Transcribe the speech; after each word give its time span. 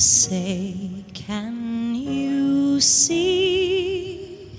Say, 0.00 1.04
can 1.12 1.94
you 1.94 2.80
see 2.80 4.50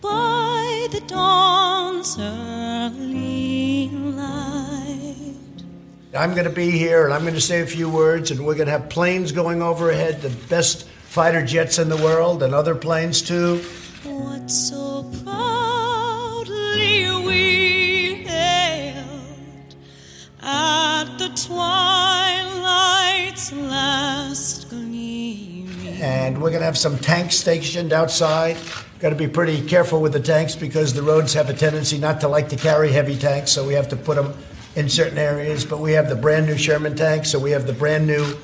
by 0.00 0.86
the 0.92 1.00
dawn's 1.00 2.16
early 2.18 3.88
light? 3.88 5.34
I'm 6.14 6.32
going 6.34 6.44
to 6.44 6.50
be 6.50 6.70
here 6.70 7.04
and 7.04 7.12
I'm 7.12 7.22
going 7.22 7.34
to 7.34 7.40
say 7.40 7.62
a 7.62 7.66
few 7.66 7.88
words, 7.90 8.30
and 8.30 8.46
we're 8.46 8.54
going 8.54 8.66
to 8.66 8.72
have 8.72 8.88
planes 8.88 9.32
going 9.32 9.62
overhead, 9.62 10.22
the 10.22 10.30
best 10.48 10.86
fighter 10.86 11.44
jets 11.44 11.78
in 11.78 11.88
the 11.88 11.96
world, 11.96 12.42
and 12.42 12.54
other 12.54 12.74
planes 12.74 13.20
too. 13.20 13.58
What 14.04 14.50
so 14.50 15.10
proudly 15.24 17.06
we 17.24 17.81
at 20.42 21.04
the 21.18 21.28
twilight's 21.28 21.52
last 23.52 24.68
gleaming. 24.68 26.02
And 26.02 26.42
we're 26.42 26.50
going 26.50 26.60
to 26.60 26.66
have 26.66 26.78
some 26.78 26.98
tanks 26.98 27.36
stationed 27.36 27.92
outside. 27.92 28.56
Got 28.98 29.10
to 29.10 29.16
be 29.16 29.28
pretty 29.28 29.64
careful 29.66 30.00
with 30.00 30.12
the 30.12 30.20
tanks 30.20 30.56
because 30.56 30.94
the 30.94 31.02
roads 31.02 31.34
have 31.34 31.48
a 31.50 31.54
tendency 31.54 31.98
not 31.98 32.20
to 32.22 32.28
like 32.28 32.48
to 32.50 32.56
carry 32.56 32.90
heavy 32.92 33.16
tanks, 33.16 33.52
so 33.52 33.66
we 33.66 33.74
have 33.74 33.88
to 33.88 33.96
put 33.96 34.16
them 34.16 34.34
in 34.74 34.88
certain 34.88 35.18
areas. 35.18 35.64
But 35.64 35.80
we 35.80 35.92
have 35.92 36.08
the 36.08 36.16
brand 36.16 36.46
new 36.46 36.56
Sherman 36.56 36.96
tanks, 36.96 37.30
so 37.30 37.38
we 37.38 37.52
have 37.52 37.66
the 37.66 37.72
brand 37.72 38.06
new 38.06 38.36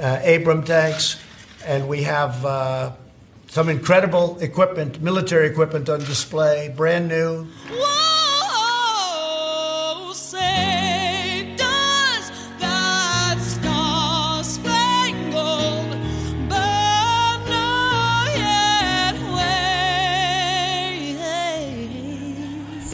uh, 0.00 0.20
Abram 0.24 0.64
tanks, 0.64 1.22
and 1.64 1.88
we 1.88 2.02
have 2.04 2.44
uh, 2.44 2.92
some 3.48 3.68
incredible 3.68 4.38
equipment, 4.40 5.00
military 5.00 5.48
equipment 5.48 5.88
on 5.88 6.00
display, 6.00 6.72
brand 6.76 7.08
new. 7.08 7.44
Whoa, 7.70 8.25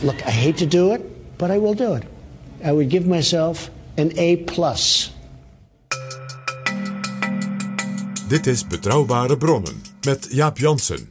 Look, 0.02 0.26
I 0.26 0.30
hate 0.30 0.56
to 0.56 0.66
do 0.66 0.92
it, 0.92 1.38
but 1.38 1.50
I 1.50 1.58
will 1.58 1.74
do 1.74 1.94
it. 1.94 2.02
I 2.64 2.72
would 2.72 2.88
give 2.90 3.06
myself 3.06 3.70
an 3.96 4.10
A 4.16 4.36
plus. 4.36 5.12
Dit 8.28 8.46
is 8.46 8.66
Betrouwbare 8.66 9.36
Bronnen 9.36 9.82
met 10.04 10.28
Jaap 10.30 10.58
Jansen. 10.58 11.10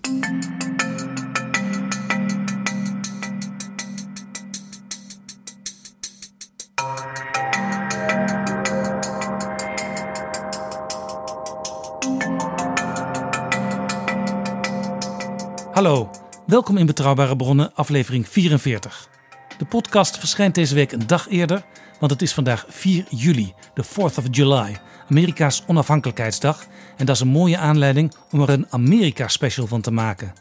Hallo, 15.74 16.10
welkom 16.52 16.78
in 16.78 16.86
Betrouwbare 16.86 17.36
Bronnen, 17.36 17.76
aflevering 17.76 18.28
44. 18.28 19.10
De 19.58 19.66
podcast 19.66 20.18
verschijnt 20.18 20.56
deze 20.56 20.76
week 20.76 20.92
een 20.92 21.08
dag 21.08 21.30
eerder, 21.30 21.66
want 22.00 22.12
het 22.12 22.22
is 22.22 22.34
vandaag 22.34 22.66
4 22.70 23.06
juli, 23.10 23.54
de 23.74 23.86
4th 23.86 23.96
of 23.96 24.24
July, 24.32 24.80
Amerika's 25.10 25.64
onafhankelijkheidsdag. 25.68 26.68
En 26.98 27.06
dat 27.06 27.16
is 27.16 27.22
een 27.22 27.28
mooie 27.28 27.58
aanleiding 27.58 28.14
om 28.32 28.42
er 28.42 28.50
een 28.50 28.66
Amerika-special 28.70 29.68
van 29.68 29.82
te 29.82 29.92
maken. 29.92 30.34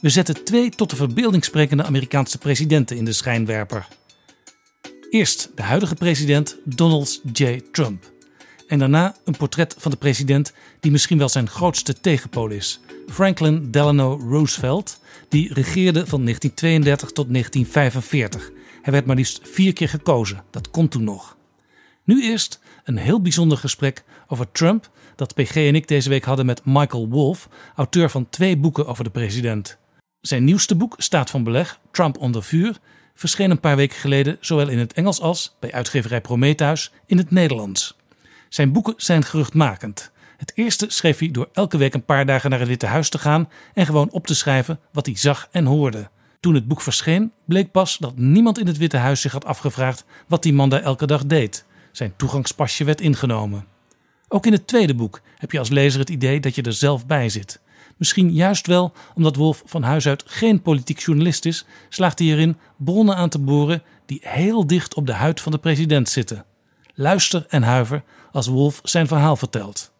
We 0.00 0.08
zetten 0.08 0.44
twee 0.44 0.70
tot 0.70 0.90
de 0.90 0.96
verbeelding 0.96 1.44
sprekende 1.44 1.84
Amerikaanse 1.84 2.38
presidenten 2.38 2.96
in 2.96 3.04
de 3.04 3.12
schijnwerper. 3.12 3.86
Eerst 5.10 5.50
de 5.54 5.62
huidige 5.62 5.94
president 5.94 6.56
Donald 6.64 7.20
J. 7.32 7.60
Trump. 7.72 8.12
En 8.68 8.78
daarna 8.78 9.14
een 9.24 9.36
portret 9.36 9.74
van 9.78 9.90
de 9.90 9.96
president 9.96 10.52
die 10.80 10.90
misschien 10.90 11.18
wel 11.18 11.28
zijn 11.28 11.48
grootste 11.48 12.00
tegenpool 12.00 12.48
is. 12.48 12.80
Franklin 13.06 13.70
Delano 13.70 14.20
Roosevelt, 14.28 15.00
die 15.28 15.52
regeerde 15.52 16.06
van 16.06 16.22
1932 16.22 17.10
tot 17.12 17.32
1945. 17.32 18.50
Hij 18.82 18.92
werd 18.92 19.06
maar 19.06 19.16
liefst 19.16 19.40
vier 19.42 19.72
keer 19.72 19.88
gekozen, 19.88 20.44
dat 20.50 20.70
kon 20.70 20.88
toen 20.88 21.04
nog. 21.04 21.36
Nu 22.04 22.22
eerst 22.22 22.60
een 22.84 22.96
heel 22.96 23.20
bijzonder 23.20 23.58
gesprek 23.58 24.04
over 24.26 24.52
Trump 24.52 24.90
dat 25.16 25.34
PG 25.34 25.54
en 25.54 25.74
ik 25.74 25.88
deze 25.88 26.08
week 26.08 26.24
hadden 26.24 26.46
met 26.46 26.64
Michael 26.64 27.08
Wolff, 27.08 27.48
auteur 27.74 28.10
van 28.10 28.28
twee 28.28 28.56
boeken 28.56 28.86
over 28.86 29.04
de 29.04 29.10
president. 29.10 29.78
Zijn 30.20 30.44
nieuwste 30.44 30.76
boek, 30.76 30.94
Staat 30.98 31.30
van 31.30 31.44
Beleg, 31.44 31.80
Trump 31.90 32.18
onder 32.18 32.42
vuur, 32.42 32.78
verscheen 33.14 33.50
een 33.50 33.60
paar 33.60 33.76
weken 33.76 33.96
geleden 33.96 34.36
zowel 34.40 34.68
in 34.68 34.78
het 34.78 34.92
Engels 34.92 35.20
als, 35.20 35.56
bij 35.60 35.72
uitgeverij 35.72 36.20
Prometheus, 36.20 36.92
in 37.06 37.18
het 37.18 37.30
Nederlands. 37.30 37.96
Zijn 38.48 38.72
boeken 38.72 38.94
zijn 38.96 39.22
geruchtmakend. 39.22 40.10
Het 40.38 40.52
eerste 40.54 40.86
schreef 40.88 41.18
hij 41.18 41.30
door 41.30 41.48
elke 41.52 41.76
week 41.76 41.94
een 41.94 42.04
paar 42.04 42.26
dagen 42.26 42.50
naar 42.50 42.58
het 42.58 42.68
Witte 42.68 42.86
Huis 42.86 43.08
te 43.08 43.18
gaan 43.18 43.48
en 43.74 43.86
gewoon 43.86 44.10
op 44.10 44.26
te 44.26 44.34
schrijven 44.34 44.80
wat 44.92 45.06
hij 45.06 45.16
zag 45.16 45.48
en 45.50 45.64
hoorde. 45.64 46.10
Toen 46.40 46.54
het 46.54 46.68
boek 46.68 46.80
verscheen, 46.80 47.32
bleek 47.44 47.70
pas 47.70 47.96
dat 47.98 48.16
niemand 48.16 48.58
in 48.58 48.66
het 48.66 48.76
Witte 48.76 48.96
Huis 48.96 49.20
zich 49.20 49.32
had 49.32 49.44
afgevraagd 49.44 50.04
wat 50.26 50.42
die 50.42 50.52
man 50.52 50.68
daar 50.68 50.82
elke 50.82 51.06
dag 51.06 51.26
deed. 51.26 51.64
Zijn 51.92 52.16
toegangspasje 52.16 52.84
werd 52.84 53.00
ingenomen. 53.00 53.66
Ook 54.28 54.46
in 54.46 54.52
het 54.52 54.66
tweede 54.66 54.94
boek 54.94 55.20
heb 55.36 55.52
je 55.52 55.58
als 55.58 55.68
lezer 55.68 56.00
het 56.00 56.10
idee 56.10 56.40
dat 56.40 56.54
je 56.54 56.62
er 56.62 56.72
zelf 56.72 57.06
bij 57.06 57.28
zit. 57.28 57.60
Misschien 57.96 58.32
juist 58.32 58.66
wel 58.66 58.92
omdat 59.14 59.36
Wolf 59.36 59.62
van 59.66 59.82
huis 59.82 60.08
uit 60.08 60.24
geen 60.26 60.62
politiek 60.62 61.00
journalist 61.00 61.44
is, 61.44 61.64
slaagt 61.88 62.18
hij 62.18 62.28
erin 62.28 62.56
bronnen 62.76 63.16
aan 63.16 63.28
te 63.28 63.38
boren 63.38 63.82
die 64.06 64.20
heel 64.22 64.66
dicht 64.66 64.94
op 64.94 65.06
de 65.06 65.12
huid 65.12 65.40
van 65.40 65.52
de 65.52 65.58
president 65.58 66.08
zitten. 66.08 66.44
Luister 66.94 67.46
en 67.48 67.62
huiver 67.62 68.02
als 68.32 68.46
Wolf 68.46 68.80
zijn 68.82 69.06
verhaal 69.06 69.36
vertelt. 69.36 69.92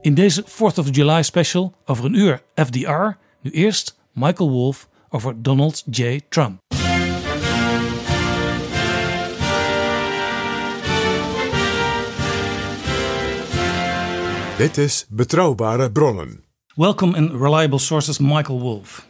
In 0.00 0.14
deze 0.14 0.44
4th 0.44 0.78
of 0.78 0.86
July 0.90 1.22
special 1.22 1.74
over 1.84 2.04
een 2.04 2.14
uur 2.14 2.42
FDR, 2.54 3.16
nu 3.40 3.50
eerst 3.50 3.98
Michael 4.12 4.50
Wolff 4.50 4.88
over 5.08 5.42
Donald 5.42 5.82
J. 5.90 6.20
Trump. 6.28 6.60
Dit 14.58 14.78
is 14.78 15.06
Betrouwbare 15.08 15.90
Bronnen. 15.90 16.44
Welcome 16.74 17.16
and 17.16 17.30
reliable 17.30 17.78
sources, 17.78 18.18
Michael 18.18 18.60
Wolff. 18.60 19.06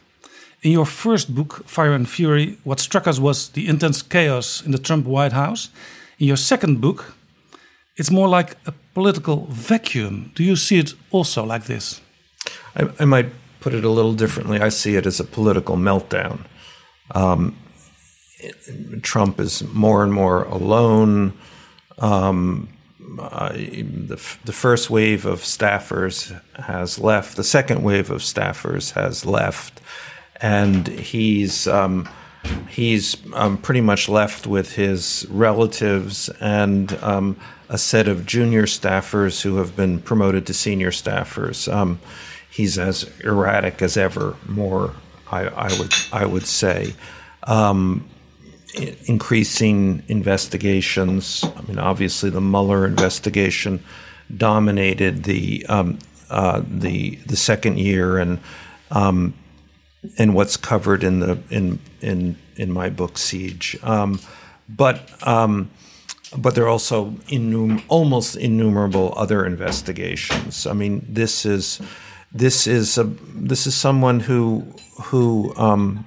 In 0.59 0.71
your 0.71 0.87
first 0.87 1.33
book, 1.33 1.61
Fire 1.65 1.93
and 1.93 2.07
Fury, 2.07 2.57
what 2.63 2.79
struck 2.79 3.07
us 3.07 3.17
was 3.17 3.49
the 3.49 3.65
intense 3.65 4.07
chaos 4.07 4.61
in 4.65 4.71
the 4.71 4.81
Trump 4.81 5.05
White 5.05 5.35
House. 5.35 5.71
In 6.17 6.25
your 6.25 6.37
second 6.37 6.79
book, 6.79 7.13
it's 7.99 8.09
more 8.09 8.29
like 8.29 8.55
a 8.65 8.73
political 8.93 9.45
vacuum. 9.49 10.31
Do 10.33 10.43
you 10.43 10.55
see 10.55 10.79
it 10.79 10.93
also 11.11 11.43
like 11.43 11.65
this? 11.65 12.01
I, 12.75 12.89
I 12.99 13.05
might 13.05 13.29
put 13.59 13.73
it 13.73 13.83
a 13.83 13.89
little 13.89 14.13
differently. 14.13 14.59
I 14.61 14.69
see 14.69 14.95
it 14.95 15.05
as 15.05 15.19
a 15.19 15.25
political 15.25 15.75
meltdown. 15.75 16.45
Um, 17.11 17.57
Trump 19.01 19.39
is 19.39 19.63
more 19.73 20.01
and 20.01 20.13
more 20.13 20.43
alone. 20.45 21.33
Um, 21.97 22.69
the, 22.97 24.37
the 24.45 24.53
first 24.53 24.89
wave 24.89 25.25
of 25.25 25.41
staffers 25.41 26.39
has 26.55 26.99
left. 26.99 27.35
The 27.35 27.43
second 27.43 27.83
wave 27.83 28.09
of 28.09 28.21
staffers 28.21 28.93
has 28.93 29.25
left. 29.25 29.81
And 30.41 30.87
he's 30.87 31.67
um, 31.67 32.07
he's 32.69 33.17
um, 33.33 33.57
pretty 33.57 33.81
much 33.81 34.09
left 34.09 34.47
with 34.47 34.73
his 34.73 35.25
relatives 35.29 36.29
and 36.39 36.93
um, 37.03 37.37
a 37.67 37.77
set 37.77 38.07
of 38.07 38.25
junior 38.25 38.63
staffers 38.63 39.41
who 39.41 39.57
have 39.57 39.75
been 39.75 39.99
promoted 39.99 40.45
to 40.47 40.53
senior 40.53 40.91
staffers. 40.91 41.71
Um, 41.71 41.99
he's 42.49 42.77
as 42.77 43.09
erratic 43.23 43.81
as 43.81 43.97
ever. 43.97 44.35
More, 44.47 44.93
I, 45.31 45.47
I 45.47 45.79
would 45.79 45.93
I 46.11 46.25
would 46.25 46.45
say. 46.45 46.93
Um, 47.43 48.07
increasing 49.05 50.03
investigations. 50.07 51.43
I 51.43 51.61
mean, 51.63 51.79
obviously, 51.79 52.29
the 52.29 52.41
Mueller 52.41 52.85
investigation 52.85 53.83
dominated 54.35 55.23
the 55.23 55.65
um, 55.67 55.99
uh, 56.29 56.61
the 56.65 57.15
the 57.25 57.35
second 57.35 57.79
year, 57.79 58.17
and 58.17 58.39
um, 58.91 59.33
and 60.17 60.33
what's 60.33 60.57
covered 60.57 61.03
in 61.03 61.19
the 61.19 61.37
in 61.49 61.79
in 62.01 62.37
in 62.55 62.71
my 62.71 62.89
book 62.89 63.17
Siege. 63.17 63.77
Um, 63.83 64.19
but 64.67 65.09
um, 65.27 65.69
but 66.37 66.55
there 66.55 66.65
are 66.65 66.69
also 66.69 67.11
innum- 67.27 67.83
almost 67.87 68.35
innumerable 68.35 69.13
other 69.15 69.45
investigations. 69.45 70.67
I 70.67 70.73
mean, 70.73 71.05
this 71.09 71.45
is 71.45 71.81
this 72.31 72.67
is 72.67 72.97
a 72.97 73.03
this 73.35 73.67
is 73.67 73.75
someone 73.75 74.19
who 74.19 74.73
who 75.03 75.53
um, 75.57 76.05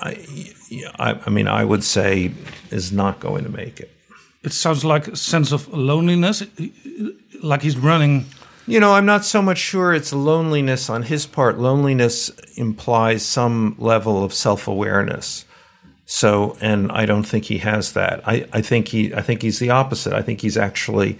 I, 0.00 0.16
I 0.98 1.20
I 1.26 1.30
mean 1.30 1.48
I 1.48 1.64
would 1.64 1.84
say 1.84 2.32
is 2.70 2.92
not 2.92 3.20
going 3.20 3.44
to 3.44 3.50
make 3.50 3.80
it. 3.80 3.90
It 4.42 4.52
sounds 4.52 4.84
like 4.84 5.08
a 5.08 5.16
sense 5.16 5.52
of 5.52 5.68
loneliness, 5.72 6.42
like 7.42 7.62
he's 7.62 7.76
running. 7.76 8.26
You 8.68 8.80
know, 8.80 8.94
I'm 8.94 9.06
not 9.06 9.24
so 9.24 9.40
much 9.40 9.58
sure 9.58 9.94
it's 9.94 10.12
loneliness 10.12 10.90
on 10.90 11.04
his 11.04 11.24
part. 11.24 11.58
Loneliness 11.58 12.30
implies 12.56 13.24
some 13.24 13.76
level 13.78 14.24
of 14.24 14.34
self-awareness. 14.34 15.44
So, 16.04 16.56
and 16.60 16.90
I 16.90 17.06
don't 17.06 17.22
think 17.22 17.44
he 17.44 17.58
has 17.58 17.92
that. 17.92 18.26
I, 18.26 18.46
I 18.52 18.62
think 18.62 18.88
he, 18.88 19.14
I 19.14 19.22
think 19.22 19.42
he's 19.42 19.60
the 19.60 19.70
opposite. 19.70 20.12
I 20.12 20.22
think 20.22 20.40
he's 20.40 20.56
actually, 20.56 21.16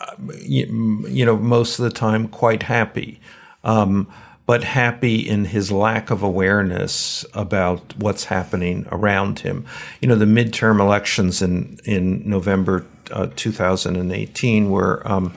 uh, 0.00 0.16
you, 0.38 1.06
you 1.08 1.24
know, 1.24 1.36
most 1.36 1.78
of 1.78 1.84
the 1.84 1.90
time 1.90 2.28
quite 2.28 2.64
happy, 2.64 3.20
um, 3.64 4.06
but 4.44 4.64
happy 4.64 5.16
in 5.16 5.46
his 5.46 5.72
lack 5.72 6.10
of 6.10 6.22
awareness 6.22 7.24
about 7.32 7.96
what's 7.96 8.24
happening 8.24 8.86
around 8.90 9.38
him. 9.40 9.64
You 10.02 10.08
know, 10.08 10.16
the 10.16 10.26
midterm 10.26 10.80
elections 10.80 11.40
in 11.40 11.78
in 11.84 12.28
November 12.28 12.84
uh, 13.10 13.28
2018 13.34 14.68
were. 14.68 15.02
Um, 15.10 15.34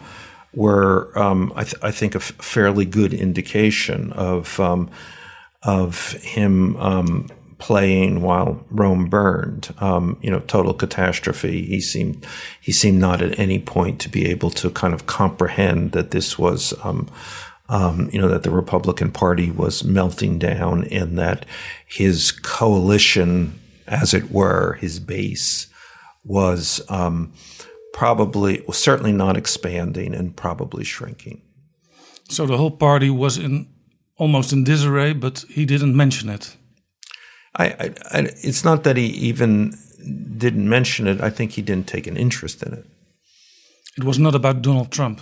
were 0.56 1.12
um, 1.18 1.52
I, 1.56 1.64
th- 1.64 1.76
I 1.82 1.92
think 1.92 2.16
a 2.16 2.20
f- 2.20 2.34
fairly 2.40 2.86
good 2.86 3.14
indication 3.14 4.12
of 4.14 4.60
um, 4.60 4.90
of 5.64 6.12
him 6.14 6.78
um, 6.78 7.28
playing 7.58 8.22
while 8.22 8.64
Rome 8.70 9.06
burned. 9.06 9.74
Um, 9.80 10.18
you 10.22 10.30
know, 10.30 10.40
total 10.42 10.74
catastrophe. 10.74 11.66
He 11.66 11.82
seemed 11.82 12.26
he 12.62 12.72
seemed 12.72 13.00
not 13.00 13.22
at 13.22 13.40
any 13.40 13.60
point 13.60 14.00
to 14.02 14.10
be 14.10 14.28
able 14.28 14.50
to 14.52 14.70
kind 14.70 14.94
of 14.94 15.06
comprehend 15.06 15.92
that 15.92 16.12
this 16.12 16.38
was. 16.38 16.74
Um, 16.84 17.10
um, 17.68 18.12
you 18.14 18.22
know 18.22 18.28
that 18.28 18.44
the 18.44 18.52
Republican 18.52 19.12
Party 19.12 19.50
was 19.50 19.84
melting 19.84 20.38
down, 20.38 20.84
and 20.86 21.18
that 21.18 21.48
his 21.88 22.32
coalition, 22.32 23.60
as 23.88 24.14
it 24.14 24.30
were, 24.30 24.74
his 24.74 25.00
base, 25.00 25.66
was 26.24 26.80
probably 27.96 28.62
was 28.68 28.78
certainly 28.78 29.14
not 29.14 29.38
expanding 29.38 30.14
and 30.14 30.36
probably 30.36 30.84
shrinking. 30.84 31.42
So 32.30 32.46
the 32.46 32.58
whole 32.58 32.78
party 32.78 33.10
was 33.10 33.38
in 33.38 33.68
almost 34.18 34.52
in 34.52 34.66
disarray, 34.66 35.14
but 35.14 35.46
he 35.50 35.66
didn't 35.66 35.96
mention 35.96 36.30
it. 36.30 36.58
I, 37.56 37.66
I, 37.66 37.94
I, 38.12 38.20
it's 38.44 38.66
not 38.66 38.84
that 38.84 38.98
he 38.98 39.06
even 39.30 39.78
didn't 40.38 40.68
mention 40.68 41.08
it. 41.08 41.22
I 41.22 41.30
think 41.30 41.52
he 41.52 41.62
didn't 41.62 41.88
take 41.88 42.06
an 42.06 42.18
interest 42.18 42.64
in 42.64 42.74
it. 42.74 42.86
It 43.98 44.04
was 44.04 44.20
not 44.20 44.36
about 44.36 44.62
Donald 44.62 44.92
Trump. 44.92 45.22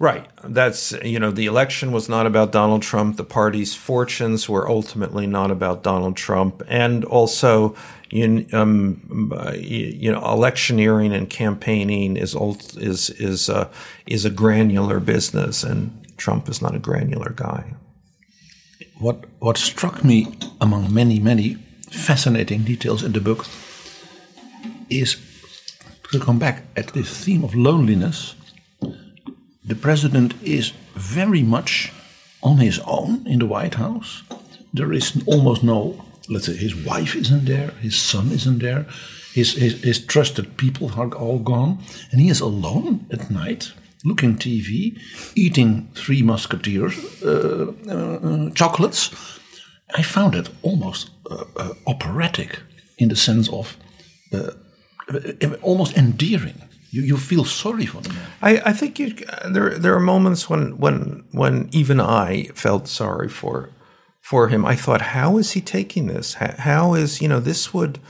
Right. 0.00 0.26
That's, 0.42 0.92
you 1.04 1.20
know, 1.20 1.30
the 1.30 1.44
election 1.44 1.92
was 1.92 2.08
not 2.08 2.26
about 2.26 2.52
Donald 2.52 2.80
Trump. 2.80 3.18
The 3.18 3.22
party's 3.22 3.74
fortunes 3.74 4.48
were 4.48 4.66
ultimately 4.66 5.26
not 5.26 5.50
about 5.50 5.82
Donald 5.82 6.16
Trump. 6.16 6.62
And 6.68 7.04
also, 7.04 7.76
you, 8.08 8.46
um, 8.54 9.30
you 9.54 10.10
know, 10.10 10.24
electioneering 10.24 11.12
and 11.12 11.28
campaigning 11.28 12.16
is, 12.16 12.34
is, 12.78 13.10
is, 13.10 13.50
uh, 13.50 13.68
is 14.06 14.24
a 14.24 14.30
granular 14.30 15.00
business, 15.00 15.62
and 15.62 15.90
Trump 16.16 16.48
is 16.48 16.62
not 16.62 16.74
a 16.74 16.78
granular 16.78 17.34
guy. 17.36 17.74
What, 19.00 19.26
what 19.38 19.58
struck 19.58 20.02
me 20.02 20.34
among 20.62 20.94
many, 20.94 21.20
many 21.20 21.58
fascinating 21.90 22.62
details 22.64 23.02
in 23.02 23.12
the 23.12 23.20
book 23.20 23.44
is 24.88 25.18
to 26.10 26.18
come 26.18 26.38
back 26.38 26.62
at 26.74 26.88
this 26.94 27.22
theme 27.22 27.44
of 27.44 27.54
loneliness. 27.54 28.34
The 29.64 29.74
president 29.74 30.34
is 30.42 30.72
very 30.94 31.42
much 31.42 31.92
on 32.42 32.58
his 32.58 32.78
own 32.80 33.26
in 33.26 33.38
the 33.38 33.46
White 33.46 33.74
House. 33.74 34.22
There 34.72 34.92
is 34.92 35.22
almost 35.26 35.62
no, 35.62 36.02
let's 36.28 36.46
say, 36.46 36.56
his 36.56 36.74
wife 36.74 37.14
isn't 37.14 37.44
there, 37.44 37.70
his 37.80 37.96
son 37.96 38.30
isn't 38.32 38.60
there, 38.60 38.86
his, 39.34 39.52
his, 39.54 39.82
his 39.82 40.04
trusted 40.04 40.56
people 40.56 40.92
are 40.96 41.12
all 41.14 41.38
gone, 41.38 41.78
and 42.10 42.20
he 42.20 42.28
is 42.28 42.40
alone 42.40 43.06
at 43.12 43.30
night, 43.30 43.72
looking 44.04 44.36
TV, 44.36 44.98
eating 45.36 45.88
Three 45.94 46.22
Musketeers 46.22 46.94
uh, 47.22 47.72
uh, 47.88 48.50
chocolates. 48.54 49.10
I 49.94 50.02
found 50.02 50.34
it 50.34 50.48
almost 50.62 51.10
uh, 51.30 51.44
uh, 51.56 51.74
operatic 51.86 52.60
in 52.98 53.08
the 53.08 53.16
sense 53.16 53.48
of 53.50 53.76
uh, 54.32 54.52
uh, 55.12 55.54
almost 55.62 55.96
endearing. 55.96 56.62
You, 56.90 57.02
you 57.02 57.16
feel 57.16 57.44
sorry 57.44 57.86
for 57.86 58.02
the 58.02 58.08
man. 58.10 58.26
I, 58.42 58.62
I 58.66 58.72
think 58.72 58.98
you, 58.98 59.14
there 59.48 59.78
there 59.78 59.94
are 59.94 60.00
moments 60.00 60.50
when 60.50 60.76
when 60.78 61.24
when 61.30 61.68
even 61.72 62.00
I 62.00 62.50
felt 62.54 62.88
sorry 62.88 63.28
for 63.28 63.70
for 64.20 64.48
him. 64.48 64.66
I 64.66 64.76
thought, 64.76 65.00
how 65.00 65.38
is 65.38 65.52
he 65.52 65.60
taking 65.60 66.06
this? 66.08 66.34
How, 66.34 66.54
how 66.58 66.94
is 66.94 67.20
you 67.20 67.28
know 67.28 67.40
this 67.40 67.72
would 67.72 68.00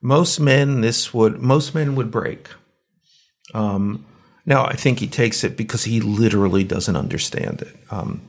most 0.00 0.40
men 0.40 0.80
this 0.80 1.12
would 1.12 1.40
most 1.40 1.74
men 1.74 1.94
would 1.94 2.10
break. 2.10 2.48
Um, 3.54 4.06
now 4.46 4.64
I 4.64 4.74
think 4.74 4.98
he 4.98 5.06
takes 5.08 5.44
it 5.44 5.56
because 5.56 5.84
he 5.84 6.00
literally 6.00 6.64
doesn't 6.64 6.96
understand 6.96 7.62
it. 7.62 7.76
Um, 7.90 8.28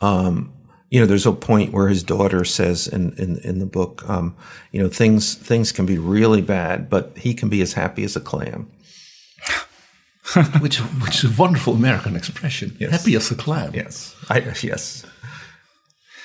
um, 0.00 0.52
you 0.90 1.00
know, 1.00 1.06
there's 1.06 1.26
a 1.26 1.32
point 1.32 1.72
where 1.72 1.88
his 1.88 2.02
daughter 2.02 2.44
says 2.44 2.86
in 2.86 3.12
in, 3.14 3.38
in 3.38 3.58
the 3.58 3.66
book, 3.66 4.08
um, 4.08 4.36
you 4.72 4.82
know, 4.82 4.88
things 4.88 5.34
things 5.34 5.72
can 5.72 5.86
be 5.86 5.98
really 5.98 6.42
bad, 6.42 6.88
but 6.88 7.16
he 7.16 7.34
can 7.34 7.48
be 7.48 7.60
as 7.62 7.72
happy 7.72 8.04
as 8.04 8.16
a 8.16 8.20
clam. 8.20 8.70
which 10.60 10.78
which 10.78 11.22
is 11.22 11.38
a 11.38 11.42
wonderful 11.42 11.74
American 11.74 12.16
expression. 12.16 12.76
Yes. 12.78 12.90
Happy 12.90 13.14
as 13.14 13.30
a 13.30 13.34
clam. 13.34 13.74
Yes, 13.74 14.14
I, 14.30 14.38
yes. 14.62 15.04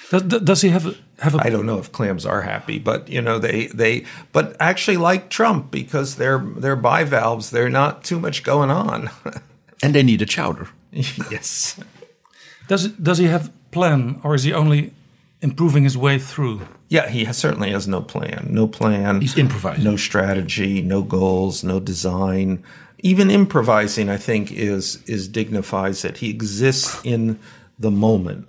Does, 0.10 0.24
does 0.24 0.62
he 0.62 0.70
have 0.70 0.88
a, 0.88 0.96
have 1.20 1.36
a? 1.36 1.40
I 1.46 1.50
don't 1.50 1.66
know 1.66 1.78
if 1.78 1.92
clams 1.92 2.26
are 2.26 2.42
happy, 2.42 2.80
but 2.80 3.10
you 3.10 3.22
know 3.22 3.38
they 3.38 3.68
they 3.68 4.06
but 4.32 4.56
actually 4.60 4.98
like 4.98 5.30
Trump 5.30 5.70
because 5.70 6.16
they're 6.16 6.40
they're 6.40 6.76
bivalves. 6.76 7.52
They're 7.52 7.70
not 7.70 8.04
too 8.04 8.20
much 8.20 8.44
going 8.44 8.72
on. 8.72 9.10
and 9.84 9.94
they 9.94 10.04
need 10.04 10.22
a 10.22 10.26
chowder. 10.26 10.70
yes. 10.92 11.80
Does 12.70 12.88
does 12.90 13.18
he 13.18 13.26
have 13.26 13.52
plan, 13.72 14.22
or 14.24 14.36
is 14.36 14.44
he 14.44 14.54
only 14.54 14.94
improving 15.42 15.84
his 15.84 15.98
way 15.98 16.20
through? 16.20 16.62
Yeah, 16.88 17.10
he 17.10 17.26
has, 17.26 17.38
certainly 17.38 17.72
has 17.72 17.88
no 17.88 18.02
plan. 18.02 18.48
No 18.52 18.68
plan. 18.68 19.22
He's 19.22 19.38
improvising. 19.38 19.84
No 19.84 19.96
strategy. 19.98 20.82
No 20.82 21.02
goals. 21.02 21.64
No 21.64 21.80
design. 21.80 22.64
Even 23.00 23.32
improvising, 23.32 24.08
I 24.08 24.18
think, 24.18 24.52
is 24.52 25.04
is 25.08 25.28
dignifies 25.28 26.06
it. 26.06 26.18
He 26.18 26.30
exists 26.30 27.02
in 27.04 27.40
the 27.80 27.92
moment. 27.92 28.48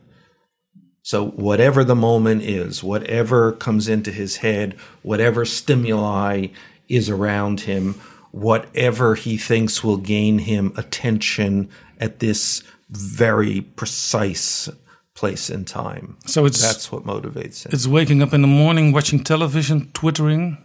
So 1.02 1.28
whatever 1.28 1.82
the 1.82 1.96
moment 1.96 2.42
is, 2.42 2.84
whatever 2.84 3.52
comes 3.52 3.88
into 3.88 4.12
his 4.12 4.36
head, 4.36 4.74
whatever 5.02 5.46
stimuli 5.46 6.48
is 6.88 7.08
around 7.08 7.62
him, 7.62 7.94
whatever 8.32 9.14
he 9.14 9.38
thinks 9.38 9.82
will 9.82 9.96
gain 9.96 10.40
him 10.40 10.74
attention 10.76 11.70
at 11.98 12.18
this 12.18 12.62
very 12.90 13.60
precise 13.60 14.68
place 15.14 15.50
in 15.50 15.64
time. 15.64 16.16
So 16.26 16.44
it's 16.46 16.60
that's 16.60 16.90
what 16.90 17.04
motivates 17.04 17.64
him. 17.64 17.70
It's 17.72 17.86
waking 17.86 18.22
up 18.22 18.32
in 18.32 18.42
the 18.42 18.48
morning, 18.48 18.92
watching 18.92 19.22
television, 19.22 19.90
twittering. 19.92 20.58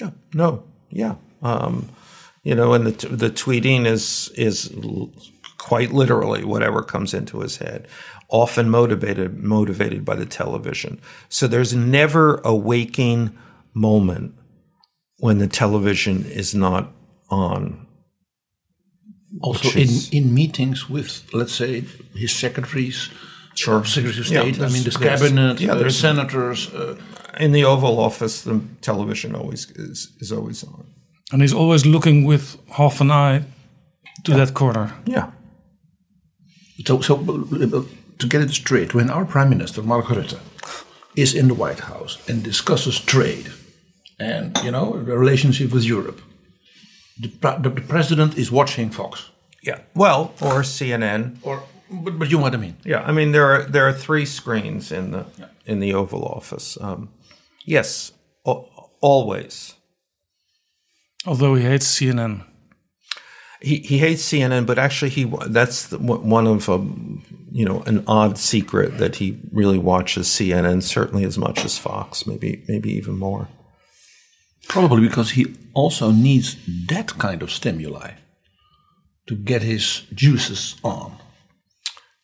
Yeah. 0.00 0.10
No. 0.34 0.62
Yeah. 0.90 1.16
Um, 1.42 1.88
you 2.42 2.54
know, 2.54 2.72
and 2.72 2.86
the 2.86 2.92
t- 2.92 3.08
the 3.08 3.30
tweeting 3.30 3.86
is 3.86 4.30
is 4.36 4.72
l- 4.82 5.10
quite 5.58 5.92
literally 5.92 6.44
whatever 6.44 6.82
comes 6.82 7.12
into 7.12 7.40
his 7.40 7.58
head, 7.58 7.86
often 8.28 8.70
motivated 8.70 9.42
motivated 9.42 10.04
by 10.04 10.14
the 10.14 10.26
television. 10.26 11.00
So 11.28 11.46
there's 11.46 11.74
never 11.74 12.40
a 12.44 12.54
waking 12.54 13.36
moment 13.74 14.34
when 15.18 15.38
the 15.38 15.48
television 15.48 16.24
is 16.24 16.54
not 16.54 16.92
on. 17.28 17.86
Also, 19.42 19.68
which 19.68 20.12
in, 20.12 20.24
in 20.24 20.34
meetings 20.34 20.88
with, 20.90 21.24
let's 21.32 21.54
say, 21.54 21.84
his 22.14 22.32
secretaries, 22.32 23.10
Sure. 23.54 23.84
Secretary 23.84 24.20
of 24.20 24.28
Yeah, 24.30 24.40
State. 24.42 24.60
I 24.60 24.68
mean, 24.68 24.84
the 24.84 24.90
cabinet, 24.90 25.60
yeah, 25.60 25.74
the 25.74 25.80
there's- 25.80 25.96
senators. 25.96 26.68
Uh, 26.72 26.96
In 27.40 27.52
the 27.52 27.64
Oval 27.64 27.98
Office, 27.98 28.42
the 28.42 28.60
television 28.80 29.34
always 29.34 29.70
is, 29.76 30.08
is 30.20 30.32
always 30.32 30.64
on. 30.64 30.84
And 31.32 31.42
he's 31.42 31.54
always 31.54 31.84
looking 31.84 32.26
with 32.28 32.56
half 32.68 33.00
an 33.00 33.10
eye 33.10 33.42
to 34.24 34.34
that 34.34 34.52
corner. 34.52 34.92
Yeah. 35.06 35.30
so, 36.86 37.00
so 37.00 37.16
to 38.18 38.26
get 38.28 38.40
it 38.42 38.50
straight, 38.50 38.94
when 38.94 39.10
our 39.10 39.24
Prime 39.24 39.48
Minister 39.48 39.82
Mark 39.82 40.06
Rutte 40.06 40.38
is 41.16 41.34
in 41.34 41.48
the 41.48 41.54
White 41.54 41.80
House 41.80 42.18
and 42.28 42.42
discusses 42.42 43.00
trade 43.00 43.46
and 44.18 44.56
you 44.64 44.70
know 44.70 45.02
the 45.04 45.16
relationship 45.18 45.72
with 45.72 45.84
Europe, 45.84 46.20
the, 47.20 47.58
the, 47.62 47.70
the 47.70 47.80
president 47.80 48.38
is 48.38 48.50
watching 48.50 48.90
Fox. 48.90 49.30
Yeah. 49.62 49.80
Well, 49.94 50.32
or 50.40 50.62
CNN. 50.62 51.36
Or, 51.42 51.62
but, 51.90 52.18
but 52.18 52.30
you 52.30 52.38
know 52.38 52.42
what 52.44 52.54
I 52.54 52.58
mean. 52.58 52.76
Yeah, 52.84 53.02
I 53.02 53.12
mean 53.12 53.32
there 53.32 53.46
are 53.46 53.62
there 53.64 53.86
are 53.86 53.92
three 53.92 54.24
screens 54.24 54.92
in 54.92 55.10
the 55.10 55.26
in 55.66 55.80
the 55.80 55.92
Oval 55.92 56.24
Office. 56.24 56.78
Um, 56.80 57.10
yes, 57.64 58.12
al- 58.46 58.92
always. 59.00 59.74
Although 61.26 61.56
he 61.56 61.64
hates 61.64 61.86
CNN. 61.86 62.44
He 63.60 63.78
he 63.78 63.98
hates 63.98 64.22
CNN, 64.22 64.66
but 64.66 64.78
actually 64.78 65.10
he 65.10 65.24
that's 65.48 65.88
the, 65.88 65.98
one 65.98 66.46
of 66.46 66.68
um, 66.68 67.24
you 67.50 67.64
know 67.64 67.82
an 67.82 68.04
odd 68.06 68.38
secret 68.38 68.98
that 68.98 69.16
he 69.16 69.38
really 69.52 69.78
watches 69.78 70.28
CNN 70.28 70.82
certainly 70.82 71.24
as 71.24 71.36
much 71.36 71.64
as 71.64 71.76
Fox, 71.76 72.26
maybe 72.26 72.64
maybe 72.68 72.90
even 72.92 73.18
more. 73.18 73.48
Probably 74.68 75.06
because 75.06 75.32
he 75.32 75.56
also 75.74 76.10
needs 76.10 76.56
that 76.88 77.18
kind 77.18 77.42
of 77.42 77.50
stimuli 77.50 78.12
to 79.26 79.36
get 79.36 79.62
his 79.62 80.02
juices 80.14 80.76
on. 80.82 81.16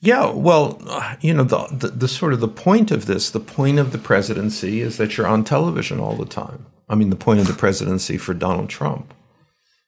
Yeah, 0.00 0.30
well, 0.30 0.80
uh, 0.86 1.16
you 1.20 1.32
know, 1.34 1.44
the, 1.44 1.66
the 1.70 1.88
the 1.88 2.08
sort 2.08 2.32
of 2.32 2.40
the 2.40 2.48
point 2.48 2.90
of 2.90 3.06
this, 3.06 3.30
the 3.30 3.40
point 3.40 3.78
of 3.78 3.92
the 3.92 3.98
presidency 3.98 4.80
is 4.80 4.98
that 4.98 5.16
you're 5.16 5.26
on 5.26 5.42
television 5.42 6.00
all 6.00 6.16
the 6.16 6.26
time. 6.26 6.66
I 6.88 6.94
mean, 6.94 7.10
the 7.10 7.16
point 7.16 7.40
of 7.40 7.46
the 7.46 7.54
presidency 7.54 8.18
for 8.18 8.34
Donald 8.34 8.68
Trump, 8.68 9.14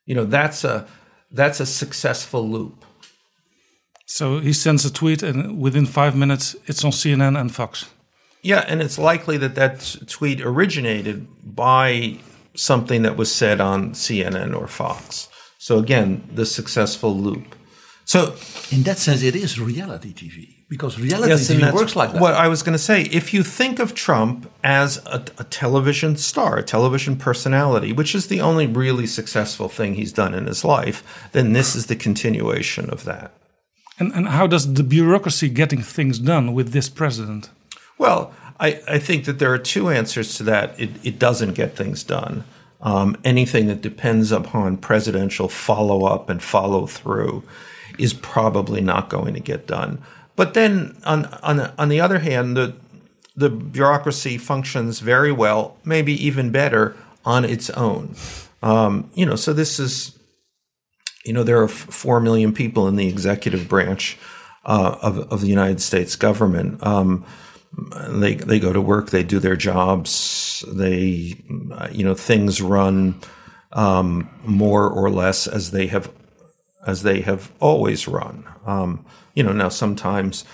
you 0.06 0.14
know, 0.14 0.24
that's 0.24 0.64
a 0.64 0.88
that's 1.30 1.60
a 1.60 1.66
successful 1.66 2.48
loop. 2.48 2.84
So 4.06 4.40
he 4.40 4.54
sends 4.54 4.84
a 4.86 4.92
tweet, 4.92 5.22
and 5.22 5.60
within 5.60 5.84
five 5.84 6.16
minutes, 6.16 6.56
it's 6.66 6.84
on 6.84 6.90
CNN 6.90 7.38
and 7.38 7.54
Fox. 7.54 7.84
Yeah, 8.42 8.64
and 8.66 8.80
it's 8.80 8.98
likely 8.98 9.36
that 9.38 9.54
that 9.56 9.96
tweet 10.06 10.40
originated 10.40 11.26
by 11.44 12.18
something 12.58 13.02
that 13.02 13.16
was 13.16 13.32
said 13.32 13.60
on 13.60 13.92
CNN 13.92 14.58
or 14.58 14.66
Fox. 14.66 15.28
So 15.58 15.78
again, 15.78 16.28
the 16.32 16.46
successful 16.46 17.16
loop. 17.16 17.54
So 18.04 18.34
in 18.70 18.82
that 18.84 18.98
sense, 18.98 19.22
it 19.22 19.36
is 19.36 19.60
reality 19.60 20.12
TV 20.12 20.58
because 20.68 20.98
reality 20.98 21.30
Yes, 21.30 21.50
TV 21.50 21.72
works 21.72 21.94
like 21.94 22.12
that. 22.12 22.20
What 22.20 22.34
I 22.34 22.48
was 22.48 22.62
going 22.62 22.72
to 22.72 22.78
say, 22.78 23.02
if 23.02 23.34
you 23.34 23.42
think 23.42 23.78
of 23.78 23.94
Trump 23.94 24.50
as 24.64 24.98
a, 25.06 25.24
a 25.38 25.44
television 25.44 26.16
star, 26.16 26.56
a 26.56 26.62
television 26.62 27.16
personality, 27.16 27.92
which 27.92 28.14
is 28.14 28.28
the 28.28 28.40
only 28.40 28.66
really 28.66 29.06
successful 29.06 29.68
thing 29.68 29.94
he's 29.94 30.12
done 30.12 30.34
in 30.34 30.46
his 30.46 30.64
life, 30.64 31.28
then 31.32 31.52
this 31.52 31.76
is 31.76 31.86
the 31.86 31.96
continuation 31.96 32.88
of 32.90 33.04
that. 33.04 33.32
And, 33.98 34.12
and 34.12 34.28
how 34.28 34.46
does 34.46 34.74
the 34.74 34.84
bureaucracy 34.84 35.48
getting 35.48 35.82
things 35.82 36.18
done 36.18 36.54
with 36.54 36.72
this 36.72 36.88
president? 36.88 37.50
Well, 37.98 38.32
I, 38.60 38.80
I 38.88 38.98
think 38.98 39.24
that 39.26 39.38
there 39.38 39.52
are 39.52 39.58
two 39.58 39.88
answers 39.88 40.36
to 40.36 40.42
that. 40.44 40.78
It, 40.78 40.90
it 41.04 41.18
doesn't 41.18 41.54
get 41.54 41.76
things 41.76 42.02
done. 42.02 42.44
Um, 42.80 43.16
anything 43.24 43.66
that 43.66 43.80
depends 43.80 44.32
upon 44.32 44.76
presidential 44.76 45.48
follow 45.48 46.04
up 46.04 46.30
and 46.30 46.42
follow 46.42 46.86
through 46.86 47.42
is 47.98 48.14
probably 48.14 48.80
not 48.80 49.08
going 49.08 49.34
to 49.34 49.40
get 49.40 49.66
done. 49.66 50.02
But 50.36 50.54
then, 50.54 50.96
on 51.04 51.26
on 51.42 51.72
on 51.76 51.88
the 51.88 52.00
other 52.00 52.20
hand, 52.20 52.56
the 52.56 52.76
the 53.36 53.50
bureaucracy 53.50 54.38
functions 54.38 55.00
very 55.00 55.32
well, 55.32 55.76
maybe 55.84 56.12
even 56.24 56.50
better 56.50 56.96
on 57.24 57.44
its 57.44 57.70
own. 57.70 58.14
Um, 58.62 59.10
you 59.14 59.26
know, 59.26 59.36
so 59.36 59.52
this 59.52 59.78
is, 59.80 60.16
you 61.24 61.32
know, 61.32 61.42
there 61.42 61.60
are 61.60 61.68
four 61.68 62.20
million 62.20 62.52
people 62.52 62.86
in 62.86 62.94
the 62.94 63.08
executive 63.08 63.68
branch 63.68 64.16
uh, 64.64 64.98
of 65.02 65.18
of 65.32 65.40
the 65.40 65.48
United 65.48 65.80
States 65.80 66.14
government. 66.14 66.84
Um, 66.86 67.24
they 68.08 68.34
they 68.34 68.58
go 68.58 68.72
to 68.72 68.80
work, 68.80 69.10
they 69.10 69.22
do 69.22 69.38
their 69.38 69.56
jobs, 69.56 70.64
they, 70.68 71.34
you 71.92 72.04
know, 72.04 72.14
things 72.14 72.60
run 72.60 73.20
um, 73.72 74.28
more 74.44 74.88
or 74.88 75.10
less 75.10 75.46
as 75.46 75.70
they 75.70 75.86
have 75.86 76.10
as 76.86 77.02
they 77.02 77.20
have 77.20 77.52
always 77.60 78.08
run. 78.08 78.44
Um, 78.66 79.04
you 79.34 79.42
know, 79.42 79.52
now 79.52 79.68
sometimes 79.68 80.44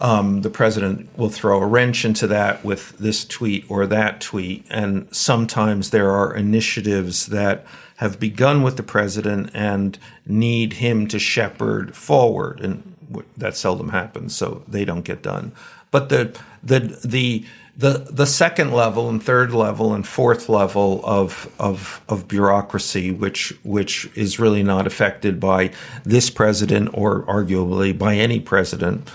um, 0.00 0.42
the 0.42 0.50
president 0.50 1.16
will 1.16 1.30
throw 1.30 1.62
a 1.62 1.66
wrench 1.66 2.04
into 2.04 2.26
that 2.26 2.64
with 2.64 2.98
this 2.98 3.24
tweet 3.24 3.64
or 3.68 3.86
that 3.86 4.20
tweet, 4.20 4.66
and 4.70 5.06
sometimes 5.14 5.90
there 5.90 6.10
are 6.10 6.34
initiatives 6.34 7.26
that 7.26 7.64
have 7.96 8.18
begun 8.18 8.62
with 8.62 8.76
the 8.76 8.82
president 8.82 9.50
and 9.54 9.98
need 10.26 10.74
him 10.74 11.06
to 11.08 11.18
shepherd 11.18 11.96
forward, 11.96 12.60
and 12.60 12.96
that 13.36 13.56
seldom 13.56 13.90
happens, 13.90 14.34
so 14.34 14.62
they 14.66 14.84
don't 14.84 15.04
get 15.04 15.22
done. 15.22 15.52
But 15.92 16.08
the 16.08 16.36
the 16.64 16.80
the 17.04 17.44
the 17.76 18.08
the 18.10 18.26
second 18.26 18.72
level 18.72 19.08
and 19.08 19.22
third 19.22 19.52
level 19.52 19.94
and 19.94 20.06
fourth 20.06 20.48
level 20.48 21.00
of 21.04 21.52
of 21.60 22.00
of 22.08 22.26
bureaucracy, 22.26 23.12
which 23.12 23.54
which 23.62 24.10
is 24.16 24.40
really 24.40 24.64
not 24.64 24.86
affected 24.86 25.38
by 25.38 25.70
this 26.02 26.30
president 26.30 26.90
or 26.92 27.22
arguably 27.26 27.96
by 27.96 28.16
any 28.16 28.40
president, 28.40 29.08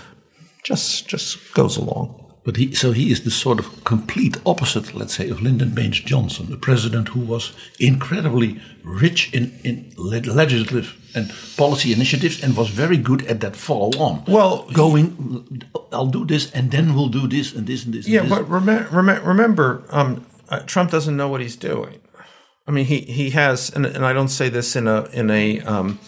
just 0.62 1.06
just 1.06 1.52
goes 1.52 1.76
along. 1.76 2.27
But 2.48 2.56
he, 2.56 2.74
so 2.74 2.92
he 2.92 3.12
is 3.12 3.24
the 3.24 3.30
sort 3.30 3.58
of 3.58 3.84
complete 3.84 4.38
opposite, 4.46 4.94
let's 4.94 5.12
say, 5.12 5.28
of 5.28 5.42
Lyndon 5.42 5.74
Baines 5.74 6.00
Johnson, 6.00 6.48
the 6.48 6.56
president 6.56 7.08
who 7.08 7.20
was 7.20 7.52
incredibly 7.78 8.58
rich 8.82 9.30
in, 9.34 9.60
in 9.64 9.92
legislative 9.98 10.96
and 11.14 11.30
policy 11.58 11.92
initiatives 11.92 12.42
and 12.42 12.56
was 12.56 12.70
very 12.70 12.96
good 12.96 13.26
at 13.26 13.42
that 13.42 13.54
follow 13.54 13.90
on. 13.98 14.24
Well, 14.26 14.66
going, 14.72 15.60
I'll 15.92 16.06
do 16.06 16.24
this 16.24 16.50
and 16.52 16.70
then 16.70 16.94
we'll 16.94 17.10
do 17.10 17.28
this 17.28 17.52
and 17.52 17.66
this 17.66 17.84
and 17.84 17.92
this. 17.92 18.08
Yeah, 18.08 18.22
and 18.22 18.30
this. 18.30 18.38
but 18.38 18.48
remember, 18.48 18.90
remember 19.28 19.84
um, 19.90 20.24
uh, 20.48 20.60
Trump 20.60 20.90
doesn't 20.90 21.18
know 21.18 21.28
what 21.28 21.42
he's 21.42 21.56
doing. 21.56 22.00
I 22.66 22.70
mean, 22.70 22.86
he 22.86 23.00
he 23.00 23.28
has, 23.30 23.68
and, 23.68 23.84
and 23.84 24.06
I 24.06 24.14
don't 24.14 24.28
say 24.28 24.48
this 24.48 24.74
in 24.74 24.88
a 24.88 25.04
in 25.12 25.30
a 25.30 25.60
um, 25.60 25.98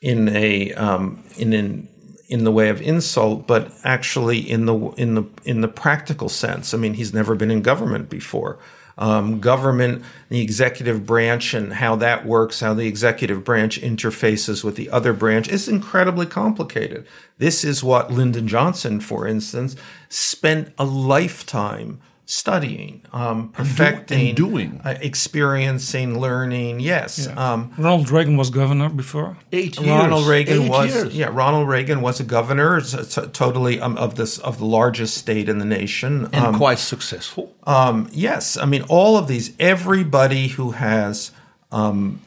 in 0.00 0.30
a 0.30 0.72
um, 0.72 1.24
in 1.36 1.52
an 1.52 1.88
in 2.28 2.44
the 2.44 2.50
way 2.50 2.68
of 2.68 2.80
insult, 2.80 3.46
but 3.46 3.72
actually 3.84 4.38
in 4.38 4.66
the 4.66 4.74
in 4.92 5.14
the 5.14 5.24
in 5.44 5.60
the 5.60 5.68
practical 5.68 6.28
sense. 6.28 6.74
I 6.74 6.78
mean, 6.78 6.94
he's 6.94 7.14
never 7.14 7.34
been 7.34 7.50
in 7.50 7.62
government 7.62 8.08
before. 8.08 8.58
Um, 8.96 9.40
government, 9.40 10.04
the 10.28 10.40
executive 10.40 11.04
branch, 11.04 11.52
and 11.52 11.72
how 11.72 11.96
that 11.96 12.24
works, 12.24 12.60
how 12.60 12.74
the 12.74 12.86
executive 12.86 13.42
branch 13.42 13.80
interfaces 13.80 14.62
with 14.62 14.76
the 14.76 14.88
other 14.90 15.12
branch 15.12 15.48
is 15.48 15.68
incredibly 15.68 16.26
complicated. 16.26 17.04
This 17.38 17.64
is 17.64 17.82
what 17.82 18.12
Lyndon 18.12 18.46
Johnson, 18.46 19.00
for 19.00 19.26
instance, 19.26 19.74
spent 20.08 20.72
a 20.78 20.84
lifetime 20.84 22.00
studying, 22.26 23.02
um, 23.12 23.50
perfecting, 23.50 24.28
and 24.28 24.36
doing. 24.36 24.80
uh, 24.84 24.94
experiencing, 25.00 26.18
learning. 26.18 26.80
Yes. 26.80 27.28
Um, 27.36 27.72
Ronald 27.76 28.10
Reagan 28.10 28.36
was 28.36 28.50
governor 28.50 28.88
before. 28.88 29.36
Eight 29.52 29.76
years. 29.78 29.88
Ronald. 29.88 30.26
Reagan 30.26 30.62
Eight 30.62 30.70
was 30.70 30.94
years. 30.94 31.14
yeah. 31.14 31.28
Ronald 31.30 31.68
Reagan 31.68 32.00
was 32.00 32.20
a 32.20 32.24
governor, 32.24 32.78
s- 32.78 32.94
s- 32.94 33.28
totally 33.32 33.78
um, 33.80 33.96
of 33.98 34.14
this 34.14 34.38
of 34.38 34.58
the 34.58 34.64
largest 34.64 35.16
state 35.18 35.48
in 35.48 35.58
the 35.58 35.64
nation, 35.66 36.24
and 36.32 36.46
um, 36.46 36.54
quite 36.56 36.78
successful. 36.78 37.54
um, 37.64 38.08
yes, 38.12 38.56
I 38.56 38.64
mean 38.64 38.82
all 38.88 39.16
of 39.18 39.28
these. 39.28 39.52
Everybody 39.60 40.48
who 40.48 40.70
has, 40.70 41.30
um, 41.72 42.20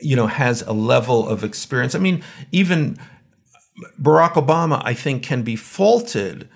you 0.00 0.14
know, 0.16 0.26
has 0.28 0.62
a 0.62 0.72
level 0.72 1.28
of 1.28 1.42
experience. 1.42 1.94
I 1.94 1.98
mean, 1.98 2.22
even 2.52 2.98
Barack 4.00 4.34
Obama, 4.34 4.80
I 4.84 4.94
think, 4.94 5.22
can 5.24 5.42
be 5.42 5.56
faulted 5.56 6.48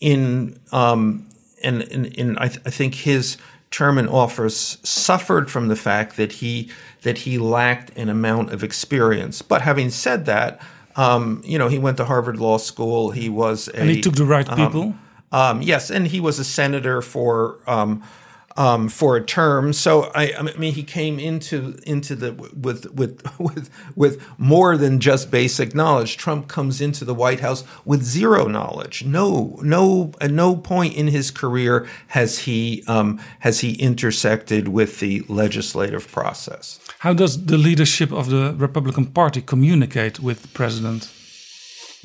in, 0.00 0.60
um, 0.72 1.28
in, 1.58 1.82
in, 1.82 2.04
in 2.06 2.38
I, 2.38 2.48
th- 2.48 2.60
I 2.66 2.70
think 2.70 2.94
his 2.94 3.36
term 3.70 3.98
in 3.98 4.08
office 4.08 4.78
suffered 4.82 5.50
from 5.50 5.68
the 5.68 5.76
fact 5.76 6.16
that 6.16 6.32
he 6.32 6.70
that 7.02 7.18
he 7.18 7.38
lacked 7.38 7.96
an 7.96 8.08
amount 8.08 8.52
of 8.52 8.64
experience. 8.64 9.42
But 9.42 9.62
having 9.62 9.90
said 9.90 10.24
that, 10.26 10.60
um, 10.96 11.42
you 11.44 11.58
know, 11.58 11.68
he 11.68 11.78
went 11.78 11.96
to 11.98 12.04
Harvard 12.04 12.38
Law 12.38 12.58
School. 12.58 13.10
He 13.10 13.28
was 13.28 13.68
a, 13.68 13.80
And 13.80 13.90
he 13.90 14.00
took 14.00 14.14
the 14.14 14.24
right 14.24 14.48
um, 14.48 14.56
people. 14.56 14.94
um, 15.32 15.62
yes, 15.62 15.90
and 15.90 16.06
he 16.06 16.20
was 16.20 16.38
a 16.38 16.44
senator 16.44 17.02
for 17.02 17.58
um, 18.56 18.88
for 18.88 19.16
a 19.16 19.24
term. 19.24 19.72
So 19.72 20.10
I, 20.14 20.32
I 20.38 20.42
mean, 20.42 20.72
he 20.72 20.82
came 20.82 21.18
into 21.18 21.78
into 21.86 22.14
the 22.14 22.32
with 22.32 22.92
with 22.92 23.22
with 23.38 23.70
with 23.94 24.22
more 24.38 24.76
than 24.76 25.00
just 25.00 25.30
basic 25.30 25.74
knowledge. 25.74 26.16
Trump 26.16 26.48
comes 26.48 26.80
into 26.80 27.04
the 27.04 27.14
White 27.14 27.40
House 27.40 27.64
with 27.84 28.02
zero 28.02 28.46
knowledge. 28.46 29.04
No, 29.04 29.58
no, 29.62 30.12
at 30.20 30.30
no 30.30 30.56
point 30.56 30.94
in 30.94 31.08
his 31.08 31.30
career 31.30 31.86
has 32.08 32.40
he 32.40 32.82
um, 32.86 33.20
has 33.40 33.60
he 33.60 33.74
intersected 33.74 34.68
with 34.68 35.00
the 35.00 35.24
legislative 35.28 36.10
process. 36.10 36.80
How 37.00 37.12
does 37.12 37.46
the 37.46 37.58
leadership 37.58 38.12
of 38.12 38.30
the 38.30 38.54
Republican 38.56 39.06
Party 39.06 39.42
communicate 39.42 40.20
with 40.20 40.42
the 40.42 40.48
president? 40.48 41.10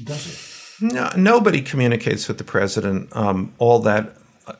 Does 0.03 0.27
it? 0.27 0.47
No, 0.81 1.11
nobody 1.15 1.61
communicates 1.61 2.27
with 2.27 2.39
the 2.39 2.43
president 2.43 3.15
um, 3.15 3.53
all 3.59 3.79
that 3.81 4.15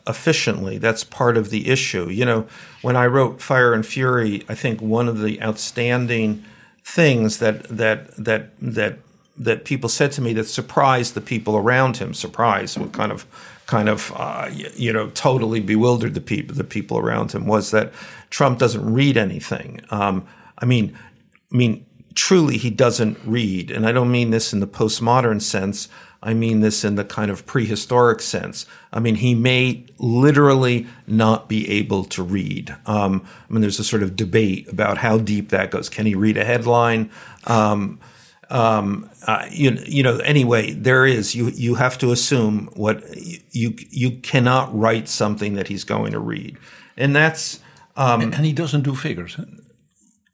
efficiently. 0.08 0.78
That's 0.78 1.04
part 1.04 1.38
of 1.38 1.50
the 1.50 1.70
issue. 1.70 2.10
You 2.10 2.26
know, 2.26 2.48
when 2.82 2.96
I 2.96 3.06
wrote 3.06 3.42
Fire 3.42 3.74
and 3.74 3.86
Fury, 3.86 4.44
I 4.48 4.56
think 4.56 4.82
one 4.82 5.08
of 5.08 5.22
the 5.22 5.42
outstanding 5.42 6.44
things 6.84 7.40
that 7.40 7.64
that 7.64 8.16
that 8.18 8.52
that 8.60 9.00
that 9.38 9.66
people 9.66 9.90
said 9.90 10.12
to 10.14 10.22
me 10.22 10.34
that 10.34 10.46
surprised 10.46 11.14
the 11.14 11.22
people 11.22 11.56
around 11.56 11.98
him. 11.98 12.14
Surprised, 12.14 12.78
what 12.78 12.92
kind 12.92 13.12
of 13.12 13.26
kind 13.66 13.90
of 13.90 14.12
uh, 14.16 14.50
you 14.76 14.92
know 14.94 15.10
totally 15.12 15.60
bewildered 15.60 16.14
the 16.14 16.22
people 16.22 16.56
the 16.56 16.64
people 16.64 16.98
around 16.98 17.32
him 17.32 17.46
was 17.46 17.72
that 17.72 17.94
Trump 18.30 18.60
doesn't 18.60 18.94
read 18.94 19.18
anything. 19.18 19.82
Um, 19.90 20.28
I 20.58 20.66
mean, 20.66 20.98
I 21.52 21.58
mean 21.58 21.86
truly 22.14 22.58
he 22.58 22.70
doesn't 22.70 23.18
read, 23.26 23.72
and 23.72 23.88
I 23.88 23.92
don't 23.92 24.12
mean 24.12 24.32
this 24.32 24.54
in 24.54 24.60
the 24.60 24.68
postmodern 24.68 25.42
sense. 25.42 25.88
I 26.24 26.34
mean 26.34 26.60
this 26.60 26.84
in 26.84 26.96
the 26.96 27.04
kind 27.04 27.32
of 27.32 27.46
prehistoric 27.46 28.22
sense. 28.22 28.66
I 28.94 29.00
mean, 29.00 29.16
he 29.16 29.34
may 29.34 29.86
literally 29.98 30.86
not 31.08 31.50
be 31.50 31.70
able 31.70 32.04
to 32.06 32.22
read. 32.22 32.76
Um, 32.86 33.26
I 33.50 33.54
mean, 33.54 33.62
there's 33.62 33.80
a 33.80 33.84
sort 33.84 34.04
of 34.04 34.16
debate 34.16 34.68
about 34.68 35.00
how 35.00 35.18
deep 35.18 35.50
that 35.50 35.72
goes. 35.72 35.90
Can 35.90 36.06
he 36.06 36.14
read 36.14 36.38
a 36.38 36.46
headline? 36.46 37.10
Um, 37.46 38.00
um, 38.52 39.10
uh, 39.26 39.48
you, 39.50 39.78
you 39.86 40.04
know, 40.04 40.18
anyway, 40.18 40.74
there 40.74 41.06
is, 41.06 41.34
you, 41.34 41.48
you 41.50 41.76
have 41.76 41.98
to 42.00 42.12
assume 42.12 42.70
what 42.74 43.04
you, 43.52 43.74
you 43.90 44.12
cannot 44.12 44.78
write 44.78 45.08
something 45.08 45.56
that 45.56 45.70
he's 45.70 45.86
going 45.86 46.12
to 46.12 46.20
read. 46.20 46.58
And 46.98 47.16
that's, 47.16 47.62
um, 47.96 48.22
and, 48.22 48.36
and 48.36 48.46
he 48.46 48.54
doesn't 48.54 48.82
do 48.82 48.94
figures. 48.94 49.40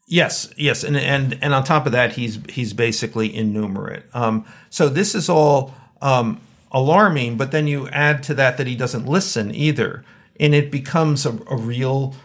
Yes, 0.09 0.49
yes, 0.55 0.85
and 0.85 0.95
and 0.95 1.37
and 1.41 1.53
on 1.53 1.65
top 1.65 1.85
of 1.85 1.91
that, 1.91 2.13
he's 2.13 2.39
he's 2.47 2.71
basically 2.71 3.35
innumerate. 3.35 4.05
Um, 4.13 4.45
so 4.69 4.87
this 4.87 5.13
is 5.13 5.27
all 5.27 5.73
um, 6.01 6.39
alarming. 6.71 7.35
But 7.35 7.51
then 7.51 7.67
you 7.67 7.89
add 7.89 8.23
to 8.23 8.33
that 8.35 8.55
that 8.55 8.67
he 8.67 8.75
doesn't 8.75 9.05
listen 9.05 9.53
either, 9.53 10.05
and 10.39 10.55
it 10.55 10.71
becomes 10.71 11.25
a, 11.25 11.37
a 11.49 11.57
real 11.57 12.15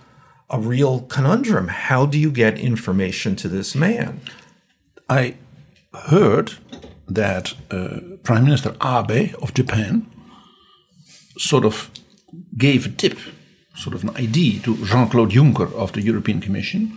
a 0.49 0.61
real 0.61 1.01
conundrum. 1.01 1.67
How 1.67 2.07
do 2.07 2.19
you 2.21 2.31
get 2.31 2.57
information 2.57 3.35
to 3.37 3.49
this 3.49 3.75
man? 3.75 4.21
I 5.09 5.35
heard 5.93 6.53
that 7.09 7.55
uh, 7.73 7.99
Prime 8.23 8.45
Minister 8.45 8.77
Abe 8.81 9.35
of 9.43 9.55
Japan 9.55 10.07
sort 11.37 11.65
of 11.65 11.91
gave 12.57 12.87
a 12.87 12.91
tip, 12.91 13.19
sort 13.75 13.97
of 13.97 14.05
an 14.05 14.11
idea 14.11 14.61
to 14.61 14.77
Jean 14.87 15.09
Claude 15.09 15.33
Juncker 15.33 15.73
of 15.75 15.93
the 15.95 16.01
European 16.01 16.41
Commission 16.41 16.97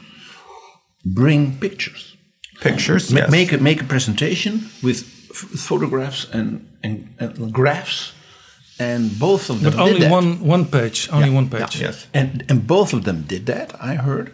bring 1.05 1.57
pictures. 1.59 2.15
Pictures, 2.61 3.11
Ma- 3.11 3.19
yes. 3.19 3.31
Make, 3.31 3.51
a, 3.53 3.57
make 3.57 3.81
a 3.81 3.85
presentation 3.85 4.69
with 4.81 5.03
f- 5.29 5.59
photographs 5.59 6.27
and, 6.33 6.67
and, 6.83 7.13
and 7.19 7.53
graphs. 7.53 8.13
And 8.79 9.17
both 9.19 9.49
of 9.49 9.61
them 9.61 9.71
But 9.71 9.85
did 9.85 9.93
only 9.93 9.99
that. 10.01 10.11
one 10.11 10.39
one 10.47 10.65
page. 10.65 11.09
Only 11.11 11.29
one 11.29 11.49
page. 11.49 11.79
Yes. 11.79 12.07
And, 12.13 12.43
and 12.49 12.67
both 12.67 12.93
of 12.93 13.03
them 13.03 13.23
did 13.27 13.45
that, 13.45 13.73
I 13.81 13.95
heard. 13.95 14.31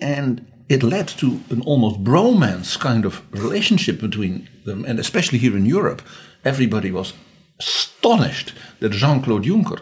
And 0.00 0.46
it 0.68 0.82
led 0.82 1.08
to 1.08 1.40
an 1.50 1.60
almost 1.62 2.04
bromance 2.04 2.78
kind 2.78 3.04
of 3.04 3.22
relationship 3.32 4.00
between 4.00 4.48
them. 4.64 4.84
And 4.84 4.98
especially 4.98 5.38
here 5.38 5.56
in 5.56 5.66
Europe, 5.66 6.02
everybody 6.44 6.90
was 6.90 7.14
astonished 7.58 8.52
that 8.80 8.92
Jean 8.92 9.22
Claude 9.22 9.44
Juncker, 9.44 9.80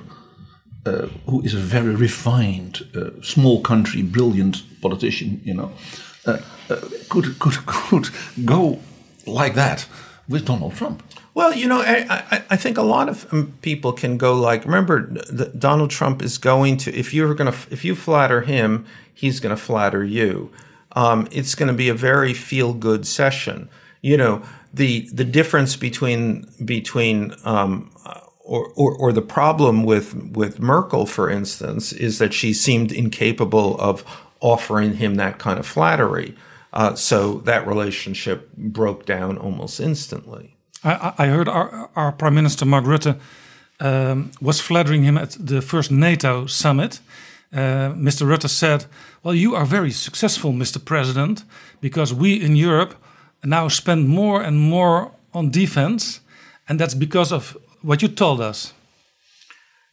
uh, 0.86 1.08
who 1.28 1.42
is 1.42 1.54
a 1.54 1.58
very 1.58 1.94
refined, 1.94 2.88
uh, 2.96 3.22
small 3.22 3.60
country, 3.60 4.02
brilliant 4.02 4.62
politician, 4.80 5.40
you 5.44 5.54
know, 5.54 5.70
could, 7.08 7.38
could, 7.38 7.66
could 7.66 8.08
go 8.44 8.78
like 9.26 9.54
that 9.54 9.86
with 10.28 10.46
Donald 10.46 10.74
Trump. 10.74 11.02
Well, 11.34 11.54
you 11.54 11.66
know, 11.66 11.80
I, 11.80 12.06
I, 12.30 12.42
I 12.50 12.56
think 12.56 12.76
a 12.76 12.82
lot 12.82 13.08
of 13.08 13.32
um, 13.32 13.54
people 13.62 13.92
can 13.92 14.18
go 14.18 14.34
like, 14.34 14.64
remember, 14.64 15.00
Donald 15.58 15.90
Trump 15.90 16.22
is 16.22 16.38
going 16.38 16.76
to 16.78 16.94
if 16.94 17.14
you're 17.14 17.34
going 17.34 17.50
to 17.50 17.58
if 17.70 17.84
you 17.84 17.94
flatter 17.94 18.42
him, 18.42 18.84
he's 19.14 19.40
going 19.40 19.54
to 19.54 19.60
flatter 19.60 20.04
you. 20.04 20.50
Um, 20.94 21.26
it's 21.30 21.54
going 21.54 21.68
to 21.68 21.74
be 21.74 21.88
a 21.88 21.94
very 21.94 22.34
feel 22.34 22.74
good 22.74 23.06
session. 23.06 23.70
You 24.02 24.18
know, 24.18 24.42
the 24.74 25.08
the 25.12 25.24
difference 25.24 25.74
between 25.74 26.46
between 26.62 27.34
um, 27.44 27.90
or, 28.44 28.68
or, 28.76 28.94
or 28.96 29.12
the 29.12 29.22
problem 29.22 29.84
with 29.84 30.14
with 30.14 30.60
Merkel, 30.60 31.06
for 31.06 31.30
instance, 31.30 31.92
is 31.92 32.18
that 32.18 32.34
she 32.34 32.52
seemed 32.52 32.92
incapable 32.92 33.80
of 33.80 34.04
offering 34.42 34.96
him 34.96 35.14
that 35.14 35.38
kind 35.38 35.58
of 35.58 35.66
flattery. 35.66 36.34
Uh, 36.72 36.94
so 36.94 37.38
that 37.44 37.66
relationship 37.66 38.52
broke 38.56 39.06
down 39.06 39.38
almost 39.38 39.80
instantly. 39.80 40.56
I, 40.84 41.14
I 41.18 41.26
heard 41.26 41.48
our, 41.48 41.90
our 41.94 42.12
Prime 42.12 42.34
Minister 42.34 42.64
Mark 42.66 42.84
Rutte 42.84 43.18
um, 43.80 44.32
was 44.40 44.60
flattering 44.60 45.04
him 45.04 45.16
at 45.16 45.36
the 45.38 45.62
first 45.62 45.90
NATO 45.90 46.46
summit. 46.46 47.00
Uh, 47.52 47.92
Mr. 47.94 48.26
Rutte 48.26 48.48
said, 48.48 48.86
Well, 49.22 49.34
you 49.34 49.54
are 49.54 49.66
very 49.66 49.90
successful, 49.90 50.52
Mr. 50.52 50.82
President, 50.82 51.44
because 51.80 52.12
we 52.12 52.40
in 52.40 52.56
Europe 52.56 52.94
now 53.44 53.68
spend 53.68 54.08
more 54.08 54.42
and 54.42 54.58
more 54.58 55.12
on 55.34 55.50
defense, 55.50 56.20
and 56.68 56.80
that's 56.80 56.94
because 56.94 57.32
of 57.32 57.56
what 57.82 58.02
you 58.02 58.08
told 58.08 58.40
us. 58.40 58.72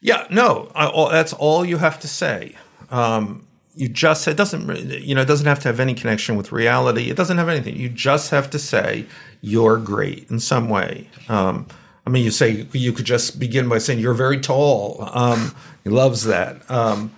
Yeah, 0.02 0.28
no, 0.32 0.72
I, 0.74 0.88
all, 0.88 1.10
that's 1.10 1.34
all 1.34 1.66
you 1.66 1.78
have 1.78 2.00
to 2.00 2.08
say. 2.08 2.56
Um, 2.90 3.46
you 3.80 3.88
just 3.88 4.28
it 4.28 4.36
doesn't 4.36 4.68
you 5.02 5.16
know 5.16 5.22
it 5.22 5.28
doesn't 5.28 5.48
have 5.48 5.60
to 5.60 5.70
have 5.70 5.80
any 5.80 5.94
connection 5.94 6.36
with 6.36 6.52
reality. 6.52 7.10
It 7.10 7.16
doesn't 7.16 7.38
have 7.38 7.48
anything. 7.48 7.78
You 7.78 7.88
just 7.88 8.30
have 8.32 8.50
to 8.50 8.60
say 8.60 9.06
you're 9.40 9.78
great 9.78 10.30
in 10.30 10.42
some 10.42 10.68
way. 10.68 11.10
Um, 11.30 11.66
I 12.06 12.10
mean, 12.10 12.26
you 12.26 12.32
say 12.32 12.68
you 12.74 12.92
could 12.92 13.06
just 13.06 13.40
begin 13.40 13.70
by 13.70 13.78
saying 13.78 14.00
you're 14.00 14.14
very 14.14 14.40
tall. 14.40 15.08
Um, 15.14 15.56
he 15.86 15.90
loves 15.90 16.26
that. 16.26 16.70
Um, 16.70 17.14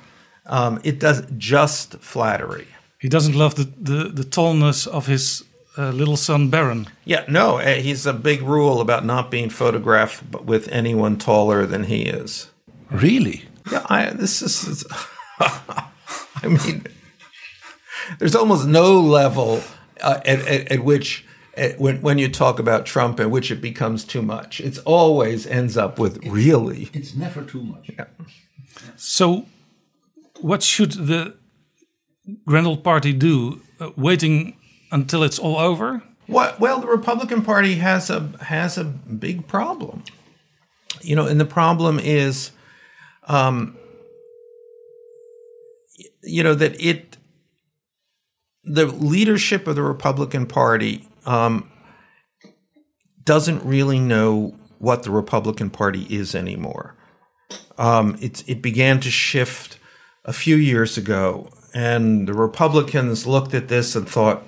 um, 0.45 0.79
it 0.83 0.99
does 0.99 1.23
just 1.35 1.95
flattery. 1.99 2.67
He 2.99 3.09
doesn't 3.09 3.33
love 3.33 3.55
the, 3.55 3.63
the, 3.63 4.09
the 4.09 4.23
tallness 4.23 4.85
of 4.85 5.07
his 5.07 5.43
uh, 5.77 5.89
little 5.89 6.17
son 6.17 6.49
Baron. 6.49 6.87
Yeah, 7.05 7.25
no, 7.27 7.57
eh, 7.57 7.79
he's 7.81 8.05
a 8.05 8.13
big 8.13 8.43
rule 8.43 8.81
about 8.81 9.03
not 9.03 9.31
being 9.31 9.49
photographed 9.49 10.23
with 10.43 10.67
anyone 10.67 11.17
taller 11.17 11.65
than 11.65 11.85
he 11.85 12.03
is. 12.03 12.51
Really? 12.91 13.45
Yeah, 13.71 13.85
I, 13.89 14.11
this 14.11 14.43
is. 14.43 14.85
I 16.35 16.47
mean, 16.47 16.85
there's 18.19 18.35
almost 18.35 18.67
no 18.67 18.99
level 18.99 19.61
uh, 20.01 20.21
at, 20.25 20.39
at, 20.47 20.71
at, 20.71 20.83
which, 20.83 21.25
at, 21.55 21.79
when, 21.79 22.01
when 22.01 22.17
you 22.17 22.29
talk 22.29 22.59
about 22.59 22.85
Trump, 22.85 23.19
at 23.19 23.29
which 23.29 23.51
it 23.51 23.61
becomes 23.61 24.03
too 24.03 24.21
much. 24.21 24.59
It's 24.59 24.79
always 24.79 25.45
ends 25.45 25.77
up 25.77 25.99
with 25.99 26.25
really. 26.25 26.89
It's 26.93 27.15
never 27.15 27.43
too 27.43 27.63
much. 27.63 27.91
Yeah. 27.97 28.05
So, 28.95 29.45
what 30.39 30.63
should 30.63 30.93
the 30.93 31.35
Grand 32.45 32.67
Old 32.67 32.83
Party 32.83 33.13
do? 33.13 33.61
Uh, 33.79 33.91
waiting 33.95 34.55
until 34.91 35.23
it's 35.23 35.39
all 35.39 35.57
over? 35.57 36.03
What, 36.27 36.59
well, 36.59 36.79
the 36.79 36.87
Republican 36.87 37.41
Party 37.41 37.75
has 37.75 38.09
a 38.09 38.31
has 38.41 38.77
a 38.77 38.83
big 38.83 39.47
problem. 39.47 40.03
You 41.01 41.15
know, 41.15 41.25
and 41.25 41.39
the 41.39 41.45
problem 41.45 41.99
is, 41.99 42.51
um, 43.27 43.75
you 46.23 46.43
know, 46.43 46.55
that 46.55 46.79
it 46.79 47.17
the 48.63 48.85
leadership 48.85 49.67
of 49.67 49.75
the 49.75 49.81
Republican 49.81 50.45
Party 50.45 51.07
um, 51.25 51.69
doesn't 53.23 53.63
really 53.63 53.99
know 53.99 54.55
what 54.77 55.03
the 55.03 55.11
Republican 55.11 55.69
Party 55.69 56.05
is 56.09 56.35
anymore. 56.35 56.95
Um, 57.77 58.17
it 58.21 58.43
it 58.47 58.61
began 58.61 58.99
to 59.01 59.11
shift 59.11 59.79
a 60.25 60.33
few 60.33 60.55
years 60.55 60.97
ago, 60.97 61.49
and 61.73 62.27
the 62.27 62.33
Republicans 62.33 63.25
looked 63.25 63.53
at 63.53 63.67
this 63.67 63.95
and 63.95 64.07
thought, 64.07 64.43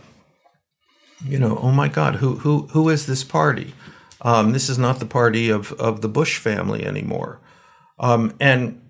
you 1.26 1.40
know, 1.40 1.58
oh 1.58 1.72
my 1.72 1.88
God, 1.88 2.16
who 2.16 2.36
who 2.38 2.68
who 2.68 2.90
is 2.90 3.06
this 3.06 3.24
party? 3.24 3.74
Um, 4.22 4.54
this 4.54 4.70
is 4.70 4.78
not 4.78 5.00
the 5.00 5.06
party 5.06 5.50
of 5.50 5.74
of 5.74 6.02
the 6.02 6.10
Bush 6.10 6.38
family 6.38 6.86
anymore. 6.86 7.40
Um, 8.00 8.34
and 8.40 8.82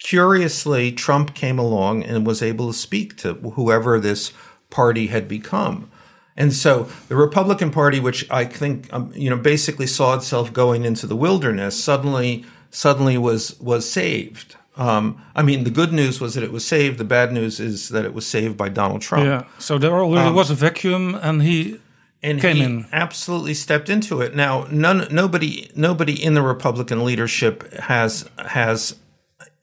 curiously, 0.00 0.92
Trump 0.92 1.34
came 1.34 1.58
along 1.58 2.02
and 2.04 2.26
was 2.26 2.42
able 2.42 2.68
to 2.68 2.76
speak 2.78 3.16
to 3.18 3.34
whoever 3.34 3.98
this 4.00 4.32
party 4.70 5.06
had 5.08 5.28
become. 5.28 5.90
And 6.36 6.52
so 6.52 6.88
the 7.08 7.16
Republican 7.16 7.70
Party, 7.70 7.98
which 7.98 8.30
I 8.30 8.44
think 8.44 8.92
um, 8.92 9.10
you 9.14 9.30
know 9.30 9.36
basically 9.38 9.86
saw 9.86 10.14
itself 10.14 10.52
going 10.52 10.84
into 10.84 11.06
the 11.06 11.16
wilderness, 11.16 11.82
suddenly 11.82 12.44
suddenly 12.70 13.16
was 13.16 13.58
was 13.60 13.90
saved. 13.90 14.56
Um, 14.76 15.22
I 15.34 15.42
mean, 15.42 15.64
the 15.64 15.70
good 15.70 15.92
news 15.94 16.20
was 16.20 16.34
that 16.34 16.44
it 16.44 16.52
was 16.52 16.66
saved. 16.66 16.98
The 16.98 17.04
bad 17.04 17.32
news 17.32 17.58
is 17.58 17.88
that 17.88 18.04
it 18.04 18.12
was 18.12 18.26
saved 18.26 18.58
by 18.58 18.68
Donald 18.68 19.00
Trump. 19.00 19.24
Yeah. 19.24 19.44
So 19.58 19.78
there 19.78 19.92
already 19.94 20.28
Um, 20.28 20.34
was 20.34 20.50
a 20.50 20.54
vacuum, 20.54 21.14
and 21.22 21.42
he 21.42 21.80
and 22.22 22.38
came 22.42 22.56
he 22.56 22.62
in. 22.64 22.86
absolutely 22.92 23.54
stepped 23.54 23.88
into 23.88 24.20
it. 24.20 24.34
Now, 24.34 24.66
none, 24.70 25.08
nobody, 25.10 25.70
nobody 25.74 26.22
in 26.22 26.34
the 26.34 26.42
Republican 26.42 27.06
leadership 27.06 27.72
has 27.74 28.28
has 28.36 28.96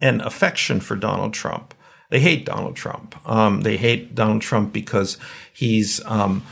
an 0.04 0.22
affection 0.22 0.80
for 0.82 0.96
Donald 0.96 1.34
Trump. 1.34 1.74
They 2.10 2.20
hate 2.20 2.46
Donald 2.46 2.76
Trump. 2.76 3.16
Um, 3.28 3.62
they 3.62 3.78
hate 3.78 4.14
Donald 4.14 4.42
Trump 4.42 4.72
because 4.72 5.18
he's 5.52 6.04
um, 6.06 6.44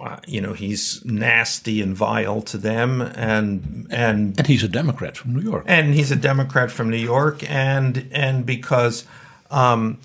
uh, 0.00 0.18
you 0.26 0.40
know, 0.40 0.52
he's 0.52 1.02
nasty 1.04 1.80
and 1.80 1.96
vile 1.96 2.42
to 2.42 2.58
them, 2.58 3.00
and 3.00 3.86
and 3.90 4.36
And 4.36 4.46
he's 4.46 4.62
a 4.62 4.68
Democrat 4.68 5.16
from 5.16 5.34
New 5.34 5.40
York. 5.40 5.64
and 5.66 5.94
he's 5.94 6.10
a 6.10 6.16
Democrat 6.16 6.70
from 6.70 6.90
New 6.90 6.98
York, 6.98 7.48
and 7.50 8.08
and 8.12 8.44
because. 8.44 9.04
Um, 9.50 9.98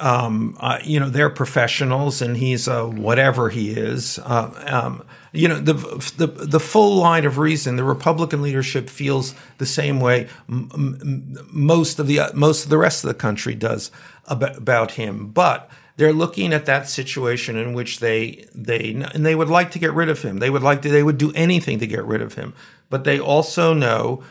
um, 0.00 0.56
uh, 0.58 0.80
you 0.82 0.98
know 0.98 1.08
they're 1.08 1.30
professionals, 1.30 2.20
and 2.20 2.36
he's 2.36 2.66
a 2.66 2.84
whatever 2.86 3.50
he 3.50 3.70
is. 3.70 4.18
Uh, 4.18 4.50
um, 4.66 5.04
you 5.32 5.48
know 5.48 5.58
the, 5.58 5.74
the 6.18 6.26
the 6.26 6.60
full 6.60 6.96
line 6.96 7.24
of 7.24 7.38
reason. 7.38 7.76
The 7.76 7.84
Republican 7.84 8.42
leadership 8.42 8.88
feels 8.88 9.34
the 9.58 9.66
same 9.66 9.98
way 9.98 10.28
m- 10.48 10.70
m- 10.74 11.48
most 11.50 11.98
of 11.98 12.06
the 12.06 12.20
most 12.34 12.64
of 12.64 12.70
the 12.70 12.78
rest 12.78 13.02
of 13.02 13.08
the 13.08 13.14
country 13.14 13.54
does 13.54 13.90
about, 14.26 14.56
about 14.58 14.92
him, 14.92 15.28
but 15.28 15.70
they're 15.96 16.12
looking 16.12 16.52
at 16.52 16.66
that 16.66 16.88
situation 16.88 17.56
in 17.56 17.72
which 17.72 18.00
they 18.00 18.46
they 18.54 18.92
and 19.14 19.24
they 19.24 19.34
would 19.34 19.48
like 19.48 19.70
to 19.72 19.78
get 19.78 19.92
rid 19.92 20.08
of 20.08 20.22
him. 20.22 20.38
They 20.38 20.50
would 20.50 20.62
like 20.62 20.82
to 20.82 20.90
they 20.90 21.02
would 21.02 21.18
do 21.18 21.32
anything 21.34 21.78
to 21.78 21.86
get 21.86 22.04
rid 22.04 22.20
of 22.20 22.34
him, 22.34 22.52
but 22.90 23.04
they 23.04 23.18
also 23.18 23.72
know 23.72 24.22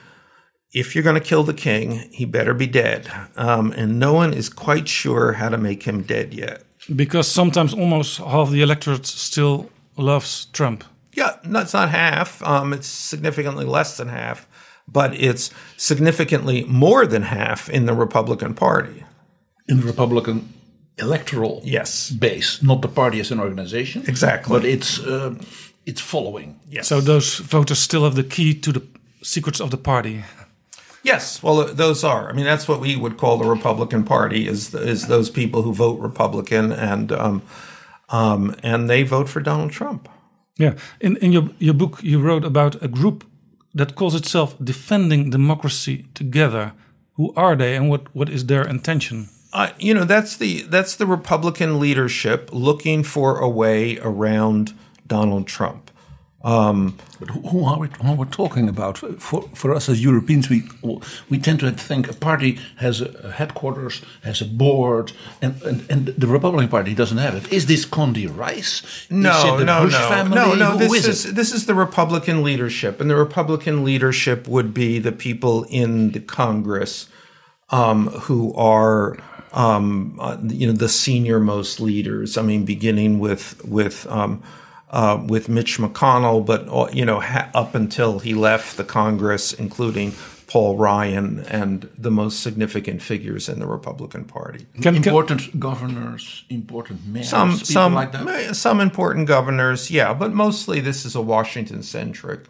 if 0.73 0.95
you're 0.95 1.03
going 1.03 1.21
to 1.21 1.27
kill 1.27 1.43
the 1.43 1.53
king, 1.53 2.09
he 2.11 2.25
better 2.25 2.53
be 2.53 2.67
dead. 2.67 3.11
Um, 3.35 3.73
and 3.73 3.99
no 3.99 4.13
one 4.13 4.33
is 4.33 4.49
quite 4.49 4.87
sure 4.87 5.33
how 5.33 5.49
to 5.49 5.57
make 5.57 5.83
him 5.83 6.01
dead 6.03 6.33
yet. 6.33 6.63
Because 6.95 7.27
sometimes 7.27 7.73
almost 7.73 8.17
half 8.19 8.49
the 8.49 8.61
electorate 8.61 9.05
still 9.05 9.69
loves 10.01 10.45
Trump. 10.45 10.83
Yeah, 11.13 11.37
no, 11.43 11.59
it's 11.59 11.73
not 11.73 11.89
half. 11.89 12.41
Um, 12.43 12.73
it's 12.73 12.87
significantly 12.87 13.65
less 13.65 13.97
than 13.97 14.07
half, 14.07 14.47
but 14.87 15.13
it's 15.13 15.51
significantly 15.77 16.63
more 16.65 17.05
than 17.05 17.23
half 17.23 17.69
in 17.69 17.85
the 17.85 17.93
Republican 17.93 18.53
Party. 18.53 19.03
In 19.67 19.81
the 19.81 19.85
Republican 19.85 20.53
electoral 20.97 21.61
yes. 21.63 22.11
base, 22.11 22.61
not 22.61 22.81
the 22.81 22.87
party 22.87 23.19
as 23.19 23.31
an 23.31 23.39
organization. 23.39 24.03
Exactly. 24.07 24.57
But 24.57 24.65
it's 24.65 24.99
uh, 24.99 25.35
it's 25.85 26.01
following. 26.01 26.59
Yes. 26.69 26.87
So 26.87 27.01
those 27.01 27.37
voters 27.39 27.79
still 27.79 28.03
have 28.03 28.15
the 28.15 28.23
key 28.23 28.53
to 28.53 28.71
the 28.71 28.83
secrets 29.23 29.59
of 29.59 29.71
the 29.71 29.77
party. 29.77 30.23
Yes, 31.03 31.41
well, 31.41 31.61
uh, 31.61 31.73
those 31.73 32.03
are. 32.03 32.29
I 32.29 32.33
mean, 32.33 32.45
that's 32.45 32.67
what 32.67 32.79
we 32.79 32.95
would 32.95 33.17
call 33.17 33.37
the 33.37 33.49
Republican 33.49 34.03
Party 34.03 34.47
is 34.47 34.73
is 34.73 35.07
those 35.07 35.29
people 35.29 35.63
who 35.63 35.73
vote 35.73 35.99
Republican 35.99 36.71
and 36.71 37.11
um, 37.11 37.41
um, 38.11 38.55
and 38.63 38.89
they 38.89 39.03
vote 39.03 39.29
for 39.29 39.41
Donald 39.41 39.71
Trump. 39.71 40.07
Yeah. 40.57 40.75
In 40.99 41.17
in 41.17 41.31
your 41.31 41.49
your 41.59 41.73
book, 41.73 41.99
you 42.03 42.19
wrote 42.19 42.45
about 42.45 42.83
a 42.83 42.87
group 42.87 43.23
that 43.73 43.95
calls 43.95 44.15
itself 44.15 44.55
Defending 44.63 45.29
Democracy 45.29 46.05
Together. 46.13 46.73
Who 47.13 47.33
are 47.35 47.55
they, 47.55 47.75
and 47.75 47.89
what 47.89 48.13
what 48.13 48.29
is 48.29 48.45
their 48.45 48.67
intention? 48.67 49.29
Uh, 49.53 49.69
you 49.79 49.93
know, 49.93 50.05
that's 50.05 50.37
the 50.37 50.61
that's 50.63 50.95
the 50.95 51.05
Republican 51.05 51.79
leadership 51.79 52.49
looking 52.53 53.03
for 53.03 53.37
a 53.39 53.49
way 53.49 53.97
around 53.99 54.73
Donald 55.07 55.47
Trump. 55.47 55.90
Um, 56.43 56.97
but 57.19 57.29
who 57.29 57.65
are 57.65 57.77
we, 57.77 57.87
who 58.01 58.07
are 58.07 58.15
we 58.15 58.25
talking 58.25 58.67
about? 58.67 58.97
For, 58.97 59.43
for 59.53 59.75
us 59.75 59.87
as 59.89 60.03
Europeans, 60.03 60.49
we 60.49 60.63
we 61.29 61.37
tend 61.37 61.59
to 61.59 61.71
think 61.71 62.09
a 62.09 62.13
party 62.13 62.59
has 62.77 63.01
a 63.01 63.31
headquarters, 63.31 64.01
has 64.23 64.41
a 64.41 64.45
board, 64.45 65.11
and, 65.41 65.61
and, 65.61 65.89
and 65.91 66.05
the 66.07 66.25
Republican 66.25 66.69
Party 66.69 66.95
doesn't 66.95 67.19
have 67.19 67.35
it. 67.35 67.53
Is 67.53 67.67
this 67.67 67.85
Condi 67.85 68.25
Rice? 68.25 68.81
No, 69.11 69.37
is 69.37 69.43
it 69.43 69.57
the 69.59 69.65
no, 69.65 69.83
Bush 69.83 69.93
no, 69.93 70.09
family? 70.09 70.35
no, 70.35 70.55
no. 70.55 70.71
Who 70.71 70.79
This 70.79 71.07
is, 71.07 71.25
is, 71.25 71.33
this 71.35 71.51
is 71.53 71.67
the 71.67 71.75
Republican 71.75 72.41
leadership, 72.41 72.99
and 72.99 73.09
the 73.09 73.15
Republican 73.15 73.83
leadership 73.83 74.47
would 74.47 74.73
be 74.73 74.97
the 74.97 75.11
people 75.11 75.65
in 75.65 76.11
the 76.11 76.21
Congress 76.21 77.07
um, 77.69 78.07
who 78.07 78.53
are. 78.55 79.17
Um, 79.53 80.17
uh, 80.21 80.37
you 80.47 80.65
know 80.65 80.71
the 80.71 80.87
senior 80.87 81.37
most 81.37 81.81
leaders. 81.81 82.37
I 82.37 82.41
mean, 82.41 82.63
beginning 82.63 83.19
with 83.19 83.61
with 83.65 84.07
um, 84.07 84.41
uh, 84.91 85.23
with 85.25 85.49
Mitch 85.49 85.79
McConnell, 85.79 86.45
but 86.45 86.67
uh, 86.67 86.89
you 86.93 87.05
know 87.05 87.19
ha- 87.19 87.49
up 87.53 87.73
until 87.75 88.19
he 88.19 88.33
left 88.33 88.77
the 88.77 88.83
Congress, 88.83 89.53
including 89.53 90.13
Paul 90.47 90.75
Ryan 90.77 91.39
and 91.47 91.89
the 91.97 92.11
most 92.11 92.41
significant 92.43 93.01
figures 93.01 93.47
in 93.47 93.59
the 93.59 93.65
Republican 93.65 94.25
Party. 94.25 94.67
important 94.83 95.57
governors, 95.57 96.43
important 96.49 97.07
mayors, 97.07 97.29
Some 97.29 97.55
some 97.55 97.93
like 97.93 98.11
that. 98.11 98.55
some 98.55 98.81
important 98.81 99.27
governors, 99.27 99.89
yeah, 99.89 100.13
but 100.13 100.33
mostly 100.33 100.81
this 100.81 101.05
is 101.05 101.15
a 101.15 101.21
Washington 101.21 101.83
centric. 101.83 102.41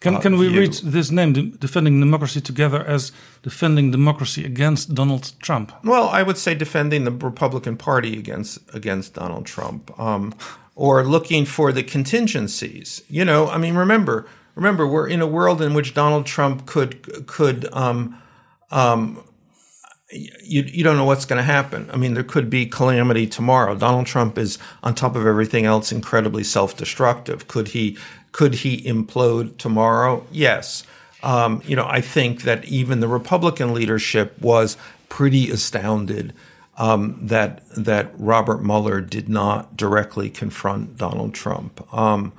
Can 0.00 0.16
uh, 0.16 0.20
can 0.20 0.36
we 0.38 0.48
view. 0.48 0.60
read 0.60 0.74
this 0.84 1.10
name, 1.10 1.32
Defending 1.32 1.98
Democracy 2.00 2.40
Together, 2.40 2.84
as 2.86 3.12
defending 3.42 3.90
democracy 3.90 4.44
against 4.44 4.94
Donald 4.94 5.32
Trump? 5.40 5.72
Well, 5.82 6.08
I 6.10 6.22
would 6.22 6.36
say 6.36 6.54
defending 6.54 7.04
the 7.04 7.10
Republican 7.10 7.76
Party 7.76 8.16
against 8.18 8.58
against 8.74 9.14
Donald 9.14 9.46
Trump, 9.46 9.90
um, 9.98 10.34
or 10.78 11.04
looking 11.04 11.44
for 11.44 11.72
the 11.72 11.82
contingencies. 11.82 13.02
You 13.08 13.24
know, 13.24 13.48
I 13.48 13.58
mean, 13.58 13.74
remember, 13.74 14.26
remember, 14.54 14.86
we're 14.86 15.08
in 15.08 15.20
a 15.20 15.26
world 15.26 15.60
in 15.60 15.74
which 15.74 15.92
Donald 15.92 16.24
Trump 16.24 16.66
could 16.66 17.26
could. 17.26 17.68
Um, 17.72 18.16
um, 18.70 19.24
you, 20.10 20.62
you 20.62 20.84
don't 20.84 20.96
know 20.96 21.04
what's 21.04 21.26
going 21.26 21.36
to 21.36 21.42
happen. 21.42 21.90
I 21.92 21.96
mean, 21.96 22.14
there 22.14 22.22
could 22.22 22.48
be 22.48 22.64
calamity 22.64 23.26
tomorrow. 23.26 23.74
Donald 23.74 24.06
Trump 24.06 24.38
is, 24.38 24.58
on 24.82 24.94
top 24.94 25.16
of 25.16 25.26
everything 25.26 25.66
else, 25.66 25.92
incredibly 25.92 26.44
self-destructive. 26.44 27.48
Could 27.48 27.68
he 27.68 27.98
could 28.30 28.54
he 28.54 28.80
implode 28.82 29.56
tomorrow? 29.58 30.24
Yes. 30.30 30.84
Um, 31.24 31.60
you 31.66 31.74
know, 31.74 31.86
I 31.86 32.00
think 32.00 32.42
that 32.42 32.64
even 32.66 33.00
the 33.00 33.08
Republican 33.08 33.74
leadership 33.74 34.40
was 34.40 34.76
pretty 35.08 35.50
astounded 35.50 36.32
um, 36.78 37.18
that 37.26 37.62
that 37.76 38.12
Robert 38.16 38.62
Mueller 38.64 39.00
did 39.00 39.28
not 39.28 39.76
directly 39.76 40.30
confront 40.30 40.96
Donald 40.96 41.34
Trump. 41.34 41.86
Um, 41.92 42.32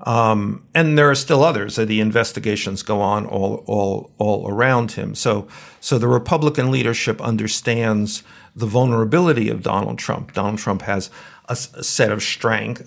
um, 0.00 0.64
and 0.74 0.96
there 0.96 1.10
are 1.10 1.16
still 1.16 1.42
others. 1.42 1.74
The 1.74 2.00
investigations 2.00 2.82
go 2.82 3.00
on 3.00 3.26
all 3.26 3.64
all 3.66 4.12
all 4.18 4.48
around 4.48 4.92
him. 4.92 5.14
So 5.14 5.48
so 5.80 5.98
the 5.98 6.06
Republican 6.06 6.70
leadership 6.70 7.20
understands 7.20 8.22
the 8.54 8.66
vulnerability 8.66 9.48
of 9.48 9.62
Donald 9.62 9.98
Trump. 9.98 10.34
Donald 10.34 10.58
Trump 10.58 10.82
has 10.82 11.10
a 11.48 11.56
set 11.56 12.12
of 12.12 12.22
strength, 12.22 12.84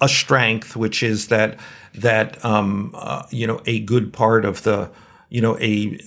a 0.00 0.08
strength 0.08 0.76
which 0.76 1.02
is 1.02 1.26
that 1.26 1.58
that 1.92 2.42
um, 2.44 2.92
uh, 2.94 3.24
you 3.30 3.46
know 3.46 3.60
a 3.66 3.80
good 3.80 4.12
part 4.12 4.44
of 4.44 4.62
the 4.62 4.90
you 5.28 5.40
know 5.40 5.58
a 5.58 5.98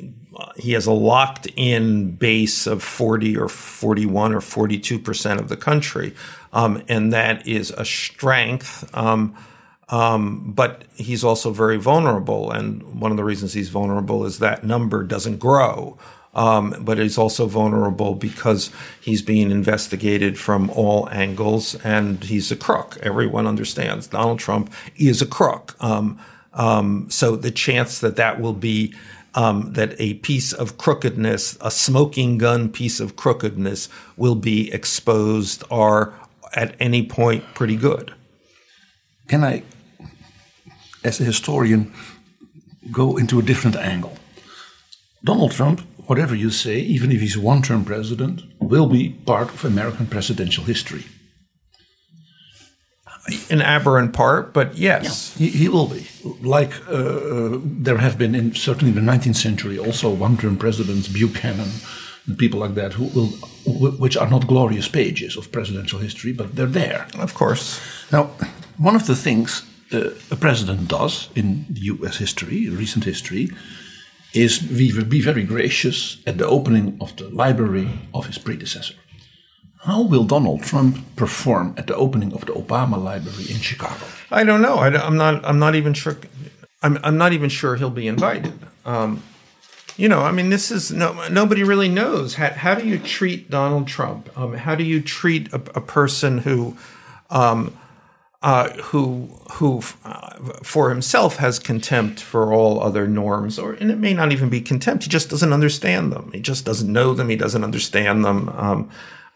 he 0.56 0.74
has 0.74 0.86
a 0.86 0.92
locked 0.92 1.48
in 1.56 2.12
base 2.12 2.68
of 2.68 2.84
40 2.84 3.38
or 3.38 3.50
41 3.50 4.34
or 4.34 4.42
42 4.42 5.00
percent 5.00 5.40
of 5.40 5.50
the 5.50 5.58
country, 5.58 6.14
um, 6.54 6.84
and 6.88 7.14
that 7.14 7.48
is 7.48 7.72
a 7.72 7.86
strength. 7.86 8.90
Um, 8.96 9.36
um, 9.90 10.52
but 10.52 10.84
he's 10.96 11.24
also 11.24 11.52
very 11.52 11.78
vulnerable, 11.78 12.52
and 12.52 13.02
one 13.02 13.12
of 13.12 13.18
the 13.18 13.24
reasons 13.24 13.54
he's 13.54 13.70
vulnerable 13.70 14.24
is 14.26 14.40
that 14.40 14.64
number 14.64 15.04
doesn't 15.04 15.38
grow. 15.38 15.98
Um, 16.36 16.76
but 16.82 17.00
he's 17.00 17.18
also 17.18 17.48
vulnerable 17.48 18.14
because 18.14 18.72
he's 19.02 19.24
being 19.24 19.50
investigated 19.50 20.38
from 20.38 20.70
all 20.70 21.10
angles, 21.10 21.74
and 21.84 22.24
he's 22.24 22.52
a 22.52 22.56
crook. 22.56 22.98
Everyone 23.02 23.48
understands 23.48 24.06
Donald 24.06 24.38
Trump 24.38 24.72
is 24.96 25.24
a 25.24 25.26
crook. 25.26 25.76
Um, 25.80 26.20
um, 26.54 27.10
so 27.10 27.36
the 27.36 27.52
chance 27.52 28.00
that 28.00 28.16
that 28.18 28.40
will 28.40 28.54
be 28.54 28.94
um, 29.36 29.74
that 29.74 29.96
a 30.00 30.16
piece 30.16 30.54
of 30.54 30.78
crookedness, 30.78 31.58
a 31.62 31.72
smoking 31.72 32.38
gun 32.38 32.70
piece 32.70 33.00
of 33.00 33.16
crookedness, 33.16 33.90
will 34.18 34.36
be 34.36 34.72
exposed 34.74 35.64
are 35.70 36.14
at 36.54 36.76
any 36.80 37.06
point 37.06 37.44
pretty 37.54 37.76
good. 37.76 38.14
Can 39.28 39.44
I, 39.44 39.64
as 41.04 41.20
a 41.20 41.24
historian, 41.24 41.94
go 42.92 43.18
into 43.18 43.40
a 43.40 43.44
different 43.44 43.76
angle? 43.76 44.18
Donald 45.24 45.52
Trump, 45.52 45.82
whatever 46.08 46.34
you 46.34 46.50
say, 46.50 46.80
even 46.80 47.12
if 47.12 47.22
he's 47.22 47.38
one 47.38 47.62
term 47.62 47.86
president, 47.86 48.42
will 48.60 48.88
be 48.88 49.10
part 49.10 49.50
of 49.50 49.66
American 49.66 50.08
presidential 50.08 50.64
history. 50.64 51.06
An 53.50 53.62
aberrant 53.62 54.14
part, 54.14 54.54
but 54.54 54.78
yes. 54.78 55.36
He, 55.38 55.50
he 55.50 55.70
will 55.70 55.88
be. 55.88 56.08
Like 56.42 56.74
uh, 56.88 56.94
uh, 56.94 57.60
there 57.64 57.98
have 57.98 58.18
been, 58.18 58.36
in 58.36 58.56
certainly 58.56 58.98
in 58.98 59.06
the 59.06 59.12
19th 59.12 59.36
century, 59.36 59.78
also 59.78 60.10
one 60.10 60.38
term 60.38 60.58
presidents, 60.58 61.08
Buchanan, 61.08 61.70
and 62.26 62.38
people 62.38 62.60
like 62.60 62.76
that, 62.76 62.94
who 62.94 63.06
will, 63.16 63.30
which 63.98 64.18
are 64.18 64.30
not 64.30 64.48
glorious 64.48 64.88
pages 64.88 65.38
of 65.38 65.52
presidential 65.52 66.00
history, 66.00 66.34
but 66.34 66.56
they're 66.56 66.66
there. 66.66 67.08
Of 67.18 67.34
course. 67.34 67.80
Now, 68.12 68.32
one 68.78 68.96
of 68.96 69.06
the 69.08 69.16
things 69.16 69.64
uh, 69.92 70.12
a 70.32 70.36
president 70.36 70.88
does 70.88 71.30
in 71.36 71.66
US 71.70 72.18
history, 72.18 72.70
recent 72.70 73.06
history, 73.06 73.50
is 74.34 74.60
be 74.60 75.22
very 75.22 75.44
gracious 75.44 76.18
at 76.28 76.38
the 76.38 76.46
opening 76.46 76.98
of 77.02 77.16
the 77.16 77.30
library 77.30 77.90
of 78.14 78.28
his 78.28 78.38
predecessor. 78.38 78.94
How 79.84 80.02
will 80.02 80.26
Donald 80.26 80.62
Trump 80.62 81.16
perform 81.16 81.74
at 81.78 81.88
the 81.88 81.96
opening 81.96 82.34
of 82.34 82.42
the 82.42 82.54
Obama 82.54 83.02
Library 83.02 83.50
in 83.50 83.60
Chicago? 83.60 84.06
I 84.30 84.44
don't 84.44 84.62
know. 84.62 84.76
I, 84.76 84.88
am 84.88 85.16
not. 85.16 85.44
I'm 85.46 85.58
not 85.58 85.76
even 85.76 85.94
sure. 85.94 86.18
I'm. 86.84 87.00
I'm 87.02 87.18
not 87.18 87.32
even 87.32 87.50
sure 87.50 87.78
he'll 87.78 87.90
be 87.90 88.08
invited. 88.08 88.54
Um, 88.86 89.24
you 89.96 90.10
know, 90.10 90.22
I 90.22 90.32
mean, 90.32 90.50
this 90.50 90.70
is 90.70 90.92
no. 90.92 91.28
Nobody 91.30 91.64
really 91.64 91.88
knows. 91.88 92.36
How, 92.36 92.50
how 92.50 92.76
do 92.76 92.86
you 92.86 93.00
treat 93.00 93.50
Donald 93.50 93.88
Trump? 93.88 94.30
Um, 94.38 94.54
how 94.56 94.76
do 94.76 94.84
you 94.84 95.02
treat 95.02 95.52
a, 95.54 95.62
a 95.76 95.82
person 95.82 96.40
who, 96.40 96.76
um, 97.30 97.78
uh, 98.42 98.72
who 98.82 99.30
who 99.54 99.82
uh, 100.04 100.36
for 100.62 100.90
himself 100.90 101.38
has 101.38 101.58
contempt 101.58 102.20
for 102.20 102.52
all 102.52 102.84
other 102.84 103.08
norms, 103.08 103.58
or 103.58 103.74
and 103.74 103.92
it 103.92 103.98
may 103.98 104.14
not 104.14 104.34
even 104.34 104.50
be 104.50 104.60
contempt. 104.60 105.06
He 105.06 105.10
just 105.10 105.30
doesn't 105.30 105.54
understand 105.54 106.12
them. 106.12 106.32
He 106.34 106.42
just 106.42 106.66
doesn't 106.66 106.92
know 106.92 107.14
them. 107.14 107.30
He 107.30 107.38
doesn't 107.38 107.64
understand 107.64 108.26
them. 108.26 108.50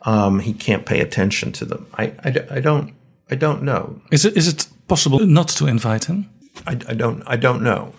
Um, 0.06 0.40
he 0.40 0.54
can't 0.54 0.86
pay 0.86 1.00
attention 1.00 1.52
to 1.54 1.66
them. 1.66 1.88
I, 1.98 2.14
I, 2.24 2.30
I 2.52 2.60
don't 2.60 2.94
I 3.32 3.36
don't 3.36 3.64
know. 3.64 4.02
Is 4.12 4.26
it 4.26 4.36
is 4.38 4.48
it 4.48 4.68
possible 4.88 5.20
not 5.26 5.48
to 5.50 5.68
invite 5.68 6.06
him? 6.06 6.30
I, 6.68 6.72
I 6.72 6.94
don't 6.94 7.24
I 7.26 7.38
don't 7.38 7.64
know. 7.64 7.94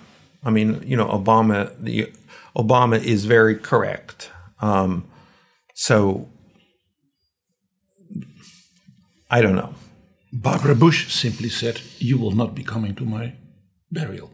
I 0.45 0.51
mean, 0.51 0.83
you 0.87 0.97
know, 0.97 1.09
Obama 1.09 1.73
the 1.81 2.13
Obama 2.57 3.03
is 3.03 3.25
very 3.25 3.57
correct. 3.57 4.31
Um, 4.61 5.05
so 5.75 6.29
I 9.31 9.41
don't 9.41 9.57
know. 9.57 9.75
Barbara 10.33 10.75
Bush 10.75 11.13
simply 11.13 11.49
said, 11.49 11.81
"You 11.99 12.19
will 12.19 12.33
not 12.33 12.55
be 12.55 12.63
coming 12.63 12.95
to 12.97 13.05
my 13.05 13.35
burial." 13.91 14.31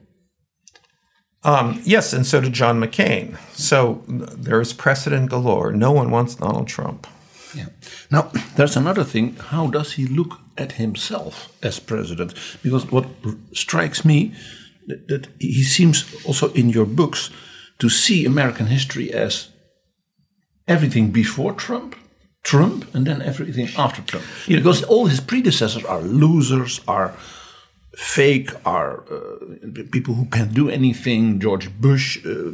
Um, 1.42 1.80
yes, 1.85 2.12
and 2.12 2.26
so 2.26 2.40
did 2.40 2.52
John 2.52 2.80
McCain. 2.80 3.38
So 3.54 4.02
there 4.06 4.61
is 4.61 4.72
precedent 4.72 5.30
galore. 5.30 5.72
No 5.72 5.92
one 5.92 6.11
wants 6.11 6.35
Donald 6.35 6.68
Trump. 6.68 7.06
Yeah. 7.54 7.66
Now, 8.10 8.30
there's 8.56 8.76
another 8.76 9.04
thing. 9.04 9.36
How 9.36 9.66
does 9.68 9.92
he 9.92 10.06
look 10.06 10.38
at 10.56 10.72
himself 10.72 11.56
as 11.62 11.80
president? 11.80 12.34
Because 12.62 12.90
what 12.90 13.06
strikes 13.52 14.04
me 14.04 14.32
that, 14.86 15.08
that 15.08 15.28
he 15.38 15.62
seems 15.62 16.04
also 16.24 16.52
in 16.52 16.68
your 16.70 16.86
books 16.86 17.30
to 17.78 17.88
see 17.88 18.24
American 18.24 18.66
history 18.66 19.12
as 19.12 19.48
everything 20.68 21.10
before 21.10 21.52
Trump, 21.52 21.96
Trump, 22.42 22.94
and 22.94 23.06
then 23.06 23.20
everything 23.22 23.68
after 23.76 24.02
Trump. 24.02 24.24
Yeah. 24.46 24.58
Because 24.58 24.82
all 24.84 25.06
his 25.06 25.20
predecessors 25.20 25.84
are 25.84 26.00
losers, 26.00 26.80
are 26.86 27.14
fake, 27.94 28.50
are 28.64 29.04
uh, 29.10 29.82
people 29.90 30.14
who 30.14 30.26
can't 30.26 30.54
do 30.54 30.70
anything. 30.70 31.40
George 31.40 31.68
Bush 31.80 32.24
uh, 32.24 32.52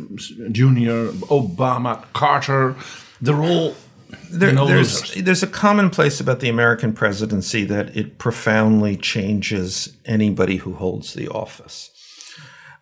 Jr., 0.51 1.13
Obama, 1.29 2.05
Carter, 2.13 2.75
they're 3.21 3.43
all 3.43 3.75
There, 4.31 4.53
there's 4.53 5.15
there's 5.15 5.43
a 5.43 5.47
commonplace 5.47 6.21
about 6.21 6.41
the 6.41 6.49
American 6.49 6.93
presidency 6.93 7.65
that 7.65 7.97
it 7.97 8.19
profoundly 8.19 8.97
changes 8.97 9.97
anybody 10.05 10.57
who 10.57 10.75
holds 10.75 11.15
the 11.15 11.29
office. 11.29 11.91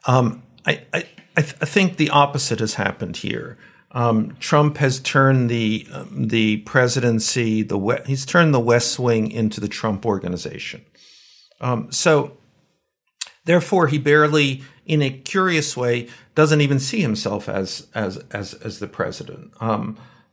Um, 0.06 0.42
I 0.66 0.82
I, 0.92 1.06
I, 1.36 1.42
th- 1.42 1.56
I 1.60 1.64
think 1.66 1.96
the 1.96 2.10
opposite 2.10 2.60
has 2.60 2.74
happened 2.74 3.18
here. 3.18 3.58
Um, 3.92 4.36
Trump 4.40 4.78
has 4.78 4.98
turned 4.98 5.48
the 5.48 5.86
um, 5.92 6.28
the 6.28 6.58
presidency 6.58 7.62
the 7.62 7.78
we- 7.78 8.02
he's 8.06 8.26
turned 8.26 8.52
the 8.52 8.60
West 8.60 8.98
Wing 8.98 9.30
into 9.30 9.60
the 9.60 9.68
Trump 9.68 10.04
organization. 10.04 10.84
Um, 11.60 11.92
so 11.92 12.36
therefore, 13.44 13.86
he 13.86 13.98
barely, 13.98 14.62
in 14.84 15.00
a 15.00 15.10
curious 15.10 15.76
way, 15.76 16.08
doesn't 16.34 16.60
even 16.60 16.80
see 16.80 17.00
himself 17.00 17.48
as 17.48 17.86
as 17.94 18.18
as 18.32 18.54
as 18.54 18.78
the 18.80 18.88
president. 18.88 19.52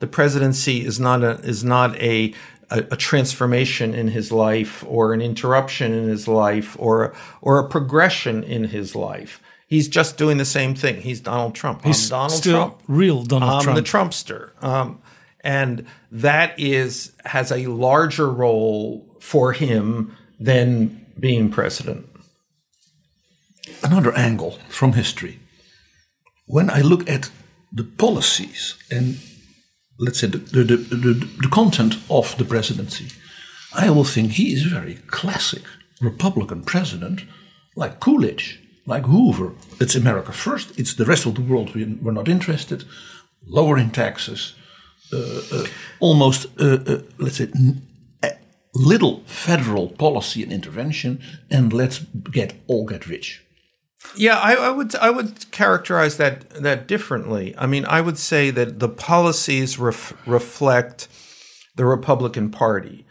The 0.01 0.07
presidency 0.07 0.85
is 0.85 0.99
not 0.99 1.23
a 1.23 1.39
is 1.53 1.63
not 1.63 1.95
a, 1.97 2.33
a 2.69 2.79
a 2.91 2.97
transformation 2.97 3.93
in 3.93 4.07
his 4.09 4.31
life 4.31 4.83
or 4.87 5.13
an 5.13 5.21
interruption 5.21 5.93
in 5.93 6.09
his 6.09 6.27
life 6.27 6.75
or 6.79 7.13
or 7.41 7.59
a 7.59 7.69
progression 7.69 8.43
in 8.43 8.65
his 8.65 8.95
life. 8.95 9.39
He's 9.67 9.87
just 9.87 10.17
doing 10.17 10.37
the 10.37 10.45
same 10.59 10.75
thing. 10.75 11.01
He's 11.01 11.21
Donald 11.21 11.53
Trump. 11.55 11.85
He's 11.85 12.11
I'm 12.11 12.17
Donald 12.17 12.31
still 12.31 12.53
Trump. 12.67 12.81
real 12.87 13.23
Donald 13.23 13.51
I'm 13.51 13.63
Trump. 13.63 13.77
the 13.77 13.83
Trumpster. 13.83 14.63
Um, 14.63 15.01
and 15.43 15.85
that 16.11 16.59
is 16.59 17.13
has 17.25 17.51
a 17.51 17.67
larger 17.67 18.29
role 18.29 19.05
for 19.21 19.53
him 19.53 20.15
than 20.39 21.05
being 21.19 21.49
president. 21.51 22.07
another 23.83 24.13
angle 24.15 24.57
from 24.69 24.93
history. 24.93 25.39
When 26.47 26.69
I 26.69 26.81
look 26.81 27.09
at 27.09 27.29
the 27.71 27.83
policies 27.83 28.75
and 28.89 29.17
let's 30.01 30.19
say 30.19 30.27
the, 30.27 30.39
the, 30.39 30.63
the, 30.63 31.13
the, 31.41 31.47
content 31.49 31.95
of 32.09 32.35
the 32.37 32.43
presidency, 32.43 33.07
I 33.73 33.89
will 33.89 34.03
think 34.03 34.31
he 34.31 34.51
is 34.53 34.65
a 34.65 34.69
very 34.69 34.95
classic 35.07 35.61
Republican 36.01 36.63
president, 36.63 37.21
like 37.75 37.99
Coolidge, 37.99 38.59
like 38.85 39.05
Hoover. 39.05 39.53
It's 39.79 39.95
America 39.95 40.31
first, 40.31 40.77
it's 40.79 40.95
the 40.95 41.05
rest 41.05 41.25
of 41.25 41.35
the 41.35 41.41
world 41.41 41.75
we, 41.75 41.85
we're 41.85 42.11
not 42.11 42.27
interested, 42.27 42.83
lowering 43.45 43.91
taxes, 43.91 44.55
uh, 45.13 45.41
uh, 45.51 45.65
almost, 45.99 46.47
uh, 46.59 46.79
uh, 46.87 47.01
let's 47.19 47.37
say, 47.37 47.51
little 48.73 49.21
federal 49.25 49.89
policy 49.89 50.41
and 50.41 50.51
intervention, 50.51 51.21
and 51.49 51.73
let's 51.73 51.99
get 52.31 52.55
all 52.67 52.85
get 52.85 53.07
rich. 53.07 53.43
Yeah, 54.15 54.37
I, 54.37 54.53
I 54.55 54.69
would 54.69 54.95
I 54.95 55.09
would 55.09 55.51
characterize 55.51 56.17
that 56.17 56.49
that 56.51 56.87
differently. 56.87 57.55
I 57.57 57.65
mean, 57.65 57.85
I 57.85 58.01
would 58.01 58.17
say 58.17 58.49
that 58.51 58.79
the 58.79 58.89
policies 58.89 59.79
ref, 59.79 60.13
reflect 60.27 61.07
the 61.75 61.85
Republican 61.85 62.49
Party. 62.51 63.05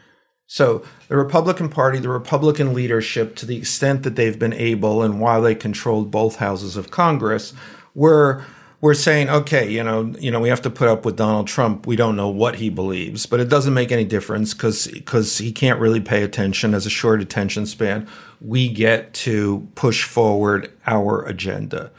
So 0.47 0.83
the 1.09 1.17
Republican 1.17 1.69
Party, 1.69 2.01
the 2.01 2.09
Republican 2.09 2.75
leadership, 2.75 3.37
to 3.37 3.47
the 3.47 3.57
extent 3.57 4.03
that 4.03 4.17
they've 4.17 4.39
been 4.39 4.53
able, 4.53 5.03
and 5.03 5.21
while 5.21 5.41
they 5.41 5.55
controlled 5.55 6.11
both 6.11 6.37
houses 6.37 6.77
of 6.77 6.91
Congress, 6.91 7.55
were 7.95 8.45
were 8.81 8.95
saying, 8.95 9.29
okay, 9.29 9.71
you 9.71 9.85
know, 9.85 10.13
you 10.19 10.31
know, 10.31 10.41
we 10.41 10.49
have 10.49 10.63
to 10.63 10.71
put 10.71 10.89
up 10.89 11.05
with 11.05 11.17
Donald 11.17 11.47
Trump. 11.47 11.87
We 11.87 11.97
don't 11.97 12.17
know 12.17 12.29
what 12.29 12.57
he 12.57 12.71
believes, 12.71 13.27
but 13.27 13.39
it 13.39 13.49
doesn't 13.49 13.75
make 13.75 13.93
any 13.93 14.05
difference 14.05 14.55
because 14.55 14.89
because 14.89 15.39
he 15.39 15.53
can't 15.53 15.79
really 15.79 16.01
pay 16.01 16.23
attention, 16.23 16.75
as 16.75 16.85
a 16.87 16.91
short 16.91 17.21
attention 17.21 17.67
span. 17.67 18.09
We 18.41 18.69
get 18.69 19.13
to 19.15 19.69
push 19.75 20.05
forward 20.05 20.73
our 20.87 21.23
agenda. 21.25 21.91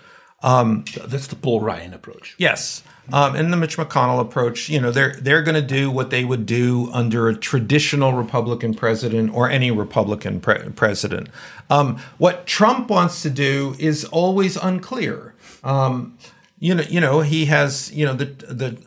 Um, 0.44 0.86
That's 1.06 1.28
the 1.28 1.36
Paul 1.36 1.62
Ryan 1.62 1.94
approach. 1.94 2.36
Yes. 2.38 2.84
Um, 3.14 3.36
and 3.36 3.52
the 3.52 3.58
Mitch 3.58 3.78
McConnell 3.78 4.22
approach, 4.22 4.70
you 4.70 4.80
know, 4.80 4.92
they're 4.92 5.14
they're 5.16 5.42
going 5.42 5.56
to 5.56 5.62
do 5.62 5.92
what 5.92 6.12
they 6.12 6.24
would 6.24 6.46
do 6.46 6.90
under 6.94 7.28
a 7.28 7.36
traditional 7.36 8.14
Republican 8.14 8.74
president 8.74 9.34
or 9.34 9.50
any 9.50 9.70
Republican 9.70 10.40
pre- 10.40 10.70
president. 10.70 11.28
Um, 11.70 11.98
what 12.18 12.48
Trump 12.48 12.90
wants 12.90 13.22
to 13.24 13.30
do 13.30 13.76
is 13.80 14.06
always 14.06 14.56
unclear. 14.56 15.36
Um, 15.64 16.18
you 16.60 16.74
know, 16.76 16.84
you 16.84 17.02
know, 17.02 17.22
he 17.22 17.46
has, 17.46 17.92
you 17.92 18.06
know, 18.06 18.14
the 18.14 18.26
the 18.26 18.78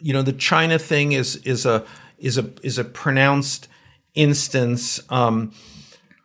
you 0.00 0.12
know 0.12 0.22
the 0.22 0.32
China 0.32 0.78
thing 0.78 1.12
is 1.12 1.36
is 1.36 1.64
a 1.64 1.84
is 2.18 2.36
a 2.36 2.50
is 2.62 2.78
a 2.78 2.84
pronounced 2.84 3.68
instance. 4.14 5.00
Um, 5.08 5.52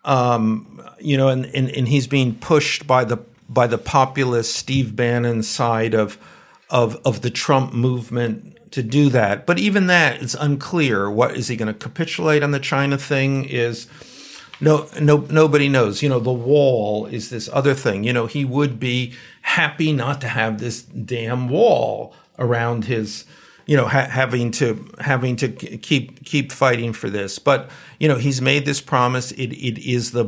um, 0.05 0.81
you 0.99 1.17
know, 1.17 1.27
and, 1.27 1.45
and 1.47 1.69
and 1.69 1.87
he's 1.87 2.07
being 2.07 2.35
pushed 2.35 2.87
by 2.87 3.03
the 3.03 3.17
by 3.49 3.67
the 3.67 3.77
populist 3.77 4.55
Steve 4.55 4.95
Bannon 4.95 5.43
side 5.43 5.93
of 5.93 6.17
of 6.69 6.99
of 7.05 7.21
the 7.21 7.29
Trump 7.29 7.73
movement 7.73 8.71
to 8.71 8.83
do 8.83 9.09
that. 9.09 9.45
But 9.45 9.59
even 9.59 9.87
that, 9.87 10.21
it's 10.21 10.33
unclear. 10.35 11.09
What 11.09 11.35
is 11.35 11.47
he 11.47 11.55
going 11.55 11.73
to 11.73 11.79
capitulate 11.79 12.43
on 12.43 12.51
the 12.51 12.59
China 12.59 12.97
thing? 12.97 13.45
Is 13.45 13.87
no, 14.61 14.87
no, 14.99 15.25
nobody 15.29 15.67
knows. 15.67 16.01
You 16.01 16.09
know, 16.09 16.19
the 16.19 16.31
wall 16.31 17.05
is 17.07 17.29
this 17.29 17.49
other 17.51 17.73
thing. 17.73 18.03
You 18.03 18.13
know, 18.13 18.25
he 18.25 18.45
would 18.45 18.79
be 18.79 19.13
happy 19.41 19.91
not 19.91 20.21
to 20.21 20.27
have 20.27 20.59
this 20.59 20.81
damn 20.81 21.49
wall 21.49 22.13
around 22.39 22.85
his. 22.85 23.25
You 23.67 23.77
know, 23.77 23.87
ha- 23.87 24.07
having 24.09 24.51
to 24.51 24.85
having 24.99 25.35
to 25.37 25.49
keep 25.49 26.23
keep 26.23 26.51
fighting 26.51 26.93
for 26.93 27.09
this, 27.09 27.39
but 27.39 27.69
you 27.99 28.07
know, 28.07 28.17
he's 28.17 28.41
made 28.41 28.65
this 28.65 28.79
promise. 28.79 29.31
It 29.31 29.53
it 29.53 29.79
is 29.79 30.11
the 30.11 30.25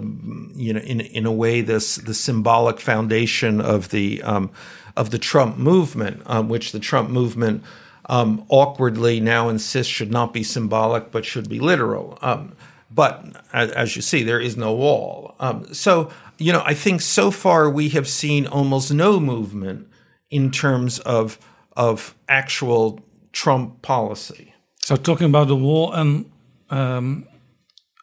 you 0.55 0.73
know 0.73 0.79
in 0.79 1.01
in 1.01 1.25
a 1.25 1.31
way 1.31 1.61
this 1.61 1.97
the 1.97 2.15
symbolic 2.15 2.79
foundation 2.79 3.61
of 3.61 3.89
the 3.89 4.23
um, 4.23 4.49
of 4.95 5.11
the 5.11 5.19
Trump 5.19 5.57
movement, 5.57 6.23
um, 6.25 6.49
which 6.49 6.71
the 6.71 6.79
Trump 6.79 7.09
movement 7.09 7.63
um, 8.07 8.45
awkwardly 8.49 9.19
now 9.19 9.49
insists 9.49 9.91
should 9.91 10.11
not 10.11 10.33
be 10.33 10.43
symbolic 10.43 11.11
but 11.11 11.25
should 11.25 11.47
be 11.47 11.59
literal. 11.59 12.17
Um, 12.21 12.55
but 12.89 13.43
as, 13.53 13.71
as 13.71 13.95
you 13.95 14.01
see, 14.01 14.23
there 14.23 14.39
is 14.39 14.55
no 14.55 14.73
wall. 14.73 15.35
Um, 15.39 15.73
so, 15.73 16.09
you 16.37 16.53
know, 16.53 16.63
I 16.65 16.73
think 16.73 17.01
so 17.01 17.31
far 17.31 17.69
we 17.69 17.89
have 17.89 18.07
seen 18.07 18.47
almost 18.47 18.93
no 18.93 19.19
movement 19.19 19.87
in 20.29 20.51
terms 20.51 20.99
of 20.99 21.37
of 21.75 22.15
actual 22.27 22.99
Trump 23.43 23.81
policy. 23.81 24.53
So 24.79 24.95
talking 24.95 25.27
about 25.27 25.47
the 25.47 25.55
wall 25.55 25.93
and 25.93 26.25
um, 26.69 27.27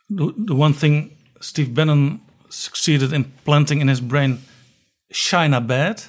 the, 0.08 0.32
the 0.36 0.54
one 0.54 0.72
thing 0.72 1.16
Steve 1.40 1.74
Bannon 1.74 2.20
succeeded 2.48 3.12
in 3.12 3.24
planting 3.44 3.80
in 3.80 3.88
his 3.88 4.00
brain, 4.00 4.38
China 5.12 5.60
bad. 5.60 6.02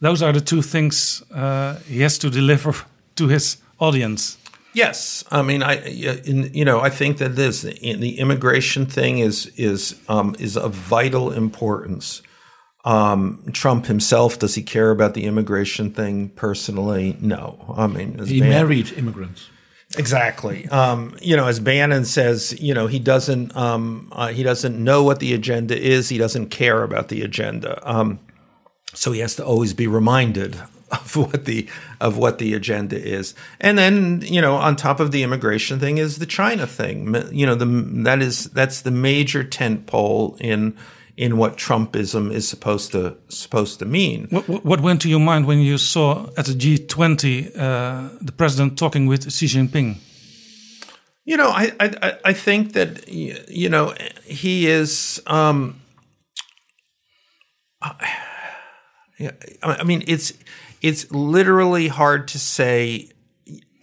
Those 0.00 0.22
are 0.22 0.32
the 0.32 0.40
two 0.40 0.62
things 0.62 1.22
uh, 1.30 1.74
he 1.86 2.00
has 2.02 2.18
to 2.18 2.30
deliver 2.30 2.74
to 3.16 3.28
his 3.28 3.58
audience. 3.78 4.38
Yes, 4.74 5.24
I 5.30 5.42
mean, 5.42 5.62
I 5.62 5.74
in, 6.24 6.50
you 6.54 6.64
know 6.64 6.80
I 6.80 6.90
think 6.90 7.18
that 7.18 7.36
this 7.36 7.62
the 7.62 8.18
immigration 8.18 8.86
thing 8.86 9.18
is 9.18 9.46
is 9.56 9.94
um, 10.08 10.34
is 10.38 10.56
of 10.56 10.72
vital 10.72 11.30
importance. 11.32 12.22
Um, 12.84 13.44
Trump 13.52 13.86
himself 13.86 14.38
does 14.38 14.54
he 14.56 14.62
care 14.62 14.90
about 14.90 15.14
the 15.14 15.24
immigration 15.24 15.92
thing 15.92 16.30
personally? 16.30 17.16
No, 17.20 17.74
I 17.76 17.86
mean 17.86 18.18
He 18.24 18.40
Ban- 18.40 18.50
married 18.50 18.92
immigrants. 18.92 19.48
Exactly. 19.96 20.68
Um, 20.68 21.16
you 21.20 21.36
know, 21.36 21.46
as 21.46 21.60
Bannon 21.60 22.04
says, 22.04 22.58
you 22.60 22.72
know, 22.74 22.86
he 22.86 22.98
doesn't 22.98 23.54
um, 23.56 24.08
uh, 24.12 24.28
he 24.28 24.42
doesn't 24.42 24.82
know 24.82 25.02
what 25.02 25.20
the 25.20 25.34
agenda 25.34 25.78
is. 25.78 26.08
He 26.08 26.18
doesn't 26.18 26.48
care 26.48 26.82
about 26.82 27.08
the 27.08 27.22
agenda. 27.22 27.80
Um, 27.88 28.18
so 28.94 29.12
he 29.12 29.20
has 29.20 29.36
to 29.36 29.44
always 29.44 29.74
be 29.74 29.86
reminded 29.86 30.56
of 30.90 31.16
what 31.16 31.44
the 31.44 31.68
of 32.00 32.16
what 32.16 32.38
the 32.38 32.54
agenda 32.54 32.96
is. 33.00 33.34
And 33.60 33.78
then, 33.78 34.22
you 34.22 34.40
know, 34.40 34.56
on 34.56 34.76
top 34.76 35.00
of 35.00 35.12
the 35.12 35.22
immigration 35.22 35.78
thing 35.78 35.98
is 35.98 36.18
the 36.18 36.26
China 36.26 36.66
thing. 36.66 37.14
You 37.30 37.46
know, 37.46 37.54
the 37.54 37.66
that 38.04 38.20
is 38.22 38.44
that's 38.46 38.82
the 38.82 38.90
major 38.90 39.44
tent 39.44 39.86
pole 39.86 40.36
in 40.40 40.76
in 41.16 41.36
what 41.36 41.56
Trumpism 41.56 42.32
is 42.32 42.48
supposed 42.48 42.92
to 42.92 43.16
supposed 43.28 43.78
to 43.78 43.84
mean. 43.84 44.26
What, 44.30 44.48
what- 44.64 44.80
went 44.80 45.00
to 45.02 45.08
your 45.08 45.20
mind 45.20 45.46
when 45.46 45.58
you 45.58 45.78
saw 45.78 46.28
at 46.36 46.46
the 46.46 46.54
G20 46.54 47.56
uh, 47.58 48.08
the 48.20 48.32
president 48.32 48.78
talking 48.78 49.06
with 49.06 49.30
Xi 49.32 49.46
Jinping? 49.46 49.96
You 51.24 51.36
know, 51.36 51.50
I 51.50 51.72
I 51.78 52.16
I- 52.24 52.32
think 52.32 52.72
that 52.72 53.08
you 53.08 53.68
know 53.68 53.94
he 54.24 54.66
is. 54.66 55.22
Um, 55.26 55.80
I 57.80 59.30
I 59.62 59.84
mean, 59.84 60.02
it's 60.06 60.32
it's 60.80 61.10
literally 61.12 61.88
hard 61.88 62.28
to 62.28 62.38
say. 62.38 63.08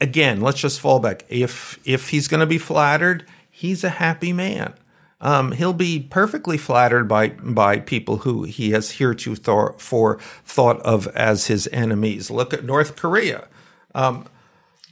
Again, 0.02 0.40
let's 0.40 0.60
just 0.62 0.80
fall 0.80 1.00
back. 1.00 1.26
If 1.30 1.78
if 1.86 2.10
he's 2.10 2.28
going 2.30 2.40
to 2.40 2.46
be 2.46 2.58
flattered, 2.58 3.26
he's 3.52 3.84
a 3.84 3.90
happy 3.90 4.32
man. 4.34 4.74
Um, 5.22 5.52
he'll 5.52 5.74
be 5.74 6.00
perfectly 6.00 6.58
flattered 6.58 7.08
by 7.08 7.30
by 7.30 7.80
people 7.80 8.18
who 8.18 8.44
he 8.44 8.72
has 8.72 8.92
heretofore 8.92 10.20
thought 10.46 10.80
of 10.82 11.08
as 11.08 11.48
his 11.48 11.68
enemies. 11.72 12.32
Look 12.32 12.54
at 12.54 12.64
North 12.64 12.96
Korea. 12.96 13.48
Um, 13.94 14.26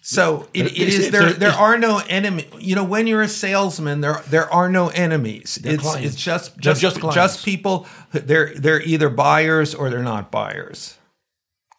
so 0.01 0.47
it, 0.53 0.67
it 0.67 0.77
Is 0.77 1.11
there. 1.11 1.33
There 1.33 1.51
are 1.51 1.77
no 1.77 2.01
enemy. 2.07 2.47
You 2.57 2.75
know, 2.75 2.83
when 2.85 3.07
you're 3.07 3.23
a 3.23 3.27
salesman, 3.27 3.99
there 3.99 4.21
there 4.29 4.49
are 4.53 4.69
no 4.69 4.87
enemies. 4.87 5.59
They're 5.61 5.73
It's 5.73 5.83
clients. 5.83 6.13
it's 6.13 6.23
just 6.23 6.57
just 6.57 6.81
just 6.81 7.01
just, 7.13 7.45
people. 7.45 7.85
They're 8.11 8.53
they're 8.55 8.81
either 8.81 9.09
buyers 9.09 9.75
or 9.75 9.89
they're 9.89 10.03
not 10.03 10.31
buyers. 10.31 10.97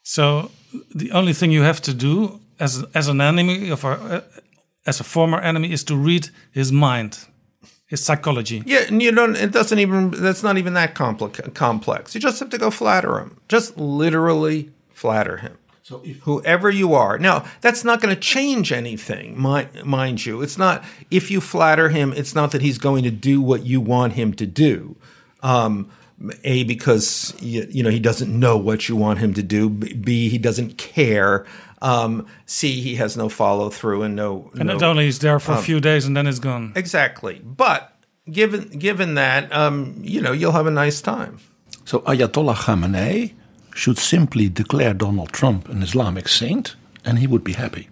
So 0.02 0.50
the 0.94 1.10
only 1.12 1.32
thing 1.32 1.50
you 1.50 1.62
have 1.62 1.80
to 1.80 1.94
do 1.94 2.40
as 2.60 2.84
as 2.94 3.08
an 3.08 3.20
enemy 3.20 3.70
of 3.70 3.84
our, 3.84 4.22
as 4.86 5.00
a 5.00 5.04
former 5.04 5.40
enemy 5.40 5.72
is 5.72 5.84
to 5.84 5.96
read 5.96 6.28
his 6.52 6.70
mind, 6.70 7.18
his 7.88 8.04
psychology. 8.04 8.62
Yeah, 8.64 8.84
and 8.86 9.02
you 9.02 9.10
don't. 9.10 9.34
It 9.34 9.50
doesn't 9.50 9.78
even. 9.80 10.10
That's 10.12 10.44
not 10.44 10.56
even 10.56 10.74
that 10.74 10.94
complex. 10.94 11.40
Complex. 11.54 12.14
You 12.14 12.20
just 12.20 12.38
have 12.38 12.50
to 12.50 12.58
go 12.58 12.70
flatter 12.70 13.18
him. 13.18 13.38
Just 13.48 13.76
literally 13.76 14.70
flatter 14.92 15.38
him. 15.38 15.58
So 15.88 16.02
if 16.04 16.18
whoever 16.18 16.68
you 16.68 16.92
are. 16.92 17.18
Now, 17.18 17.46
that's 17.62 17.82
not 17.82 18.02
going 18.02 18.14
to 18.14 18.20
change 18.20 18.72
anything, 18.72 19.40
mind, 19.40 19.70
mind 19.86 20.26
you. 20.26 20.42
It's 20.42 20.58
not, 20.58 20.84
if 21.10 21.30
you 21.30 21.40
flatter 21.40 21.88
him, 21.88 22.12
it's 22.14 22.34
not 22.34 22.50
that 22.50 22.60
he's 22.60 22.76
going 22.76 23.04
to 23.04 23.10
do 23.10 23.40
what 23.40 23.64
you 23.64 23.80
want 23.80 24.12
him 24.12 24.34
to 24.34 24.44
do. 24.44 24.96
Um, 25.42 25.90
a, 26.44 26.64
because, 26.64 27.32
you, 27.40 27.66
you 27.70 27.82
know, 27.82 27.88
he 27.88 28.00
doesn't 28.00 28.28
know 28.28 28.58
what 28.58 28.90
you 28.90 28.96
want 28.96 29.20
him 29.20 29.32
to 29.32 29.42
do. 29.42 29.70
B, 29.70 29.94
B, 29.94 30.28
he 30.28 30.36
doesn't 30.36 30.76
care. 30.76 31.46
Um, 31.80 32.26
C, 32.46 32.80
he 32.80 32.96
has 32.96 33.16
no 33.16 33.28
follow 33.28 33.70
through 33.70 34.02
and 34.02 34.16
no. 34.16 34.50
And 34.54 34.66
no, 34.66 34.76
it 34.76 34.82
only 34.82 35.06
is 35.06 35.18
there 35.20 35.38
for 35.38 35.52
a 35.52 35.56
um, 35.56 35.62
few 35.62 35.80
days 35.80 36.06
and 36.06 36.16
then 36.16 36.26
it's 36.26 36.40
gone. 36.40 36.72
Exactly. 36.74 37.40
But 37.44 37.92
given, 38.30 38.68
given 38.78 39.14
that, 39.14 39.52
um, 39.52 39.94
you 40.02 40.20
know, 40.20 40.32
you'll 40.32 40.52
have 40.52 40.66
a 40.66 40.72
nice 40.72 41.00
time. 41.00 41.38
So 41.84 42.00
Ayatollah 42.00 42.54
Khamenei 42.54 43.32
should 43.74 43.98
simply 43.98 44.48
declare 44.48 44.92
Donald 44.92 45.32
Trump 45.32 45.68
an 45.68 45.82
Islamic 45.82 46.28
saint, 46.28 46.74
and 47.04 47.18
he 47.18 47.26
would 47.26 47.44
be 47.44 47.52
happy, 47.52 47.88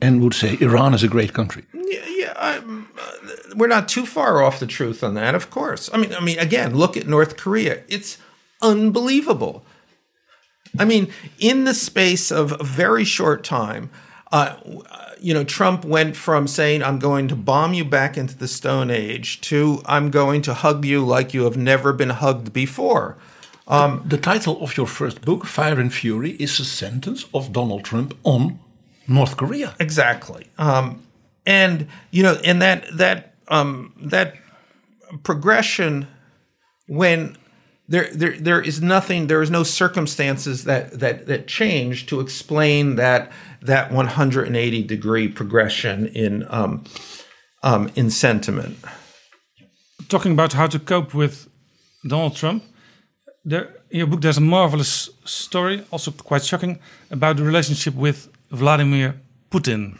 and 0.00 0.22
would 0.22 0.34
say 0.34 0.56
Iran 0.60 0.94
is 0.94 1.02
a 1.02 1.08
great 1.08 1.34
country. 1.34 1.64
Yeah, 1.74 2.06
yeah 2.08 2.32
I'm, 2.36 2.88
uh, 2.98 3.54
we're 3.54 3.68
not 3.68 3.88
too 3.88 4.06
far 4.06 4.42
off 4.42 4.58
the 4.58 4.66
truth 4.66 5.04
on 5.04 5.14
that, 5.14 5.34
of 5.34 5.50
course. 5.50 5.90
I 5.92 5.98
mean, 5.98 6.14
I 6.14 6.20
mean, 6.20 6.38
again, 6.38 6.74
look 6.74 6.96
at 6.96 7.06
North 7.06 7.36
Korea. 7.36 7.82
It's 7.88 8.18
unbelievable. 8.62 9.64
I 10.78 10.84
mean, 10.84 11.12
in 11.38 11.64
the 11.64 11.74
space 11.74 12.30
of 12.30 12.52
a 12.58 12.64
very 12.64 13.04
short 13.04 13.44
time, 13.44 13.90
uh, 14.30 14.56
you 15.20 15.34
know, 15.34 15.44
Trump 15.44 15.84
went 15.84 16.16
from 16.16 16.48
saying, 16.48 16.82
I'm 16.82 16.98
going 16.98 17.28
to 17.28 17.36
bomb 17.36 17.74
you 17.74 17.84
back 17.84 18.16
into 18.16 18.36
the 18.36 18.48
Stone 18.48 18.90
Age 18.90 19.40
to 19.42 19.82
I'm 19.86 20.10
going 20.10 20.42
to 20.42 20.54
hug 20.54 20.84
you 20.84 21.04
like 21.04 21.34
you 21.34 21.44
have 21.44 21.56
never 21.56 21.92
been 21.92 22.10
hugged 22.10 22.52
before. 22.52 23.16
Um, 23.68 24.02
the 24.04 24.18
title 24.18 24.62
of 24.62 24.76
your 24.76 24.86
first 24.86 25.22
book, 25.22 25.46
Fire 25.46 25.78
and 25.78 25.92
Fury, 25.92 26.32
is 26.32 26.58
a 26.58 26.64
sentence 26.64 27.26
of 27.32 27.52
Donald 27.52 27.84
Trump 27.84 28.16
on 28.24 28.58
North 29.06 29.36
Korea. 29.36 29.74
Exactly. 29.78 30.48
Um, 30.58 31.06
and 31.46 31.86
you 32.10 32.22
know, 32.22 32.38
and 32.44 32.60
that 32.60 32.84
that 32.96 33.34
um, 33.48 33.92
that 34.00 34.34
progression 35.22 36.08
when 36.86 37.36
there, 37.92 38.08
there 38.14 38.36
there 38.38 38.62
is 38.62 38.80
nothing 38.80 39.26
there 39.26 39.42
is 39.42 39.50
no 39.50 39.62
circumstances 39.62 40.64
that 40.64 40.98
that 41.00 41.26
that 41.26 41.46
change 41.46 42.06
to 42.06 42.20
explain 42.20 42.96
that 42.96 43.30
that 43.60 43.92
180 43.92 44.82
degree 44.84 45.28
progression 45.28 46.06
in 46.06 46.46
um, 46.48 46.84
um, 47.62 47.90
in 47.94 48.10
sentiment. 48.10 48.78
Talking 50.08 50.32
about 50.32 50.54
how 50.54 50.66
to 50.68 50.78
cope 50.78 51.12
with 51.12 51.48
Donald 52.08 52.34
Trump, 52.34 52.64
there 53.44 53.68
in 53.90 53.98
your 53.98 54.06
book 54.06 54.22
there's 54.22 54.38
a 54.38 54.48
marvelous 54.56 55.10
story, 55.26 55.84
also 55.90 56.10
quite 56.12 56.44
shocking, 56.44 56.80
about 57.10 57.36
the 57.36 57.44
relationship 57.44 57.94
with 57.94 58.28
Vladimir 58.50 59.20
Putin. 59.50 59.98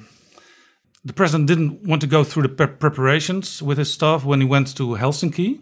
The 1.05 1.13
president 1.13 1.47
didn't 1.47 1.87
want 1.87 2.01
to 2.01 2.07
go 2.07 2.25
through 2.25 2.45
the 2.45 2.49
pre- 2.49 2.79
preparations 2.79 3.63
with 3.63 3.77
his 3.77 3.93
staff 3.93 4.25
when 4.25 4.41
he 4.41 4.47
went 4.47 4.75
to 4.77 4.97
Helsinki. 4.97 5.61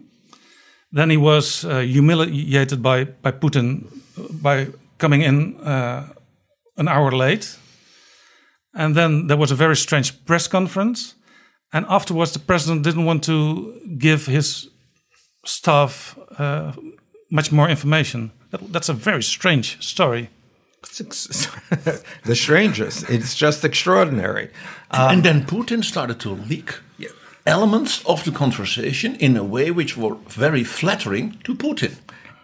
Then 0.91 1.09
he 1.09 1.17
was 1.17 1.63
uh, 1.63 1.79
humiliated 1.79 2.81
by, 2.81 3.05
by 3.05 3.31
Putin 3.31 3.85
uh, 4.17 4.27
by 4.41 4.67
coming 4.97 5.21
in 5.21 5.55
uh, 5.61 6.07
an 6.77 6.87
hour 6.87 7.11
late. 7.11 7.57
And 8.73 8.95
then 8.95 9.27
there 9.27 9.37
was 9.37 9.51
a 9.51 9.55
very 9.55 9.75
strange 9.75 10.25
press 10.25 10.47
conference. 10.47 11.15
And 11.73 11.85
afterwards, 11.87 12.31
the 12.33 12.39
president 12.39 12.83
didn't 12.83 13.05
want 13.05 13.23
to 13.23 13.79
give 13.97 14.25
his 14.25 14.69
staff 15.45 16.17
uh, 16.37 16.73
much 17.29 17.51
more 17.51 17.69
information. 17.69 18.31
That, 18.51 18.73
that's 18.73 18.89
a 18.89 18.93
very 18.93 19.23
strange 19.23 19.81
story. 19.81 20.29
the 22.25 22.35
strangest. 22.35 23.09
It's 23.09 23.35
just 23.35 23.63
extraordinary. 23.63 24.49
Um, 24.91 25.11
and 25.11 25.23
then 25.23 25.45
Putin 25.45 25.83
started 25.83 26.19
to 26.21 26.31
leak 26.31 26.79
elements 27.45 28.03
of 28.05 28.23
the 28.23 28.31
conversation 28.31 29.15
in 29.15 29.35
a 29.37 29.43
way 29.43 29.71
which 29.71 29.97
were 29.97 30.15
very 30.27 30.63
flattering 30.63 31.37
to 31.43 31.55
Putin. 31.55 31.95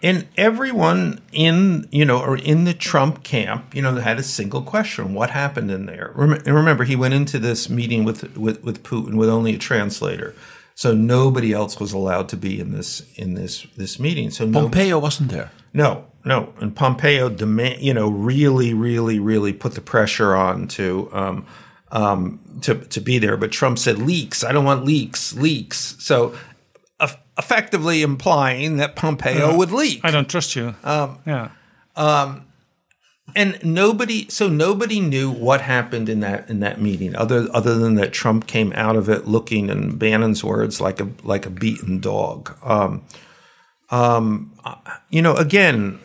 And 0.04 0.28
everyone 0.38 1.22
in 1.32 1.88
you 1.92 2.06
know 2.06 2.20
or 2.22 2.38
in 2.38 2.66
the 2.66 2.74
Trump 2.74 3.24
camp, 3.24 3.74
you 3.76 3.82
know, 3.82 3.96
had 3.96 4.20
a 4.20 4.24
single 4.24 4.62
question: 4.62 5.16
What 5.16 5.32
happened 5.32 5.72
in 5.72 5.88
there? 5.88 6.14
And 6.16 6.46
remember, 6.46 6.84
he 6.84 6.96
went 6.96 7.16
into 7.16 7.40
this 7.40 7.68
meeting 7.68 8.04
with 8.04 8.38
with 8.38 8.64
with 8.64 8.84
Putin 8.84 9.16
with 9.16 9.28
only 9.28 9.56
a 9.56 9.58
translator, 9.58 10.36
so 10.76 10.94
nobody 10.94 11.52
else 11.52 11.80
was 11.80 11.94
allowed 11.94 12.30
to 12.30 12.38
be 12.38 12.60
in 12.60 12.74
this 12.74 13.02
in 13.16 13.34
this 13.34 13.66
this 13.76 14.00
meeting. 14.00 14.30
So 14.30 14.46
no- 14.46 14.62
Pompeo 14.62 15.00
wasn't 15.00 15.32
there. 15.32 15.50
no, 15.74 16.06
no, 16.24 16.54
and 16.60 16.76
Pompeo 16.76 17.30
demand, 17.30 17.82
you 17.82 17.94
know, 17.96 18.08
really, 18.10 18.76
really, 18.76 19.18
really 19.18 19.54
put 19.54 19.74
the 19.74 19.82
pressure 19.82 20.36
on 20.36 20.68
to 20.70 21.10
um, 21.12 21.46
um, 21.92 22.40
to 22.62 22.76
to 22.76 23.02
be 23.02 23.20
there. 23.20 23.38
But 23.38 23.52
Trump 23.52 23.80
said 23.80 23.98
leaks. 24.00 24.44
I 24.44 24.52
don't 24.52 24.66
want 24.66 24.86
leaks, 24.86 25.34
leaks. 25.36 25.96
So 26.00 26.36
eff- 27.00 27.18
effectively 27.38 28.02
implying 28.02 28.78
that 28.78 28.96
Pompeo 28.96 29.52
Uh, 29.54 29.58
would 29.58 29.72
leak. 29.72 30.02
I 30.04 30.12
don't 30.12 30.30
trust 30.30 30.56
you. 30.56 30.76
Um, 30.84 31.20
yeah. 31.26 31.50
Um, 31.96 32.44
and 33.36 33.60
nobody, 33.62 34.28
so 34.30 34.48
nobody 34.48 35.02
knew 35.02 35.30
what 35.30 35.60
happened 35.62 36.08
in 36.08 36.22
that 36.22 36.50
in 36.50 36.62
that 36.62 36.80
meeting, 36.82 37.14
other 37.16 37.48
other 37.54 37.76
than 37.78 37.96
that 37.96 38.14
Trump 38.14 38.48
came 38.48 38.72
out 38.74 38.96
of 38.96 39.10
it 39.10 39.28
looking, 39.28 39.70
in 39.70 39.98
Bannon's 39.98 40.44
words, 40.44 40.80
like 40.80 41.02
a 41.02 41.10
like 41.24 41.46
a 41.46 41.50
beaten 41.50 42.00
dog. 42.00 42.58
Um, 42.64 43.04
um, 43.90 44.54
you 45.10 45.22
know, 45.22 45.36
again, 45.36 46.00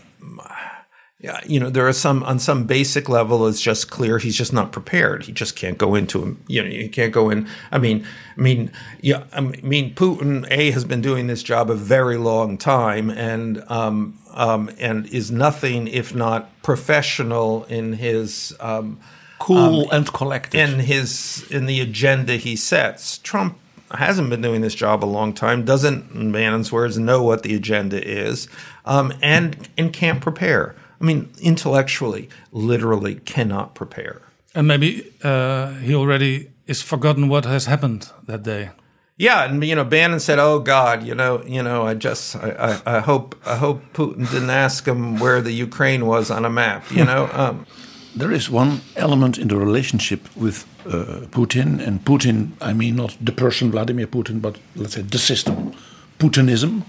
you 1.46 1.60
know, 1.60 1.70
there 1.70 1.86
are 1.86 1.92
some 1.92 2.24
on 2.24 2.40
some 2.40 2.64
basic 2.64 3.08
level. 3.08 3.46
It's 3.46 3.60
just 3.60 3.90
clear 3.90 4.18
he's 4.18 4.36
just 4.36 4.52
not 4.52 4.72
prepared. 4.72 5.24
He 5.24 5.32
just 5.32 5.54
can't 5.54 5.78
go 5.78 5.94
into 5.94 6.20
him. 6.20 6.42
You 6.48 6.62
know, 6.64 6.68
you 6.68 6.88
can't 6.88 7.12
go 7.12 7.30
in. 7.30 7.48
I 7.70 7.78
mean, 7.78 8.04
I 8.36 8.40
mean, 8.40 8.72
yeah, 9.00 9.24
I 9.32 9.40
mean, 9.40 9.94
Putin 9.94 10.46
a 10.50 10.72
has 10.72 10.84
been 10.84 11.00
doing 11.00 11.28
this 11.28 11.44
job 11.44 11.70
a 11.70 11.74
very 11.74 12.16
long 12.16 12.58
time, 12.58 13.08
and 13.08 13.62
um, 13.68 14.18
um, 14.34 14.70
and 14.80 15.06
is 15.06 15.30
nothing 15.30 15.86
if 15.86 16.12
not 16.12 16.50
professional 16.62 17.64
in 17.64 17.92
his 17.94 18.52
um, 18.58 18.98
Cool 19.38 19.82
um, 19.82 19.88
and 19.92 20.12
collected. 20.12 20.58
in 20.58 20.80
his 20.80 21.46
in 21.50 21.66
the 21.66 21.80
agenda 21.80 22.34
he 22.34 22.56
sets. 22.56 23.18
Trump 23.18 23.58
hasn't 23.92 24.30
been 24.30 24.40
doing 24.40 24.60
this 24.60 24.74
job 24.74 25.04
a 25.04 25.06
long 25.06 25.34
time. 25.34 25.64
Doesn't, 25.64 26.12
in 26.12 26.32
Bannon's 26.32 26.72
words, 26.72 26.98
know 26.98 27.22
what 27.22 27.42
the 27.42 27.54
agenda 27.54 28.04
is, 28.04 28.48
um, 28.84 29.12
and 29.22 29.68
and 29.78 29.92
can't 29.92 30.20
prepare. 30.20 30.74
I 31.02 31.04
mean, 31.04 31.30
intellectually, 31.40 32.28
literally 32.52 33.16
cannot 33.16 33.74
prepare. 33.74 34.22
And 34.54 34.68
maybe 34.68 35.12
uh, 35.24 35.72
he 35.74 35.94
already 35.94 36.50
is 36.66 36.80
forgotten 36.80 37.28
what 37.28 37.44
has 37.44 37.66
happened 37.66 38.08
that 38.26 38.44
day. 38.44 38.70
Yeah, 39.18 39.44
and 39.44 39.62
you 39.64 39.74
know, 39.74 39.84
Bannon 39.84 40.20
said, 40.20 40.38
"Oh 40.38 40.58
God, 40.58 41.02
you 41.02 41.14
know, 41.14 41.42
you 41.44 41.62
know, 41.62 41.86
I 41.86 41.94
just, 41.94 42.36
I, 42.36 42.80
I, 42.86 42.96
I 42.96 43.00
hope, 43.00 43.36
I 43.44 43.56
hope 43.56 43.82
Putin 43.92 44.30
didn't 44.30 44.50
ask 44.50 44.86
him 44.86 45.18
where 45.18 45.40
the 45.42 45.52
Ukraine 45.52 46.06
was 46.06 46.30
on 46.30 46.44
a 46.44 46.50
map." 46.50 46.90
You 46.90 47.04
know, 47.04 47.28
um, 47.42 47.66
There 48.14 48.32
is 48.32 48.50
one 48.50 48.80
element 48.96 49.38
in 49.38 49.48
the 49.48 49.56
relationship 49.56 50.20
with 50.36 50.66
uh, 50.86 51.26
Putin, 51.30 51.80
and 51.86 52.04
Putin, 52.04 52.52
I 52.60 52.72
mean 52.72 52.96
not 52.96 53.16
the 53.20 53.32
person 53.32 53.70
Vladimir 53.70 54.06
Putin, 54.06 54.40
but 54.40 54.58
let's 54.76 54.94
say 54.94 55.02
the 55.02 55.18
system, 55.18 55.72
Putinism, 56.18 56.82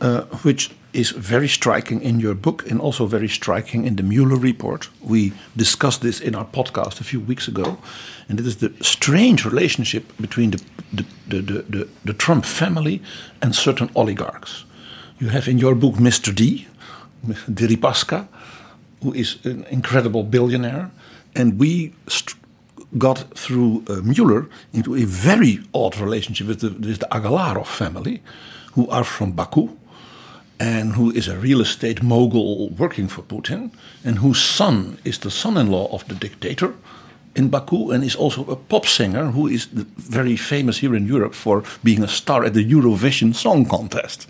uh, 0.00 0.22
which 0.42 0.70
is 0.92 1.10
very 1.10 1.48
striking 1.48 2.00
in 2.00 2.20
your 2.20 2.34
book 2.34 2.70
and 2.70 2.80
also 2.80 3.06
very 3.06 3.28
striking 3.28 3.84
in 3.84 3.96
the 3.96 4.02
Mueller 4.02 4.36
report. 4.36 4.88
We 5.02 5.32
discussed 5.56 6.02
this 6.02 6.20
in 6.20 6.34
our 6.34 6.44
podcast 6.44 7.00
a 7.00 7.04
few 7.04 7.20
weeks 7.20 7.48
ago, 7.48 7.78
and 8.28 8.38
it 8.38 8.46
is 8.46 8.56
the 8.56 8.72
strange 8.80 9.44
relationship 9.44 10.04
between 10.20 10.52
the, 10.52 10.62
the, 10.92 11.04
the, 11.28 11.62
the, 11.62 11.88
the, 12.04 12.12
Trump 12.12 12.44
family 12.44 13.02
and 13.42 13.54
certain 13.54 13.90
oligarchs. 13.96 14.64
You 15.18 15.30
have 15.30 15.48
in 15.48 15.58
your 15.58 15.74
book 15.74 15.94
Mr. 15.94 16.32
D, 16.32 16.68
Deripaska, 17.26 18.28
who 19.02 19.12
is 19.12 19.38
an 19.44 19.64
incredible 19.70 20.22
billionaire. 20.22 20.90
And 21.34 21.58
we 21.58 21.92
got 22.96 23.18
through 23.36 23.84
uh, 23.88 23.94
Mueller 24.02 24.46
into 24.72 24.94
a 24.94 25.04
very 25.04 25.58
odd 25.72 25.98
relationship 25.98 26.46
with 26.46 26.60
the, 26.60 26.70
with 26.70 27.00
the 27.00 27.08
Agalarov 27.10 27.66
family, 27.66 28.22
who 28.74 28.88
are 28.88 29.04
from 29.04 29.32
Baku 29.32 29.76
and 30.58 30.92
who 30.92 31.10
is 31.10 31.28
a 31.28 31.36
real 31.36 31.60
estate 31.60 32.02
mogul 32.02 32.68
working 32.70 33.08
for 33.08 33.22
Putin, 33.22 33.70
and 34.04 34.18
whose 34.18 34.42
son 34.42 34.98
is 35.04 35.18
the 35.18 35.30
son 35.30 35.56
in 35.56 35.70
law 35.70 35.88
of 35.92 36.06
the 36.08 36.14
dictator 36.14 36.74
in 37.34 37.48
Baku 37.48 37.90
and 37.90 38.04
is 38.04 38.16
also 38.16 38.44
a 38.46 38.56
pop 38.56 38.86
singer 38.86 39.32
who 39.32 39.48
is 39.48 39.64
very 39.64 40.36
famous 40.36 40.78
here 40.78 40.94
in 40.94 41.06
Europe 41.06 41.34
for 41.34 41.64
being 41.82 42.02
a 42.02 42.08
star 42.08 42.44
at 42.44 42.54
the 42.54 42.64
Eurovision 42.64 43.34
Song 43.34 43.66
Contest. 43.66 44.28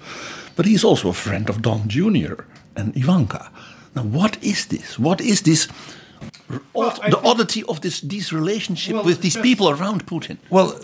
But 0.56 0.66
he's 0.66 0.84
also 0.84 1.08
a 1.08 1.12
friend 1.12 1.48
of 1.48 1.60
Don 1.62 1.88
Jr. 1.88 2.44
and 2.76 2.96
Ivanka. 2.96 3.50
Now, 3.94 4.02
what 4.04 4.42
is 4.42 4.66
this? 4.66 4.98
What 4.98 5.20
is 5.20 5.42
this? 5.42 5.68
odd- 6.74 7.10
the 7.10 7.20
oddity 7.22 7.62
of 7.64 7.80
this 7.80 8.00
this 8.00 8.32
relationship 8.32 9.04
with 9.04 9.20
these 9.20 9.36
uh, 9.38 9.42
people 9.42 9.68
around 9.68 10.06
Putin. 10.06 10.36
Well, 10.50 10.80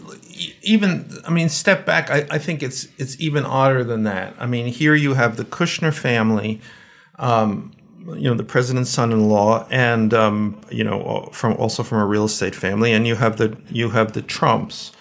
even 0.62 1.18
I 1.26 1.30
mean, 1.30 1.49
step 1.49 1.86
back. 1.86 2.11
I, 2.11 2.26
I 2.30 2.38
think 2.38 2.62
it's 2.62 2.88
it's 2.99 3.20
even 3.20 3.45
odder 3.45 3.84
than 3.84 4.05
that. 4.05 4.34
I 4.38 4.47
mean, 4.47 4.66
here 4.66 4.95
you 4.95 5.14
have 5.14 5.36
the 5.36 5.45
Kushner 5.45 5.93
family, 5.93 6.61
um, 7.18 7.72
you 8.07 8.28
know, 8.28 8.34
the 8.34 8.45
president's 8.45 8.91
son-in-law, 8.91 9.66
and 9.70 10.14
um, 10.14 10.61
you 10.70 10.84
know, 10.84 11.28
from 11.32 11.55
also 11.57 11.82
from 11.82 11.99
a 11.99 12.07
real 12.07 12.24
estate 12.24 12.55
family, 12.55 12.93
and 12.93 13.07
you 13.07 13.16
have 13.16 13.36
the 13.36 13.57
you 13.70 13.91
have 13.91 14.12
the 14.12 14.22
Trumps, 14.22 14.93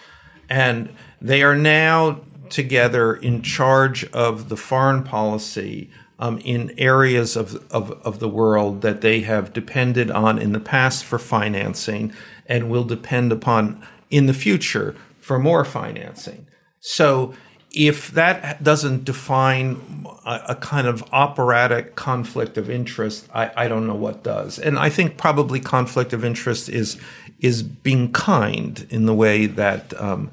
and 0.49 0.93
they 1.21 1.43
are 1.43 1.55
now 1.55 2.21
together 2.49 3.15
in 3.15 3.41
charge 3.41 4.05
of 4.11 4.49
the 4.49 4.57
foreign 4.57 5.03
policy 5.03 5.89
um, 6.17 6.39
in 6.39 6.73
areas 6.77 7.35
of, 7.35 7.55
of, 7.71 7.91
of 8.03 8.19
the 8.19 8.27
world 8.27 8.81
that 8.81 9.01
they 9.01 9.21
have 9.21 9.53
depended 9.53 10.11
on 10.11 10.37
in 10.37 10.51
the 10.51 10.59
past 10.59 11.05
for 11.05 11.17
financing 11.19 12.11
and 12.45 12.69
will 12.69 12.83
depend 12.83 13.31
upon 13.31 13.81
in 14.09 14.25
the 14.25 14.33
future 14.33 14.95
for 15.29 15.37
more 15.37 15.63
financing. 15.63 16.47
So 16.79 17.35
if 17.71 18.09
that 18.13 18.63
doesn't 18.63 19.05
define 19.05 20.07
a, 20.25 20.41
a 20.47 20.55
kind 20.55 20.87
of 20.87 21.03
operatic 21.11 21.95
conflict 21.95 22.57
of 22.57 22.67
interest, 22.67 23.29
I, 23.31 23.51
I 23.55 23.67
don't 23.67 23.85
know 23.85 23.93
what 23.93 24.23
does. 24.23 24.57
And 24.57 24.79
I 24.79 24.89
think 24.89 25.17
probably 25.17 25.59
conflict 25.59 26.13
of 26.13 26.25
interest 26.25 26.67
is 26.67 26.97
is 27.37 27.61
being 27.61 28.11
kind 28.11 28.87
in 28.89 29.05
the 29.05 29.13
way 29.13 29.45
that 29.45 29.93
um, 30.01 30.31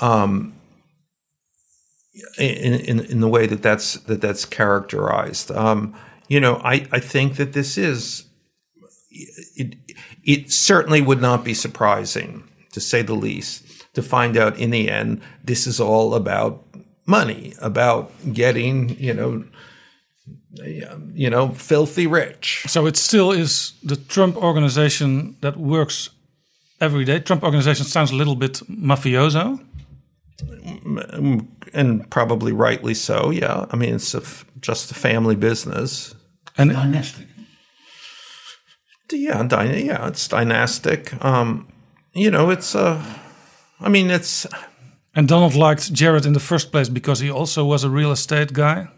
um, 0.00 0.56
in, 2.36 2.74
in 2.80 2.98
in 2.98 3.20
the 3.20 3.28
way 3.28 3.46
that 3.46 3.62
that's 3.62 3.94
that 4.08 4.20
that's 4.20 4.44
characterized. 4.44 5.52
Um, 5.52 5.94
you 6.26 6.40
know, 6.40 6.60
I, 6.64 6.88
I 6.90 6.98
think 6.98 7.36
that 7.36 7.52
this 7.52 7.78
is 7.78 8.24
it. 9.54 9.76
It 10.24 10.50
certainly 10.50 11.00
would 11.00 11.20
not 11.20 11.44
be 11.44 11.54
surprising, 11.54 12.42
to 12.72 12.80
say 12.80 13.02
the 13.02 13.14
least, 13.14 13.65
to 13.96 14.02
find 14.02 14.36
out 14.36 14.58
in 14.58 14.70
the 14.70 14.90
end 14.90 15.20
this 15.42 15.66
is 15.66 15.80
all 15.80 16.14
about 16.14 16.62
money, 17.06 17.54
about 17.60 18.12
getting 18.32 18.90
you 19.00 19.14
know, 19.14 19.44
you 21.14 21.30
know, 21.30 21.48
filthy 21.48 22.06
rich. 22.06 22.64
So 22.68 22.86
it 22.86 22.96
still 22.96 23.32
is 23.32 23.72
the 23.82 23.96
Trump 23.96 24.36
organization 24.36 25.36
that 25.40 25.56
works 25.56 26.10
every 26.78 27.04
day. 27.04 27.20
Trump 27.20 27.42
organization 27.42 27.86
sounds 27.86 28.10
a 28.10 28.14
little 28.14 28.36
bit 28.36 28.60
mafioso. 28.68 29.58
And 31.72 32.10
probably 32.10 32.52
rightly 32.52 32.94
so. 32.94 33.30
Yeah, 33.30 33.64
I 33.72 33.76
mean 33.76 33.94
it's 33.94 34.14
a 34.14 34.20
f- 34.20 34.44
just 34.60 34.90
a 34.90 34.94
family 34.94 35.36
business. 35.36 36.14
And 36.58 36.70
dynastic. 36.70 37.26
Yeah, 39.10 39.42
dy- 39.44 39.84
yeah, 39.86 40.08
it's 40.08 40.28
dynastic. 40.28 41.12
Um, 41.24 41.68
you 42.12 42.30
know, 42.30 42.50
it's 42.50 42.74
uh, 42.74 42.98
I 43.80 43.88
mean, 43.88 44.10
it's 44.10 44.46
And 45.14 45.26
Donald 45.26 45.54
liked 45.54 45.92
Jared 45.92 46.26
in 46.26 46.34
the 46.34 46.40
first 46.40 46.70
place 46.70 46.88
because 46.90 47.20
he 47.20 47.30
also 47.30 47.64
was 47.64 47.84
a 47.84 47.90
real 47.90 48.12
estate 48.12 48.52
guy. 48.52 48.88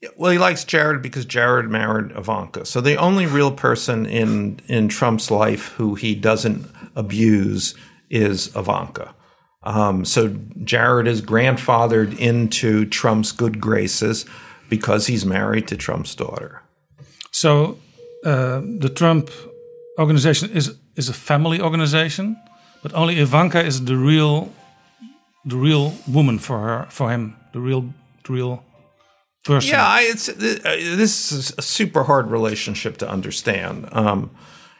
Yeah, 0.00 0.10
well, 0.16 0.30
he 0.30 0.38
likes 0.38 0.64
Jared 0.64 1.02
because 1.02 1.26
Jared 1.26 1.68
married 1.68 2.12
Ivanka. 2.16 2.64
So 2.64 2.80
the 2.80 2.96
only 2.96 3.26
real 3.26 3.52
person 3.52 4.06
in 4.06 4.60
in 4.68 4.88
Trump's 4.88 5.30
life 5.30 5.74
who 5.76 5.94
he 5.96 6.14
doesn't 6.14 6.66
abuse 6.94 7.74
is 8.08 8.54
Ivanka. 8.56 9.14
Um, 9.62 10.04
so 10.04 10.28
Jared 10.64 11.06
is 11.06 11.20
grandfathered 11.20 12.16
into 12.18 12.86
Trump's 12.86 13.32
good 13.32 13.60
graces 13.60 14.24
because 14.70 15.06
he's 15.06 15.26
married 15.26 15.68
to 15.68 15.76
Trump's 15.76 16.14
daughter. 16.14 16.62
So 17.30 17.78
uh, 18.24 18.62
the 18.78 18.88
Trump 18.94 19.30
organization 19.98 20.50
is 20.50 20.76
is 20.96 21.08
a 21.08 21.12
family 21.12 21.60
organization, 21.60 22.36
but 22.82 22.94
only 22.94 23.18
Ivanka 23.18 23.64
is 23.64 23.84
the 23.84 23.96
real 23.96 24.52
the 25.44 25.56
real 25.56 25.94
woman 26.06 26.38
for 26.38 26.58
her 26.60 26.86
for 26.90 27.10
him, 27.10 27.36
the 27.52 27.60
real 27.60 27.92
the 28.24 28.32
real 28.32 28.64
person. 29.44 29.70
Yeah, 29.70 29.86
I, 29.86 30.02
it's 30.02 30.28
uh, 30.28 30.34
this 30.34 31.32
is 31.32 31.54
a 31.56 31.62
super 31.62 32.04
hard 32.04 32.30
relationship 32.30 32.98
to 32.98 33.08
understand. 33.08 33.88
Um, 33.92 34.30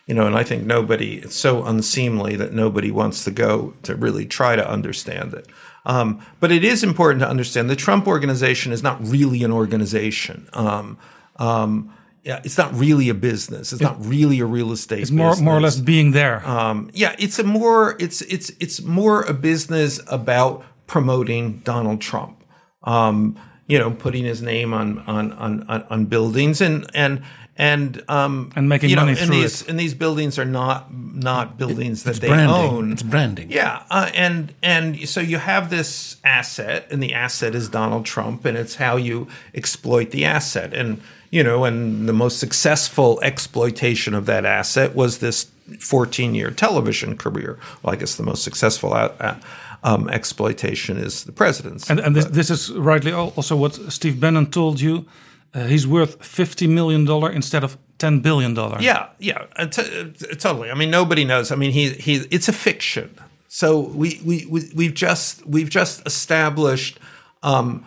you 0.07 0.15
know, 0.15 0.27
and 0.27 0.37
I 0.37 0.43
think 0.43 0.67
nobody 0.67 1.19
it's 1.19 1.37
so 1.37 1.65
unseemly 1.65 2.37
that 2.37 2.53
nobody 2.53 2.91
wants 2.91 3.25
to 3.25 3.31
go 3.31 3.75
to 3.85 3.95
really 3.95 4.27
try 4.27 4.57
to 4.57 4.69
understand 4.69 5.35
it. 5.35 5.47
Um, 5.87 6.21
but 6.41 6.53
it 6.53 6.65
is 6.65 6.83
important 6.83 7.21
to 7.21 7.29
understand 7.29 7.71
the 7.71 7.77
Trump 7.77 8.07
organization 8.07 8.73
is 8.73 8.83
not 8.83 8.99
really 9.01 9.43
an 9.45 9.53
organization. 9.53 10.49
Um, 10.53 10.99
um, 11.37 11.93
yeah, 12.23 12.41
it's 12.45 12.59
not 12.59 12.75
really 12.75 13.09
a 13.09 13.15
business. 13.15 13.73
It's 13.73 13.81
not 13.83 14.05
really 14.05 14.41
a 14.41 14.47
real 14.47 14.73
estate. 14.73 15.01
It's 15.01 15.11
more 15.11 15.37
more 15.37 15.57
or 15.57 15.61
less 15.61 15.81
being 15.81 16.13
there. 16.13 16.47
Um, 16.47 16.91
yeah, 16.93 17.15
it's 17.19 17.39
a 17.39 17.45
more 17.45 17.97
it's 17.99 18.21
it's 18.23 18.51
it's 18.61 18.83
more 18.83 19.23
a 19.23 19.33
business 19.33 20.01
about 20.07 20.65
promoting 20.87 21.61
Donald 21.65 22.01
Trump. 22.01 22.45
Um, 22.83 23.37
you 23.67 23.79
know, 23.79 23.91
putting 23.91 24.25
his 24.25 24.43
name 24.43 24.75
on 24.75 24.99
on 25.07 25.33
on 25.33 25.63
on, 25.69 26.07
buildings 26.07 26.61
and 26.61 26.91
and 26.95 27.23
and 27.57 28.03
um 28.09 28.51
And 28.57 28.69
making 28.69 28.91
you 28.91 28.97
know, 28.97 29.03
money 29.03 29.17
and 29.19 29.29
through 29.29 29.43
these, 29.43 29.63
it. 29.63 29.69
And 29.69 29.79
these 29.79 29.95
buildings 29.95 30.39
are 30.39 30.45
not 30.45 30.93
not 30.93 31.57
buildings 31.57 32.03
that 32.03 32.11
It's 32.11 32.19
they 32.19 32.29
branding. 32.29 32.57
own. 32.57 32.93
It's 32.93 33.03
branding. 33.03 33.51
Yeah, 33.51 33.83
uh, 33.91 34.11
and 34.15 34.55
and 34.63 35.09
so 35.09 35.21
you 35.21 35.39
have 35.39 35.71
this 35.71 36.17
asset, 36.25 36.87
and 36.91 37.03
the 37.03 37.15
asset 37.15 37.55
is 37.55 37.69
Donald 37.69 38.05
Trump, 38.07 38.45
and 38.45 38.59
it's 38.59 38.75
how 38.77 38.97
you 38.97 39.29
exploit 39.55 40.11
the 40.11 40.25
asset, 40.25 40.75
and 40.75 41.01
you 41.31 41.45
know, 41.45 41.65
and 41.65 42.09
the 42.09 42.13
most 42.13 42.39
successful 42.39 43.21
exploitation 43.23 44.15
of 44.15 44.27
that 44.27 44.45
asset 44.45 44.95
was 44.95 45.19
this 45.19 45.47
14-year 45.71 46.51
television 46.51 47.17
career. 47.17 47.59
Well, 47.83 47.95
I 47.95 47.97
guess 47.97 48.17
the 48.17 48.25
most 48.25 48.43
successful 48.43 48.93
uh, 48.93 49.13
uh, 49.21 49.37
um, 49.85 50.09
exploitation 50.09 50.97
is 50.97 51.25
the 51.25 51.33
president's. 51.33 51.89
And, 51.89 52.01
and 52.01 52.17
this, 52.17 52.27
this 52.27 52.51
is 52.51 52.73
rightly 52.73 53.13
also 53.13 53.57
what 53.57 53.75
Steve 53.93 54.21
Bannon 54.21 54.51
told 54.51 54.81
you. 54.81 55.07
Uh, 55.53 55.65
he's 55.65 55.85
worth 55.85 56.25
fifty 56.25 56.69
million 56.69 57.05
dollar 57.05 57.29
instead 57.29 57.65
of 57.65 57.77
ten 57.99 58.21
billion 58.21 58.55
dollar. 58.55 58.81
Yeah, 58.81 59.09
yeah, 59.19 59.47
uh, 59.57 59.67
t- 59.67 60.13
totally. 60.39 60.71
I 60.71 60.75
mean, 60.75 60.91
nobody 60.91 61.25
knows. 61.25 61.51
I 61.51 61.57
mean, 61.57 61.73
he 61.73 61.91
he. 61.91 62.27
It's 62.31 62.49
a 62.49 62.53
fiction. 62.53 63.13
So 63.49 63.81
we 63.81 64.21
we, 64.25 64.47
we 64.47 64.71
we've 64.77 64.95
just 64.95 65.45
we've 65.45 65.69
just 65.69 66.07
established 66.07 67.01
um, 67.43 67.85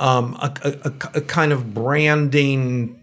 um, 0.00 0.34
a, 0.40 0.50
a, 0.64 0.92
a- 1.18 1.20
kind 1.20 1.52
of 1.52 1.74
branding 1.74 3.00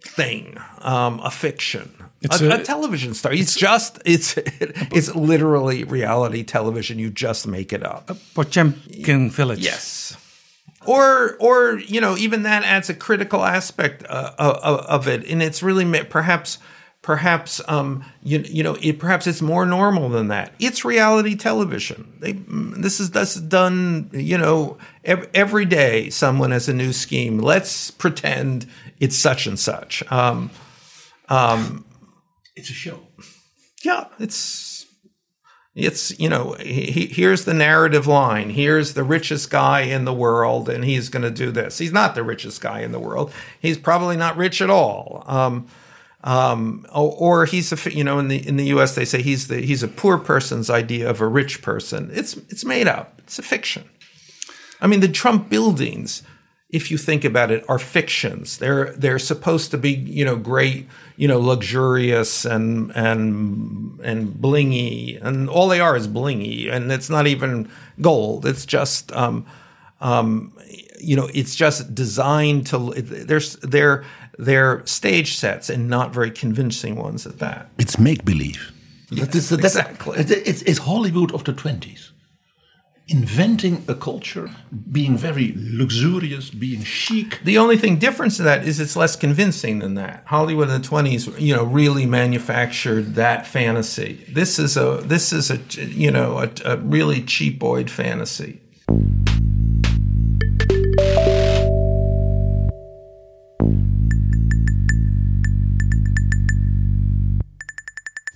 thing, 0.00 0.56
um, 0.80 1.20
a 1.22 1.30
fiction. 1.30 1.92
It's 2.22 2.40
a, 2.40 2.60
a- 2.60 2.62
television 2.62 3.14
star. 3.14 3.32
It's, 3.32 3.54
just 3.56 3.98
it's 4.04 4.36
it's 4.38 5.14
literally 5.14 5.84
reality 5.84 6.44
television. 6.44 6.98
You 6.98 7.10
just 7.10 7.46
make 7.46 7.72
it 7.72 7.82
up. 7.84 8.10
Potemkin 8.34 9.30
Village. 9.30 9.58
Yes. 9.64 10.16
Or, 10.86 11.36
or 11.40 11.78
you 11.80 12.00
know, 12.00 12.16
even 12.16 12.44
that 12.44 12.62
adds 12.62 12.88
a 12.88 12.94
critical 12.94 13.44
aspect 13.44 14.04
uh, 14.08 14.32
of, 14.38 14.80
of 14.86 15.08
it, 15.08 15.28
and 15.28 15.42
it's 15.42 15.60
really 15.60 15.84
perhaps, 16.04 16.58
perhaps 17.06 17.60
um, 17.68 18.04
you, 18.24 18.40
you 18.40 18.64
know 18.64 18.76
it, 18.82 18.98
perhaps 18.98 19.28
it's 19.28 19.40
more 19.40 19.64
normal 19.64 20.08
than 20.08 20.26
that. 20.26 20.52
It's 20.58 20.84
reality 20.84 21.36
television. 21.36 22.12
They, 22.18 22.32
this 22.32 22.98
is 22.98 23.12
this 23.12 23.36
is 23.36 23.42
done 23.42 24.10
you 24.12 24.36
know 24.36 24.76
every, 25.04 25.28
every 25.32 25.64
day. 25.66 26.10
Someone 26.10 26.50
has 26.50 26.68
a 26.68 26.74
new 26.74 26.92
scheme. 26.92 27.38
Let's 27.38 27.92
pretend 27.92 28.66
it's 28.98 29.16
such 29.16 29.46
and 29.46 29.56
such. 29.56 30.02
Um, 30.10 30.50
um, 31.28 31.84
it's 32.56 32.70
a 32.70 32.74
show. 32.74 32.98
Yeah, 33.84 34.06
it's 34.18 34.86
it's 35.76 36.18
you 36.18 36.28
know 36.28 36.56
he, 36.58 37.06
here's 37.06 37.44
the 37.44 37.54
narrative 37.54 38.08
line. 38.08 38.50
Here's 38.50 38.94
the 38.94 39.04
richest 39.04 39.48
guy 39.48 39.82
in 39.82 40.06
the 40.06 40.12
world, 40.12 40.68
and 40.68 40.84
he's 40.84 41.08
going 41.08 41.22
to 41.22 41.30
do 41.30 41.52
this. 41.52 41.78
He's 41.78 41.92
not 41.92 42.16
the 42.16 42.24
richest 42.24 42.60
guy 42.60 42.80
in 42.80 42.90
the 42.90 42.98
world. 42.98 43.30
He's 43.60 43.78
probably 43.78 44.16
not 44.16 44.36
rich 44.36 44.60
at 44.60 44.70
all. 44.70 45.22
Um, 45.26 45.68
um, 46.26 46.84
or, 46.92 47.14
or, 47.18 47.44
he's 47.46 47.72
a 47.72 47.92
you 47.92 48.02
know 48.02 48.18
in 48.18 48.26
the 48.26 48.44
in 48.46 48.56
the 48.56 48.66
U.S. 48.66 48.96
they 48.96 49.04
say 49.04 49.22
he's 49.22 49.46
the 49.46 49.60
he's 49.60 49.84
a 49.84 49.88
poor 49.88 50.18
person's 50.18 50.68
idea 50.68 51.08
of 51.08 51.20
a 51.20 51.26
rich 51.28 51.62
person. 51.62 52.10
It's 52.12 52.36
it's 52.36 52.64
made 52.64 52.88
up. 52.88 53.14
It's 53.18 53.38
a 53.38 53.44
fiction. 53.44 53.88
I 54.80 54.88
mean, 54.88 54.98
the 54.98 55.08
Trump 55.08 55.48
buildings, 55.48 56.24
if 56.68 56.90
you 56.90 56.98
think 56.98 57.24
about 57.24 57.52
it, 57.52 57.64
are 57.68 57.78
fictions. 57.78 58.58
They're 58.58 58.92
they're 58.94 59.20
supposed 59.20 59.70
to 59.70 59.78
be 59.78 59.92
you 59.92 60.24
know 60.24 60.34
great, 60.34 60.88
you 61.16 61.28
know 61.28 61.38
luxurious 61.38 62.44
and 62.44 62.90
and 62.96 64.00
and 64.00 64.34
blingy, 64.34 65.24
and 65.24 65.48
all 65.48 65.68
they 65.68 65.78
are 65.78 65.96
is 65.96 66.08
blingy, 66.08 66.68
and 66.68 66.90
it's 66.90 67.08
not 67.08 67.28
even 67.28 67.70
gold. 68.00 68.46
It's 68.46 68.66
just 68.66 69.12
um, 69.12 69.46
um, 70.00 70.52
you 71.00 71.16
know, 71.16 71.28
it's 71.32 71.54
just 71.54 71.94
designed 71.94 72.66
to. 72.68 72.92
There's 72.96 73.56
they're 73.56 74.04
they're 74.38 74.84
stage 74.86 75.36
sets 75.36 75.70
and 75.70 75.88
not 75.88 76.12
very 76.12 76.30
convincing 76.30 76.96
ones 76.96 77.26
at 77.26 77.38
that. 77.38 77.70
It's 77.78 77.98
make 77.98 78.24
believe. 78.24 78.72
Yes, 79.10 79.28
that's, 79.28 79.52
exactly. 79.52 80.18
It's, 80.18 80.62
it's 80.62 80.78
Hollywood 80.78 81.32
of 81.32 81.44
the 81.44 81.52
twenties. 81.52 82.12
Inventing 83.08 83.84
a 83.86 83.94
culture, 83.94 84.50
being 84.90 85.16
very 85.16 85.54
luxurious, 85.56 86.50
being 86.50 86.82
chic. 86.82 87.38
The 87.44 87.56
only 87.56 87.76
thing 87.76 88.00
different 88.00 88.32
to 88.32 88.42
that 88.42 88.66
is 88.66 88.80
it's 88.80 88.96
less 88.96 89.14
convincing 89.14 89.78
than 89.78 89.94
that. 89.94 90.24
Hollywood 90.26 90.70
in 90.70 90.82
the 90.82 90.88
twenties, 90.88 91.28
you 91.38 91.54
know, 91.54 91.62
really 91.62 92.04
manufactured 92.04 93.14
that 93.14 93.46
fantasy. 93.46 94.24
This 94.28 94.58
is 94.58 94.76
a 94.76 95.02
this 95.04 95.32
is 95.32 95.52
a 95.52 95.58
you 95.84 96.10
know 96.10 96.38
a, 96.38 96.50
a 96.64 96.78
really 96.78 97.22
cheap-oyed 97.22 97.92
fantasy. 97.92 98.60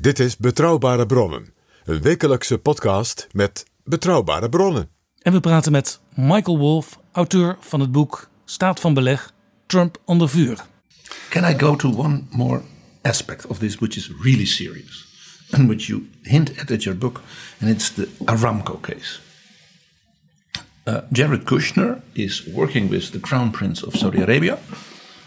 Dit 0.00 0.18
is 0.18 0.36
Betrouwbare 0.36 1.06
Bronnen, 1.06 1.52
een 1.84 2.02
wekelijkse 2.02 2.58
podcast 2.58 3.28
met 3.32 3.64
betrouwbare 3.84 4.48
bronnen. 4.48 4.88
En 5.22 5.32
we 5.32 5.40
praten 5.40 5.72
met 5.72 6.00
Michael 6.14 6.58
Wolff, 6.58 6.98
auteur 7.12 7.56
van 7.60 7.80
het 7.80 7.92
boek 7.92 8.28
Staat 8.44 8.80
van 8.80 8.94
Beleg, 8.94 9.32
Trump 9.66 9.98
onder 10.04 10.28
vuur. 10.28 10.64
Can 11.28 11.50
I 11.50 11.58
go 11.58 11.76
to 11.76 11.94
one 11.96 12.22
more 12.30 12.62
aspect 13.02 13.46
of 13.46 13.58
this 13.58 13.76
which 13.76 13.96
is 13.96 14.10
really 14.22 14.46
serious 14.46 15.06
and 15.50 15.68
which 15.68 15.86
you 15.86 16.08
hint 16.22 16.58
at 16.58 16.70
at 16.70 16.82
your 16.82 16.98
book, 16.98 17.20
and 17.60 17.70
it's 17.70 17.92
the 17.94 18.08
Aramco 18.24 18.80
case. 18.80 19.20
Uh, 20.88 20.96
Jared 21.10 21.44
Kushner 21.44 22.00
is 22.12 22.44
working 22.54 22.90
with 22.90 23.10
the 23.10 23.20
Crown 23.20 23.50
Prince 23.50 23.86
of 23.86 23.96
Saudi 23.96 24.22
Arabia, 24.22 24.58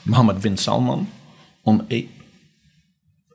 Mohammed 0.01 0.41
bin 0.41 0.57
Salman, 0.57 1.07
on 1.63 1.85
a 1.91 2.07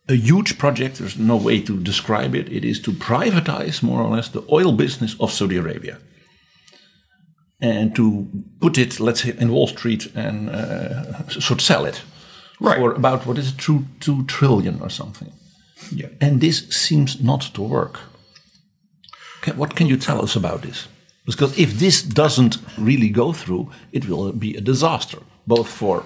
a 0.09 0.15
huge 0.15 0.59
project. 0.59 0.99
There's 0.99 1.19
no 1.19 1.37
way 1.37 1.61
to 1.61 1.79
describe 1.83 2.35
it. 2.35 2.51
It 2.53 2.65
is 2.65 2.81
to 2.81 2.93
privatize 2.93 3.83
more 3.83 4.03
or 4.03 4.17
less 4.17 4.29
the 4.29 4.45
oil 4.51 4.73
business 4.73 5.17
of 5.21 5.31
Saudi 5.31 5.57
Arabia. 5.57 5.99
And 7.61 7.95
to 7.97 8.29
put 8.61 8.79
it, 8.79 9.01
let's 9.01 9.23
say, 9.23 9.35
in 9.39 9.51
Wall 9.51 9.67
Street 9.67 10.07
and 10.15 10.49
uh, 10.49 11.29
sort 11.29 11.61
of 11.61 11.61
sell 11.61 11.85
it 11.85 12.03
right. 12.61 12.79
for 12.79 12.93
about 12.93 13.27
what 13.27 13.39
is 13.39 13.49
it, 13.49 13.59
two 13.59 13.85
two 14.01 14.25
trillion 14.25 14.81
or 14.81 14.91
something. 14.91 15.33
Yeah. 15.91 16.09
And 16.21 16.41
this 16.41 16.69
seems 16.69 17.21
not 17.21 17.41
to 17.55 17.63
work. 17.63 18.01
Can, 19.43 19.57
what 19.57 19.75
can 19.75 19.89
you 19.89 19.97
tell 19.97 20.23
us 20.23 20.37
about 20.37 20.63
this? 20.63 20.89
Because 21.27 21.59
if 21.59 21.79
this 21.79 22.03
doesn't 22.03 22.59
really 22.79 23.11
go 23.11 23.33
through, 23.33 23.71
it 23.93 24.09
will 24.09 24.33
be 24.33 24.57
a 24.57 24.61
disaster, 24.61 25.19
both 25.47 25.69
for 25.69 26.05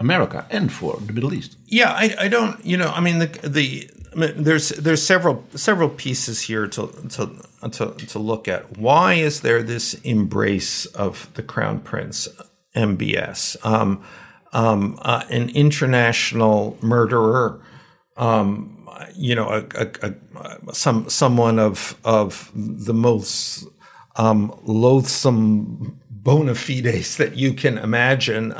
America 0.00 0.46
and 0.50 0.72
for 0.72 0.96
the 0.96 1.12
Middle 1.12 1.32
East. 1.32 1.56
Yeah, 1.66 1.92
I, 1.92 2.14
I 2.18 2.28
don't, 2.28 2.64
you 2.64 2.76
know, 2.76 2.88
I 2.88 3.00
mean, 3.00 3.18
the 3.18 3.26
the 3.26 3.90
I 4.12 4.16
mean, 4.16 4.42
there's 4.42 4.70
there's 4.70 5.02
several 5.02 5.44
several 5.54 5.88
pieces 5.88 6.40
here 6.40 6.66
to 6.68 6.88
to 7.10 7.30
to 7.70 7.92
to 7.92 8.18
look 8.18 8.48
at. 8.48 8.78
Why 8.78 9.14
is 9.14 9.42
there 9.42 9.62
this 9.62 9.94
embrace 9.94 10.86
of 10.86 11.30
the 11.34 11.42
Crown 11.42 11.80
Prince, 11.80 12.28
MBS, 12.74 13.64
um, 13.64 14.02
um, 14.52 14.98
uh, 15.02 15.24
an 15.30 15.50
international 15.50 16.76
murderer? 16.80 17.62
Um, 18.16 18.88
you 19.14 19.34
know, 19.34 19.48
a, 19.48 19.64
a, 19.74 19.90
a, 20.02 20.74
some 20.74 21.08
someone 21.08 21.58
of 21.58 21.96
of 22.04 22.50
the 22.54 22.94
most 22.94 23.66
um, 24.16 24.58
loathsome 24.64 26.00
bona 26.10 26.54
fides 26.54 27.16
that 27.16 27.36
you 27.36 27.52
can 27.52 27.78
imagine. 27.78 28.52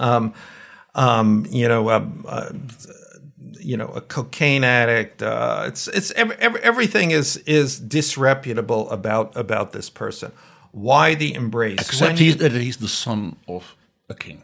Um, 0.95 1.47
you 1.51 1.69
know, 1.69 1.89
uh, 1.89 2.07
uh, 2.27 2.53
you 3.59 3.77
know, 3.77 3.89
a 3.89 4.01
cocaine 4.01 4.65
addict. 4.65 5.23
Uh, 5.23 5.65
it's 5.67 5.89
it's 5.89 6.11
every, 6.13 6.37
every, 6.37 6.61
everything 6.63 7.11
is 7.11 7.37
is 7.39 7.79
disreputable 7.79 8.91
about 8.91 9.37
about 9.37 9.73
this 9.73 9.91
person. 9.91 10.33
Why 10.73 11.15
the 11.15 11.35
embrace? 11.35 11.81
Except 11.81 12.19
he's, 12.19 12.37
that 12.39 12.53
he's 12.53 12.79
the 12.79 12.89
son 12.89 13.37
of 13.49 13.77
a 14.09 14.15
king. 14.15 14.43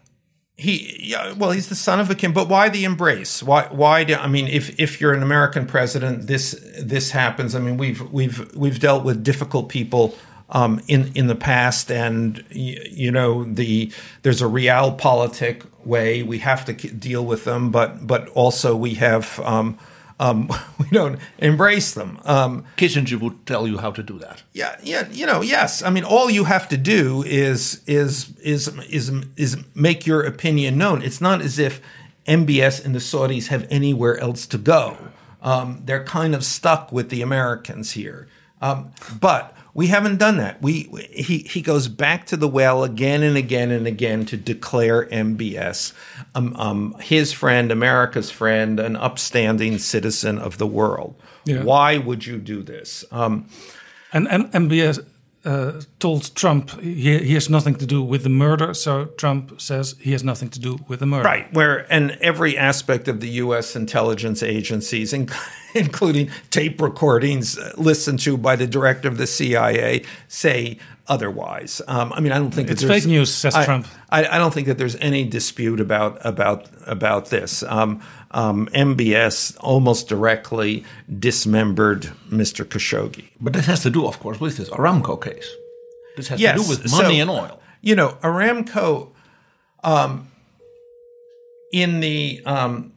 He, 0.59 1.11
yeah, 1.11 1.35
well, 1.35 1.51
he's 1.51 1.69
the 1.69 1.75
son 1.75 2.01
of 2.01 2.09
a 2.09 2.15
king, 2.15 2.33
but 2.33 2.49
why 2.49 2.71
the 2.71 2.85
embrace? 2.85 3.43
Why, 3.43 3.69
why? 3.71 4.05
Do, 4.05 4.15
I 4.15 4.27
mean, 4.27 4.49
if 4.49 4.81
if 4.81 5.01
you're 5.01 5.13
an 5.13 5.23
American 5.23 5.67
president, 5.67 6.27
this 6.29 6.59
this 6.81 7.11
happens. 7.11 7.55
I 7.55 7.59
mean, 7.59 7.77
we've 7.77 8.01
we've 8.11 8.55
we've 8.57 8.81
dealt 8.81 9.05
with 9.05 9.23
difficult 9.23 9.69
people 9.69 10.17
um, 10.51 10.81
in 10.89 11.13
in 11.15 11.27
the 11.27 11.35
past, 11.35 11.91
and 11.91 12.45
you, 12.51 12.81
you 12.91 13.11
know 13.11 13.45
the 13.45 13.93
there's 14.23 14.43
a 14.43 14.47
realpolitik 14.47 15.65
way 15.85 16.23
we 16.23 16.39
have 16.39 16.65
to 16.65 16.73
deal 16.73 17.25
with 17.25 17.45
them, 17.45 17.71
but 17.71 18.07
but 18.07 18.29
also 18.31 18.77
we 18.77 18.95
have 18.95 19.41
um, 19.41 19.79
um, 20.19 20.49
we 20.79 20.87
don't 20.91 21.19
embrace 21.39 21.93
them. 21.93 22.19
Um, 22.25 22.65
Kissinger 22.77 23.21
would 23.21 23.47
tell 23.47 23.67
you 23.67 23.79
how 23.79 23.91
to 23.91 24.03
do 24.03 24.19
that. 24.19 24.43
Yeah, 24.53 24.77
yeah, 24.83 25.09
you 25.11 25.27
know, 25.27 25.43
yes. 25.43 25.83
I 25.83 25.91
mean, 25.91 26.05
all 26.05 26.31
you 26.31 26.45
have 26.45 26.69
to 26.69 26.77
do 26.77 27.23
is 27.25 27.83
is 27.87 28.33
is 28.43 28.69
is 28.89 29.11
is 29.37 29.57
make 29.75 30.07
your 30.07 30.23
opinion 30.23 30.79
known. 30.79 31.03
It's 31.03 31.21
not 31.21 31.41
as 31.41 31.59
if 31.59 31.81
MBS 32.27 32.85
and 32.85 32.95
the 32.95 32.99
Saudis 32.99 33.49
have 33.49 33.67
anywhere 33.71 34.19
else 34.19 34.47
to 34.49 34.59
go. 34.59 34.97
Um, 35.43 35.83
they're 35.85 36.05
kind 36.05 36.35
of 36.35 36.45
stuck 36.45 36.91
with 36.91 37.09
the 37.09 37.23
Americans 37.23 37.93
here, 37.93 38.27
um, 38.61 38.91
but 39.21 39.56
we 39.77 39.89
haven't 39.89 40.17
done 40.17 40.39
that. 40.39 40.63
We 40.63 40.85
he 41.11 41.41
he 41.41 41.61
goes 41.61 41.87
back 41.87 42.25
to 42.29 42.37
the 42.39 42.49
well 42.49 42.83
again 42.83 43.23
and 43.23 43.37
again 43.37 43.71
and 43.71 43.87
again 43.87 44.25
to 44.27 44.37
declare 44.39 45.05
MBS 45.07 45.93
um, 46.35 46.57
um, 46.57 46.97
his 46.99 47.35
friend, 47.35 47.71
America's 47.71 48.31
friend, 48.31 48.81
an 48.81 48.97
upstanding 48.97 49.77
citizen 49.77 50.39
of 50.39 50.57
the 50.57 50.67
world. 50.67 51.15
Yeah. 51.45 51.63
Why 51.63 51.99
would 51.99 52.25
you 52.25 52.39
do 52.39 52.63
this? 52.63 53.05
Um, 53.13 53.51
and, 54.15 54.27
and 54.29 54.51
MBS 54.53 55.05
uh, 55.47 55.81
told 56.01 56.35
Trump 56.35 56.79
he, 56.81 57.19
he 57.19 57.35
has 57.35 57.49
nothing 57.49 57.77
to 57.77 57.87
do 57.87 58.03
with 58.03 58.25
the 58.25 58.29
murder, 58.29 58.75
so 58.75 59.07
Trump 59.17 59.61
says 59.61 59.95
he 60.01 60.11
has 60.13 60.25
nothing 60.25 60.51
to 60.51 60.59
do 60.59 60.79
with 60.89 61.01
the 61.01 61.07
murder. 61.07 61.25
Right, 61.25 61.53
where 61.55 61.91
and 61.93 62.19
every 62.21 62.59
aspect 62.59 63.07
of 63.07 63.21
the 63.21 63.29
U.S. 63.45 63.77
intelligence 63.77 64.43
agencies, 64.43 65.13
including 65.75 66.31
tape 66.51 66.81
recordings 66.83 67.59
listened 67.79 68.19
to 68.21 68.37
by 68.37 68.57
the 68.57 68.67
director 68.67 69.07
of 69.07 69.19
the 69.19 69.27
CIA, 69.27 70.05
say 70.27 70.79
otherwise. 71.09 71.81
Um, 71.87 72.13
I 72.13 72.21
mean, 72.21 72.33
I 72.33 72.39
don't 72.39 72.53
think 72.53 72.71
it's 72.71 72.83
that 72.83 72.89
fake 72.89 73.07
news, 73.07 73.33
says 73.33 73.55
I, 73.55 73.65
Trump. 73.65 73.87
I, 74.11 74.27
I, 74.27 74.39
don't 74.39 74.53
think 74.53 74.67
that 74.67 74.79
there's 74.79 74.97
any 74.97 75.25
dispute 75.25 75.81
about 75.81 76.25
about 76.25 76.69
about 76.87 77.31
this. 77.31 77.63
Um, 77.63 78.01
um, 78.31 78.69
MBS 78.75 79.57
almost 79.61 80.09
directly 80.09 80.85
dismembered 81.19 82.11
Mr. 82.31 82.65
Khashoggi. 82.65 83.31
But 83.41 83.53
this 83.53 83.67
has 83.67 83.83
to 83.83 83.91
do, 83.91 84.07
of 84.07 84.19
course, 84.21 84.41
with 84.41 84.57
this 84.57 84.69
Aramco 84.71 85.23
case. 85.23 85.49
This 86.17 86.29
has 86.29 86.41
yes, 86.41 86.57
to 86.57 86.63
do 86.63 86.69
with 86.69 86.91
money 86.91 87.17
so, 87.17 87.23
and 87.23 87.31
oil. 87.31 87.61
You 87.81 87.97
know, 87.97 88.19
Aramco. 88.23 89.11
Um, 89.85 90.29
in 91.73 92.01
the 92.01 92.43
um, 92.47 92.93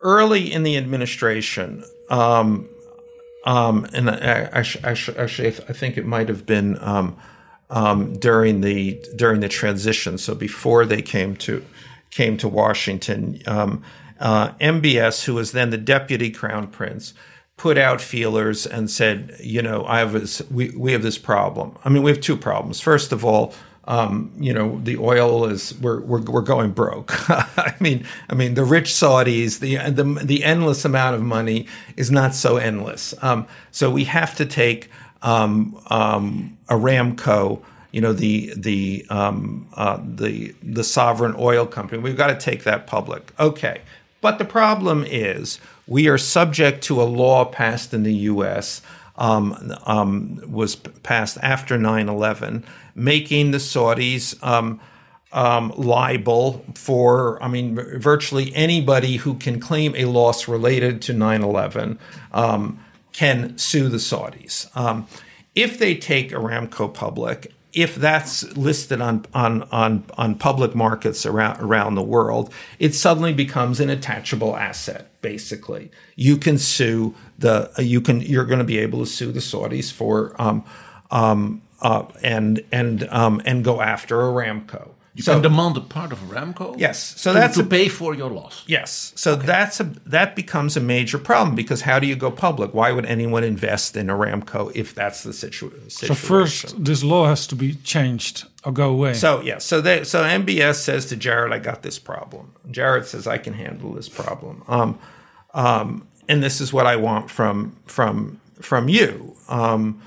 early 0.00 0.52
in 0.52 0.62
the 0.62 0.76
administration, 0.76 1.84
um, 2.10 2.68
um, 3.46 3.86
and 3.94 4.10
I, 4.10 4.50
I, 4.52 4.58
actually, 4.84 5.48
I 5.48 5.72
think 5.72 5.96
it 5.96 6.04
might 6.04 6.28
have 6.28 6.44
been 6.44 6.78
um, 6.82 7.16
um, 7.70 8.12
during 8.14 8.60
the 8.60 9.02
during 9.16 9.40
the 9.40 9.48
transition. 9.48 10.18
So 10.18 10.34
before 10.34 10.84
they 10.84 11.00
came 11.00 11.36
to 11.36 11.64
came 12.10 12.36
to 12.38 12.48
Washington, 12.48 13.40
um, 13.46 13.82
uh, 14.18 14.50
MBS, 14.54 15.24
who 15.24 15.34
was 15.34 15.52
then 15.52 15.70
the 15.70 15.78
deputy 15.78 16.30
crown 16.30 16.66
prince, 16.68 17.14
put 17.56 17.78
out 17.78 18.00
feelers 18.00 18.66
and 18.66 18.90
said, 18.90 19.36
you 19.40 19.62
know, 19.62 19.84
I 19.86 19.98
have 20.00 20.12
this, 20.12 20.42
we, 20.50 20.70
we 20.70 20.92
have 20.92 21.02
this 21.02 21.18
problem. 21.18 21.76
I 21.84 21.88
mean, 21.88 22.02
we 22.02 22.10
have 22.10 22.20
two 22.20 22.36
problems. 22.36 22.80
First 22.80 23.12
of 23.12 23.24
all, 23.24 23.54
um, 23.88 24.32
you 24.38 24.52
know, 24.52 24.80
the 24.82 24.96
oil 24.96 25.44
is 25.46 25.78
we're 25.78 26.00
we're, 26.00 26.20
we're 26.22 26.40
going 26.42 26.72
broke. 26.72 27.12
I 27.30 27.74
mean, 27.78 28.04
I 28.28 28.34
mean, 28.34 28.54
the 28.54 28.64
rich 28.64 28.90
Saudis, 28.90 29.60
the 29.60 29.76
the 29.90 30.24
the 30.24 30.44
endless 30.44 30.84
amount 30.84 31.14
of 31.14 31.22
money 31.22 31.66
is 31.96 32.10
not 32.10 32.34
so 32.34 32.56
endless. 32.56 33.14
Um, 33.22 33.46
so 33.70 33.90
we 33.90 34.04
have 34.04 34.34
to 34.36 34.46
take 34.46 34.90
um, 35.22 35.80
um, 35.88 36.58
Aramco, 36.68 37.62
you 37.92 38.00
know, 38.00 38.12
the 38.12 38.52
the 38.56 39.06
um, 39.08 39.68
uh, 39.74 40.00
the 40.04 40.54
the 40.62 40.84
sovereign 40.84 41.34
oil 41.38 41.64
company. 41.64 42.02
We've 42.02 42.16
got 42.16 42.28
to 42.28 42.36
take 42.36 42.64
that 42.64 42.88
public. 42.88 43.32
Okay, 43.38 43.82
but 44.20 44.38
the 44.38 44.44
problem 44.44 45.04
is 45.06 45.60
we 45.86 46.08
are 46.08 46.18
subject 46.18 46.82
to 46.84 47.00
a 47.00 47.04
law 47.04 47.44
passed 47.44 47.94
in 47.94 48.02
the 48.02 48.14
U.S. 48.14 48.82
Um, 49.18 49.74
um, 49.86 50.42
was 50.46 50.76
passed 50.76 51.38
after 51.42 51.78
9/11, 51.78 52.64
making 52.94 53.50
the 53.50 53.58
Saudis 53.58 54.36
um, 54.44 54.78
um, 55.32 55.72
liable 55.76 56.62
for, 56.74 57.42
I 57.42 57.48
mean, 57.48 57.76
virtually 57.98 58.54
anybody 58.54 59.16
who 59.16 59.34
can 59.34 59.58
claim 59.58 59.94
a 59.96 60.04
loss 60.04 60.48
related 60.48 61.00
to 61.02 61.14
9/11 61.14 61.96
um, 62.32 62.78
can 63.12 63.56
sue 63.56 63.88
the 63.88 63.96
Saudis. 63.96 64.68
If 65.54 65.78
they 65.78 65.94
take 65.94 66.32
Aramco 66.32 66.92
public, 66.92 67.55
if 67.76 67.94
that's 67.94 68.56
listed 68.56 69.02
on 69.02 69.26
on 69.34 69.62
on 69.64 70.04
on 70.16 70.34
public 70.34 70.74
markets 70.74 71.26
around 71.26 71.60
around 71.60 71.94
the 71.94 72.02
world, 72.02 72.52
it 72.78 72.94
suddenly 72.94 73.34
becomes 73.34 73.78
an 73.80 73.90
attachable 73.90 74.56
asset. 74.56 75.10
Basically, 75.20 75.90
you 76.16 76.38
can 76.38 76.56
sue 76.56 77.14
the 77.38 77.70
you 77.78 78.00
can 78.00 78.22
you're 78.22 78.46
going 78.46 78.60
to 78.60 78.64
be 78.64 78.78
able 78.78 79.00
to 79.00 79.06
sue 79.06 79.30
the 79.30 79.40
Saudis 79.40 79.92
for 79.92 80.34
um, 80.40 80.64
um, 81.10 81.60
uh, 81.82 82.06
and 82.22 82.64
and 82.72 83.06
um, 83.10 83.42
and 83.44 83.62
go 83.62 83.82
after 83.82 84.16
Aramco. 84.16 84.90
You 85.16 85.22
can 85.24 85.40
demand 85.40 85.76
a 85.78 85.80
part 85.80 86.12
of 86.12 86.18
Ramco. 86.28 86.78
Yes, 86.78 86.98
so 87.16 87.32
to, 87.32 87.38
that's 87.38 87.56
to 87.56 87.62
a- 87.62 87.66
pay 87.66 87.88
for 87.88 88.14
your 88.14 88.30
loss. 88.30 88.62
Yes. 88.66 89.12
So 89.16 89.34
that's 89.34 89.80
a 89.80 89.84
that 90.04 90.36
becomes 90.36 90.76
a 90.76 90.80
major 90.80 91.18
problem 91.18 91.56
because 91.56 91.80
how 91.80 91.98
do 91.98 92.06
you 92.06 92.16
go 92.16 92.30
public? 92.30 92.74
Why 92.74 92.92
would 92.92 93.06
anyone 93.06 93.42
invest 93.42 93.96
in 93.96 94.08
Aramco 94.08 94.70
if 94.74 94.94
that's 94.94 95.22
the 95.22 95.32
situ- 95.32 95.72
So 95.88 96.14
first, 96.14 96.84
this 96.84 97.02
law 97.02 97.26
has 97.28 97.46
to 97.46 97.56
be 97.56 97.74
changed 97.76 98.44
or 98.64 98.72
go 98.72 98.90
away. 98.90 99.14
So 99.14 99.40
yeah, 99.40 99.58
so 99.58 99.80
they 99.80 100.04
so 100.04 100.22
MBS 100.22 100.74
says 100.74 101.06
to 101.06 101.16
Jared, 101.16 101.50
"I 101.52 101.60
got 101.60 101.80
this 101.82 101.98
problem." 101.98 102.52
Jared 102.70 103.06
says, 103.06 103.26
"I 103.26 103.38
can 103.38 103.54
handle 103.54 103.94
this 103.94 104.10
problem." 104.10 104.62
Um, 104.68 104.98
um, 105.54 106.06
and 106.28 106.42
this 106.42 106.60
is 106.60 106.72
what 106.72 106.86
I 106.86 106.96
want 106.96 107.30
from 107.30 107.76
from 107.86 108.38
from 108.60 108.88
you. 108.88 109.34
Um, 109.48 110.02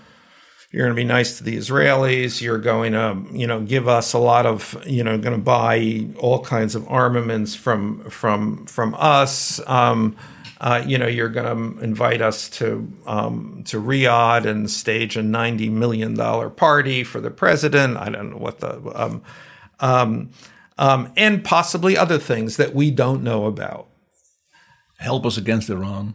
you're 0.72 0.86
going 0.86 0.96
to 0.96 1.02
be 1.02 1.08
nice 1.08 1.38
to 1.38 1.44
the 1.44 1.58
Israelis. 1.58 2.42
You're 2.42 2.60
going 2.60 2.94
to, 2.94 3.18
you 3.32 3.48
know, 3.48 3.62
give 3.62 3.88
us 3.88 4.14
a 4.14 4.20
lot 4.20 4.46
of, 4.46 4.82
you 4.86 5.04
know, 5.04 5.18
going 5.18 5.36
to 5.36 5.42
buy 5.42 6.08
all 6.18 6.44
kinds 6.44 6.76
of 6.76 6.88
armaments 6.88 7.56
from 7.56 8.08
from 8.10 8.66
from 8.68 8.96
us. 9.00 9.60
Um, 9.68 10.16
uh, 10.62 10.84
you 10.86 10.98
know, 10.98 11.08
you're 11.08 11.30
going 11.30 11.46
to 11.78 11.84
invite 11.84 12.22
us 12.22 12.50
to 12.50 12.92
um, 13.08 13.64
to 13.66 13.82
Riyadh 13.82 14.46
and 14.46 14.70
stage 14.70 15.18
a 15.18 15.24
ninety 15.24 15.70
million 15.70 16.14
dollar 16.14 16.50
party 16.50 17.04
for 17.04 17.20
the 17.20 17.32
president. 17.32 17.98
I 17.98 18.10
don't 18.10 18.32
know 18.32 18.38
what 18.38 18.60
the 18.60 18.76
um, 18.94 19.24
um, 19.80 20.30
um, 20.78 21.12
and 21.18 21.44
possibly 21.44 21.98
other 21.98 22.20
things 22.20 22.58
that 22.58 22.76
we 22.76 22.92
don't 22.92 23.24
know 23.24 23.46
about. 23.46 23.88
Help 24.98 25.26
us 25.26 25.38
against 25.38 25.70
Iran. 25.70 26.14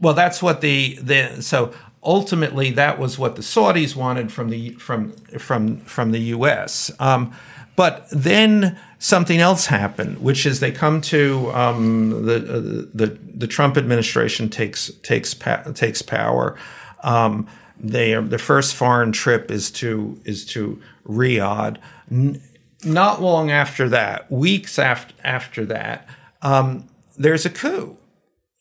Well, 0.00 0.14
that's 0.14 0.40
what 0.40 0.60
the 0.62 0.96
the 1.02 1.42
so 1.42 1.74
ultimately 2.02 2.70
that 2.72 2.98
was 2.98 3.18
what 3.18 3.36
the 3.36 3.42
Saudis 3.42 3.96
wanted 3.96 4.32
from 4.32 4.50
the 4.50 4.70
from 4.74 5.12
from 5.38 5.78
from 5.80 6.12
the 6.12 6.20
U.S. 6.20 6.90
Um, 6.98 7.34
but 7.76 8.06
then 8.10 8.78
something 8.98 9.38
else 9.38 9.66
happened, 9.66 10.18
which 10.18 10.44
is 10.46 10.60
they 10.60 10.72
come 10.72 11.00
to 11.02 11.50
um, 11.52 12.26
the, 12.26 12.36
uh, 12.36 12.86
the 12.92 13.18
the 13.34 13.46
Trump 13.46 13.76
administration 13.76 14.48
takes 14.48 14.90
takes 15.02 15.34
pa- 15.34 15.62
takes 15.74 16.02
power. 16.02 16.56
Um, 17.02 17.46
they 17.80 18.14
are, 18.14 18.22
the 18.22 18.38
first 18.38 18.74
foreign 18.74 19.12
trip 19.12 19.50
is 19.50 19.70
to 19.72 20.20
is 20.24 20.44
to 20.46 20.80
Riyadh. 21.06 21.78
N- 22.10 22.42
not 22.84 23.20
long 23.20 23.50
after 23.50 23.88
that, 23.88 24.30
weeks 24.30 24.78
after 24.78 25.14
after 25.24 25.64
that, 25.66 26.08
um, 26.42 26.88
there's 27.16 27.44
a 27.46 27.50
coup 27.50 27.96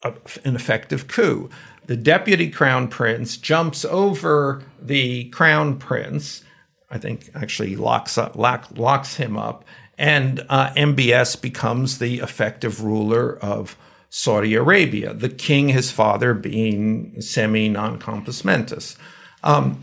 an 0.04 0.56
effective 0.56 1.08
coup. 1.08 1.50
The 1.88 1.98
deputy 1.98 2.50
crown 2.50 2.88
prince 2.90 3.38
jumps 3.38 3.84
over 3.86 4.64
the 4.82 5.26
crown 5.30 5.78
prince. 5.80 6.44
I 6.92 6.98
think 6.98 7.30
actually 7.36 7.76
locks 7.76 8.18
up, 8.18 8.36
lock, 8.36 8.68
locks 8.78 9.16
him 9.16 9.38
up, 9.38 9.66
and 9.98 10.46
uh, 10.50 10.70
MBS 10.74 11.42
becomes 11.42 11.98
the 11.98 12.20
effective 12.20 12.84
ruler 12.84 13.38
of 13.40 13.76
Saudi 14.10 14.54
Arabia. 14.56 15.14
The 15.14 15.30
king, 15.30 15.70
his 15.70 15.92
father, 15.92 16.34
being 16.34 17.20
semi 17.22 17.68
non 17.70 18.00
compos 18.00 18.46
mentis. 18.46 18.96
Um, 19.44 19.82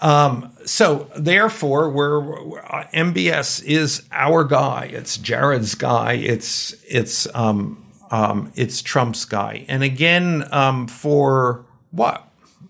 um, 0.00 0.52
so 0.64 1.10
therefore, 1.16 1.90
we're, 1.90 2.20
we're- 2.20 2.62
uh, 2.68 2.84
MBS 2.94 3.62
is 3.64 4.02
our 4.12 4.44
guy. 4.44 4.84
It's 4.92 5.16
Jared's 5.16 5.74
guy. 5.74 6.12
It's 6.14 6.74
it's 6.86 7.26
um, 7.34 7.87
um, 8.10 8.52
it's 8.54 8.82
Trump's 8.82 9.24
guy. 9.24 9.64
And 9.68 9.82
again, 9.82 10.46
um, 10.52 10.86
for 10.86 11.64
what? 11.90 12.24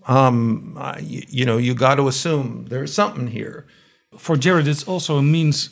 Um, 0.07 0.77
uh, 0.79 0.97
you, 1.01 1.23
you 1.27 1.45
know, 1.45 1.57
you 1.57 1.73
got 1.75 1.95
to 1.95 2.07
assume 2.07 2.65
there's 2.69 2.93
something 2.93 3.27
here. 3.27 3.67
For 4.17 4.35
Jared, 4.35 4.67
it's 4.67 4.83
also 4.83 5.17
a 5.17 5.21
means 5.21 5.69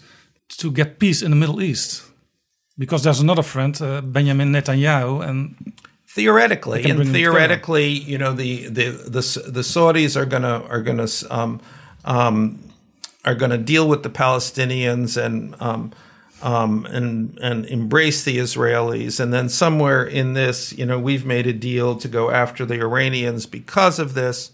to 0.49 0.72
get 0.72 0.99
peace 0.99 1.22
in 1.22 1.32
the 1.32 1.38
Middle 1.38 1.61
East. 1.61 2.03
Because 2.78 3.03
there's 3.03 3.20
another 3.20 3.41
friend, 3.41 3.80
uh, 3.82 4.01
Benjamin 4.01 4.51
Netanyahu, 4.51 5.28
and 5.28 5.74
theoretically, 6.07 6.84
and 6.88 7.07
theoretically, 7.07 7.88
you 7.88 8.20
know, 8.20 8.34
the 8.34 8.68
the 8.68 8.91
the 8.91 9.51
the 9.51 9.61
Saudis 9.61 10.15
are 10.15 10.26
gonna 10.26 10.63
are 10.70 10.84
gonna 10.84 11.07
um, 11.32 11.59
um, 12.05 12.59
are 13.26 13.34
gonna 13.34 13.57
deal 13.57 13.89
with 13.89 14.03
the 14.03 14.11
Palestinians 14.11 15.18
and 15.18 15.55
um, 15.59 15.91
um, 16.42 16.86
and 16.86 17.38
and 17.42 17.66
embrace 17.66 18.24
the 18.24 18.38
Israelis, 18.38 19.20
and 19.20 19.34
then 19.34 19.50
somewhere 19.50 20.04
in 20.04 20.34
this, 20.34 20.74
you 20.74 20.86
know, 20.86 21.00
we've 21.00 21.26
made 21.26 21.48
a 21.48 21.54
deal 21.54 21.96
to 21.96 22.08
go 22.08 22.30
after 22.30 22.66
the 22.66 22.80
Iranians 22.80 23.46
because 23.46 24.00
of 24.00 24.14
this. 24.14 24.52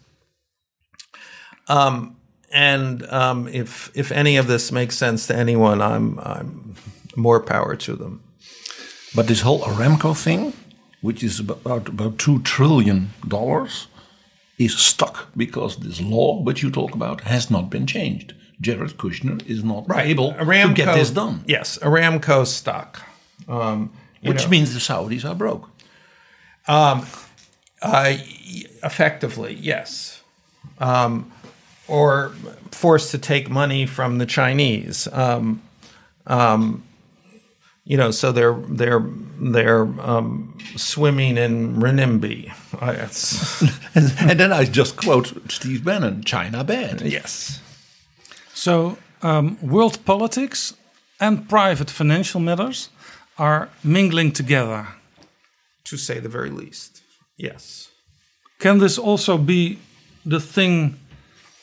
Um, 1.68 2.18
and 2.52 3.06
um, 3.08 3.48
if 3.48 3.92
if 3.96 4.12
any 4.12 4.38
of 4.38 4.48
this 4.48 4.72
makes 4.72 4.98
sense 4.98 5.28
to 5.28 5.36
anyone, 5.36 5.82
I'm 5.82 6.20
I'm 6.20 6.76
more 7.16 7.42
power 7.42 7.76
to 7.76 7.96
them. 7.96 8.24
But 9.16 9.28
this 9.28 9.42
whole 9.42 9.62
Aramco 9.62 10.16
thing, 10.16 10.54
which 11.02 11.24
is 11.24 11.40
about 11.40 11.90
about 11.90 12.18
two 12.18 12.42
trillion 12.44 13.10
dollars, 13.28 13.88
is 14.58 14.78
stuck 14.78 15.30
because 15.36 15.78
this 15.78 16.02
law 16.02 16.42
which 16.42 16.64
you 16.64 16.72
talk 16.72 16.94
about 16.94 17.22
has 17.22 17.50
not 17.50 17.70
been 17.70 17.88
changed. 17.88 18.34
Jared 18.64 18.98
Kushner 18.98 19.46
is 19.46 19.64
not 19.64 19.86
able 19.96 20.34
to 20.34 20.74
get 20.74 20.96
this 20.96 21.12
done. 21.12 21.44
Yes, 21.46 21.78
Aramco 21.82 22.48
stuck. 22.48 23.02
Um, 23.48 23.92
Which 24.22 24.44
know, 24.44 24.50
means 24.50 24.74
the 24.74 24.80
Saudis 24.80 25.30
are 25.30 25.36
broke. 25.36 25.70
um, 26.68 27.06
uh, 27.82 28.16
effectively, 28.84 29.54
yes, 29.60 30.24
um, 30.80 31.30
or 31.90 32.32
forced 32.72 33.12
to 33.12 33.18
take 33.18 33.50
money 33.50 33.86
from 33.86 34.18
the 34.18 34.26
Chinese. 34.26 35.10
Um, 35.12 35.62
um, 36.26 36.84
you 37.84 37.98
know, 37.98 38.12
so 38.12 38.32
they're 38.32 38.58
they're 38.70 39.06
they're 39.42 39.84
um, 40.02 40.58
swimming 40.78 41.38
in 41.38 41.76
renminbi. 41.76 42.52
And, 43.96 44.12
and 44.20 44.40
then 44.40 44.52
I 44.52 44.66
just 44.66 44.98
quote 44.98 45.52
Steve 45.52 45.86
Bannon: 45.86 46.24
"China 46.24 46.64
bad." 46.64 47.02
Yes. 47.02 47.60
So, 48.54 48.98
um, 49.22 49.58
world 49.62 50.04
politics 50.06 50.74
and 51.20 51.48
private 51.50 51.90
financial 51.90 52.42
matters 52.42 52.90
are 53.38 53.70
mingling 53.84 54.34
together. 54.34 54.88
to 55.84 55.98
say 55.98 56.20
the 56.20 56.30
very 56.30 56.50
least. 56.50 57.02
Yes. 57.38 57.90
Can 58.60 58.80
this 58.80 58.98
also 58.98 59.38
be 59.38 59.78
the 60.26 60.40
thing 60.40 60.96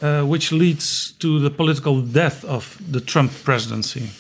uh, 0.02 0.22
which 0.24 0.52
leads 0.52 1.12
to 1.18 1.40
the 1.40 1.50
political 1.50 2.02
death 2.02 2.44
of 2.44 2.76
the 2.92 3.00
Trump 3.00 3.32
presidency? 3.44 4.10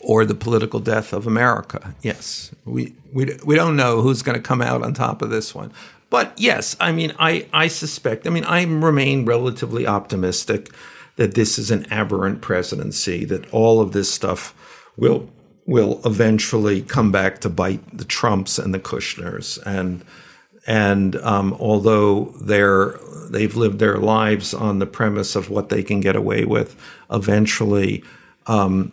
or 0.00 0.24
the 0.24 0.34
political 0.34 0.80
death 0.80 1.12
of 1.12 1.26
America. 1.26 1.94
Yes, 2.02 2.54
we 2.64 2.94
we 3.12 3.36
we 3.44 3.54
don't 3.56 3.76
know 3.76 4.00
who's 4.00 4.22
going 4.22 4.36
to 4.42 4.48
come 4.48 4.62
out 4.62 4.82
on 4.82 4.94
top 4.94 5.22
of 5.22 5.30
this 5.30 5.54
one, 5.54 5.72
but 6.10 6.32
yes, 6.36 6.76
I 6.80 6.92
mean, 6.92 7.12
I 7.18 7.46
I 7.52 7.68
suspect. 7.68 8.26
I 8.26 8.30
mean, 8.30 8.44
I 8.44 8.64
remain 8.64 9.24
relatively 9.24 9.86
optimistic 9.86 10.70
that 11.16 11.34
this 11.34 11.58
is 11.58 11.70
an 11.70 11.86
aberrant 11.90 12.40
presidency. 12.40 13.24
That 13.24 13.52
all 13.52 13.80
of 13.80 13.92
this 13.92 14.12
stuff 14.12 14.54
will 14.96 15.28
will 15.66 16.00
eventually 16.06 16.80
come 16.80 17.12
back 17.12 17.40
to 17.40 17.48
bite 17.50 17.96
the 17.96 18.04
Trumps 18.04 18.58
and 18.58 18.72
the 18.72 18.78
Kushners. 18.78 19.58
And 19.66 20.02
and 20.66 21.16
um, 21.16 21.54
although 21.60 22.34
they're 22.40 22.98
they've 23.30 23.54
lived 23.54 23.78
their 23.78 23.98
lives 23.98 24.54
on 24.54 24.78
the 24.78 24.86
premise 24.86 25.36
of 25.36 25.50
what 25.50 25.68
they 25.68 25.82
can 25.82 26.00
get 26.00 26.16
away 26.16 26.46
with, 26.46 26.74
eventually, 27.10 28.02
um, 28.46 28.92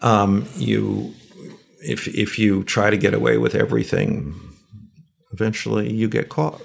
um, 0.00 0.48
you 0.56 1.14
if 1.80 2.08
if 2.08 2.36
you 2.38 2.64
try 2.64 2.90
to 2.90 2.96
get 2.96 3.14
away 3.14 3.38
with 3.38 3.54
everything, 3.54 4.51
eventually 5.32 5.92
you 5.92 6.08
get 6.08 6.28
caught. 6.28 6.60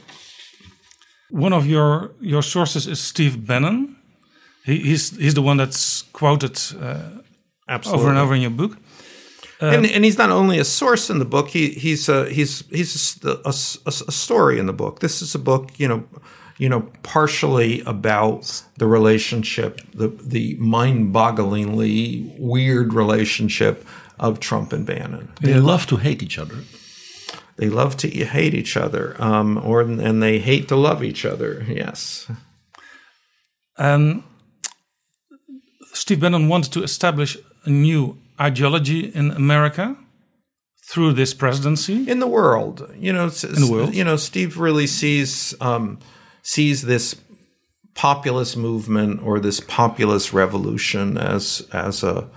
One 1.29 1.53
of 1.53 1.65
your 1.65 2.11
your 2.21 2.43
sources 2.43 2.87
is 2.87 2.99
Steve 2.99 3.45
Bannon. 3.45 3.95
He, 4.65 4.79
he's 4.79 5.17
he's 5.17 5.33
the 5.33 5.41
one 5.41 5.57
that's 5.57 6.03
quoted 6.13 6.59
uh, 6.79 7.21
Absolutely. 7.67 8.01
over 8.01 8.09
and 8.09 8.17
over 8.19 8.35
in 8.35 8.41
your 8.41 8.51
book. 8.51 8.77
and, 9.59 9.85
and 9.85 10.05
he's 10.05 10.17
not 10.17 10.29
only 10.29 10.59
a 10.59 10.63
source 10.63 11.09
in 11.09 11.19
the 11.19 11.25
book; 11.25 11.49
he 11.49 11.69
he's 11.69 12.09
a, 12.09 12.29
he's 12.29 12.63
he's 12.69 13.19
a, 13.23 13.39
a, 13.45 13.53
a 13.89 14.11
story 14.11 14.59
in 14.59 14.67
the 14.67 14.73
book. 14.73 14.99
This 14.99 15.21
is 15.21 15.35
a 15.35 15.39
book, 15.39 15.71
you 15.79 15.87
know, 15.87 16.03
you 16.57 16.69
know, 16.69 16.81
partially 17.03 17.81
about 17.85 18.63
the 18.77 18.85
relationship, 18.87 19.81
the 19.93 20.07
the 20.07 20.55
mind-bogglingly 20.59 22.39
weird 22.39 22.93
relationship 22.93 23.85
of 24.19 24.39
Trump 24.39 24.73
and 24.73 24.85
Bannon. 24.85 25.29
They 25.41 25.59
love 25.59 25.85
to 25.87 25.97
hate 25.97 26.23
each 26.23 26.37
other. 26.39 26.55
They 27.57 27.69
love 27.69 27.97
to 27.97 28.07
hate 28.07 28.53
each 28.53 28.77
other, 28.77 29.15
um, 29.19 29.57
or 29.57 29.81
and 29.81 30.21
they 30.21 30.39
hate 30.39 30.67
to 30.67 30.75
love 30.75 31.03
each 31.03 31.25
other. 31.25 31.65
Yes. 31.67 32.29
Um, 33.77 34.23
Steve 35.93 36.19
Bannon 36.19 36.47
wanted 36.47 36.71
to 36.73 36.83
establish 36.83 37.37
a 37.65 37.69
new 37.69 38.17
ideology 38.39 39.05
in 39.05 39.31
America 39.31 39.95
through 40.87 41.13
this 41.13 41.33
presidency. 41.33 42.09
in 42.09 42.19
the 42.19 42.27
world. 42.27 42.89
You 42.95 43.11
know, 43.11 43.23
In 43.25 43.61
the 43.61 43.69
world. 43.71 43.95
You 43.95 44.03
know, 44.03 44.17
Steve 44.17 44.57
really 44.57 44.87
sees 44.87 45.53
um, 45.59 45.97
sees 46.43 46.83
this 46.83 47.15
populist 47.95 48.55
movement 48.55 49.21
or 49.23 49.39
this 49.39 49.59
populist 49.59 50.31
revolution 50.31 51.17
as 51.17 51.67
as 51.73 52.03
a 52.03 52.29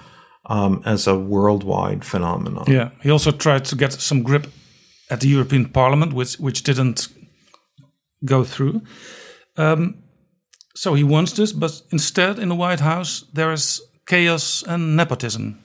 um, 0.47 0.83
as 0.87 1.07
a 1.07 1.15
worldwide 1.15 2.05
phenomenon. 2.05 2.65
Yeah, 2.67 2.91
he 3.03 3.11
also 3.11 3.31
tried 3.31 3.67
to 3.67 3.77
get 3.77 3.93
some 3.93 4.23
grip 4.23 4.47
at 5.11 5.21
the 5.21 5.29
European 5.29 5.69
Parliament, 5.69 6.13
which 6.13 6.39
which 6.39 6.63
didn't 6.63 7.09
go 8.25 8.45
through. 8.45 8.83
Um, 9.57 10.03
so 10.75 10.95
he 10.95 11.05
wants 11.05 11.33
this, 11.33 11.53
but 11.53 11.83
instead, 11.91 12.39
in 12.39 12.49
the 12.49 12.55
White 12.55 12.81
House, 12.81 13.25
there 13.33 13.53
is 13.53 13.83
chaos 14.07 14.63
and 14.67 14.97
nepotism. 14.97 15.59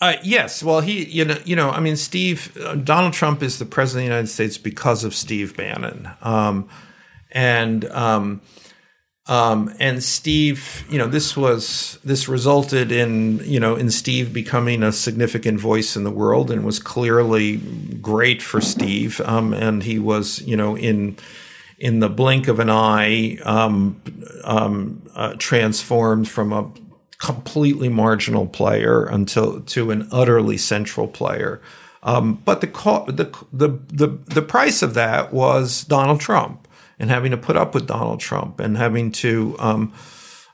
Uh, 0.00 0.16
yes, 0.22 0.62
well, 0.62 0.80
he, 0.80 1.04
you 1.04 1.24
know, 1.24 1.38
you 1.44 1.56
know, 1.56 1.70
I 1.70 1.80
mean, 1.80 1.96
Steve, 1.96 2.56
uh, 2.58 2.74
Donald 2.74 3.14
Trump 3.14 3.42
is 3.42 3.58
the 3.58 3.64
president 3.64 4.02
of 4.02 4.08
the 4.08 4.14
United 4.14 4.28
States 4.28 4.58
because 4.58 5.04
of 5.04 5.14
Steve 5.14 5.56
Bannon, 5.56 6.10
um, 6.20 6.68
and 7.30 7.84
um, 7.86 8.40
um, 9.26 9.74
and 9.80 10.02
Steve, 10.02 10.84
you 10.90 10.98
know, 10.98 11.06
this 11.06 11.34
was 11.34 11.98
this 12.04 12.28
resulted 12.28 12.92
in 12.92 13.38
you 13.44 13.58
know 13.58 13.74
in 13.74 13.90
Steve 13.90 14.34
becoming 14.34 14.82
a 14.82 14.92
significant 14.92 15.58
voice 15.58 15.96
in 15.96 16.04
the 16.04 16.10
world, 16.10 16.50
and 16.50 16.64
was 16.64 16.78
clearly 16.78 17.56
great 18.02 18.42
for 18.42 18.60
Steve, 18.60 19.22
um, 19.22 19.54
and 19.54 19.82
he 19.82 19.98
was, 19.98 20.42
you 20.42 20.56
know, 20.56 20.76
in 20.76 21.16
in 21.78 22.00
the 22.00 22.10
blink 22.10 22.48
of 22.48 22.60
an 22.60 22.68
eye, 22.68 23.38
um, 23.44 24.00
um, 24.44 25.02
uh, 25.14 25.34
transformed 25.38 26.28
from 26.28 26.52
a 26.52 26.70
completely 27.16 27.88
marginal 27.88 28.46
player 28.46 29.04
until 29.06 29.62
to 29.62 29.90
an 29.90 30.06
utterly 30.12 30.58
central 30.58 31.08
player. 31.08 31.62
Um, 32.02 32.42
but 32.44 32.60
the, 32.60 32.66
co- 32.66 33.06
the 33.06 33.34
the 33.50 33.70
the 33.88 34.08
the 34.26 34.42
price 34.42 34.82
of 34.82 34.92
that 34.92 35.32
was 35.32 35.82
Donald 35.84 36.20
Trump 36.20 36.63
and 36.98 37.10
having 37.10 37.30
to 37.30 37.36
put 37.36 37.56
up 37.56 37.74
with 37.74 37.86
Donald 37.86 38.20
Trump 38.20 38.60
and 38.60 38.76
having 38.76 39.12
to 39.12 39.56
um, 39.58 39.92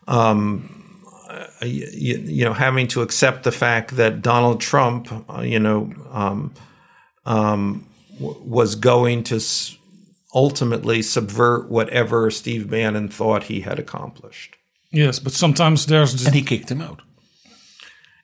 um, 0.09 0.95
uh, 1.29 1.47
you, 1.65 2.19
you 2.19 2.45
know 2.45 2.53
having 2.53 2.89
to 2.89 3.03
accept 3.03 3.45
the 3.45 3.53
fact 3.53 3.97
that 3.97 4.23
Donald 4.23 4.61
Trump 4.61 5.09
uh, 5.31 5.43
you 5.43 5.59
know 5.59 5.93
um, 6.11 6.53
um, 7.27 7.87
w- 8.19 8.41
was 8.45 8.75
going 8.75 9.23
to 9.25 9.37
s- 9.37 9.77
ultimately 10.35 11.03
subvert 11.03 11.69
whatever 11.71 12.31
Steve 12.31 12.69
Bannon 12.71 13.09
thought 13.09 13.45
he 13.45 13.61
had 13.61 13.79
accomplished. 13.79 14.57
Yes, 14.93 15.19
but 15.21 15.33
sometimes 15.33 15.87
there's 15.87 16.27
And 16.27 16.35
he 16.35 16.43
kicked 16.43 16.71
him 16.71 16.81
out. 16.81 17.03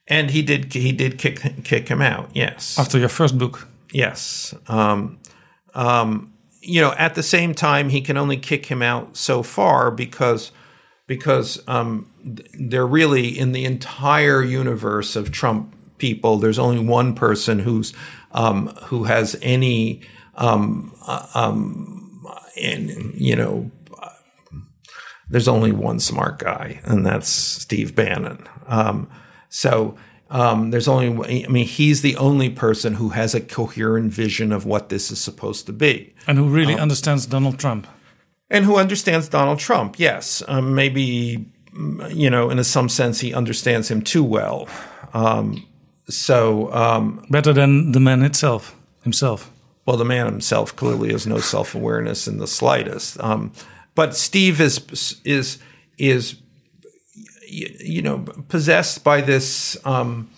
And 0.08 0.30
he 0.30 0.42
did 0.42 0.72
he 0.72 0.92
did 0.92 1.18
kick 1.18 1.40
kick 1.64 1.88
him 1.88 2.00
out. 2.00 2.30
Yes. 2.34 2.78
after 2.78 2.98
your 2.98 3.08
first 3.08 3.36
book. 3.38 3.66
Yes. 3.92 4.54
Um, 4.68 5.18
um, 5.74 6.32
you 6.66 6.80
know, 6.80 6.92
at 6.92 7.14
the 7.14 7.22
same 7.22 7.54
time, 7.54 7.88
he 7.88 8.00
can 8.00 8.16
only 8.16 8.36
kick 8.36 8.66
him 8.66 8.82
out 8.82 9.16
so 9.16 9.42
far 9.42 9.90
because 9.90 10.52
because 11.06 11.62
um, 11.68 12.10
they're 12.58 12.86
really 12.86 13.38
in 13.38 13.52
the 13.52 13.64
entire 13.64 14.42
universe 14.42 15.14
of 15.14 15.30
Trump 15.30 15.72
people. 15.98 16.38
There's 16.38 16.58
only 16.58 16.84
one 16.84 17.14
person 17.14 17.60
who's 17.60 17.92
um, 18.32 18.68
who 18.84 19.04
has 19.04 19.36
any 19.40 20.02
um, 20.34 20.94
uh, 21.06 21.26
um, 21.34 22.26
and 22.60 23.14
you 23.14 23.36
know. 23.36 23.70
There's 25.28 25.48
only 25.48 25.72
one 25.72 25.98
smart 25.98 26.38
guy, 26.38 26.80
and 26.84 27.04
that's 27.04 27.28
Steve 27.28 27.96
Bannon. 27.96 28.46
Um, 28.68 29.10
so 29.48 29.96
um, 30.30 30.70
there's 30.70 30.88
only, 30.88 31.44
I 31.44 31.48
mean, 31.48 31.66
he's 31.66 32.02
the 32.02 32.16
only 32.16 32.50
person 32.50 32.94
who 32.94 33.10
has 33.10 33.34
a 33.34 33.40
coherent 33.40 34.12
vision 34.12 34.52
of 34.52 34.66
what 34.66 34.88
this 34.88 35.10
is 35.10 35.20
supposed 35.20 35.66
to 35.66 35.72
be. 35.72 36.14
And 36.26 36.36
who 36.38 36.48
really 36.48 36.74
understands 36.74 37.26
Donald 37.26 37.58
Trump. 37.58 37.86
And 38.50 38.64
who 38.64 38.76
understands 38.76 39.28
Donald 39.28 39.58
Trump, 39.58 39.98
yes. 39.98 40.42
Um, 40.48 40.74
maybe, 40.74 41.46
you 42.10 42.30
know, 42.30 42.50
in 42.50 42.62
some 42.64 42.88
sense, 42.88 43.20
he 43.20 43.34
understands 43.34 43.90
him 43.90 44.02
too 44.02 44.24
well. 44.24 44.68
Um, 45.14 45.66
so, 46.08 46.72
um, 46.72 47.24
Better 47.30 47.52
than 47.52 47.92
the 47.92 48.00
man 48.00 48.22
itself, 48.22 48.74
himself. 49.02 49.50
well, 49.86 49.96
the 49.96 50.04
man 50.04 50.26
himself 50.26 50.74
clearly 50.76 51.10
has 51.12 51.26
no 51.26 51.38
self 51.38 51.74
awareness 51.74 52.28
in 52.28 52.38
the 52.38 52.46
slightest. 52.46 53.20
Um, 53.20 53.52
but 53.94 54.14
Steve 54.14 54.60
is 54.60 55.20
is 55.24 55.58
is 55.98 56.36
you, 57.46 57.74
you 57.80 58.02
know 58.02 58.18
possessed 58.48 59.04
by 59.04 59.20
this. 59.20 59.76
Um, 59.84 60.30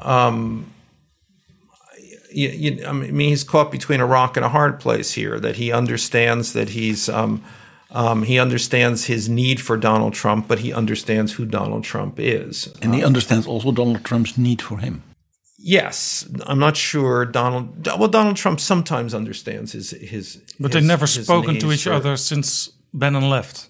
um, 0.00 0.70
you, 2.32 2.48
you, 2.48 2.84
I 2.86 2.92
mean, 2.92 3.28
he's 3.28 3.44
caught 3.44 3.70
between 3.70 4.00
a 4.00 4.06
rock 4.06 4.36
and 4.36 4.44
a 4.44 4.48
hard 4.48 4.80
place 4.80 5.12
here. 5.12 5.38
That 5.38 5.56
he 5.56 5.72
understands 5.72 6.52
that 6.52 6.70
he's 6.70 7.08
um, 7.08 7.44
um, 7.90 8.24
he 8.24 8.38
understands 8.38 9.04
his 9.06 9.28
need 9.28 9.60
for 9.60 9.76
Donald 9.76 10.14
Trump, 10.14 10.48
but 10.48 10.58
he 10.58 10.72
understands 10.72 11.34
who 11.34 11.44
Donald 11.46 11.84
Trump 11.84 12.18
is. 12.18 12.74
And 12.82 12.94
he 12.94 13.04
understands 13.04 13.46
also 13.46 13.70
Donald 13.70 14.04
Trump's 14.04 14.36
need 14.36 14.60
for 14.60 14.78
him. 14.78 15.02
Yes, 15.58 16.28
I'm 16.44 16.58
not 16.58 16.76
sure 16.76 17.24
Donald. 17.24 17.86
Well, 17.86 18.08
Donald 18.08 18.36
Trump 18.36 18.60
sometimes 18.60 19.14
understands 19.14 19.72
his 19.72 19.92
his. 19.92 20.36
But 20.58 20.72
his- 20.72 20.74
they've 20.74 20.88
never 20.88 21.06
spoken 21.06 21.58
to 21.60 21.72
each 21.72 21.84
for- 21.84 21.92
other 21.92 22.16
since 22.16 22.70
Bannon 22.92 23.30
left. 23.30 23.68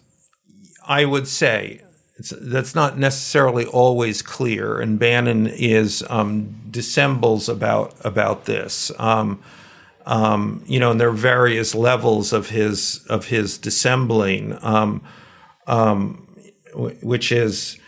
I 0.87 1.05
would 1.05 1.29
say 1.29 1.81
it's, 2.17 2.33
that's 2.41 2.75
not 2.75 2.97
necessarily 2.97 3.67
always 3.67 4.23
clear, 4.23 4.81
and 4.81 4.99
Bannon 4.99 5.47
is 5.49 6.05
um, 6.09 6.61
dissembles 6.71 7.49
about 7.49 7.95
about 8.05 8.45
this. 8.45 8.93
Um, 8.99 9.43
um, 10.07 10.62
you 10.67 10.79
know, 10.79 10.91
and 10.93 11.01
there 11.01 11.09
are 11.09 11.12
various 11.12 11.75
levels 11.75 12.33
of 12.33 12.51
his 12.51 13.05
of 13.09 13.27
his 13.27 13.59
dissembling, 13.59 14.57
um, 14.62 15.03
um, 15.67 16.29
w- 16.73 16.97
which 17.03 17.33
is 17.33 17.79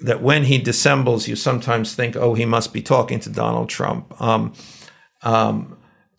that 0.00 0.22
when 0.22 0.44
he 0.44 0.56
dissembles, 0.56 1.28
you 1.28 1.36
sometimes 1.36 1.94
think, 1.94 2.16
oh, 2.16 2.32
he 2.32 2.46
must 2.46 2.72
be 2.72 2.80
talking 2.80 3.20
to 3.20 3.28
Donald 3.28 3.68
Trump. 3.68 4.14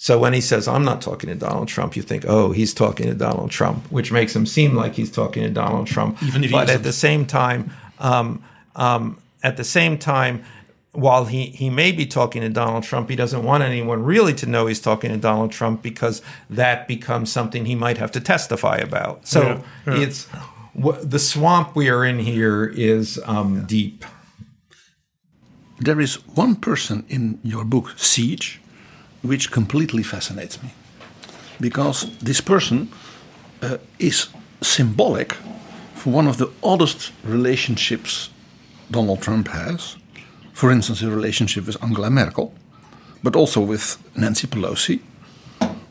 So 0.02 0.18
when 0.18 0.34
he 0.34 0.42
says, 0.42 0.68
I'm 0.68 0.84
not 0.84 1.00
talking 1.00 1.30
to 1.30 1.36
Donald 1.36 1.68
Trump, 1.68 1.96
you 1.96 2.02
think, 2.02 2.26
oh, 2.28 2.52
he's 2.54 2.74
talking 2.74 3.06
to 3.06 3.14
Donald 3.14 3.52
Trump, 3.52 3.86
which 3.92 4.12
makes 4.12 4.36
him 4.36 4.48
seem 4.48 4.74
like 4.74 4.96
he's 4.96 5.12
talking 5.12 5.44
to 5.44 5.50
Donald 5.52 5.86
Trump. 5.86 6.24
Even 6.24 6.44
if 6.44 6.50
he 6.50 6.56
but 6.56 6.72
at 6.72 6.82
the 6.82 6.92
same 6.92 7.24
time, 7.24 7.72
um, 8.00 8.44
um, 8.76 9.22
at 9.44 9.58
the 9.58 9.64
same 9.64 10.00
time, 10.00 10.44
while 10.94 11.26
he, 11.26 11.46
he 11.52 11.70
may 11.70 11.92
be 11.92 12.08
talking 12.08 12.42
to 12.42 12.50
Donald 12.50 12.84
Trump, 12.84 13.12
he 13.12 13.16
doesn't 13.16 13.44
want 13.44 13.62
anyone 13.62 14.02
really 14.02 14.34
to 14.34 14.48
know 14.48 14.66
he's 14.66 14.82
talking 14.82 15.12
to 15.12 15.18
Donald 15.18 15.52
Trump 15.52 15.84
because 15.84 16.24
that 16.50 16.88
becomes 16.88 17.32
something 17.32 17.66
he 17.66 17.76
might 17.76 18.00
have 18.00 18.12
to 18.14 18.20
testify 18.20 18.78
about. 18.78 19.28
So 19.28 19.42
Yeah, 19.44 19.62
yeah. 19.86 20.02
it's 20.02 20.26
wh- 20.84 20.98
the 21.04 21.20
swamp 21.20 21.76
we 21.76 21.90
are 21.90 22.04
in 22.04 22.18
here 22.18 22.66
is 22.66 23.22
um, 23.26 23.66
deep. 23.68 24.04
There 25.78 26.02
is 26.02 26.16
one 26.30 26.56
person 26.56 27.06
in 27.08 27.38
your 27.44 27.64
book, 27.66 27.94
Siege, 27.98 28.61
which 29.22 29.52
completely 29.52 30.04
fascinates 30.04 30.62
me. 30.62 30.70
Because 31.60 32.18
this 32.20 32.42
person 32.42 32.90
uh, 33.62 33.78
is 34.00 34.30
symbolic 34.62 35.34
for 35.94 36.12
one 36.12 36.28
of 36.28 36.38
the 36.38 36.50
oddest 36.64 37.12
relationships 37.24 38.30
Donald 38.90 39.22
Trump 39.22 39.48
has 39.50 39.98
for 40.62 40.72
instance, 40.72 41.02
a 41.02 41.10
relationship 41.10 41.66
with 41.66 41.84
Angela 41.84 42.12
Merkel, 42.12 42.54
but 43.24 43.36
also 43.36 43.62
with 43.62 43.98
Nancy 44.16 44.46
Pelosi, 44.48 45.00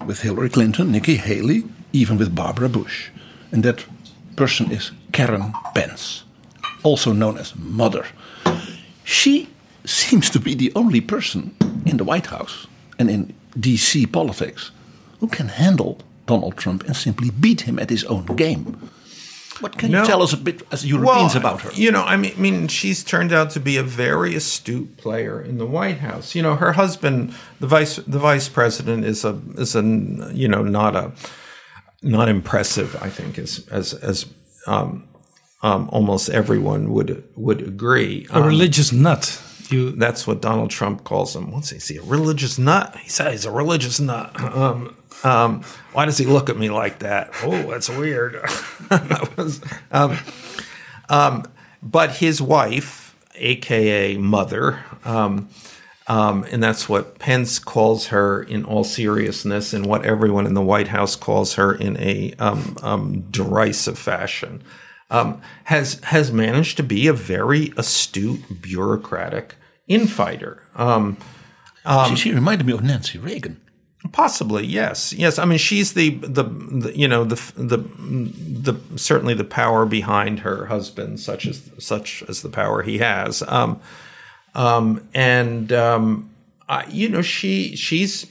with 0.07 0.21
Hillary 0.21 0.49
Clinton, 0.49 0.93
Nikki 0.93 1.17
Haley, 1.17 1.65
even 1.93 2.17
with 2.17 2.37
Barbara 2.37 2.69
Bush. 2.69 3.11
And 3.51 3.65
that 3.65 3.85
person 4.37 4.71
is 4.71 4.93
Karen 5.11 5.53
Pence, 5.75 6.23
also 6.85 7.13
known 7.13 7.37
as 7.37 7.53
Mother. 7.57 8.07
She 9.03 9.49
seems 9.85 10.31
to 10.31 10.39
be 10.39 10.55
the 10.55 10.73
only 10.77 11.01
person 11.01 11.53
in 11.85 11.97
the 11.97 12.05
White 12.05 12.27
House 12.27 12.69
and 13.01 13.11
in 13.11 13.33
DC 13.59 14.07
politics 14.13 14.71
who 15.21 15.27
can 15.29 15.49
handle 15.49 15.93
Donald 16.27 16.57
Trump 16.57 16.85
and 16.87 16.95
simply 16.97 17.31
beat 17.31 17.63
him 17.63 17.79
at 17.79 17.91
his 17.91 18.05
own 18.05 18.25
game. 18.37 18.65
What 19.61 19.77
can 19.79 19.91
No. 19.91 20.01
you 20.01 20.07
tell 20.07 20.23
us 20.23 20.33
a 20.33 20.37
bit 20.37 20.63
as 20.73 20.85
Europeans 20.87 21.35
Well, 21.35 21.43
about 21.43 21.61
her? 21.63 21.71
You 21.75 21.91
know, 21.93 22.05
I 22.15 22.17
mean, 22.17 22.33
I 22.37 22.41
mean, 22.41 22.69
she's 22.69 23.05
turned 23.05 23.33
out 23.33 23.51
to 23.51 23.61
be 23.61 23.77
a 23.79 23.83
very 23.83 24.35
astute 24.35 24.97
player 24.97 25.41
in 25.49 25.59
the 25.59 25.67
White 25.67 25.99
House. 25.99 26.35
You 26.37 26.43
know, 26.43 26.55
her 26.57 26.73
husband, 26.73 27.35
the 27.61 27.67
vice, 27.67 27.97
the 28.07 28.19
vice 28.19 28.49
president, 28.49 29.05
is 29.05 29.25
a 29.25 29.33
is 29.59 29.75
a 29.77 29.83
you 30.43 30.49
know 30.49 30.63
not 30.63 30.95
a 30.97 31.13
not 32.03 32.29
impressive. 32.29 32.97
I 33.07 33.11
think 33.11 33.39
as 33.39 33.67
as 33.71 33.93
as 34.11 34.27
um, 34.67 35.05
um, 35.63 35.89
almost 35.93 36.29
everyone 36.31 36.83
would 36.95 37.23
would 37.37 37.61
agree. 37.61 38.27
A 38.31 38.37
Um, 38.39 38.47
religious 38.47 38.93
nut. 38.93 39.41
You, 39.71 39.93
that's 39.93 40.27
what 40.27 40.43
Donald 40.43 40.71
Trump 40.71 41.05
calls 41.05 41.37
him. 41.37 41.53
What's 41.53 41.71
he 41.71 41.79
say? 41.79 41.97
A 41.97 42.03
religious 42.03 42.59
nut? 42.59 42.97
He 42.97 43.09
said 43.09 43.33
he's 43.33 43.45
a 43.45 43.51
religious 43.51 44.01
nut. 44.01 44.35
Um, 44.51 44.97
um, 45.23 45.63
why 45.93 46.07
does 46.07 46.19
he 46.19 46.25
look 46.25 46.49
at 46.49 46.57
me 46.57 46.71
like 46.71 47.01
that? 47.01 47.31
Oh, 47.43 47.71
that's 47.71 47.89
weird. 47.89 48.43
um, 49.91 50.19
um, 51.09 51.45
but 51.83 52.17
his 52.17 52.41
wife, 52.41 53.17
aka 53.35 54.17
mother, 54.17 54.83
um, 55.05 55.49
um, 56.07 56.45
and 56.51 56.63
that's 56.63 56.89
what 56.89 57.19
Pence 57.19 57.59
calls 57.59 58.09
her 58.09 58.43
in 58.43 58.65
all 58.65 58.83
seriousness, 58.83 59.73
and 59.73 59.87
what 59.87 60.05
everyone 60.05 60.47
in 60.47 60.55
the 60.55 60.63
White 60.63 60.89
House 60.89 61.17
calls 61.17 61.55
her 61.55 61.75
in 61.75 61.97
a 61.99 62.35
derisive 63.31 63.99
fashion, 63.99 64.63
um, 65.11 65.41
has 65.65 66.01
has 66.05 66.33
managed 66.33 66.77
to 66.79 66.83
be 66.83 67.07
a 67.07 67.13
very 67.13 67.73
astute 67.77 68.63
bureaucratic 68.63 69.57
infighter. 69.91 70.63
Um, 70.77 71.19
she, 72.09 72.17
she 72.17 72.33
reminded 72.33 72.67
me 72.67 72.73
of 72.73 72.83
Nancy 72.83 73.19
Reagan. 73.19 73.61
Possibly, 74.13 74.65
yes, 74.65 75.13
yes. 75.13 75.39
I 75.39 75.45
mean, 75.45 75.59
she's 75.59 75.93
the, 75.93 76.11
the 76.11 76.45
the 76.45 76.97
you 76.97 77.07
know 77.07 77.23
the 77.23 77.35
the 77.55 77.77
the 77.77 78.81
certainly 78.97 79.35
the 79.35 79.45
power 79.45 79.85
behind 79.85 80.41
her 80.41 80.67
husband, 80.67 81.21
such 81.21 81.47
as 81.47 81.71
such 81.79 82.23
as 82.27 82.41
the 82.41 82.49
power 82.49 82.81
he 82.83 82.97
has. 82.99 83.43
Um, 83.47 83.79
um, 84.55 85.07
and 85.13 85.71
um, 85.73 86.31
I, 86.67 86.87
you 86.87 87.11
know, 87.11 87.21
she 87.21 87.77
she's 87.77 88.27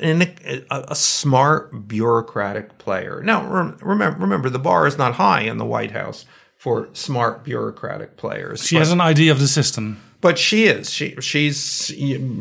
an, 0.00 0.22
a, 0.22 0.84
a 0.88 0.94
smart 0.94 1.88
bureaucratic 1.88 2.78
player. 2.78 3.20
Now, 3.20 3.44
rem- 3.50 3.78
remember, 3.82 4.20
remember, 4.20 4.50
the 4.50 4.60
bar 4.60 4.86
is 4.86 4.96
not 4.98 5.14
high 5.14 5.40
in 5.40 5.58
the 5.58 5.64
White 5.64 5.90
House 5.90 6.26
for 6.56 6.88
smart 6.92 7.42
bureaucratic 7.42 8.16
players. 8.16 8.64
she 8.64 8.76
but- 8.76 8.80
has 8.80 8.92
an 8.92 9.00
idea 9.00 9.32
of 9.32 9.40
the 9.40 9.48
system. 9.48 10.00
But 10.20 10.38
she 10.38 10.64
is. 10.64 10.90
She 10.90 11.14
she's 11.20 11.92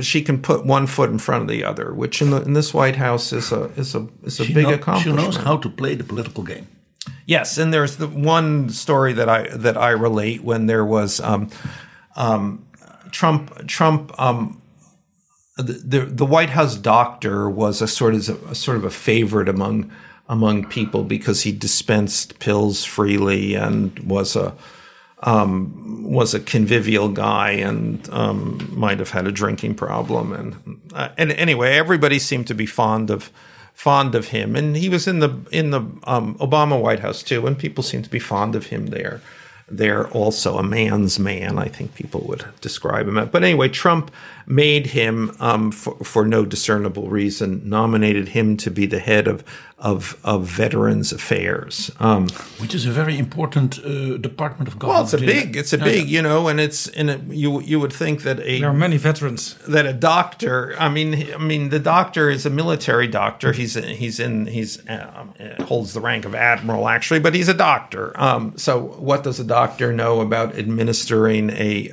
she 0.02 0.22
can 0.22 0.42
put 0.42 0.66
one 0.66 0.88
foot 0.88 1.10
in 1.10 1.20
front 1.20 1.44
of 1.44 1.48
the 1.48 1.64
other, 1.64 1.94
which 1.94 2.22
in 2.22 2.32
the 2.32 2.42
in 2.42 2.54
this 2.54 2.74
White 2.74 2.96
House 2.96 3.32
is 3.32 3.52
a 3.52 3.66
is 3.78 3.96
a 3.96 4.08
is 4.24 4.40
a 4.40 4.46
She, 4.46 4.54
big 4.54 4.68
know- 4.68 5.00
she 5.00 5.12
knows 5.12 5.38
how 5.38 5.58
to 5.58 5.70
play 5.70 5.96
the 5.96 6.04
political 6.04 6.44
game. 6.44 6.68
Yes, 7.26 7.58
and 7.58 7.74
there's 7.74 7.98
the 7.98 8.08
one 8.08 8.70
story 8.70 9.14
that 9.14 9.30
I 9.30 9.48
that 9.56 9.78
I 9.78 9.92
relate 9.92 10.44
when 10.44 10.66
there 10.68 10.86
was 10.86 11.20
um, 11.20 11.50
um, 12.16 12.66
Trump 13.12 13.68
Trump 13.68 14.12
um, 14.20 14.62
the, 15.58 15.74
the 15.74 16.00
the 16.06 16.26
White 16.26 16.50
House 16.50 16.76
doctor 16.76 17.50
was 17.50 17.82
a 17.82 17.88
sort 17.88 18.14
of 18.16 18.52
a, 18.52 18.56
sort 18.56 18.78
of 18.78 18.84
a 18.86 18.90
favorite 18.90 19.50
among 19.50 19.92
among 20.30 20.66
people 20.68 21.04
because 21.04 21.42
he 21.42 21.52
dispensed 21.52 22.40
pills 22.40 22.84
freely 22.84 23.56
and 23.56 23.98
was 24.00 24.36
a 24.36 24.54
um, 25.24 26.04
was 26.04 26.34
a 26.34 26.40
convivial 26.40 27.10
guy 27.10 27.52
and 27.52 28.08
um, 28.10 28.72
might 28.74 29.00
have 29.00 29.10
had 29.10 29.28
a 29.28 29.32
drinking 29.32 29.76
problem. 29.76 30.32
And 30.32 30.82
uh, 30.94 31.10
and 31.18 31.32
anyway 31.32 31.76
everybody 31.76 32.20
seemed 32.20 32.48
to 32.48 32.56
be 32.56 32.66
fond 32.66 33.10
of 33.10 33.32
fond 33.74 34.16
of 34.16 34.30
him. 34.30 34.56
And 34.56 34.76
he 34.76 34.90
was 34.90 35.08
in 35.08 35.20
the 35.20 35.36
in 35.52 35.72
the 35.72 35.80
um, 36.04 36.36
Obama 36.36 36.80
White 36.80 37.00
House 37.00 37.24
too. 37.24 37.48
And 37.48 37.58
people 37.58 37.84
seemed 37.84 38.04
to 38.04 38.10
be 38.10 38.20
fond 38.20 38.56
of 38.56 38.68
him 38.68 38.88
there. 38.88 39.22
There 39.70 40.08
also 40.10 40.58
a 40.58 40.64
man's 40.64 41.20
man 41.20 41.58
I 41.58 41.68
think 41.68 41.96
people 41.96 42.22
would 42.22 42.46
describe 42.62 43.08
him. 43.08 43.30
But 43.30 43.44
anyway 43.44 43.70
Trump 43.70 44.12
made 44.48 44.88
him 44.88 45.36
um, 45.40 45.72
for, 45.72 45.96
for 46.04 46.26
no 46.26 46.46
discernible 46.46 47.10
reason 47.10 47.62
nominated 47.70 48.30
him 48.30 48.56
to 48.58 48.72
be 48.72 48.86
the 48.86 49.00
head 49.00 49.28
of 49.28 49.44
of, 49.80 50.20
of 50.24 50.46
Veterans 50.46 51.12
Affairs 51.12 51.92
um, 52.00 52.30
Which 52.58 52.74
is 52.74 52.88
a 52.88 52.92
very 52.92 53.20
important 53.20 53.78
uh, 53.78 54.18
department 54.18 54.68
of 54.68 54.80
government. 54.80 54.96
well, 54.96 55.04
it's 55.04 55.14
a 55.14 55.18
big, 55.18 55.56
it's 55.56 55.72
a 55.72 55.78
big, 55.78 56.10
you 56.10 56.24
know, 56.24 56.48
and 56.48 56.60
it's 56.60 56.88
in 56.88 57.10
a, 57.10 57.18
you 57.30 57.62
you 57.62 57.80
would 57.80 57.94
think 57.94 58.24
that 58.24 58.40
a 58.40 58.60
There 58.60 58.70
are 58.70 58.74
many 58.74 58.98
veterans. 58.98 59.56
that 59.68 59.86
a 59.86 59.94
doctor. 59.94 60.76
I 60.80 60.90
mean, 60.90 61.32
I 61.32 61.38
mean, 61.38 61.70
the 61.70 61.80
doctor 61.80 62.28
is 62.30 62.46
a 62.46 62.50
military 62.50 63.08
doctor. 63.08 63.52
He's 63.52 63.76
he's 63.76 64.20
in 64.20 64.48
he's 64.48 64.80
um, 64.90 65.36
uh, 65.40 65.64
holds 65.66 65.94
the 65.94 66.02
rank 66.02 66.26
of 66.26 66.34
admiral 66.34 66.88
actually, 66.88 67.20
but 67.20 67.36
he's 67.36 67.50
a 67.50 67.54
doctor. 67.54 68.20
Um, 68.20 68.58
so 68.58 68.80
what 68.80 69.24
does 69.24 69.40
a 69.40 69.44
doctor 69.44 69.94
know 69.94 70.22
about 70.22 70.58
administering 70.58 71.52
a 71.52 71.92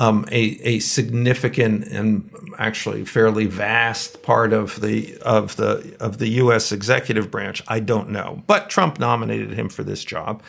um, 0.00 0.24
a, 0.32 0.58
a 0.62 0.78
significant 0.78 1.86
and 1.88 2.30
actually 2.58 3.04
fairly 3.04 3.44
vast 3.44 4.22
part 4.22 4.54
of 4.54 4.80
the 4.80 5.18
of 5.18 5.56
the 5.56 5.94
of 6.00 6.16
the 6.16 6.28
U.S. 6.28 6.72
executive 6.72 7.30
branch. 7.30 7.62
I 7.68 7.80
don't 7.80 8.08
know, 8.08 8.42
but 8.46 8.70
Trump 8.70 8.98
nominated 8.98 9.52
him 9.52 9.68
for 9.68 9.84
this 9.84 10.02
job, 10.02 10.42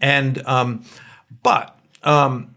and 0.00 0.46
um, 0.46 0.84
but 1.42 1.76
um, 2.04 2.54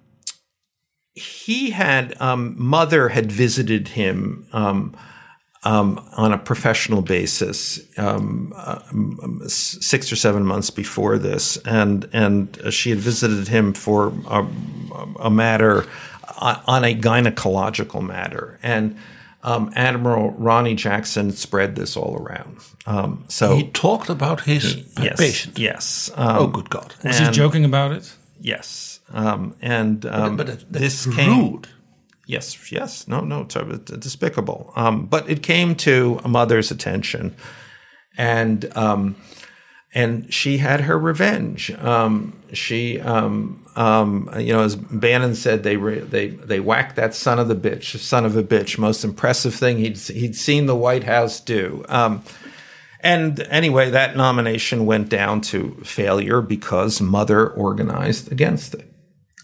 he 1.16 1.72
had 1.72 2.14
um, 2.22 2.54
mother 2.56 3.10
had 3.10 3.32
visited 3.32 3.90
him. 3.90 4.48
Um, 4.54 4.96
um, 5.64 6.08
on 6.16 6.32
a 6.32 6.38
professional 6.38 7.02
basis, 7.02 7.82
um, 7.98 8.54
six 9.48 10.12
or 10.12 10.16
seven 10.16 10.46
months 10.46 10.70
before 10.70 11.18
this, 11.18 11.58
and 11.66 12.08
and 12.14 12.58
she 12.70 12.92
had 12.92 13.00
visited 13.00 13.50
him 13.50 13.74
for 13.74 14.14
a, 14.30 14.48
a 15.20 15.30
matter 15.30 15.86
on 16.38 16.62
on 16.66 16.84
a 16.84 16.96
gynecological 16.96 18.06
matter, 18.06 18.60
and 18.64 18.98
um, 19.44 19.72
Admiral 19.76 20.32
Ronnie 20.32 20.76
Jackson 20.76 21.32
spread 21.32 21.76
this 21.76 21.96
all 21.96 22.18
around. 22.18 22.58
Um, 22.86 23.26
so 23.28 23.56
he 23.56 23.70
talked 23.70 24.10
about 24.10 24.42
his 24.42 24.84
yes, 25.00 25.20
patient. 25.20 25.60
Yes. 25.60 26.12
oh, 26.18 26.48
good 26.48 26.70
God! 26.70 26.94
Was 27.04 27.20
he 27.20 27.30
joking 27.32 27.66
about 27.66 27.92
it? 27.92 28.14
Yes, 28.40 29.00
um, 29.12 29.56
and 29.62 30.06
um, 30.06 30.38
but 30.38 30.48
that- 30.48 30.72
that's 30.72 31.06
this 31.06 31.16
came. 31.16 31.52
rude. 31.52 31.68
Yes, 32.26 32.72
yes, 32.74 33.08
no, 33.08 33.22
no, 33.22 33.44
it's, 33.44 33.56
uh, 33.56 33.64
despicable. 34.00 34.74
Um, 34.76 35.06
but 35.06 35.30
it 35.30 35.42
came 35.42 35.76
to 35.76 36.20
a 36.26 36.28
mother's 36.28 36.72
attention, 36.72 37.34
and 38.18 38.70
um, 38.76 39.16
and 39.98 40.32
she 40.32 40.60
had 40.60 40.82
her 40.82 40.95
revenge. 40.95 41.72
Um, 41.72 42.39
she, 42.54 43.00
um, 43.02 43.66
um, 43.76 44.30
you 44.38 44.54
know, 44.54 44.62
as 44.62 44.76
Bannon 44.76 45.34
said, 45.34 45.64
they 45.64 45.76
re- 45.76 46.02
they 46.02 46.28
they 46.28 46.60
whacked 46.60 46.95
that 46.98 47.16
son 47.16 47.39
of 47.39 47.48
the 47.48 47.56
bitch, 47.56 47.98
son 47.98 48.24
of 48.24 48.38
a 48.38 48.43
bitch. 48.43 48.78
Most 48.78 49.04
impressive 49.04 49.56
thing 49.56 49.80
he'd 49.80 49.98
he'd 49.98 50.36
seen 50.36 50.68
the 50.68 50.76
White 50.76 51.06
House 51.06 51.39
do. 51.39 51.84
Um, 51.89 52.24
and 53.00 53.39
anyway, 53.50 53.89
that 53.89 54.16
nomination 54.16 54.86
went 54.86 55.10
down 55.10 55.41
to 55.41 55.72
failure 55.84 56.41
because 56.41 57.02
Mother 57.02 57.50
organized 57.50 58.32
against 58.32 58.76
it. 58.76 58.86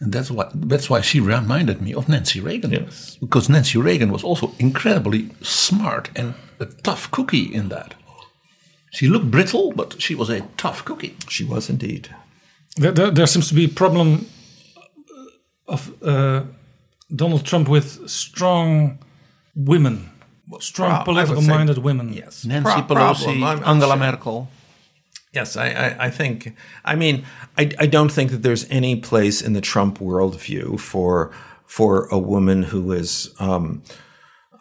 And 0.02 0.14
that's 0.14 0.30
why 0.30 0.52
that's 0.54 0.88
why 0.88 1.02
she 1.02 1.20
reminded 1.20 1.82
me 1.82 1.96
of 1.96 2.08
Nancy 2.08 2.40
Reagan. 2.40 2.74
Yes. 2.74 3.18
Because 3.20 3.50
Nancy 3.50 3.80
Reagan 3.80 4.12
was 4.12 4.24
also 4.24 4.52
incredibly 4.60 5.32
smart 5.42 6.12
and 6.16 6.36
a 6.60 6.68
tough 6.68 7.10
cookie 7.10 7.52
in 7.52 7.70
that. 7.70 7.96
She 8.94 9.08
looked 9.08 9.32
brittle, 9.32 9.72
but 9.76 10.02
she 10.02 10.16
was 10.16 10.30
a 10.30 10.42
tough 10.58 10.86
cookie. 10.86 11.16
She 11.28 11.44
was 11.44 11.70
indeed. 11.70 12.10
There, 12.78 12.92
there, 12.92 13.12
there 13.12 13.28
seems 13.28 13.48
to 13.50 13.56
be 13.56 13.66
a 13.66 13.70
problem 13.70 14.26
of 15.68 15.92
uh, 16.04 16.44
Donald 17.16 17.44
Trump 17.46 17.68
with 17.70 18.08
strong 18.10 19.00
women, 19.56 20.10
strong 20.60 20.90
Prob- 20.92 21.06
political-minded 21.06 21.78
women. 21.80 22.14
Yes, 22.14 22.46
Nancy 22.46 22.72
Pro- 22.72 22.82
Pelosi, 22.96 23.24
problem. 23.24 23.44
I'm- 23.44 23.60
I'm 23.60 23.76
Angela 23.76 23.94
sure. 23.98 24.06
Merkel. 24.12 24.48
Yes, 25.34 25.58
I, 25.58 25.68
I, 25.70 26.06
I 26.06 26.10
think. 26.12 26.56
I 26.86 26.96
mean, 26.96 27.26
I, 27.58 27.72
I 27.80 27.88
don't 27.88 28.12
think 28.12 28.30
that 28.32 28.44
there's 28.44 28.70
any 28.70 28.96
place 28.96 29.42
in 29.42 29.54
the 29.54 29.62
Trump 29.62 29.98
worldview 30.00 30.80
for 30.80 31.32
for 31.66 32.08
a 32.12 32.20
woman 32.20 32.64
who 32.64 32.92
is. 32.92 33.34
Um, 33.40 33.82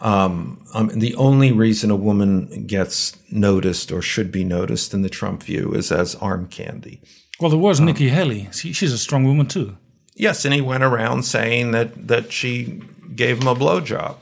um, 0.02 0.64
um, 0.74 0.88
the 0.88 1.14
only 1.14 1.52
reason 1.52 1.90
a 1.90 1.96
woman 1.96 2.66
gets 2.66 3.16
noticed 3.30 3.92
or 3.92 4.02
should 4.02 4.30
be 4.32 4.44
noticed 4.44 4.92
in 4.92 5.02
the 5.02 5.08
Trump 5.08 5.44
view 5.44 5.72
is 5.72 5.92
as 5.92 6.16
arm 6.16 6.48
candy. 6.48 7.00
Well, 7.40 7.50
there 7.50 7.58
was 7.58 7.80
Nikki 7.80 8.08
Haley. 8.08 8.48
She, 8.52 8.72
she's 8.72 8.92
a 8.92 8.98
strong 8.98 9.24
woman 9.24 9.46
too. 9.46 9.76
Yes, 10.14 10.44
and 10.44 10.52
he 10.52 10.60
went 10.60 10.82
around 10.82 11.22
saying 11.22 11.70
that 11.70 12.08
that 12.08 12.32
she 12.32 12.82
gave 13.14 13.40
him 13.40 13.48
a 13.48 13.54
blowjob. 13.54 14.16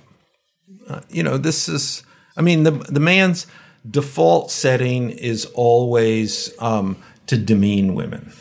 Uh, 0.89 1.01
you 1.09 1.23
know, 1.23 1.37
this 1.37 1.69
is. 1.69 2.05
I 2.37 2.43
mean, 2.43 2.63
the 2.63 2.71
the 2.71 3.01
man's 3.01 3.47
default 3.91 4.51
setting 4.51 5.11
is 5.11 5.47
always 5.55 6.55
um, 6.59 6.97
to 7.27 7.37
demean 7.37 7.95
women. 7.95 8.33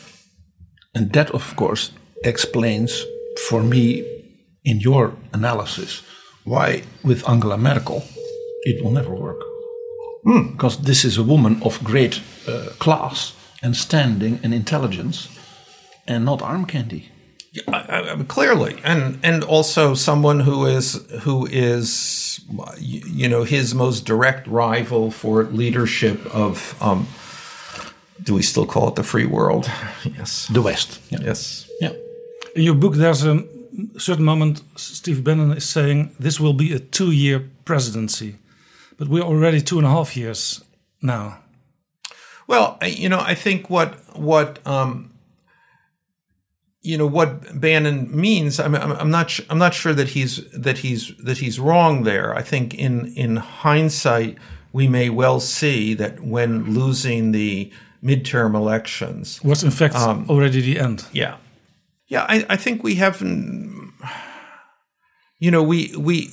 And 0.93 1.13
that, 1.13 1.31
of 1.31 1.55
course, 1.55 1.91
explains 2.23 3.05
for 3.47 3.63
me, 3.63 4.03
in 4.65 4.79
your 4.81 5.15
analysis, 5.33 6.03
why 6.49 6.81
with 7.03 7.27
Angela 7.29 7.57
Merkel 7.57 8.03
it 8.63 8.83
will 8.83 8.91
never 8.91 9.13
work. 9.13 9.41
Because 10.23 10.77
this 10.79 11.05
is 11.05 11.17
a 11.17 11.23
woman 11.23 11.61
of 11.63 11.81
great 11.83 12.21
uh, 12.47 12.69
class 12.79 13.33
and 13.61 13.75
standing 13.75 14.39
and 14.43 14.53
intelligence, 14.53 15.29
and 16.07 16.25
not 16.25 16.41
arm 16.41 16.65
candy. 16.65 17.09
I, 17.67 18.13
I, 18.19 18.23
clearly, 18.27 18.77
and 18.83 19.19
and 19.23 19.43
also 19.43 19.95
someone 19.95 20.41
who 20.41 20.65
is 20.65 21.05
who 21.21 21.47
is 21.47 22.39
you, 22.77 23.01
you 23.05 23.29
know 23.29 23.43
his 23.43 23.73
most 23.73 24.05
direct 24.05 24.47
rival 24.47 25.11
for 25.11 25.43
leadership 25.45 26.19
of. 26.35 26.75
Um, 26.81 27.07
do 28.21 28.33
we 28.35 28.41
still 28.41 28.65
call 28.65 28.89
it 28.89 28.95
the 28.95 29.03
free 29.03 29.25
world? 29.25 29.71
Yes, 30.17 30.47
the 30.53 30.61
West. 30.61 30.99
Yes. 31.09 31.69
Yeah. 31.79 31.93
In 32.55 32.63
your 32.63 32.75
book, 32.75 32.95
there's 32.95 33.25
a 33.25 33.43
certain 33.97 34.25
moment 34.25 34.61
Steve 34.75 35.23
Bannon 35.23 35.51
is 35.57 35.65
saying 35.69 36.15
this 36.19 36.39
will 36.39 36.53
be 36.53 36.73
a 36.73 36.79
two-year 36.79 37.49
presidency, 37.65 38.35
but 38.97 39.07
we're 39.07 39.23
already 39.23 39.61
two 39.61 39.77
and 39.77 39.87
a 39.87 39.89
half 39.91 40.15
years 40.17 40.63
now. 41.01 41.39
Well, 42.47 42.77
you 42.85 43.09
know, 43.09 43.19
I 43.19 43.35
think 43.35 43.69
what 43.69 43.95
what 44.17 44.59
um, 44.65 45.11
you 46.81 46.97
know 46.97 47.05
what 47.07 47.59
Bannon 47.59 48.09
means. 48.15 48.59
I'm, 48.59 48.73
I'm, 48.75 48.91
I'm 48.93 49.11
not. 49.11 49.39
I'm 49.49 49.59
not 49.59 49.73
sure 49.73 49.93
that 49.93 50.09
he's 50.09 50.49
that 50.51 50.79
he's 50.79 51.11
that 51.23 51.37
he's 51.37 51.59
wrong 51.59 52.03
there. 52.03 52.33
I 52.39 52.41
think 52.41 52.73
in 52.73 53.13
in 53.15 53.35
hindsight, 53.37 54.37
we 54.73 54.87
may 54.87 55.09
well 55.09 55.39
see 55.39 55.93
that 55.95 56.19
when 56.21 56.73
losing 56.73 57.31
the 57.33 57.71
midterm 58.03 58.55
elections 58.55 59.41
Was 59.43 59.63
in 59.63 59.71
fact 59.71 59.95
Um, 59.95 60.25
already 60.29 60.61
the 60.61 60.79
end. 60.79 61.05
yeah. 61.11 61.35
Yeah, 62.09 62.25
I, 62.27 62.45
I 62.49 62.55
think 62.57 62.83
we 62.83 62.95
have 62.95 63.21
you 65.39 65.51
know, 65.51 65.63
we 65.63 65.95
we 65.97 66.29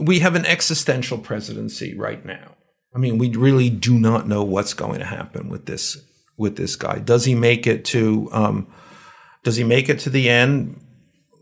we 0.00 0.18
have 0.18 0.34
an 0.34 0.44
existential 0.44 1.18
presidency 1.18 1.94
right 1.96 2.24
now. 2.24 2.56
I 2.94 2.98
mean, 2.98 3.18
we 3.18 3.30
really 3.30 3.70
do 3.70 3.98
not 3.98 4.26
know 4.26 4.42
what's 4.42 4.74
going 4.74 4.98
to 4.98 5.04
happen 5.04 5.48
with 5.48 5.66
this 5.66 5.96
with 6.36 6.56
this 6.56 6.74
guy. 6.74 6.98
Does 6.98 7.24
he 7.24 7.34
make 7.34 7.66
it 7.66 7.84
to 7.86 8.28
um, 8.32 8.66
does 9.44 9.56
he 9.56 9.64
make 9.64 9.88
it 9.88 10.00
to 10.00 10.10
the 10.10 10.28
end? 10.28 10.80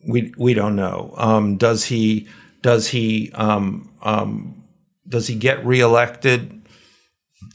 We 0.06 0.34
we 0.36 0.52
don't 0.52 0.76
know. 0.76 1.14
Um, 1.16 1.56
does 1.56 1.84
he 1.84 2.28
does 2.60 2.88
he 2.88 3.30
um, 3.32 3.94
um, 4.02 4.64
does 5.08 5.26
he 5.26 5.36
get 5.36 5.64
reelected? 5.64 6.65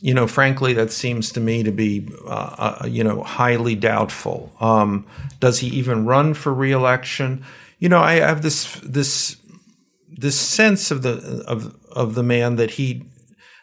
You 0.01 0.13
know, 0.13 0.27
frankly, 0.27 0.73
that 0.73 0.91
seems 0.91 1.31
to 1.31 1.39
me 1.39 1.63
to 1.63 1.71
be, 1.71 2.09
uh, 2.25 2.79
uh, 2.81 2.87
you 2.87 3.03
know, 3.03 3.21
highly 3.23 3.75
doubtful. 3.75 4.51
Um, 4.59 5.05
does 5.39 5.59
he 5.59 5.67
even 5.67 6.05
run 6.07 6.33
for 6.33 6.51
reelection? 6.53 7.43
You 7.77 7.89
know, 7.89 7.99
I 7.99 8.13
have 8.13 8.41
this 8.41 8.79
this 8.83 9.37
this 10.09 10.39
sense 10.39 10.91
of 10.91 11.01
the 11.03 11.43
of 11.47 11.75
of 11.91 12.15
the 12.15 12.23
man 12.23 12.55
that 12.55 12.71
he 12.71 13.03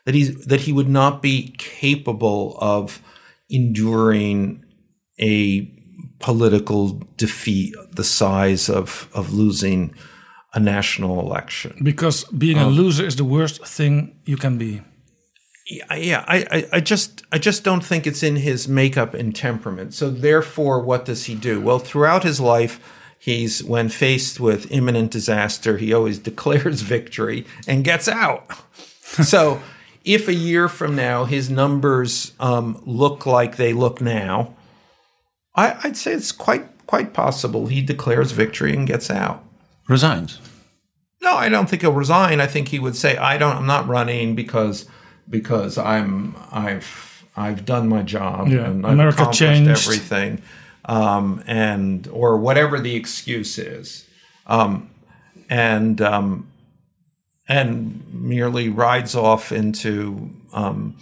that 0.04 0.14
he 0.14 0.24
that 0.46 0.60
he 0.60 0.72
would 0.72 0.88
not 0.88 1.22
be 1.22 1.54
capable 1.58 2.56
of 2.60 3.02
enduring 3.50 4.64
a 5.20 5.68
political 6.20 7.02
defeat 7.16 7.74
the 7.96 8.04
size 8.04 8.68
of 8.68 9.08
of 9.12 9.32
losing 9.32 9.94
a 10.54 10.60
national 10.60 11.20
election. 11.20 11.72
Because 11.82 12.24
being 12.30 12.58
a 12.58 12.66
Um, 12.66 12.74
loser 12.74 13.06
is 13.06 13.16
the 13.16 13.24
worst 13.24 13.66
thing 13.66 14.14
you 14.24 14.36
can 14.36 14.56
be. 14.58 14.80
Yeah, 15.68 16.24
I, 16.26 16.66
I 16.72 16.80
just, 16.80 17.22
I 17.30 17.38
just 17.38 17.62
don't 17.62 17.84
think 17.84 18.06
it's 18.06 18.22
in 18.22 18.36
his 18.36 18.66
makeup 18.68 19.12
and 19.12 19.36
temperament. 19.36 19.92
So 19.92 20.10
therefore, 20.10 20.80
what 20.80 21.04
does 21.04 21.26
he 21.26 21.34
do? 21.34 21.60
Well, 21.60 21.78
throughout 21.78 22.22
his 22.22 22.40
life, 22.40 22.80
he's 23.18 23.62
when 23.62 23.90
faced 23.90 24.40
with 24.40 24.72
imminent 24.72 25.10
disaster, 25.10 25.76
he 25.76 25.92
always 25.92 26.18
declares 26.30 26.80
victory 26.80 27.44
and 27.66 27.84
gets 27.84 28.08
out. 28.08 28.46
so, 29.02 29.60
if 30.04 30.26
a 30.26 30.34
year 30.34 30.68
from 30.68 30.96
now 30.96 31.24
his 31.26 31.50
numbers 31.50 32.32
um, 32.40 32.80
look 32.86 33.26
like 33.26 33.56
they 33.56 33.74
look 33.74 34.00
now, 34.00 34.54
I, 35.54 35.76
I'd 35.84 35.98
say 35.98 36.12
it's 36.14 36.32
quite, 36.32 36.86
quite 36.86 37.12
possible 37.12 37.66
he 37.66 37.82
declares 37.82 38.32
victory 38.32 38.72
and 38.72 38.86
gets 38.86 39.10
out. 39.10 39.44
Resigns. 39.86 40.40
No, 41.20 41.34
I 41.34 41.50
don't 41.50 41.68
think 41.68 41.82
he'll 41.82 41.92
resign. 41.92 42.40
I 42.40 42.46
think 42.46 42.68
he 42.68 42.78
would 42.78 42.96
say, 42.96 43.16
"I 43.16 43.38
don't. 43.38 43.56
I'm 43.56 43.66
not 43.66 43.88
running 43.88 44.34
because 44.34 44.86
because 45.28 45.78
I'm 45.78 46.34
I've 46.52 47.24
I've 47.36 47.64
done 47.64 47.88
my 47.88 48.02
job 48.02 48.48
Yeah, 48.48 48.66
and 48.70 48.84
I've 48.86 48.92
America 48.94 49.22
accomplished 49.22 49.38
changed. 49.40 49.70
everything, 49.86 50.42
um, 50.86 51.42
and 51.46 52.06
or 52.08 52.36
whatever 52.38 52.80
the 52.80 52.94
excuse 52.96 53.58
is, 53.58 54.08
um, 54.46 54.90
and 55.48 56.00
um, 56.00 56.48
and 57.48 58.02
merely 58.12 58.68
rides 58.68 59.14
off 59.14 59.52
into 59.52 60.30
um, 60.52 60.96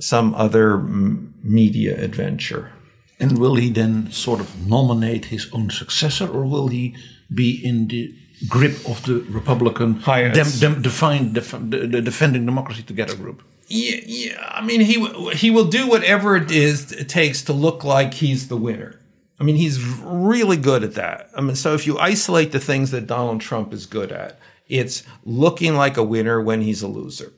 some 0.00 0.34
other 0.34 0.74
m- 0.74 1.34
media 1.42 1.96
adventure." 2.02 2.72
And 3.18 3.38
will 3.38 3.54
he 3.54 3.70
then 3.70 4.10
sort 4.12 4.40
of 4.40 4.66
nominate 4.66 5.26
his 5.26 5.48
own 5.52 5.70
successor, 5.70 6.28
or 6.28 6.44
will 6.44 6.68
he 6.68 6.94
be 7.34 7.50
in 7.64 7.88
the 7.88 8.14
grip 8.48 8.76
of 8.88 9.02
the 9.04 9.20
Republican 9.30 10.02
Yes. 10.06 10.60
dem, 10.60 10.72
dem, 10.74 10.82
define, 10.82 11.32
def, 11.32 11.50
the, 11.52 11.86
the 11.86 12.02
Defending 12.02 12.44
Democracy 12.46 12.82
Together 12.82 13.16
group? 13.16 13.42
Yeah, 13.68 14.00
yeah. 14.06 14.52
I 14.54 14.62
mean, 14.64 14.80
he 14.80 15.04
he 15.34 15.50
will 15.50 15.64
do 15.64 15.88
whatever 15.88 16.36
it 16.36 16.50
is 16.50 16.92
it 16.92 17.08
takes 17.08 17.42
to 17.44 17.52
look 17.52 17.82
like 17.84 18.14
he's 18.14 18.48
the 18.48 18.56
winner. 18.56 19.00
I 19.40 19.44
mean, 19.44 19.56
he's 19.56 19.78
really 20.02 20.56
good 20.56 20.82
at 20.84 20.94
that. 20.94 21.30
I 21.34 21.40
mean, 21.40 21.56
so 21.56 21.74
if 21.74 21.86
you 21.86 21.98
isolate 21.98 22.52
the 22.52 22.60
things 22.60 22.90
that 22.92 23.06
Donald 23.06 23.40
Trump 23.40 23.72
is 23.72 23.84
good 23.86 24.12
at, 24.12 24.38
it's 24.68 25.02
looking 25.24 25.74
like 25.74 25.96
a 25.96 26.02
winner 26.02 26.40
when 26.40 26.62
he's 26.62 26.82
a 26.82 26.88
loser. 26.88 27.32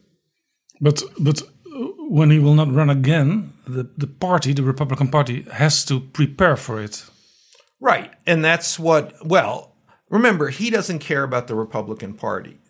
But 0.81 1.03
but 1.19 1.43
uh, 1.43 1.47
when 2.09 2.31
he 2.31 2.39
will 2.39 2.55
not 2.55 2.73
run 2.73 2.91
again, 2.91 3.53
the, 3.67 3.89
the 3.97 4.07
party, 4.07 4.53
the 4.53 4.63
Republican 4.63 5.09
Party, 5.09 5.43
has 5.53 5.85
to 5.87 6.01
prepare 6.01 6.57
for 6.57 6.81
it. 6.81 7.05
Right. 7.81 8.11
And 8.27 8.45
that's 8.45 8.79
what, 8.79 9.15
well, 9.25 9.75
remember, 10.09 10.49
he 10.49 10.71
doesn't 10.71 11.01
care 11.01 11.23
about 11.23 11.47
the 11.47 11.55
Republican 11.55 12.15
Party. 12.15 12.61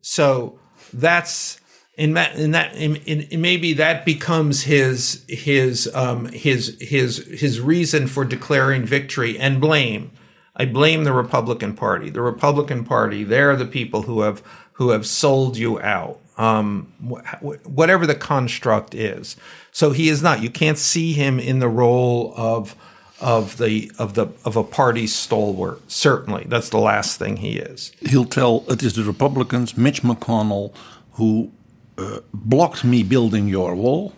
So 0.00 0.58
that's, 0.92 1.60
in 1.96 2.14
that, 2.14 2.36
in 2.36 2.52
that, 2.52 2.74
in, 2.76 2.96
in, 2.96 3.40
maybe 3.40 3.72
that 3.74 4.04
becomes 4.04 4.62
his, 4.62 5.24
his, 5.28 5.92
um, 5.94 6.26
his, 6.26 6.76
his, 6.80 7.18
his 7.26 7.60
reason 7.60 8.06
for 8.06 8.24
declaring 8.24 8.84
victory 8.84 9.38
and 9.38 9.60
blame. 9.60 10.12
I 10.56 10.64
blame 10.64 11.04
the 11.04 11.12
Republican 11.12 11.74
Party. 11.74 12.10
The 12.10 12.22
Republican 12.22 12.84
Party, 12.84 13.24
they're 13.24 13.56
the 13.56 13.66
people 13.66 14.02
who 14.02 14.22
have, 14.22 14.42
who 14.74 14.90
have 14.90 15.06
sold 15.06 15.56
you 15.56 15.80
out. 15.80 16.20
Um, 16.36 16.92
wh- 17.00 17.66
whatever 17.66 18.06
the 18.06 18.14
construct 18.14 18.94
is. 18.94 19.36
So 19.72 19.90
he 19.90 20.08
is 20.08 20.22
not, 20.22 20.40
you 20.40 20.50
can't 20.50 20.78
see 20.78 21.12
him 21.12 21.40
in 21.40 21.58
the 21.58 21.68
role 21.68 22.32
of, 22.36 22.76
of 23.20 23.56
the 23.58 23.90
of 23.98 24.14
the 24.14 24.26
of 24.44 24.56
a 24.56 24.62
party 24.64 25.06
stalwart. 25.06 25.80
Certainly, 25.90 26.44
that's 26.48 26.70
the 26.70 26.78
last 26.78 27.18
thing 27.18 27.36
he 27.38 27.58
is. 27.58 27.92
He'll 28.00 28.24
tell 28.24 28.64
it 28.68 28.82
is 28.82 28.94
the 28.94 29.02
Republicans, 29.04 29.76
Mitch 29.76 30.02
McConnell, 30.02 30.72
who 31.12 31.50
uh, 31.96 32.20
blocked 32.32 32.84
me 32.84 33.02
building 33.02 33.48
your 33.48 33.74
wall, 33.74 34.12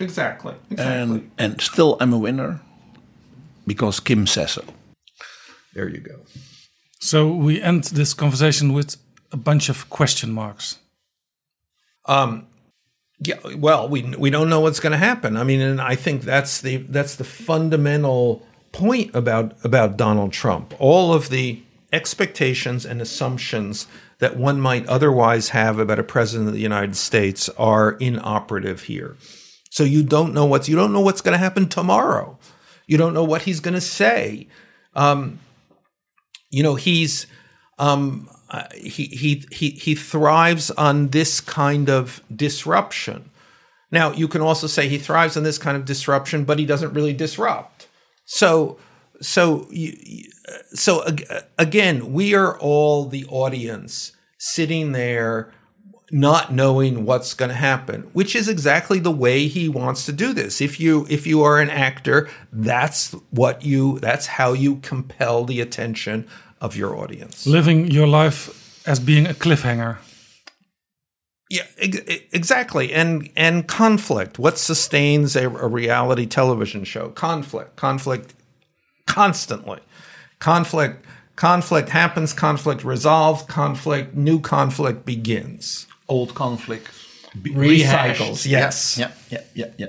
Exactly. 0.00 0.54
and 0.76 1.30
and 1.38 1.60
still 1.60 1.96
I'm 2.00 2.12
a 2.12 2.18
winner 2.18 2.60
because 3.66 4.00
Kim 4.00 4.26
says 4.26 4.52
so. 4.52 4.64
There 5.74 5.88
you 5.88 5.98
go. 6.00 6.16
So 6.98 7.28
we 7.32 7.60
end 7.62 7.84
this 7.84 8.14
conversation 8.14 8.72
with 8.72 8.96
a 9.30 9.36
bunch 9.36 9.68
of 9.68 9.88
question 9.90 10.32
marks. 10.32 10.78
Um, 12.06 12.46
yeah. 13.18 13.38
Well, 13.56 13.88
we 13.88 14.02
we 14.02 14.30
don't 14.30 14.50
know 14.50 14.60
what's 14.60 14.80
going 14.80 14.92
to 14.92 14.98
happen. 14.98 15.36
I 15.36 15.44
mean, 15.44 15.60
and 15.60 15.80
I 15.80 15.94
think 15.94 16.22
that's 16.22 16.60
the 16.60 16.78
that's 16.78 17.16
the 17.16 17.24
fundamental 17.24 18.46
point 18.72 19.14
about 19.14 19.56
about 19.64 19.96
Donald 19.96 20.32
Trump. 20.32 20.74
All 20.78 21.12
of 21.12 21.30
the 21.30 21.62
expectations 21.92 22.84
and 22.84 23.00
assumptions 23.00 23.86
that 24.18 24.36
one 24.36 24.60
might 24.60 24.86
otherwise 24.86 25.50
have 25.50 25.78
about 25.78 25.98
a 25.98 26.02
president 26.02 26.48
of 26.48 26.54
the 26.54 26.60
United 26.60 26.96
States 26.96 27.48
are 27.58 27.92
inoperative 27.92 28.82
here. 28.82 29.16
So 29.70 29.84
you 29.84 30.02
don't 30.02 30.34
know 30.34 30.44
what's 30.44 30.68
you 30.68 30.76
don't 30.76 30.92
know 30.92 31.00
what's 31.00 31.20
going 31.20 31.32
to 31.32 31.38
happen 31.38 31.68
tomorrow. 31.68 32.38
You 32.86 32.98
don't 32.98 33.14
know 33.14 33.24
what 33.24 33.42
he's 33.42 33.60
going 33.60 33.74
to 33.74 33.80
say. 33.80 34.46
Um, 34.94 35.40
you 36.50 36.62
know, 36.62 36.76
he's 36.76 37.26
um, 37.78 38.28
uh, 38.50 38.64
he 38.74 39.06
he 39.06 39.44
he 39.50 39.70
he 39.70 39.94
thrives 39.94 40.70
on 40.72 41.08
this 41.08 41.40
kind 41.40 41.90
of 41.90 42.22
disruption. 42.34 43.30
Now, 43.90 44.12
you 44.12 44.28
can 44.28 44.40
also 44.40 44.66
say 44.66 44.88
he 44.88 44.98
thrives 44.98 45.36
on 45.36 45.42
this 45.42 45.58
kind 45.58 45.76
of 45.76 45.84
disruption, 45.84 46.44
but 46.44 46.58
he 46.58 46.66
doesn't 46.66 46.92
really 46.92 47.12
disrupt. 47.12 47.88
So 48.24 48.78
so 49.20 49.68
so 50.72 51.04
again, 51.58 52.12
we 52.12 52.34
are 52.34 52.58
all 52.58 53.06
the 53.06 53.24
audience 53.26 54.12
sitting 54.38 54.92
there 54.92 55.52
not 56.12 56.52
knowing 56.52 57.04
what's 57.04 57.34
going 57.34 57.48
to 57.48 57.54
happen, 57.56 58.02
which 58.12 58.36
is 58.36 58.48
exactly 58.48 59.00
the 59.00 59.10
way 59.10 59.48
he 59.48 59.68
wants 59.68 60.06
to 60.06 60.12
do 60.12 60.32
this. 60.32 60.60
If 60.60 60.78
you 60.78 61.06
if 61.10 61.26
you 61.26 61.42
are 61.42 61.58
an 61.60 61.70
actor, 61.70 62.28
that's 62.52 63.12
what 63.30 63.64
you 63.64 63.98
that's 63.98 64.26
how 64.26 64.52
you 64.52 64.76
compel 64.76 65.44
the 65.44 65.60
attention 65.60 66.28
of 66.60 66.76
your 66.76 66.96
audience. 66.96 67.46
Living 67.46 67.90
your 67.90 68.06
life 68.06 68.82
as 68.86 69.00
being 69.00 69.26
a 69.26 69.34
cliffhanger. 69.34 69.98
Yeah, 71.48 71.66
exactly. 72.32 72.92
And 72.92 73.30
and 73.36 73.66
conflict. 73.68 74.38
What 74.38 74.58
sustains 74.58 75.36
a, 75.36 75.48
a 75.48 75.68
reality 75.68 76.26
television 76.26 76.84
show? 76.84 77.10
Conflict. 77.10 77.76
Conflict 77.76 78.34
constantly. 79.06 79.78
Conflict 80.40 81.04
conflict 81.36 81.88
happens, 81.90 82.32
conflict 82.32 82.82
resolves, 82.84 83.42
conflict 83.42 84.14
new 84.14 84.40
conflict 84.40 85.04
begins. 85.04 85.86
Old 86.08 86.34
conflict 86.34 86.88
be- 87.42 87.52
Recycles, 87.52 88.46
yes. 88.46 88.98
Yeah, 88.98 89.12
yeah, 89.30 89.42
yeah, 89.54 89.70
yeah. 89.78 89.86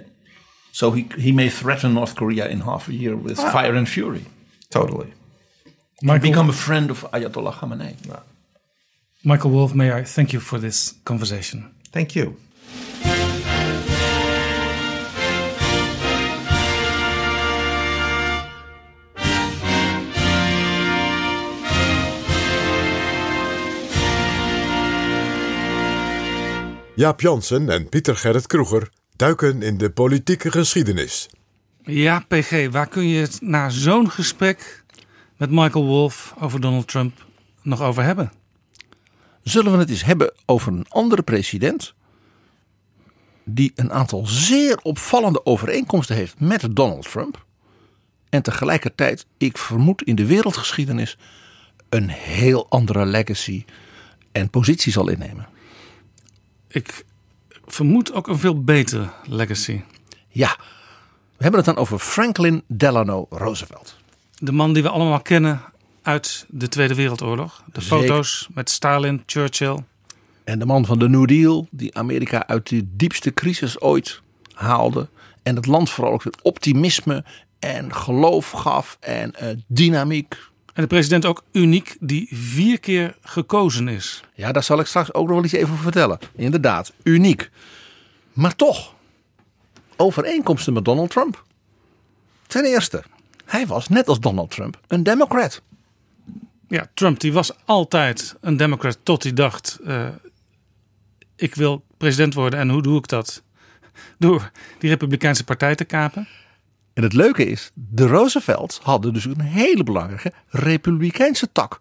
So 0.73 0.91
he 0.91 1.07
he 1.17 1.31
may 1.31 1.49
threaten 1.49 1.93
North 1.95 2.15
Korea 2.15 2.47
in 2.47 2.59
half 2.61 2.87
a 2.87 2.93
year 2.93 3.15
with 3.15 3.39
Ah. 3.39 3.51
fire 3.51 3.73
and 3.73 3.89
fury. 3.89 4.25
Totally. 4.69 5.11
Michael, 6.01 6.29
become 6.29 6.49
a 6.49 6.53
friend 6.53 6.91
of 6.91 7.05
Ayatollah 7.11 7.53
Khamenei. 7.53 7.95
Michael 9.23 9.51
Wolf, 9.51 9.73
may 9.73 9.91
I 9.91 10.03
thank 10.03 10.31
you 10.31 10.39
for 10.39 10.59
this 10.59 10.93
conversation. 11.03 11.73
Thank 11.91 12.15
you. 12.15 12.37
Jaap 26.95 27.21
Jansen 27.21 27.69
en 27.69 27.89
Pieter 27.89 28.15
Gerrit 28.15 28.47
Kroeger 28.47 28.89
duiken 29.15 29.61
in 29.61 29.77
de 29.77 29.89
politieke 29.89 30.51
geschiedenis. 30.51 31.29
Ja, 31.83 32.25
PG, 32.27 32.69
waar 32.71 32.87
kun 32.87 33.07
je 33.07 33.19
het 33.19 33.41
na 33.41 33.69
zo'n 33.69 34.11
gesprek 34.11 34.83
met 35.37 35.51
Michael 35.51 35.85
Wolf 35.85 36.33
over 36.39 36.61
Donald 36.61 36.87
Trump 36.87 37.25
nog 37.61 37.81
over 37.81 38.03
hebben? 38.03 38.31
Zullen 39.43 39.71
we 39.71 39.77
het 39.77 39.89
eens 39.89 40.05
hebben 40.05 40.33
over 40.45 40.71
een 40.71 40.85
andere 40.89 41.21
president 41.21 41.93
die 43.43 43.71
een 43.75 43.91
aantal 43.91 44.25
zeer 44.25 44.77
opvallende 44.81 45.45
overeenkomsten 45.45 46.15
heeft 46.15 46.39
met 46.39 46.67
Donald 46.75 47.11
Trump 47.11 47.45
en 48.29 48.41
tegelijkertijd, 48.41 49.25
ik 49.37 49.57
vermoed 49.57 50.01
in 50.01 50.15
de 50.15 50.25
wereldgeschiedenis, 50.25 51.17
een 51.89 52.09
heel 52.09 52.69
andere 52.69 53.05
legacy 53.05 53.65
en 54.31 54.49
positie 54.49 54.91
zal 54.91 55.09
innemen. 55.09 55.47
Ik 56.67 57.05
vermoed 57.65 58.13
ook 58.13 58.27
een 58.27 58.39
veel 58.39 58.63
betere 58.63 59.09
legacy. 59.23 59.81
Ja, 60.27 60.57
we 61.07 61.43
hebben 61.43 61.59
het 61.59 61.75
dan 61.75 61.77
over 61.77 61.99
Franklin 61.99 62.63
Delano 62.67 63.25
Roosevelt. 63.29 63.97
De 64.39 64.51
man 64.51 64.73
die 64.73 64.83
we 64.83 64.89
allemaal 64.89 65.21
kennen 65.21 65.61
uit 66.01 66.45
de 66.49 66.67
Tweede 66.67 66.95
Wereldoorlog. 66.95 67.63
De 67.71 67.81
Zeker. 67.81 67.97
foto's 67.97 68.47
met 68.53 68.69
Stalin, 68.69 69.23
Churchill. 69.25 69.77
En 70.43 70.59
de 70.59 70.65
man 70.65 70.85
van 70.85 70.99
de 70.99 71.09
New 71.09 71.27
Deal, 71.27 71.67
die 71.71 71.97
Amerika 71.97 72.47
uit 72.47 72.69
de 72.69 72.87
diepste 72.95 73.33
crisis 73.33 73.81
ooit 73.81 74.21
haalde. 74.53 75.09
En 75.43 75.55
het 75.55 75.65
land 75.65 75.89
vooral 75.89 76.13
ook 76.13 76.23
weer 76.23 76.33
optimisme 76.41 77.23
en 77.59 77.93
geloof 77.95 78.51
gaf 78.51 78.97
en 78.99 79.35
eh, 79.35 79.47
dynamiek. 79.67 80.37
En 80.73 80.81
de 80.81 80.87
president 80.87 81.25
ook 81.25 81.43
uniek, 81.51 81.97
die 81.99 82.27
vier 82.31 82.79
keer 82.79 83.17
gekozen 83.21 83.87
is. 83.87 84.23
Ja, 84.33 84.51
daar 84.51 84.63
zal 84.63 84.79
ik 84.79 84.85
straks 84.85 85.13
ook 85.13 85.27
nog 85.27 85.35
wel 85.35 85.43
iets 85.43 85.53
even 85.53 85.71
over 85.71 85.83
vertellen. 85.83 86.19
Inderdaad, 86.35 86.93
uniek. 87.03 87.49
Maar 88.33 88.55
toch, 88.55 88.93
overeenkomsten 89.95 90.73
met 90.73 90.85
Donald 90.85 91.09
Trump. 91.11 91.43
Ten 92.47 92.65
eerste, 92.65 93.03
hij 93.47 93.67
was 93.67 93.87
net 93.87 94.07
als 94.07 94.19
Donald 94.19 94.51
Trump 94.51 94.79
een 94.87 95.03
democrat. 95.03 95.61
Ja, 96.67 96.89
Trump 96.93 97.19
die 97.19 97.33
was 97.33 97.51
altijd 97.65 98.35
een 98.41 98.57
democrat 98.57 98.97
tot 99.03 99.23
hij 99.23 99.33
dacht... 99.33 99.79
eh, 99.85 100.07
ik 101.35 101.55
wil 101.55 101.83
president 101.97 102.33
worden 102.33 102.59
en 102.59 102.69
hoe 102.69 102.81
doe 102.81 102.97
ik 102.97 103.07
dat? 103.07 103.43
Door 104.17 104.51
die 104.79 104.89
Republikeinse 104.89 105.43
partij 105.43 105.75
te 105.75 105.85
kapen. 105.85 106.27
En 106.93 107.03
het 107.03 107.13
leuke 107.13 107.45
is, 107.45 107.71
de 107.73 108.07
Roosevelts 108.07 108.79
hadden 108.79 109.13
dus 109.13 109.25
een 109.25 109.41
hele 109.41 109.83
belangrijke 109.83 110.31
republikeinse 110.47 111.51
tak. 111.51 111.79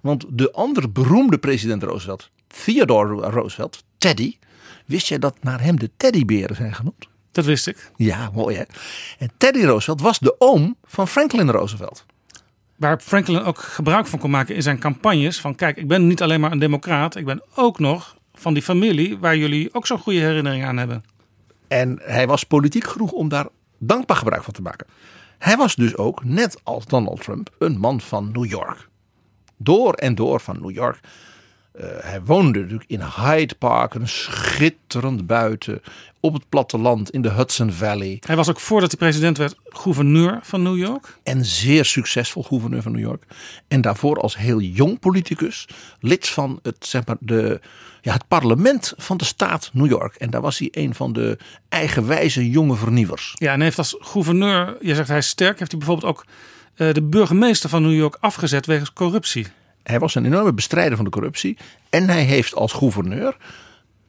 Want 0.00 0.24
de 0.28 0.52
andere 0.52 0.88
beroemde 0.88 1.38
president 1.38 1.82
Roosevelt, 1.82 2.30
Theodore 2.64 3.30
Roosevelt, 3.30 3.84
Teddy, 3.98 4.36
wist 4.86 5.06
jij 5.06 5.18
dat 5.18 5.42
naar 5.42 5.60
hem 5.60 5.78
de 5.78 5.90
teddyberen 5.96 6.56
zijn 6.56 6.74
genoemd? 6.74 7.08
Dat 7.32 7.44
wist 7.44 7.66
ik. 7.66 7.90
Ja, 7.96 8.30
mooi 8.34 8.56
hè. 8.56 8.62
En 9.18 9.30
Teddy 9.36 9.64
Roosevelt 9.64 10.00
was 10.00 10.18
de 10.18 10.34
oom 10.38 10.76
van 10.84 11.08
Franklin 11.08 11.50
Roosevelt. 11.50 12.04
Waar 12.76 13.00
Franklin 13.00 13.42
ook 13.42 13.58
gebruik 13.58 14.06
van 14.06 14.18
kon 14.18 14.30
maken 14.30 14.54
in 14.54 14.62
zijn 14.62 14.78
campagnes. 14.78 15.40
Van 15.40 15.54
kijk, 15.54 15.76
ik 15.76 15.88
ben 15.88 16.06
niet 16.06 16.22
alleen 16.22 16.40
maar 16.40 16.52
een 16.52 16.58
democraat. 16.58 17.16
Ik 17.16 17.24
ben 17.24 17.42
ook 17.54 17.78
nog 17.78 18.16
van 18.34 18.54
die 18.54 18.62
familie 18.62 19.18
waar 19.18 19.36
jullie 19.36 19.74
ook 19.74 19.86
zo'n 19.86 19.98
goede 19.98 20.18
herinnering 20.18 20.64
aan 20.64 20.76
hebben. 20.76 21.04
En 21.68 22.00
hij 22.02 22.26
was 22.26 22.44
politiek 22.44 22.84
genoeg 22.86 23.12
om 23.12 23.28
daar 23.28 23.46
dankbaar 23.78 24.16
gebruik 24.16 24.42
van 24.42 24.52
te 24.54 24.62
maken. 24.62 24.86
Hij 25.38 25.56
was 25.56 25.74
dus 25.74 25.96
ook, 25.96 26.24
net 26.24 26.60
als 26.62 26.84
Donald 26.84 27.22
Trump, 27.22 27.50
een 27.58 27.78
man 27.78 28.00
van 28.00 28.30
New 28.32 28.44
York. 28.44 28.88
Door 29.56 29.92
en 29.92 30.14
door 30.14 30.40
van 30.40 30.60
New 30.60 30.70
York. 30.70 31.00
Eh, 31.78 31.86
hij 32.00 32.22
woonde 32.22 32.58
natuurlijk 32.58 32.90
in 32.90 33.00
Hyde 33.00 33.54
Park, 33.54 33.94
een 33.94 34.08
schitterend 34.08 35.26
buiten, 35.26 35.80
op 36.20 36.32
het 36.32 36.48
platteland 36.48 37.10
in 37.10 37.22
de 37.22 37.30
Hudson 37.30 37.72
Valley. 37.72 38.22
Hij 38.26 38.36
was 38.36 38.48
ook 38.48 38.60
voordat 38.60 38.90
hij 38.90 38.98
president 38.98 39.36
werd 39.36 39.56
gouverneur 39.64 40.38
van 40.42 40.62
New 40.62 40.76
York. 40.76 41.18
En 41.22 41.44
zeer 41.44 41.84
succesvol 41.84 42.42
gouverneur 42.42 42.82
van 42.82 42.92
New 42.92 43.00
York. 43.00 43.24
En 43.68 43.80
daarvoor 43.80 44.20
als 44.20 44.36
heel 44.36 44.60
jong 44.60 44.98
politicus, 44.98 45.68
lid 46.00 46.28
van 46.28 46.58
het, 46.62 46.76
zeg 46.86 47.06
maar, 47.06 47.16
de, 47.20 47.60
ja, 48.00 48.12
het 48.12 48.28
parlement 48.28 48.94
van 48.96 49.16
de 49.16 49.24
staat 49.24 49.70
New 49.72 49.86
York. 49.86 50.14
En 50.14 50.30
daar 50.30 50.40
was 50.40 50.58
hij 50.58 50.68
een 50.70 50.94
van 50.94 51.12
de 51.12 51.38
eigenwijze 51.68 52.50
jonge 52.50 52.76
vernieuwers. 52.76 53.34
Ja, 53.34 53.52
en 53.52 53.60
heeft 53.60 53.78
als 53.78 53.96
gouverneur, 53.98 54.76
je 54.80 54.94
zegt 54.94 55.08
hij 55.08 55.18
is 55.18 55.28
sterk, 55.28 55.58
heeft 55.58 55.70
hij 55.70 55.80
bijvoorbeeld 55.80 56.12
ook 56.12 56.26
eh, 56.74 56.92
de 56.92 57.02
burgemeester 57.02 57.70
van 57.70 57.82
New 57.82 57.96
York 57.96 58.16
afgezet 58.20 58.66
wegens 58.66 58.92
corruptie. 58.92 59.46
Hij 59.88 59.98
was 59.98 60.14
een 60.14 60.24
enorme 60.24 60.52
bestrijder 60.52 60.96
van 60.96 61.04
de 61.04 61.10
corruptie. 61.10 61.56
En 61.90 62.08
hij 62.08 62.22
heeft 62.22 62.54
als 62.54 62.72
gouverneur. 62.72 63.36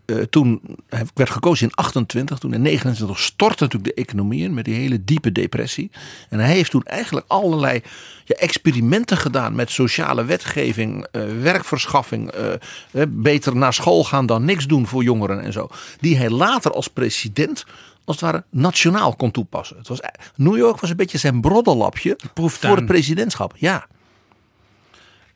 eh, 0.06 0.18
toen 0.18 0.62
hij 0.90 1.06
werd 1.14 1.30
gekozen 1.30 1.68
in 1.68 1.74
28, 1.76 2.38
toen 2.38 2.54
in 2.54 2.62
29 2.62 3.20
stortte 3.20 3.64
natuurlijk 3.64 3.96
de 3.96 4.02
economie 4.02 4.44
in 4.44 4.54
met 4.54 4.66
die 4.66 4.76
hele 4.76 5.04
diepe 5.04 5.32
depressie. 5.32 5.92
En 6.30 6.40
hij 6.40 6.54
heeft 6.54 6.72
toen 6.72 6.84
eigenlijk 6.84 7.26
allerlei 7.30 7.82
ja, 8.26 8.36
experimenten 8.36 9.18
gedaan 9.18 9.56
met 9.56 9.72
sociale 9.72 10.26
wetgeving, 10.26 11.08
eh, 11.12 11.22
werkverschaffing, 11.41 12.30
eh, 12.30 13.02
beter 13.10 13.56
naar 13.56 13.74
school 13.74 14.03
gaan 14.03 14.26
dan 14.26 14.45
niks 14.45 14.68
doen 14.68 14.88
voor 14.88 15.03
jongeren 15.03 15.41
en 15.41 15.53
zo. 15.53 15.68
Die 15.99 16.18
hij 16.18 16.30
later 16.30 16.72
als 16.72 16.88
president 16.88 17.66
als 18.06 18.22
het 18.22 18.32
ware 18.32 18.44
nationaal 18.49 19.16
kon 19.16 19.32
toepassen. 19.32 19.78
Het 19.78 19.88
was, 19.88 19.99
New 20.36 20.58
York 20.58 20.80
was 20.80 20.90
een 20.90 20.95
beetje 20.95 21.18
zijn 21.18 21.41
broddelapje 21.41 22.18
voor 22.34 22.76
het 22.76 22.86
presidentschap. 22.86 23.53
Ja. 23.58 23.88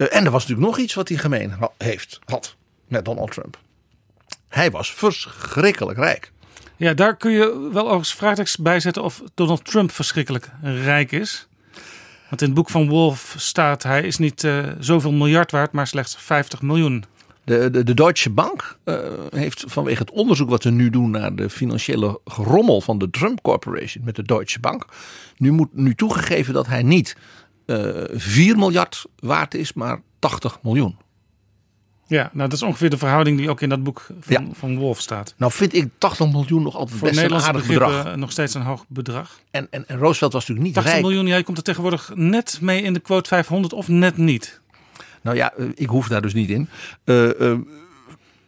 Eh, 0.09 0.17
En 0.17 0.25
er 0.25 0.31
was 0.31 0.41
natuurlijk 0.41 0.67
nog 0.67 0.77
iets 0.77 0.93
wat 0.93 1.09
hij 1.09 1.17
gemeen 1.17 1.53
heeft, 1.77 2.19
had 2.25 2.55
met 2.87 3.05
Donald 3.05 3.31
Trump. 3.31 3.57
Hij 4.47 4.71
was 4.71 4.93
verschrikkelijk 4.93 5.97
rijk. 5.97 6.31
Ja, 6.77 6.93
daar 6.93 7.17
kun 7.17 7.31
je 7.31 7.69
wel 7.73 7.83
overigens 7.83 8.13
vraagtekens 8.13 8.57
bij 8.57 8.79
zetten 8.79 9.03
of 9.03 9.21
Donald 9.33 9.65
Trump 9.65 9.91
verschrikkelijk 9.91 10.49
rijk 10.61 11.11
is. 11.11 11.47
Want 12.29 12.41
in 12.41 12.47
het 12.47 12.57
boek 12.57 12.69
van 12.69 12.89
Wolf 12.89 13.35
staat 13.37 13.83
hij 13.83 14.01
is 14.01 14.17
niet 14.17 14.43
eh, 14.43 14.67
zoveel 14.79 15.11
miljard 15.11 15.51
waard, 15.51 15.71
maar 15.71 15.87
slechts 15.87 16.15
50 16.15 16.61
miljoen. 16.61 17.03
De, 17.43 17.69
de, 17.71 17.83
de 17.83 17.93
Deutsche 17.93 18.29
Bank 18.29 18.77
eh, 18.83 18.97
heeft 19.29 19.63
vanwege 19.67 19.99
het 20.01 20.11
onderzoek 20.11 20.49
wat 20.49 20.61
ze 20.61 20.71
nu 20.71 20.89
doen 20.89 21.11
naar 21.11 21.35
de 21.35 21.49
financiële 21.49 22.19
gerommel 22.25 22.81
van 22.81 22.97
de 22.97 23.09
Trump 23.09 23.41
Corporation 23.41 24.03
met 24.03 24.15
de 24.15 24.23
Deutsche 24.23 24.59
Bank, 24.59 24.85
nu, 25.37 25.51
moet, 25.51 25.69
nu 25.71 25.95
toegegeven 25.95 26.53
dat 26.53 26.67
hij 26.67 26.83
niet 26.83 27.15
4 27.65 28.57
miljard 28.57 29.05
waard 29.19 29.53
is, 29.53 29.73
maar 29.73 30.01
80 30.19 30.59
miljoen. 30.61 30.97
Ja, 32.07 32.29
nou 32.33 32.49
dat 32.49 32.57
is 32.57 32.63
ongeveer 32.63 32.89
de 32.89 32.97
verhouding 32.97 33.37
die 33.37 33.49
ook 33.49 33.61
in 33.61 33.69
dat 33.69 33.83
boek 33.83 34.07
van, 34.19 34.49
van 34.53 34.77
Wolf 34.77 34.99
staat. 34.99 35.33
Nou 35.37 35.51
vind 35.51 35.73
ik 35.73 35.89
80 35.97 36.31
miljoen 36.31 36.63
nog 36.63 36.75
altijd 36.75 36.99
Voor 36.99 37.07
best 37.07 37.21
een 37.21 37.33
aardig 37.33 37.65
bedrag. 37.65 38.15
nog 38.15 38.31
steeds 38.31 38.53
een 38.53 38.61
hoog 38.61 38.85
bedrag. 38.87 39.39
En, 39.51 39.67
en, 39.69 39.87
en 39.87 39.97
Roosevelt 39.97 40.33
was 40.33 40.41
natuurlijk 40.41 40.67
niet 40.67 40.75
80 40.75 40.93
rijk. 40.93 41.05
miljoen, 41.05 41.27
ja, 41.27 41.37
je 41.37 41.43
komt 41.43 41.57
er 41.57 41.63
tegenwoordig 41.63 42.11
net 42.15 42.57
mee 42.61 42.81
in 42.81 42.93
de 42.93 42.99
quote 42.99 43.27
500 43.27 43.73
of 43.73 43.87
net 43.87 44.17
niet. 44.17 44.61
Nou 45.21 45.37
ja, 45.37 45.53
eh, 45.53 45.65
ik 45.75 45.87
hoef 45.87 46.07
daar 46.07 46.21
dus 46.21 46.33
niet 46.33 46.49
in. 46.49 46.69
Eh, 47.03 47.51
eh, 47.51 47.59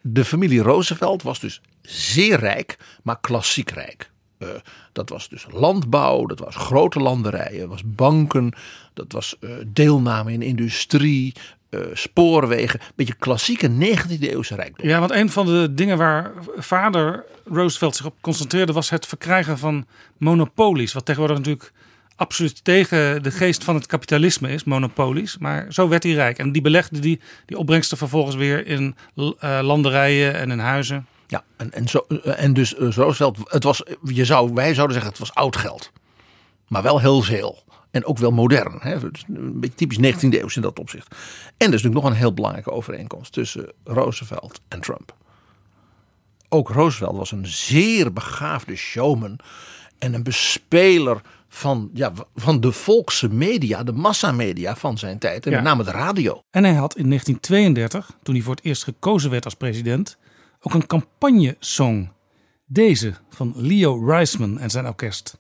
de 0.02 0.26
familie 0.26 0.62
Roosevelt 0.62 1.24
was 1.24 1.40
dus 1.40 1.62
zeer 1.82 2.40
rijk, 2.40 2.78
maar 3.04 3.20
klassiek 3.20 3.70
rijk. 3.70 4.12
Eh, 4.46 4.60
dat 4.92 5.10
was 5.10 5.30
dus 5.30 5.46
landbouw, 5.52 6.26
dat 6.26 6.40
was 6.40 6.56
grote 6.56 7.00
landerijen, 7.00 7.70
was 7.70 7.82
banken, 7.86 8.54
dat 8.94 9.12
was 9.12 9.36
eh, 9.40 9.50
deelname 9.68 10.32
in 10.32 10.42
industrie, 10.42 11.34
eh, 11.70 11.80
spoorwegen. 11.94 12.80
Een 12.80 12.92
beetje 12.96 13.16
klassieke 13.16 13.68
19e 13.68 14.30
eeuwse 14.30 14.56
rijkdom. 14.56 14.88
Ja, 14.88 15.00
want 15.00 15.12
een 15.12 15.30
van 15.30 15.46
de 15.46 15.74
dingen 15.74 15.98
waar 15.98 16.32
vader 16.58 17.26
Roosevelt 17.46 17.96
zich 17.96 18.06
op 18.06 18.16
concentreerde 18.22 18.74
was 18.74 18.90
het 18.90 19.06
verkrijgen 19.06 19.58
van 19.58 19.86
monopolies. 20.18 20.94
Wat 20.94 21.06
tegenwoordig 21.06 21.38
natuurlijk 21.38 21.72
absoluut 22.16 22.64
tegen 22.64 23.24
de 23.24 23.32
geest 23.32 23.64
van 23.64 23.76
het 23.76 23.86
kapitalisme 23.86 24.50
is, 24.50 24.64
monopolies. 24.64 25.38
Maar 25.38 25.66
zo 25.70 25.88
werd 25.88 26.04
hij 26.04 26.12
rijk. 26.12 26.38
En 26.38 26.52
die 26.52 26.62
belegde 26.62 27.00
die, 27.00 27.20
die 27.46 27.58
opbrengsten 27.58 27.98
vervolgens 27.98 28.36
weer 28.36 28.68
in 28.68 28.96
landerijen 29.62 30.36
en 30.36 30.52
in 30.52 30.60
huizen. 30.60 31.06
Ja, 31.28 31.44
en, 31.58 31.72
en, 31.72 31.88
zo, 31.88 31.98
en 32.24 32.54
dus 32.54 32.74
Roosevelt, 32.74 33.38
het 33.44 33.64
was, 33.64 33.84
je 34.04 34.26
zou, 34.26 34.54
wij 34.54 34.74
zouden 34.74 34.94
zeggen 34.94 35.12
het 35.12 35.20
was 35.22 35.34
oud 35.34 35.56
geld. 35.56 35.92
Maar 36.68 36.84
wel 36.84 37.00
heel 37.00 37.22
veel. 37.22 37.64
En 37.92 38.06
ook 38.06 38.18
wel 38.18 38.32
modern. 38.32 38.78
Hè? 38.80 38.94
Een 39.28 39.60
beetje 39.60 39.76
typisch 39.76 39.98
19e 40.16 40.20
eeuw 40.30 40.48
in 40.56 40.62
dat 40.62 40.80
opzicht. 40.80 41.08
En 41.12 41.18
er 41.58 41.64
is 41.64 41.70
natuurlijk 41.70 41.94
nog 41.96 42.06
een 42.06 42.14
heel 42.18 42.34
belangrijke 42.34 42.72
overeenkomst 42.72 43.34
tussen 43.34 43.72
Roosevelt 43.84 44.62
en 44.68 44.82
Trump. 44.82 45.16
Ook 46.50 46.70
Roosevelt 46.70 47.18
was 47.18 47.32
een 47.32 47.48
zeer 47.48 48.14
begaafde 48.14 48.76
showman 48.76 49.40
en 49.98 50.14
een 50.14 50.24
bespeler 50.24 51.22
van, 51.48 51.90
ja, 51.94 52.12
van 52.36 52.62
de 52.62 52.72
volkse 52.72 53.34
media, 53.34 53.84
de 53.84 53.92
massamedia 53.92 54.76
van 54.76 54.98
zijn 54.98 55.18
tijd. 55.20 55.46
En 55.46 55.52
Ja. 55.52 55.58
met 55.58 55.66
name 55.66 55.84
de 55.84 55.92
radio. 55.92 56.42
En 56.52 56.64
hij 56.64 56.74
had 56.74 56.96
in 56.98 57.08
1932, 57.08 58.18
toen 58.24 58.36
hij 58.36 58.44
voor 58.44 58.56
het 58.56 58.64
eerst 58.66 58.84
gekozen 58.84 59.30
werd 59.32 59.46
als 59.46 59.54
president, 59.54 60.18
ook 60.66 60.74
een 60.74 60.88
campagnesong. 60.88 62.10
Deze 62.66 63.14
van 63.30 63.54
Leo 63.56 64.06
Reisman 64.06 64.60
en 64.60 64.70
zijn 64.70 64.88
orkest. 64.88 65.38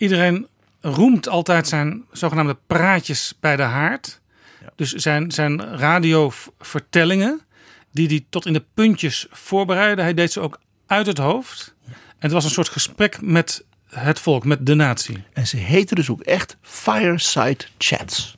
Iedereen 0.00 0.46
roemt 0.80 1.28
altijd 1.28 1.68
zijn 1.68 2.04
zogenaamde 2.12 2.56
praatjes 2.66 3.34
bij 3.40 3.56
de 3.56 3.62
haard. 3.62 4.20
Dus 4.76 4.92
zijn, 4.92 5.30
zijn 5.30 5.76
radiovertellingen, 5.76 7.40
die 7.92 8.06
hij 8.06 8.26
tot 8.30 8.46
in 8.46 8.52
de 8.52 8.64
puntjes 8.74 9.26
voorbereidde. 9.30 10.02
Hij 10.02 10.14
deed 10.14 10.32
ze 10.32 10.40
ook 10.40 10.60
uit 10.86 11.06
het 11.06 11.18
hoofd. 11.18 11.74
En 11.86 11.94
het 12.18 12.32
was 12.32 12.44
een 12.44 12.50
soort 12.50 12.68
gesprek 12.68 13.20
met 13.22 13.64
het 13.88 14.20
volk, 14.20 14.44
met 14.44 14.66
de 14.66 14.74
natie. 14.74 15.24
En 15.32 15.46
ze 15.46 15.56
heten 15.56 15.96
dus 15.96 16.10
ook 16.10 16.20
echt 16.20 16.56
Fireside 16.62 17.64
Chats. 17.78 18.36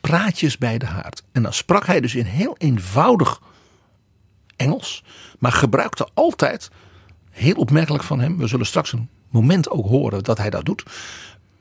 Praatjes 0.00 0.58
bij 0.58 0.78
de 0.78 0.86
haard. 0.86 1.22
En 1.32 1.42
dan 1.42 1.52
sprak 1.52 1.86
hij 1.86 2.00
dus 2.00 2.14
in 2.14 2.24
heel 2.24 2.54
eenvoudig 2.58 3.40
Engels. 4.56 5.04
Maar 5.38 5.52
gebruikte 5.52 6.08
altijd, 6.14 6.70
heel 7.30 7.54
opmerkelijk 7.54 8.04
van 8.04 8.20
hem. 8.20 8.38
We 8.38 8.46
zullen 8.46 8.66
straks 8.66 8.92
een 8.92 9.08
moment 9.30 9.70
ook 9.70 9.86
horen 9.86 10.24
dat 10.24 10.38
hij 10.38 10.50
dat 10.50 10.64
doet. 10.64 10.82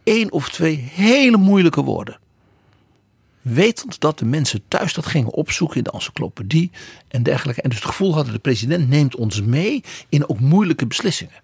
één 0.03 0.31
of 0.31 0.49
twee 0.49 0.75
hele 0.75 1.37
moeilijke 1.37 1.81
woorden. 1.81 2.19
Wetend 3.41 3.99
dat 3.99 4.19
de 4.19 4.25
mensen 4.25 4.63
thuis 4.67 4.93
dat 4.93 5.05
gingen 5.05 5.33
opzoeken 5.33 5.77
in 5.77 5.83
de 5.83 5.91
encyclopedie 5.91 6.71
en 7.07 7.23
dergelijke. 7.23 7.61
En 7.61 7.69
dus 7.69 7.77
het 7.77 7.87
gevoel 7.87 8.13
hadden, 8.13 8.33
de 8.33 8.39
president 8.39 8.89
neemt 8.89 9.15
ons 9.15 9.41
mee 9.41 9.83
in 10.09 10.29
ook 10.29 10.39
moeilijke 10.39 10.87
beslissingen. 10.87 11.43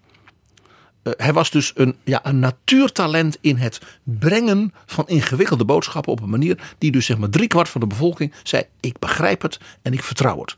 Uh, 1.02 1.12
hij 1.16 1.32
was 1.32 1.50
dus 1.50 1.72
een, 1.74 1.96
ja, 2.04 2.20
een 2.22 2.38
natuurtalent 2.38 3.38
in 3.40 3.56
het 3.56 3.80
brengen 4.02 4.74
van 4.86 5.08
ingewikkelde 5.08 5.64
boodschappen 5.64 6.12
op 6.12 6.20
een 6.20 6.30
manier 6.30 6.74
die 6.78 6.92
dus 6.92 7.06
zeg 7.06 7.18
maar 7.18 7.28
driekwart 7.28 7.68
van 7.68 7.80
de 7.80 7.86
bevolking 7.86 8.32
zei: 8.42 8.64
ik 8.80 8.98
begrijp 8.98 9.42
het 9.42 9.58
en 9.82 9.92
ik 9.92 10.02
vertrouw 10.02 10.40
het. 10.40 10.54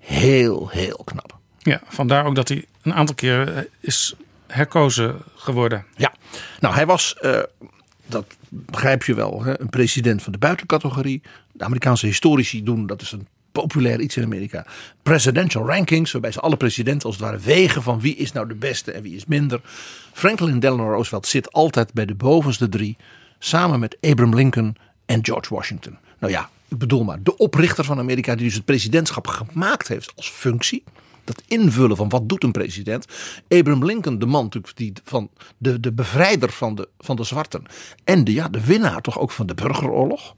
Heel, 0.00 0.68
heel 0.68 1.02
knap. 1.04 1.38
Ja, 1.58 1.82
vandaar 1.86 2.26
ook 2.26 2.34
dat 2.34 2.48
hij 2.48 2.64
een 2.82 2.94
aantal 2.94 3.14
keer 3.14 3.56
eh, 3.56 3.62
is 3.80 4.14
herkozen 4.46 5.16
geworden. 5.34 5.84
Ja, 5.96 6.12
nou 6.60 6.74
hij 6.74 6.86
was, 6.86 7.16
uh, 7.22 7.40
dat 8.06 8.24
begrijp 8.48 9.04
je 9.04 9.14
wel, 9.14 9.42
hè, 9.42 9.60
een 9.60 9.70
president 9.70 10.22
van 10.22 10.32
de 10.32 10.38
buitencategorie. 10.38 11.22
De 11.52 11.64
Amerikaanse 11.64 12.06
historici 12.06 12.62
doen, 12.62 12.86
dat 12.86 13.02
is 13.02 13.12
een 13.12 13.26
populair 13.52 14.00
iets 14.00 14.16
in 14.16 14.24
Amerika. 14.24 14.66
Presidential 15.02 15.66
rankings, 15.66 16.12
waarbij 16.12 16.32
ze 16.32 16.40
alle 16.40 16.56
presidenten 16.56 17.06
als 17.06 17.16
het 17.16 17.24
ware 17.24 17.38
wegen 17.38 17.82
van 17.82 18.00
wie 18.00 18.16
is 18.16 18.32
nou 18.32 18.48
de 18.48 18.54
beste 18.54 18.92
en 18.92 19.02
wie 19.02 19.16
is 19.16 19.24
minder. 19.24 19.60
Franklin 20.12 20.58
Delano 20.58 20.90
Roosevelt 20.90 21.26
zit 21.26 21.52
altijd 21.52 21.92
bij 21.92 22.06
de 22.06 22.14
bovenste 22.14 22.68
drie, 22.68 22.96
samen 23.38 23.80
met 23.80 23.96
Abraham 24.00 24.34
Lincoln 24.34 24.76
en 25.06 25.24
George 25.24 25.54
Washington. 25.54 25.98
Nou 26.18 26.32
ja, 26.32 26.50
ik 26.68 26.78
bedoel 26.78 27.04
maar, 27.04 27.22
de 27.22 27.36
oprichter 27.36 27.84
van 27.84 27.98
Amerika 27.98 28.34
die 28.34 28.44
dus 28.44 28.54
het 28.54 28.64
presidentschap 28.64 29.26
gemaakt 29.26 29.88
heeft 29.88 30.12
als 30.16 30.30
functie. 30.30 30.84
Dat 31.24 31.42
invullen 31.46 31.96
van 31.96 32.08
wat 32.08 32.28
doet 32.28 32.44
een 32.44 32.52
president. 32.52 33.06
Abraham 33.48 33.84
Lincoln, 33.84 34.18
de 34.18 34.26
man 34.26 34.42
natuurlijk 34.42 34.76
die 34.76 34.92
van 35.04 35.30
de, 35.58 35.80
de 35.80 35.92
bevrijder 35.92 36.52
van 36.52 36.74
de, 36.74 36.88
van 36.98 37.16
de 37.16 37.24
zwarten. 37.24 37.62
En 38.04 38.24
de, 38.24 38.32
ja, 38.32 38.48
de 38.48 38.64
winnaar 38.64 39.00
toch 39.00 39.18
ook 39.18 39.30
van 39.30 39.46
de 39.46 39.54
burgeroorlog. 39.54 40.34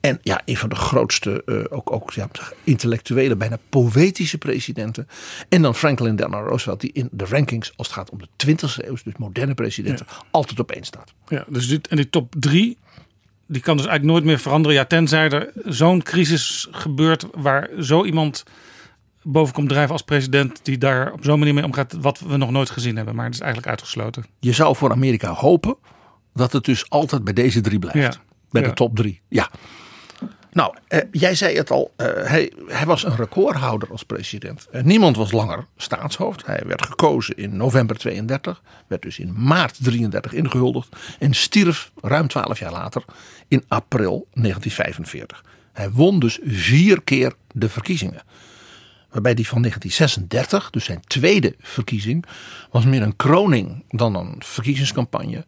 En 0.00 0.18
ja, 0.22 0.42
een 0.44 0.56
van 0.56 0.68
de 0.68 0.74
grootste, 0.74 1.42
uh, 1.46 1.64
ook, 1.68 1.92
ook 1.92 2.12
ja, 2.12 2.28
intellectuele, 2.64 3.36
bijna 3.36 3.58
poëtische 3.68 4.38
presidenten. 4.38 5.08
En 5.48 5.62
dan 5.62 5.74
Franklin 5.74 6.16
Delano 6.16 6.46
Roosevelt, 6.46 6.80
die 6.80 6.92
in 6.92 7.08
de 7.12 7.24
rankings, 7.24 7.72
als 7.76 7.86
het 7.86 7.96
gaat 7.96 8.10
om 8.10 8.18
de 8.18 8.46
20e 8.46 8.86
eeuw, 8.86 8.96
dus 9.04 9.16
moderne 9.16 9.54
presidenten, 9.54 10.06
ja. 10.08 10.16
altijd 10.30 10.60
op 10.60 10.70
één 10.70 10.84
staat. 10.84 11.12
Ja, 11.28 11.44
dus 11.48 11.68
dit, 11.68 11.88
en 11.88 11.96
die 11.96 12.10
top 12.10 12.34
drie, 12.38 12.78
die 13.46 13.62
kan 13.62 13.76
dus 13.76 13.86
eigenlijk 13.86 14.16
nooit 14.16 14.24
meer 14.24 14.38
veranderen. 14.38 14.76
Ja, 14.76 14.84
tenzij 14.84 15.30
er 15.30 15.52
zo'n 15.64 16.02
crisis 16.02 16.68
gebeurt 16.70 17.26
waar 17.34 17.70
zo 17.80 18.04
iemand 18.04 18.44
boven 19.22 19.54
komt 19.54 19.68
drijven 19.68 19.92
als 19.92 20.02
president 20.02 20.60
die 20.64 20.78
daar 20.78 21.12
op 21.12 21.24
zo'n 21.24 21.38
manier 21.38 21.54
mee 21.54 21.64
omgaat, 21.64 21.92
wat 22.00 22.18
we 22.18 22.36
nog 22.36 22.50
nooit 22.50 22.70
gezien 22.70 22.96
hebben. 22.96 23.14
Maar 23.14 23.24
het 23.24 23.34
is 23.34 23.40
eigenlijk 23.40 23.70
uitgesloten. 23.70 24.24
Je 24.38 24.52
zou 24.52 24.76
voor 24.76 24.90
Amerika 24.92 25.32
hopen 25.32 25.76
dat 26.34 26.52
het 26.52 26.64
dus 26.64 26.90
altijd 26.90 27.24
bij 27.24 27.32
deze 27.32 27.60
drie 27.60 27.78
blijft. 27.78 28.14
Ja. 28.14 28.22
Bij 28.50 28.62
Ja. 28.62 28.68
de 28.68 28.74
top 28.74 28.96
drie. 28.96 29.20
Ja. 29.28 29.50
Nou, 30.52 30.74
eh, 30.88 31.00
jij 31.12 31.34
zei 31.34 31.56
het 31.56 31.70
al, 31.70 31.92
eh, 31.96 32.06
hij, 32.06 32.52
hij 32.66 32.86
was 32.86 33.04
een 33.04 33.16
recordhouder 33.16 33.90
als 33.90 34.02
president. 34.02 34.66
Eh, 34.70 34.82
niemand 34.82 35.16
was 35.16 35.32
langer 35.32 35.66
staatshoofd. 35.76 36.46
Hij 36.46 36.62
werd 36.66 36.86
gekozen 36.86 37.36
in 37.36 37.56
november 37.56 37.96
32, 37.96 38.62
werd 38.86 39.02
dus 39.02 39.18
in 39.18 39.42
maart 39.42 39.76
33 39.84 40.32
ingehuldigd 40.32 40.96
en 41.18 41.34
stierf 41.34 41.90
ruim 42.02 42.28
12 42.28 42.58
jaar 42.58 42.72
later 42.72 43.04
in 43.48 43.64
april 43.68 44.26
1945. 44.32 45.44
Hij 45.72 45.90
won 45.90 46.18
dus 46.18 46.38
vier 46.44 47.02
keer 47.02 47.32
de 47.52 47.68
verkiezingen. 47.68 48.22
Waarbij 49.10 49.34
die 49.34 49.48
van 49.48 49.62
1936, 49.62 50.70
dus 50.70 50.84
zijn 50.84 51.00
tweede 51.06 51.54
verkiezing, 51.60 52.24
was 52.70 52.84
meer 52.84 53.02
een 53.02 53.16
kroning 53.16 53.84
dan 53.88 54.14
een 54.14 54.34
verkiezingscampagne. 54.38 55.44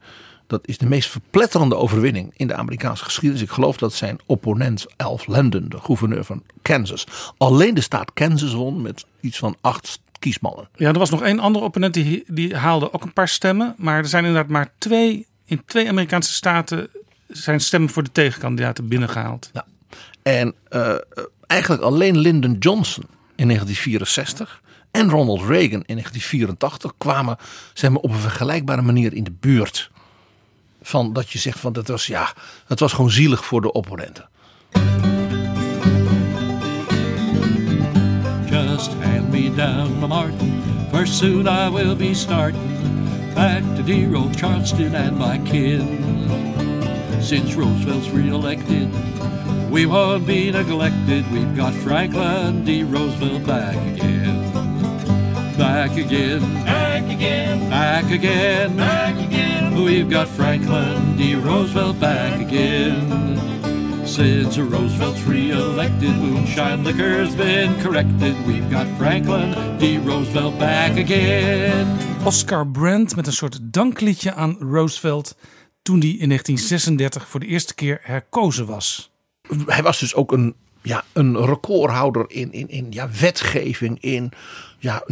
Dat 0.47 0.67
is 0.67 0.79
de 0.79 0.87
meest 0.87 1.09
verpletterende 1.11 1.77
overwinning 1.77 2.33
in 2.37 2.47
de 2.47 2.55
Amerikaanse 2.55 3.05
geschiedenis. 3.05 3.43
Ik 3.43 3.51
geloof 3.51 3.77
dat 3.77 3.93
zijn 3.93 4.19
opponent 4.27 4.87
Alf 4.97 5.27
Landon, 5.27 5.69
de 5.69 5.81
gouverneur 5.81 6.25
van 6.25 6.43
Kansas, 6.63 7.07
alleen 7.37 7.75
de 7.75 7.81
staat 7.81 8.13
Kansas 8.13 8.53
won 8.53 8.83
met 8.83 9.05
iets 9.21 9.39
van 9.39 9.57
acht 9.61 10.01
kiesmannen. 10.19 10.69
Ja, 10.75 10.89
er 10.89 10.99
was 10.99 11.11
nog 11.11 11.23
één 11.23 11.39
andere 11.39 11.65
opponent 11.65 11.95
die, 11.95 12.25
die 12.27 12.57
haalde 12.57 12.93
ook 12.93 13.03
een 13.03 13.13
paar 13.13 13.29
stemmen. 13.29 13.75
Maar 13.79 13.99
er 13.99 14.09
zijn 14.09 14.25
inderdaad 14.25 14.51
maar 14.51 14.73
twee, 14.79 15.27
in 15.45 15.63
twee 15.67 15.89
Amerikaanse 15.89 16.33
staten 16.33 16.89
zijn 17.29 17.61
stemmen 17.61 17.91
voor 17.91 18.03
de 18.03 18.13
tegenkandidaten 18.13 18.89
binnengehaald. 18.89 19.51
En 20.23 20.55
uh, 20.71 20.95
eigenlijk 21.47 21.83
alleen 21.83 22.19
Lyndon 22.19 22.57
Johnson 22.59 23.05
in 23.37 23.47
1964 23.49 24.63
en 24.91 25.11
Ronald 25.11 25.41
Reagan 25.41 25.83
in 25.87 25.95
1984 25.97 26.93
kwamen 26.99 27.37
zeg 27.75 27.91
maar, 27.91 28.01
op 28.01 28.11
een 28.11 28.19
vergelijkbare 28.19 28.83
manier 28.83 29.13
in 29.13 29.25
de 29.25 29.33
buurt. 29.41 29.91
Van 30.83 31.13
dat 31.13 31.31
je 31.31 31.39
zegt 31.39 31.59
van 31.59 31.73
dat 31.73 31.89
was 31.89 32.07
ja, 32.07 32.35
het 32.67 32.81
was 32.81 32.93
gewoon 32.93 33.11
zielig 33.11 33.45
voor 33.45 33.61
de 33.61 33.73
opponenten. 33.73 34.29
Just 38.51 38.91
hand 39.03 39.31
me 39.31 39.55
down 39.55 39.99
my 40.01 40.07
Martin, 40.07 40.63
for 40.91 41.07
soon 41.07 41.47
I 41.47 41.71
will 41.71 41.97
be 41.97 42.15
starting 42.15 42.73
back 43.35 43.63
to 43.77 43.83
dear 43.83 44.15
old 44.15 44.37
Charleston 44.37 44.95
and 44.95 45.19
my 45.19 45.39
kin. 45.39 45.99
Since 47.21 47.57
Roosevelt's 47.57 48.09
reelected, 48.09 48.89
we 49.73 49.87
won't 49.87 50.27
be 50.27 50.51
neglected. 50.51 51.25
We've 51.33 51.57
got 51.57 51.73
Franklin 51.73 52.63
D. 52.65 52.85
Roosevelt 52.85 53.47
back 53.47 53.77
again. 53.95 54.53
Back 55.57 55.97
again. 55.97 56.41
Back 56.65 57.11
again. 57.11 57.71
Back 57.71 58.11
again. 58.11 58.77
Back 58.77 59.17
again. 59.17 59.83
We've 59.83 60.11
got 60.11 60.29
Franklin 60.29 61.17
D. 61.17 61.35
Roosevelt 61.35 61.99
back 61.99 62.39
again. 62.41 63.41
Since 64.07 64.59
Roosevelt's 64.59 65.23
re-elected, 65.23 66.17
moonshine 66.17 66.85
liquor's 66.85 67.35
been 67.35 67.81
corrected. 67.81 68.35
We've 68.47 68.71
got 68.71 68.87
Franklin 68.99 69.79
D. 69.79 69.99
Roosevelt 70.05 70.59
back 70.59 70.99
again. 70.99 71.87
Oscar 72.25 72.67
Brandt 72.67 73.17
met 73.17 73.27
een 73.27 73.33
soort 73.33 73.59
dankliedje 73.63 74.35
aan 74.35 74.57
Roosevelt 74.61 75.37
toen 75.83 76.01
hij 76.01 76.11
in 76.11 76.29
1936 76.29 77.29
voor 77.29 77.41
de 77.41 77.47
eerste 77.47 77.75
keer 77.75 78.01
herkozen 78.03 78.67
was. 78.67 79.12
Hij 79.67 79.83
was 79.83 79.99
dus 79.99 80.15
ook 80.15 80.33
een, 80.33 80.55
ja, 80.83 81.05
een 81.13 81.45
recordhouder 81.45 82.25
in, 82.29 82.53
in, 82.53 82.69
in 82.69 82.87
ja, 82.91 83.09
wetgeving, 83.21 84.01
in 84.01 84.33
ja, 84.79 85.05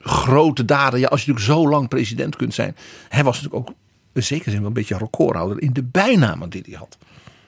grote 0.00 0.64
daden. 0.64 1.00
Ja, 1.00 1.06
als 1.06 1.24
je 1.24 1.32
natuurlijk 1.32 1.58
zo 1.60 1.68
lang 1.68 1.88
president 1.88 2.36
kunt 2.36 2.54
zijn. 2.54 2.76
Hij 3.08 3.24
was 3.24 3.40
natuurlijk 3.42 3.68
ook 3.68 3.76
in 4.12 4.22
zekere 4.22 4.50
zin 4.50 4.58
wel 4.58 4.68
een 4.68 4.74
beetje 4.74 4.94
een 4.94 5.00
recordhouder 5.00 5.62
in 5.62 5.72
de 5.72 5.82
bijnamen 5.82 6.50
die 6.50 6.62
hij 6.64 6.78
had. 6.78 6.98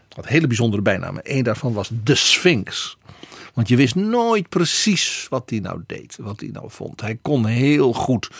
Had 0.08 0.26
hele 0.26 0.46
bijzondere 0.46 0.82
bijnamen. 0.82 1.22
Eén 1.24 1.42
daarvan 1.42 1.72
was 1.72 1.90
de 2.04 2.14
Sphinx. 2.14 2.96
Want 3.54 3.68
je 3.68 3.76
wist 3.76 3.94
nooit 3.94 4.48
precies 4.48 5.26
wat 5.30 5.50
hij 5.50 5.58
nou 5.58 5.82
deed, 5.86 6.16
wat 6.20 6.40
hij 6.40 6.48
nou 6.52 6.70
vond. 6.70 7.00
Hij 7.00 7.18
kon 7.22 7.46
heel 7.46 7.92
goed 7.92 8.30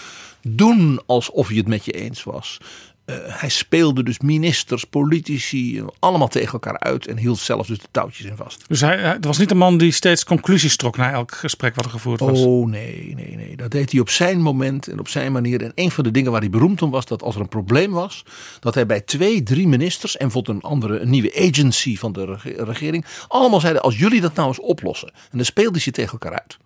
doen 0.42 1.00
alsof 1.06 1.48
hij 1.48 1.56
het 1.56 1.68
met 1.68 1.84
je 1.84 1.92
eens 1.92 2.22
was. 2.22 2.60
Eh, 3.04 3.16
hij 3.22 3.48
speelde 3.48 4.02
dus 4.02 4.18
ministers, 4.18 4.84
politici, 4.84 5.82
allemaal 5.98 6.28
tegen 6.28 6.52
elkaar 6.52 6.78
uit 6.78 7.06
en 7.06 7.18
hield 7.18 7.38
zelf 7.38 7.66
dus 7.66 7.78
de 7.78 7.88
touwtjes 7.90 8.26
in 8.26 8.36
vast. 8.36 8.64
Dus 8.68 8.80
hij, 8.80 9.16
was 9.20 9.38
niet 9.38 9.50
een 9.50 9.56
man 9.56 9.78
die 9.78 9.92
steeds 9.92 10.24
conclusies 10.24 10.76
trok 10.76 10.96
na 10.96 11.12
elk 11.12 11.34
gesprek 11.34 11.74
wat 11.74 11.84
er 11.84 11.90
gevoerd 11.90 12.20
was. 12.20 12.40
Oh 12.40 12.66
nee, 12.68 13.12
nee, 13.16 13.36
nee. 13.36 13.56
Dat 13.56 13.70
deed 13.70 13.90
hij 13.92 14.00
op 14.00 14.08
zijn 14.08 14.40
moment 14.40 14.88
en 14.88 14.98
op 14.98 15.08
zijn 15.08 15.32
manier. 15.32 15.62
En 15.62 15.72
een 15.74 15.90
van 15.90 16.04
de 16.04 16.10
dingen 16.10 16.30
waar 16.30 16.40
hij 16.40 16.50
beroemd 16.50 16.82
om 16.82 16.90
was, 16.90 17.06
dat 17.06 17.22
als 17.22 17.34
er 17.34 17.40
een 17.40 17.48
probleem 17.48 17.90
was, 17.90 18.24
dat 18.60 18.74
hij 18.74 18.86
bij 18.86 19.00
twee, 19.00 19.42
drie 19.42 19.68
ministers 19.68 20.16
en 20.16 20.24
bijvoorbeeld 20.24 20.56
een 20.56 20.70
andere, 20.70 20.98
een 20.98 21.10
nieuwe 21.10 21.48
agency 21.48 21.96
van 21.96 22.12
de 22.12 22.24
rege- 22.24 22.64
regering, 22.64 23.04
allemaal 23.28 23.60
zeiden: 23.60 23.82
als 23.82 23.98
jullie 23.98 24.20
dat 24.20 24.34
nou 24.34 24.48
eens 24.48 24.60
oplossen. 24.60 25.08
En 25.08 25.36
dan 25.36 25.44
speelden 25.44 25.80
ze 25.80 25.90
tegen 25.90 26.12
elkaar 26.12 26.40
uit. 26.40 26.56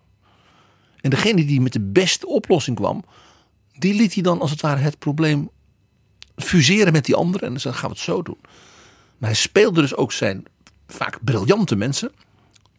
En 1.01 1.09
degene 1.09 1.45
die 1.45 1.61
met 1.61 1.73
de 1.73 1.81
beste 1.81 2.27
oplossing 2.27 2.75
kwam, 2.75 3.03
die 3.77 3.93
liet 3.93 4.13
hij 4.13 4.23
dan 4.23 4.41
als 4.41 4.51
het 4.51 4.61
ware 4.61 4.79
het 4.79 4.99
probleem 4.99 5.49
fuseren 6.43 6.93
met 6.93 7.05
die 7.05 7.15
andere. 7.15 7.45
En 7.45 7.53
dan 7.53 7.73
gaan 7.73 7.89
we 7.89 7.95
het 7.95 8.03
zo 8.03 8.21
doen. 8.21 8.37
Maar 9.17 9.29
hij 9.29 9.39
speelde 9.39 9.81
dus 9.81 9.95
ook 9.95 10.11
zijn 10.11 10.45
vaak 10.87 11.19
briljante 11.23 11.75
mensen 11.75 12.11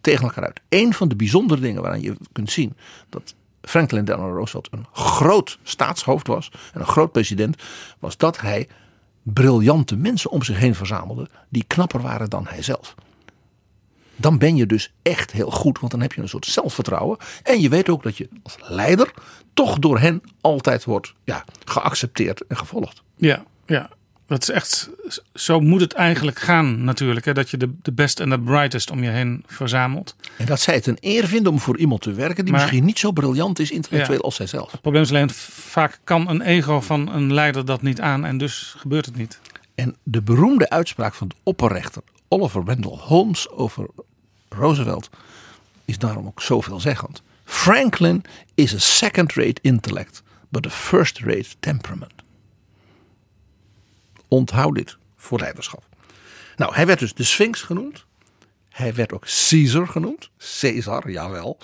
tegen 0.01 0.25
elkaar 0.25 0.45
uit. 0.45 0.61
Een 0.69 0.95
van 0.95 1.09
de 1.09 1.17
bijzondere 1.17 1.61
dingen 1.61 1.83
waaraan 1.83 2.01
je 2.01 2.17
kunt 2.33 2.51
zien 2.51 2.77
dat 3.09 3.35
Franklin 3.63 4.05
Delano 4.05 4.35
Roosevelt 4.35 4.69
een 4.71 4.87
groot 4.93 5.59
staatshoofd 5.63 6.27
was 6.27 6.51
en 6.73 6.81
een 6.81 6.87
groot 6.87 7.13
president, 7.13 7.63
was 7.99 8.17
dat 8.17 8.41
hij 8.41 8.69
briljante 9.23 9.97
mensen 9.97 10.31
om 10.31 10.43
zich 10.43 10.59
heen 10.59 10.75
verzamelde 10.75 11.29
die 11.49 11.65
knapper 11.67 12.01
waren 12.01 12.31
dan 12.31 12.47
hij 12.47 12.63
zelf. 12.63 12.95
Dan 14.17 14.39
ben 14.39 14.57
je 14.57 14.67
dus 14.67 14.93
echt 15.03 15.33
heel 15.33 15.51
goed, 15.51 15.79
want 15.79 15.93
dan 15.93 16.01
heb 16.01 16.13
je 16.13 16.21
een 16.21 16.29
soort 16.29 16.47
zelfvertrouwen. 16.47 17.19
En 17.43 17.61
je 17.61 17.69
weet 17.69 17.89
ook 17.89 18.03
dat 18.03 18.17
je 18.17 18.29
als 18.43 18.57
leider 18.61 19.15
toch 19.55 19.79
door 19.79 19.99
hen 19.99 20.23
altijd 20.41 20.85
wordt 20.85 21.15
ja, 21.25 21.45
geaccepteerd 21.65 22.47
en 22.47 22.57
gevolgd. 22.57 23.03
Ja, 23.21 23.45
ja. 23.67 23.91
Dat 24.27 24.43
is 24.43 24.49
echt, 24.51 24.91
zo 25.35 25.61
moet 25.61 25.81
het 25.81 25.93
eigenlijk 25.93 26.39
gaan 26.39 26.85
natuurlijk. 26.85 27.25
Hè? 27.27 27.33
Dat 27.33 27.51
je 27.51 27.57
de, 27.57 27.71
de 27.83 27.93
best 27.93 28.21
en 28.21 28.31
de 28.31 28.41
brightest 28.41 28.91
om 28.91 29.03
je 29.03 29.09
heen 29.11 29.45
verzamelt. 29.47 30.17
En 30.37 30.47
dat 30.47 30.61
zij 30.61 30.75
het 30.75 30.87
een 30.87 30.97
eer 31.01 31.27
vinden 31.27 31.53
om 31.53 31.59
voor 31.59 31.79
iemand 31.79 32.01
te 32.03 32.13
werken 32.13 32.45
die 32.45 32.53
Maar- 32.53 32.63
misschien 32.63 32.85
niet 32.85 32.99
zo 32.99 33.11
briljant 33.13 33.59
is 33.59 33.71
intellectueel 33.71 34.19
Ja. 34.19 34.25
als 34.25 34.35
zijzelf. 34.37 34.73
Het 34.73 34.81
probleem 34.81 35.03
is 35.03 35.09
alleen, 35.11 35.31
vaak 35.31 36.01
kan 36.05 36.29
een 36.29 36.41
ego 36.41 36.81
van 36.81 37.13
een 37.15 37.33
leider 37.35 37.65
dat 37.65 37.83
niet 37.83 38.01
aan 38.01 38.25
en 38.25 38.39
dus 38.39 38.75
gebeurt 38.77 39.07
het 39.07 39.17
niet. 39.17 39.41
En 39.75 39.97
de 40.03 40.23
beroemde 40.23 40.71
uitspraak 40.71 41.15
van 41.15 41.29
de 41.29 41.35
opperrechter 41.43 42.03
Oliver 42.29 42.65
Wendell 42.65 42.97
Holmes 43.01 43.49
over 43.51 43.87
Roosevelt 44.49 45.11
is 45.85 45.99
daarom 45.99 46.27
ook 46.27 46.43
zo 46.43 46.61
veelzeggend. 46.61 47.23
Franklin 47.45 48.23
is 48.55 48.75
a 48.75 48.79
second-rate 48.79 49.61
intellect, 49.61 50.23
but 50.49 50.67
a 50.67 50.71
first-rate 50.71 51.49
temperament. 51.61 52.13
Onthoud 54.31 54.75
dit 54.75 54.97
voor 55.17 55.39
leiderschap. 55.39 55.83
Nou, 56.57 56.75
hij 56.75 56.87
werd 56.87 56.99
dus 56.99 57.15
de 57.15 57.25
Sphinx 57.25 57.63
genoemd. 57.63 58.05
Hij 58.69 58.95
werd 58.95 59.13
ook 59.13 59.25
Caesar 59.49 59.87
genoemd. 59.89 60.31
Caesar, 60.61 61.11
jawel. 61.11 61.59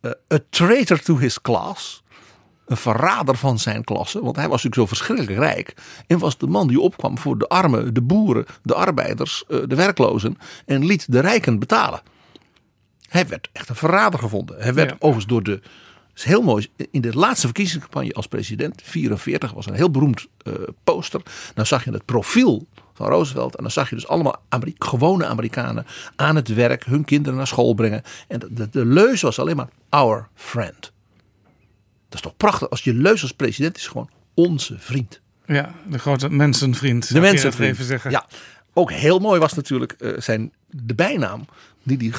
Eh, 0.00 0.10
a 0.34 0.38
traitor 0.50 0.98
to 1.00 1.16
his 1.18 1.40
class. 1.40 2.02
Een 2.66 2.76
verrader 2.76 3.36
van 3.36 3.58
zijn 3.58 3.84
klasse. 3.84 4.22
Want 4.22 4.36
hij 4.36 4.48
was 4.48 4.62
natuurlijk 4.62 4.90
zo 4.90 4.96
verschrikkelijk 4.96 5.38
rijk. 5.38 5.74
En 6.06 6.18
was 6.18 6.38
de 6.38 6.46
man 6.46 6.68
die 6.68 6.80
opkwam 6.80 7.18
voor 7.18 7.38
de 7.38 7.48
armen, 7.48 7.94
de 7.94 8.02
boeren, 8.02 8.46
de 8.62 8.74
arbeiders, 8.74 9.44
eh, 9.48 9.58
de 9.66 9.74
werklozen. 9.74 10.36
En 10.66 10.84
liet 10.86 11.12
de 11.12 11.20
rijken 11.20 11.58
betalen. 11.58 12.00
Hij 13.08 13.26
werd 13.28 13.48
echt 13.52 13.68
een 13.68 13.74
verrader 13.74 14.18
gevonden. 14.18 14.60
Hij 14.62 14.74
werd 14.74 14.90
Ja. 14.90 14.96
overigens 14.98 15.26
door 15.26 15.42
de. 15.42 15.60
Is 16.20 16.26
heel 16.26 16.42
mooi. 16.42 16.68
In 16.90 17.00
de 17.00 17.14
laatste 17.14 17.46
verkiezingscampagne 17.46 18.12
als 18.12 18.26
president, 18.26 18.82
44, 18.84 19.52
was 19.52 19.66
een 19.66 19.74
heel 19.74 19.90
beroemd 19.90 20.26
eh, 20.42 20.52
poster. 20.84 21.22
Dan 21.54 21.66
zag 21.66 21.84
je 21.84 21.92
het 21.92 22.04
profiel 22.04 22.66
van 22.94 23.08
Roosevelt. 23.08 23.56
En 23.56 23.62
dan 23.62 23.72
zag 23.72 23.88
je 23.88 23.94
dus 23.94 24.08
allemaal 24.08 24.42
Ameri- 24.48 24.74
gewone 24.78 25.26
Amerikanen 25.26 25.86
aan 26.16 26.36
het 26.36 26.48
werk, 26.48 26.84
hun 26.84 27.04
kinderen 27.04 27.36
naar 27.36 27.46
school 27.46 27.74
brengen. 27.74 28.02
En 28.28 28.38
de, 28.38 28.52
de, 28.52 28.68
de 28.70 28.84
leus 28.84 29.20
was 29.20 29.38
alleen 29.38 29.56
maar 29.56 29.68
our 29.88 30.28
friend. 30.34 30.92
Dat 32.08 32.18
is 32.18 32.20
toch 32.20 32.36
prachtig. 32.36 32.70
Als 32.70 32.84
je 32.84 32.94
leus 32.94 33.22
als 33.22 33.32
president 33.32 33.76
is 33.76 33.86
gewoon 33.86 34.10
onze 34.34 34.78
vriend. 34.78 35.20
Ja, 35.46 35.74
de 35.88 35.98
grote 35.98 36.30
mensenvriend. 36.30 37.12
De 37.12 37.20
mensenvriend. 37.20 37.72
Even 37.72 37.84
zeggen. 37.84 38.10
Ja, 38.10 38.26
ook 38.72 38.92
heel 38.92 39.18
mooi 39.18 39.40
was 39.40 39.52
natuurlijk 39.52 39.92
eh, 39.92 40.12
zijn, 40.20 40.52
de 40.70 40.94
bijnaam 40.94 41.46
die 41.82 41.96
die 41.96 42.12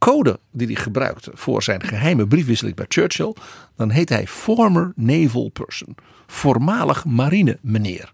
code 0.00 0.38
die 0.50 0.66
hij 0.66 0.76
gebruikte 0.76 1.30
voor 1.34 1.62
zijn 1.62 1.82
geheime 1.82 2.26
briefwisseling 2.26 2.76
bij 2.76 2.86
Churchill. 2.88 3.34
Dan 3.76 3.90
heet 3.90 4.08
hij 4.08 4.26
former 4.26 4.92
naval 4.96 5.48
person. 5.48 5.94
Voormalig 6.26 7.04
marine 7.04 7.58
meneer. 7.60 8.12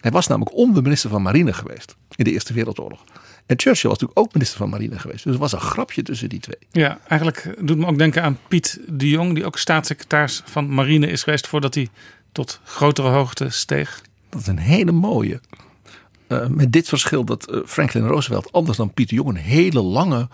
Hij 0.00 0.10
was 0.10 0.26
namelijk 0.26 0.56
onderminister 0.56 1.10
van 1.10 1.22
marine 1.22 1.52
geweest 1.52 1.96
in 2.16 2.24
de 2.24 2.30
Eerste 2.30 2.52
Wereldoorlog. 2.52 3.04
En 3.46 3.58
Churchill 3.58 3.90
was 3.90 3.98
natuurlijk 3.98 4.18
ook 4.18 4.32
minister 4.32 4.58
van 4.58 4.68
marine 4.68 4.98
geweest. 4.98 5.24
Dus 5.24 5.32
er 5.32 5.40
was 5.40 5.52
een 5.52 5.60
grapje 5.60 6.02
tussen 6.02 6.28
die 6.28 6.40
twee. 6.40 6.58
Ja, 6.70 6.98
eigenlijk 7.08 7.54
doet 7.60 7.78
me 7.78 7.86
ook 7.86 7.98
denken 7.98 8.22
aan 8.22 8.38
Piet 8.48 8.80
de 8.88 9.08
Jong, 9.08 9.34
die 9.34 9.44
ook 9.44 9.58
staatssecretaris 9.58 10.42
van 10.44 10.74
Marine 10.74 11.06
is 11.06 11.22
geweest 11.22 11.46
voordat 11.46 11.74
hij 11.74 11.88
tot 12.32 12.60
grotere 12.64 13.08
hoogte 13.08 13.48
steeg. 13.48 14.02
Dat 14.28 14.40
is 14.40 14.46
een 14.46 14.58
hele 14.58 14.92
mooie. 14.92 15.40
Eh, 16.30 16.46
met 16.46 16.72
dit 16.72 16.88
verschil 16.88 17.24
dat 17.24 17.50
eh, 17.50 17.60
Franklin 17.66 18.06
Roosevelt 18.06 18.52
anders 18.52 18.76
dan 18.76 18.92
Pieter 18.92 19.16
Jong 19.16 19.28
een 19.28 19.36
hele 19.36 19.80
lange, 19.80 20.28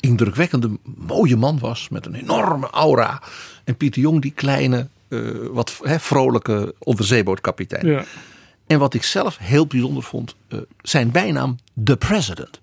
indrukwekkende, 0.00 0.78
mooie 0.82 1.36
man 1.36 1.58
was. 1.58 1.88
Met 1.88 2.06
een 2.06 2.14
enorme 2.14 2.70
aura. 2.70 3.22
En 3.64 3.76
Pieter 3.76 4.02
Jong 4.02 4.22
die 4.22 4.32
kleine, 4.32 4.88
eh, 5.08 5.20
wat 5.50 5.80
hè, 5.82 6.00
vrolijke 6.00 6.74
onderzeebootkapitein. 6.78 7.86
Ja. 7.86 8.04
En 8.66 8.78
wat 8.78 8.94
ik 8.94 9.02
zelf 9.02 9.38
heel 9.38 9.66
bijzonder 9.66 10.02
vond, 10.02 10.36
zijn 10.82 11.10
bijnaam 11.10 11.56
The 11.84 11.96
President. 11.96 12.60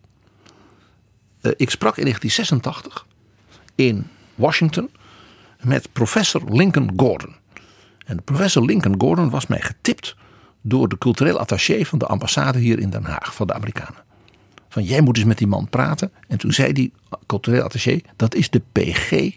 Ik 1.41 1.69
sprak 1.69 1.97
in 1.97 2.03
1986 2.03 3.05
in 3.75 4.07
Washington 4.35 4.89
met 5.61 5.91
professor 5.93 6.41
Lincoln 6.53 6.93
Gordon. 6.95 7.35
En 8.05 8.23
professor 8.23 8.65
Lincoln 8.65 8.95
Gordon 8.97 9.29
was 9.29 9.47
mij 9.47 9.61
getipt 9.61 10.15
door 10.67 10.87
de 10.87 10.97
cultureel 10.97 11.39
attaché 11.39 11.85
van 11.85 11.99
de 11.99 12.05
ambassade 12.05 12.59
hier 12.59 12.79
in 12.79 12.89
Den 12.89 13.03
Haag 13.03 13.35
van 13.35 13.47
de 13.47 13.53
Amerikanen. 13.53 14.03
Van 14.69 14.83
jij 14.83 15.01
moet 15.01 15.17
eens 15.17 15.25
met 15.25 15.37
die 15.37 15.47
man 15.47 15.69
praten. 15.69 16.11
En 16.27 16.37
toen 16.37 16.51
zei 16.51 16.73
die 16.73 16.93
cultureel 17.25 17.63
attaché, 17.63 17.99
dat 18.15 18.35
is 18.35 18.49
de 18.49 18.61
PG 18.71 19.35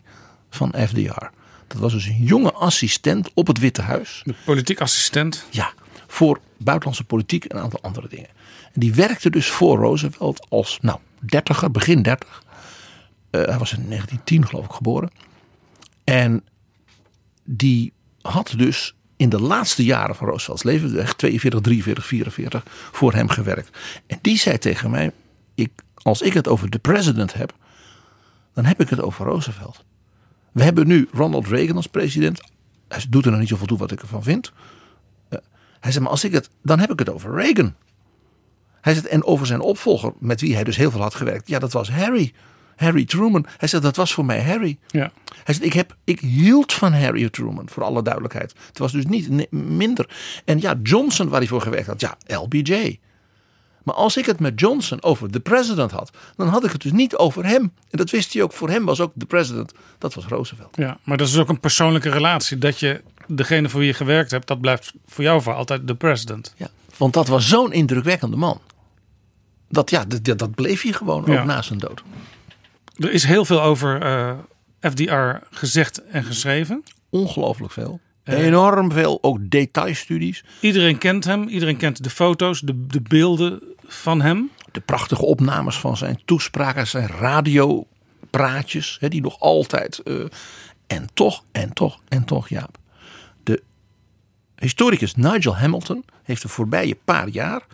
van 0.50 0.74
FDR. 0.86 1.26
Dat 1.66 1.78
was 1.78 1.92
dus 1.92 2.06
een 2.06 2.22
jonge 2.22 2.52
assistent 2.52 3.30
op 3.34 3.46
het 3.46 3.58
Witte 3.58 3.82
Huis. 3.82 4.22
De 4.24 4.34
politiek 4.44 4.80
assistent. 4.80 5.44
Ja, 5.50 5.72
voor 6.06 6.40
buitenlandse 6.56 7.04
politiek 7.04 7.44
en 7.44 7.56
een 7.56 7.62
aantal 7.62 7.82
andere 7.82 8.08
dingen. 8.08 8.28
En 8.72 8.80
die 8.80 8.94
werkte 8.94 9.30
dus 9.30 9.48
voor 9.48 9.78
Roosevelt 9.78 10.46
als, 10.48 10.78
nou, 10.80 10.98
dertiger, 11.20 11.70
begin 11.70 12.02
dertig. 12.02 12.42
Eh, 13.30 13.40
hij 13.44 13.58
was 13.58 13.72
in 13.72 13.88
1910 13.88 14.46
geloof 14.46 14.64
ik 14.64 14.70
geboren. 14.72 15.10
En 16.04 16.44
die 17.44 17.92
had 18.20 18.54
dus 18.56 18.94
in 19.20 19.28
de 19.28 19.40
laatste 19.40 19.84
jaren 19.84 20.14
van 20.14 20.28
Roosevelts 20.28 20.62
leven, 20.62 20.98
echt 20.98 21.18
42, 21.18 21.60
43, 21.60 22.04
44, 22.04 22.62
voor 22.92 23.12
hem 23.12 23.28
gewerkt. 23.28 23.78
En 24.06 24.18
die 24.20 24.38
zei 24.38 24.58
tegen 24.58 24.90
mij: 24.90 25.12
ik, 25.54 25.70
als 25.94 26.22
ik 26.22 26.32
het 26.32 26.48
over 26.48 26.70
de 26.70 26.78
president 26.78 27.32
heb, 27.32 27.52
dan 28.54 28.64
heb 28.64 28.80
ik 28.80 28.88
het 28.88 29.00
over 29.00 29.26
Roosevelt. 29.26 29.84
We 30.52 30.62
hebben 30.62 30.86
nu 30.86 31.08
Ronald 31.12 31.48
Reagan 31.48 31.76
als 31.76 31.86
president. 31.86 32.40
Hij 32.88 33.04
doet 33.08 33.24
er 33.24 33.30
nog 33.30 33.40
niet 33.40 33.48
zoveel 33.48 33.66
toe 33.66 33.78
wat 33.78 33.90
ik 33.90 34.00
ervan 34.00 34.22
vind. 34.22 34.52
Uh, 35.30 35.38
hij 35.80 35.90
zei, 35.90 36.02
maar 36.02 36.12
als 36.12 36.24
ik 36.24 36.32
het, 36.32 36.50
dan 36.62 36.78
heb 36.78 36.90
ik 36.90 36.98
het 36.98 37.10
over 37.10 37.34
Reagan. 37.34 37.74
Hij 38.80 38.94
zegt, 38.94 39.06
en 39.06 39.24
over 39.24 39.46
zijn 39.46 39.60
opvolger, 39.60 40.12
met 40.18 40.40
wie 40.40 40.54
hij 40.54 40.64
dus 40.64 40.76
heel 40.76 40.90
veel 40.90 41.00
had 41.00 41.14
gewerkt. 41.14 41.48
Ja, 41.48 41.58
dat 41.58 41.72
was 41.72 41.90
Harry. 41.90 42.32
Harry 42.80 43.04
Truman. 43.04 43.46
Hij 43.56 43.68
zegt, 43.68 43.82
dat 43.82 43.96
was 43.96 44.12
voor 44.12 44.24
mij 44.24 44.42
Harry. 44.42 44.78
Ja. 44.86 45.12
Hij 45.44 45.54
zegt, 45.54 45.66
ik, 45.66 45.72
heb, 45.72 45.96
ik 46.04 46.20
hield 46.20 46.72
van 46.72 46.92
Harry 46.92 47.30
Truman, 47.30 47.68
voor 47.68 47.82
alle 47.82 48.02
duidelijkheid. 48.02 48.54
Het 48.66 48.78
was 48.78 48.92
dus 48.92 49.06
niet 49.06 49.50
minder. 49.52 50.08
En 50.44 50.60
ja, 50.60 50.74
Johnson, 50.82 51.28
waar 51.28 51.38
hij 51.38 51.48
voor 51.48 51.60
gewerkt 51.60 51.86
had, 51.86 52.00
ja, 52.00 52.16
LBJ. 52.26 52.98
Maar 53.82 53.94
als 53.94 54.16
ik 54.16 54.26
het 54.26 54.40
met 54.40 54.60
Johnson 54.60 55.02
over 55.02 55.30
de 55.30 55.40
president 55.40 55.90
had, 55.90 56.10
dan 56.36 56.48
had 56.48 56.64
ik 56.64 56.72
het 56.72 56.82
dus 56.82 56.92
niet 56.92 57.16
over 57.16 57.44
hem. 57.44 57.62
En 57.62 57.98
dat 57.98 58.10
wist 58.10 58.32
hij 58.32 58.42
ook. 58.42 58.52
Voor 58.52 58.70
hem 58.70 58.84
was 58.84 59.00
ook 59.00 59.12
de 59.14 59.26
president, 59.26 59.72
dat 59.98 60.14
was 60.14 60.26
Roosevelt. 60.26 60.76
Ja, 60.76 60.98
maar 61.04 61.16
dat 61.16 61.28
is 61.28 61.38
ook 61.38 61.48
een 61.48 61.60
persoonlijke 61.60 62.10
relatie. 62.10 62.58
Dat 62.58 62.78
je 62.78 63.02
degene 63.26 63.68
voor 63.68 63.80
wie 63.80 63.88
je 63.88 63.94
gewerkt 63.94 64.30
hebt, 64.30 64.46
dat 64.46 64.60
blijft 64.60 64.92
voor 65.06 65.24
jou 65.24 65.42
voor 65.42 65.54
altijd 65.54 65.86
de 65.86 65.94
president. 65.94 66.54
Ja, 66.56 66.68
want 66.96 67.12
dat 67.12 67.28
was 67.28 67.48
zo'n 67.48 67.72
indrukwekkende 67.72 68.36
man. 68.36 68.60
Dat, 69.68 69.90
ja, 69.90 70.04
dat, 70.04 70.38
dat 70.38 70.54
bleef 70.54 70.82
hij 70.82 70.92
gewoon 70.92 71.20
ook 71.20 71.44
na 71.44 71.62
zijn 71.62 71.78
dood. 71.78 72.02
Er 73.00 73.12
is 73.12 73.24
heel 73.24 73.44
veel 73.44 73.62
over 73.62 74.06
uh, 74.06 74.32
FDR 74.90 75.46
gezegd 75.50 76.04
en 76.04 76.24
geschreven. 76.24 76.84
Ongelooflijk 77.10 77.72
veel. 77.72 78.00
Enorm 78.24 78.92
veel, 78.92 79.18
ook 79.22 79.38
detailstudies. 79.50 80.44
Iedereen 80.60 80.98
kent 80.98 81.24
hem, 81.24 81.48
iedereen 81.48 81.76
kent 81.76 82.02
de 82.02 82.10
foto's, 82.10 82.60
de, 82.60 82.86
de 82.86 83.00
beelden 83.00 83.62
van 83.86 84.20
hem. 84.20 84.50
De 84.72 84.80
prachtige 84.80 85.24
opnames 85.24 85.78
van 85.78 85.96
zijn 85.96 86.22
toespraken, 86.24 86.86
zijn 86.86 87.06
radiopraatjes, 87.06 88.96
hè, 89.00 89.08
die 89.08 89.20
nog 89.20 89.40
altijd. 89.40 90.00
Uh, 90.04 90.24
en 90.86 91.06
toch, 91.14 91.44
en 91.52 91.72
toch, 91.72 92.00
en 92.08 92.24
toch, 92.24 92.48
Jaap. 92.48 92.78
De 93.42 93.62
historicus 94.56 95.14
Nigel 95.14 95.56
Hamilton 95.56 96.04
heeft 96.22 96.42
de 96.42 96.48
voorbije 96.48 96.96
paar 97.04 97.28
jaar 97.28 97.66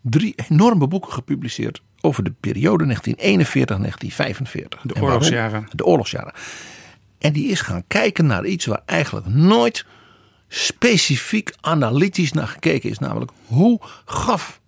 drie 0.00 0.34
enorme 0.48 0.86
boeken 0.86 1.12
gepubliceerd 1.12 1.82
over 2.00 2.24
de 2.24 2.32
periode 2.40 2.96
1941-1945. 2.96 2.98
De 4.82 5.00
oorlogsjaren. 5.00 5.68
De 5.72 5.84
oorlogsjaren. 5.84 6.32
En 7.18 7.32
die 7.32 7.48
is 7.48 7.60
gaan 7.60 7.84
kijken 7.86 8.26
naar 8.26 8.46
iets 8.46 8.66
waar 8.66 8.82
eigenlijk 8.86 9.26
nooit 9.26 9.84
specifiek 10.48 11.54
analytisch 11.60 12.32
naar 12.32 12.48
gekeken 12.48 12.90
is. 12.90 12.98
Namelijk 12.98 13.30
hoe 13.46 13.80
gaf 14.04 14.60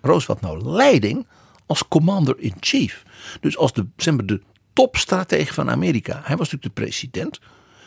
Roosevelt 0.00 0.40
nou 0.40 0.62
leiding 0.62 1.26
als 1.66 1.88
commander-in-chief? 1.88 3.02
Dus 3.40 3.56
als 3.56 3.72
de, 3.72 3.86
zeg 3.96 4.14
maar, 4.14 4.26
de 4.26 4.40
topstratege 4.72 5.54
van 5.54 5.70
Amerika. 5.70 6.12
Hij 6.12 6.36
was 6.36 6.50
natuurlijk 6.50 6.74
de 6.76 6.82
president. 6.82 7.40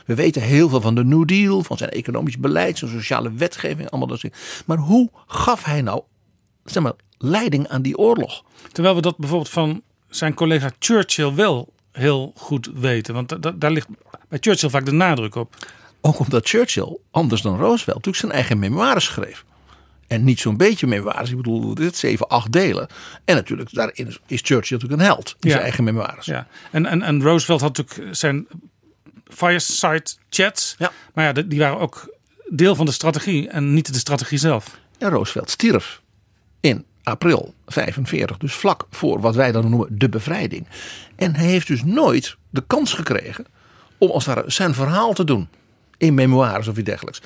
We 0.05 0.15
weten 0.15 0.41
heel 0.41 0.69
veel 0.69 0.81
van 0.81 0.95
de 0.95 1.03
New 1.03 1.27
Deal, 1.27 1.63
van 1.63 1.77
zijn 1.77 1.89
economisch 1.89 2.37
beleid, 2.37 2.77
zijn 2.77 2.91
sociale 2.91 3.33
wetgeving, 3.33 3.89
allemaal 3.89 4.07
dat 4.07 4.19
soort 4.19 4.63
Maar 4.65 4.77
hoe 4.77 5.09
gaf 5.27 5.63
hij 5.63 5.81
nou 5.81 6.03
zeg 6.71 6.83
maar, 6.83 6.93
leiding 7.17 7.67
aan 7.67 7.81
die 7.81 7.97
oorlog? 7.97 8.43
Terwijl 8.71 8.95
we 8.95 9.01
dat 9.01 9.17
bijvoorbeeld 9.17 9.49
van 9.49 9.81
zijn 10.09 10.33
collega 10.33 10.71
Churchill 10.79 11.33
wel 11.33 11.73
heel 11.91 12.33
goed 12.35 12.69
weten. 12.73 13.13
Want 13.13 13.61
daar 13.61 13.71
ligt 13.71 13.87
bij 14.29 14.37
Churchill 14.41 14.69
vaak 14.69 14.85
de 14.85 14.91
nadruk 14.91 15.35
op. 15.35 15.55
Ook 16.01 16.19
omdat 16.19 16.47
Churchill, 16.47 16.97
anders 17.11 17.41
dan 17.41 17.57
Roosevelt, 17.57 17.95
natuurlijk 17.95 18.17
zijn 18.17 18.31
eigen 18.31 18.59
memoires 18.59 19.05
schreef. 19.05 19.45
En 20.07 20.23
niet 20.23 20.39
zo'n 20.39 20.57
beetje 20.57 20.87
memoires. 20.87 21.29
Ik 21.29 21.35
bedoel, 21.35 21.73
dit 21.73 21.97
zeven, 21.97 22.27
acht 22.27 22.51
delen. 22.51 22.87
En 23.25 23.35
natuurlijk, 23.35 23.73
daarin 23.73 24.17
is 24.27 24.41
Churchill 24.41 24.77
natuurlijk 24.77 25.01
een 25.01 25.07
held. 25.07 25.35
In 25.39 25.49
zijn 25.49 25.61
eigen 25.61 25.83
memoires. 25.83 26.25
Ja. 26.25 26.47
En, 26.71 26.85
en, 26.85 27.01
en 27.01 27.21
Roosevelt 27.21 27.61
had 27.61 27.77
natuurlijk 27.77 28.15
zijn 28.15 28.47
fireside 29.27 30.05
chats. 30.29 30.75
Ja. 30.77 30.91
Maar 31.13 31.25
ja, 31.25 31.41
die 31.41 31.59
waren 31.59 31.79
ook 31.79 32.15
deel 32.49 32.75
van 32.75 32.85
de 32.85 32.91
strategie 32.91 33.49
en 33.49 33.73
niet 33.73 33.93
de 33.93 33.99
strategie 33.99 34.37
zelf. 34.37 34.79
En 34.97 35.09
Roosevelt 35.09 35.49
stierf 35.49 35.98
in 36.59 36.85
april 37.03 37.53
45. 37.67 38.37
Dus 38.37 38.53
vlak 38.53 38.85
voor 38.89 39.21
wat 39.21 39.35
wij 39.35 39.51
dan 39.51 39.69
noemen 39.69 39.87
de 39.91 40.09
bevrijding. 40.09 40.67
En 41.15 41.35
hij 41.35 41.45
heeft 41.45 41.67
dus 41.67 41.83
nooit 41.83 42.37
de 42.49 42.63
kans 42.67 42.93
gekregen 42.93 43.45
om 43.97 44.09
als 44.09 44.25
ware 44.25 44.43
zijn 44.45 44.73
verhaal 44.73 45.13
te 45.13 45.23
doen. 45.23 45.47
In 45.97 46.13
memoires 46.13 46.67
of 46.67 46.77
iets 46.77 46.89
dergelijks. 46.89 47.21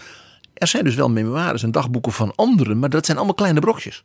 Er 0.54 0.68
zijn 0.68 0.84
dus 0.84 0.96
wel 0.96 1.10
memoires 1.10 1.64
en 1.64 1.72
dagboeken 1.72 2.12
van 2.12 2.34
anderen, 2.36 2.80
maar 2.80 2.90
dat 2.90 3.06
zijn 3.06 3.18
allemaal 3.18 3.36
kleine 3.36 3.60
brokjes. 3.60 4.04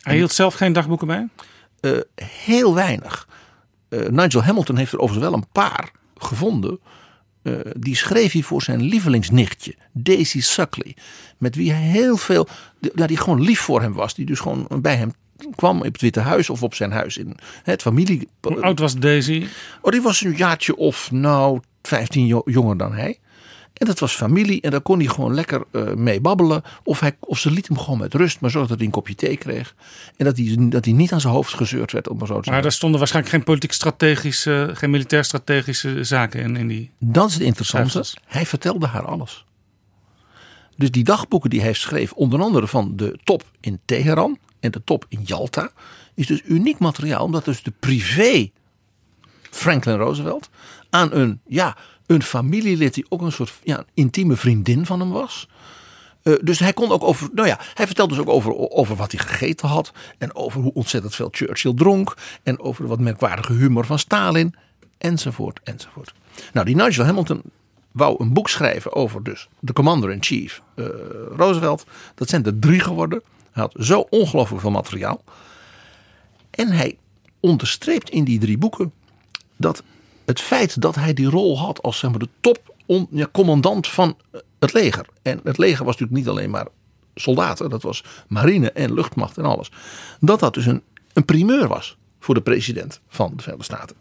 Hij 0.00 0.16
hield 0.16 0.32
zelf 0.32 0.54
geen 0.54 0.72
dagboeken 0.72 1.06
bij? 1.06 1.28
Uh, 1.80 2.00
heel 2.24 2.74
weinig. 2.74 3.28
Uh, 3.88 4.08
Nigel 4.08 4.42
Hamilton 4.42 4.76
heeft 4.76 4.92
er 4.92 4.98
overigens 4.98 5.30
wel 5.30 5.38
een 5.38 5.48
paar 5.52 5.90
gevonden. 6.16 6.78
Uh, 7.42 7.58
die 7.76 7.96
schreef 7.96 8.32
hij 8.32 8.42
voor 8.42 8.62
zijn 8.62 8.82
lievelingsnichtje, 8.82 9.74
Daisy 9.92 10.40
Suckley. 10.40 10.96
Met 11.38 11.54
wie 11.54 11.72
hij 11.72 11.80
heel 11.80 12.16
veel, 12.16 12.48
ja, 12.94 13.06
die 13.06 13.16
gewoon 13.16 13.42
lief 13.42 13.60
voor 13.60 13.80
hem 13.80 13.92
was. 13.92 14.14
Die 14.14 14.26
dus 14.26 14.40
gewoon 14.40 14.66
bij 14.80 14.96
hem 14.96 15.12
kwam 15.54 15.78
op 15.78 15.84
het 15.84 16.00
Witte 16.00 16.20
Huis 16.20 16.50
of 16.50 16.62
op 16.62 16.74
zijn 16.74 16.92
huis 16.92 17.16
in 17.16 17.36
het 17.62 17.82
familie. 17.82 18.28
Hoe 18.40 18.62
oud 18.62 18.78
was 18.78 18.94
Daisy? 18.94 19.46
Oh, 19.80 19.92
die 19.92 20.02
was 20.02 20.20
een 20.20 20.36
jaartje 20.36 20.76
of 20.76 21.10
nou 21.10 21.60
15 21.82 22.42
jonger 22.44 22.76
dan 22.76 22.92
hij. 22.92 23.18
En 23.82 23.88
dat 23.88 23.98
was 23.98 24.14
familie 24.14 24.60
en 24.60 24.70
daar 24.70 24.80
kon 24.80 24.98
hij 24.98 25.08
gewoon 25.08 25.34
lekker 25.34 25.64
uh, 25.72 25.92
mee 25.92 26.20
babbelen. 26.20 26.62
Of, 26.84 27.00
hij, 27.00 27.16
of 27.20 27.38
ze 27.38 27.50
liet 27.50 27.68
hem 27.68 27.78
gewoon 27.78 27.98
met 27.98 28.14
rust, 28.14 28.40
maar 28.40 28.50
zorgde 28.50 28.68
dat 28.68 28.78
hij 28.78 28.86
een 28.86 28.92
kopje 28.92 29.14
thee 29.14 29.36
kreeg. 29.36 29.74
En 30.16 30.24
dat 30.24 30.36
hij, 30.36 30.56
dat 30.58 30.84
hij 30.84 30.94
niet 30.94 31.12
aan 31.12 31.20
zijn 31.20 31.32
hoofd 31.32 31.54
gezeurd 31.54 31.92
werd, 31.92 32.08
om 32.08 32.18
maar 32.18 32.26
zo 32.26 32.32
te 32.32 32.36
zeggen. 32.36 32.52
Maar 32.52 32.62
daar 32.62 32.72
stonden 32.72 32.98
waarschijnlijk 32.98 33.34
geen 33.34 33.44
politiek 33.44 33.72
strategische, 33.72 34.70
geen 34.72 34.90
militair 34.90 35.24
strategische 35.24 36.04
zaken 36.04 36.40
in, 36.40 36.56
in 36.56 36.68
die. 36.68 36.90
Dat 36.98 37.28
is 37.28 37.34
het 37.34 37.42
interessante. 37.42 38.04
Hij 38.26 38.46
vertelde 38.46 38.86
haar 38.86 39.04
alles. 39.04 39.44
Dus 40.76 40.90
die 40.90 41.04
dagboeken 41.04 41.50
die 41.50 41.60
hij 41.60 41.72
schreef, 41.72 42.12
onder 42.12 42.40
andere 42.40 42.68
van 42.68 42.92
de 42.96 43.18
top 43.24 43.44
in 43.60 43.80
Teheran 43.84 44.38
en 44.60 44.70
de 44.70 44.84
top 44.84 45.06
in 45.08 45.22
Yalta, 45.24 45.70
is 46.14 46.26
dus 46.26 46.42
uniek 46.44 46.78
materiaal, 46.78 47.24
omdat 47.24 47.44
dus 47.44 47.62
de 47.62 47.72
privé 47.80 48.50
Franklin 49.50 49.96
Roosevelt 49.96 50.50
aan 50.90 51.12
een, 51.12 51.40
ja, 51.46 51.76
een 52.06 52.22
familielid 52.22 52.94
die 52.94 53.06
ook 53.08 53.20
een 53.20 53.32
soort 53.32 53.52
ja, 53.62 53.84
intieme 53.94 54.36
vriendin 54.36 54.86
van 54.86 55.00
hem 55.00 55.10
was. 55.10 55.48
Uh, 56.22 56.34
dus 56.42 56.58
hij 56.58 56.72
kon 56.72 56.90
ook 56.90 57.02
over, 57.02 57.28
nou 57.32 57.48
ja, 57.48 57.58
hij 57.74 57.86
vertelde 57.86 58.14
dus 58.14 58.22
ook 58.22 58.28
over, 58.28 58.70
over 58.70 58.96
wat 58.96 59.12
hij 59.12 59.20
gegeten 59.20 59.68
had. 59.68 59.92
En 60.18 60.34
over 60.34 60.60
hoe 60.60 60.72
ontzettend 60.74 61.14
veel 61.14 61.28
Churchill 61.30 61.74
dronk. 61.74 62.16
En 62.42 62.60
over 62.60 62.86
wat 62.86 63.00
merkwaardige 63.00 63.52
humor 63.52 63.86
van 63.86 63.98
Stalin. 63.98 64.54
Enzovoort, 64.98 65.60
enzovoort. 65.62 66.12
Nou, 66.52 66.66
die 66.66 66.76
Nigel 66.76 67.04
Hamilton 67.04 67.42
wou 67.92 68.16
een 68.18 68.32
boek 68.32 68.48
schrijven 68.48 68.92
over 68.92 69.22
dus 69.22 69.48
de 69.60 69.72
commander-in-chief 69.72 70.62
uh, 70.76 70.86
Roosevelt. 71.36 71.84
Dat 72.14 72.28
zijn 72.28 72.44
er 72.44 72.58
drie 72.58 72.80
geworden. 72.80 73.22
Hij 73.52 73.62
had 73.62 73.74
zo 73.86 74.06
ongelooflijk 74.10 74.60
veel 74.60 74.70
materiaal. 74.70 75.22
En 76.50 76.68
hij 76.68 76.98
onderstreept 77.40 78.10
in 78.10 78.24
die 78.24 78.38
drie 78.38 78.58
boeken 78.58 78.92
dat 79.56 79.82
het 80.24 80.40
feit 80.40 80.80
dat 80.80 80.94
hij 80.94 81.14
die 81.14 81.30
rol 81.30 81.58
had 81.58 81.82
als 81.82 81.98
zeg 81.98 82.10
maar, 82.10 82.18
de 82.18 82.28
top 82.40 82.74
commandant 83.32 83.88
van 83.88 84.16
het 84.58 84.72
leger. 84.72 85.06
En 85.22 85.40
het 85.44 85.58
leger 85.58 85.84
was 85.84 85.96
natuurlijk 85.96 86.18
niet 86.18 86.28
alleen 86.28 86.50
maar 86.50 86.66
soldaten, 87.14 87.70
dat 87.70 87.82
was 87.82 88.04
marine 88.28 88.72
en 88.72 88.94
luchtmacht 88.94 89.38
en 89.38 89.44
alles. 89.44 89.70
Dat 90.20 90.40
dat 90.40 90.54
dus 90.54 90.66
een, 90.66 90.82
een 91.12 91.24
primeur 91.24 91.68
was 91.68 91.96
voor 92.20 92.34
de 92.34 92.42
president 92.42 93.00
van 93.08 93.32
de 93.36 93.42
Verenigde 93.42 93.74
Staten. 93.74 93.96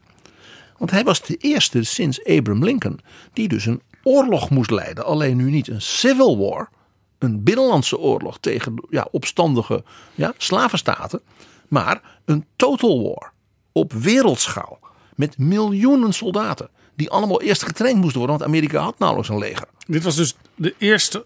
Want 0.78 0.92
hij 0.92 1.04
was 1.04 1.22
de 1.22 1.36
eerste 1.38 1.84
sinds 1.84 2.24
Abraham 2.26 2.64
Lincoln 2.64 3.00
die 3.34 3.48
dus 3.48 3.66
een 3.66 3.82
oorlog 4.04 4.50
moest 4.50 4.72
leiden. 4.72 5.06
Alleen 5.06 5.38
nu 5.38 5.50
niet 5.50 5.68
een 5.68 5.82
civil 5.82 6.38
war, 6.38 6.70
een 7.18 7.44
binnenlandse 7.44 7.98
oorlog 7.98 8.38
tegen 8.40 8.84
ja, 8.90 9.08
opstandige 9.12 9.84
ja, 10.16 10.34
slavenstaten. 10.38 11.22
Maar 11.68 12.02
een 12.26 12.46
total 12.56 13.04
war 13.04 13.32
op 13.72 13.94
wereldschaal 13.94 14.80
met 15.22 15.38
miljoenen 15.38 16.14
soldaten. 16.14 16.70
Die 16.96 17.10
allemaal 17.10 17.42
eerst 17.42 17.64
getraind 17.64 17.98
moesten 17.98 18.18
worden, 18.18 18.38
want 18.38 18.50
Amerika 18.50 18.82
had 18.82 19.00
nauwelijks 19.00 19.30
een 19.30 19.38
leger. 19.38 19.68
Dit 19.88 20.04
was 20.04 20.16
dus 20.16 20.36
de 20.56 20.76
eerste 20.78 21.24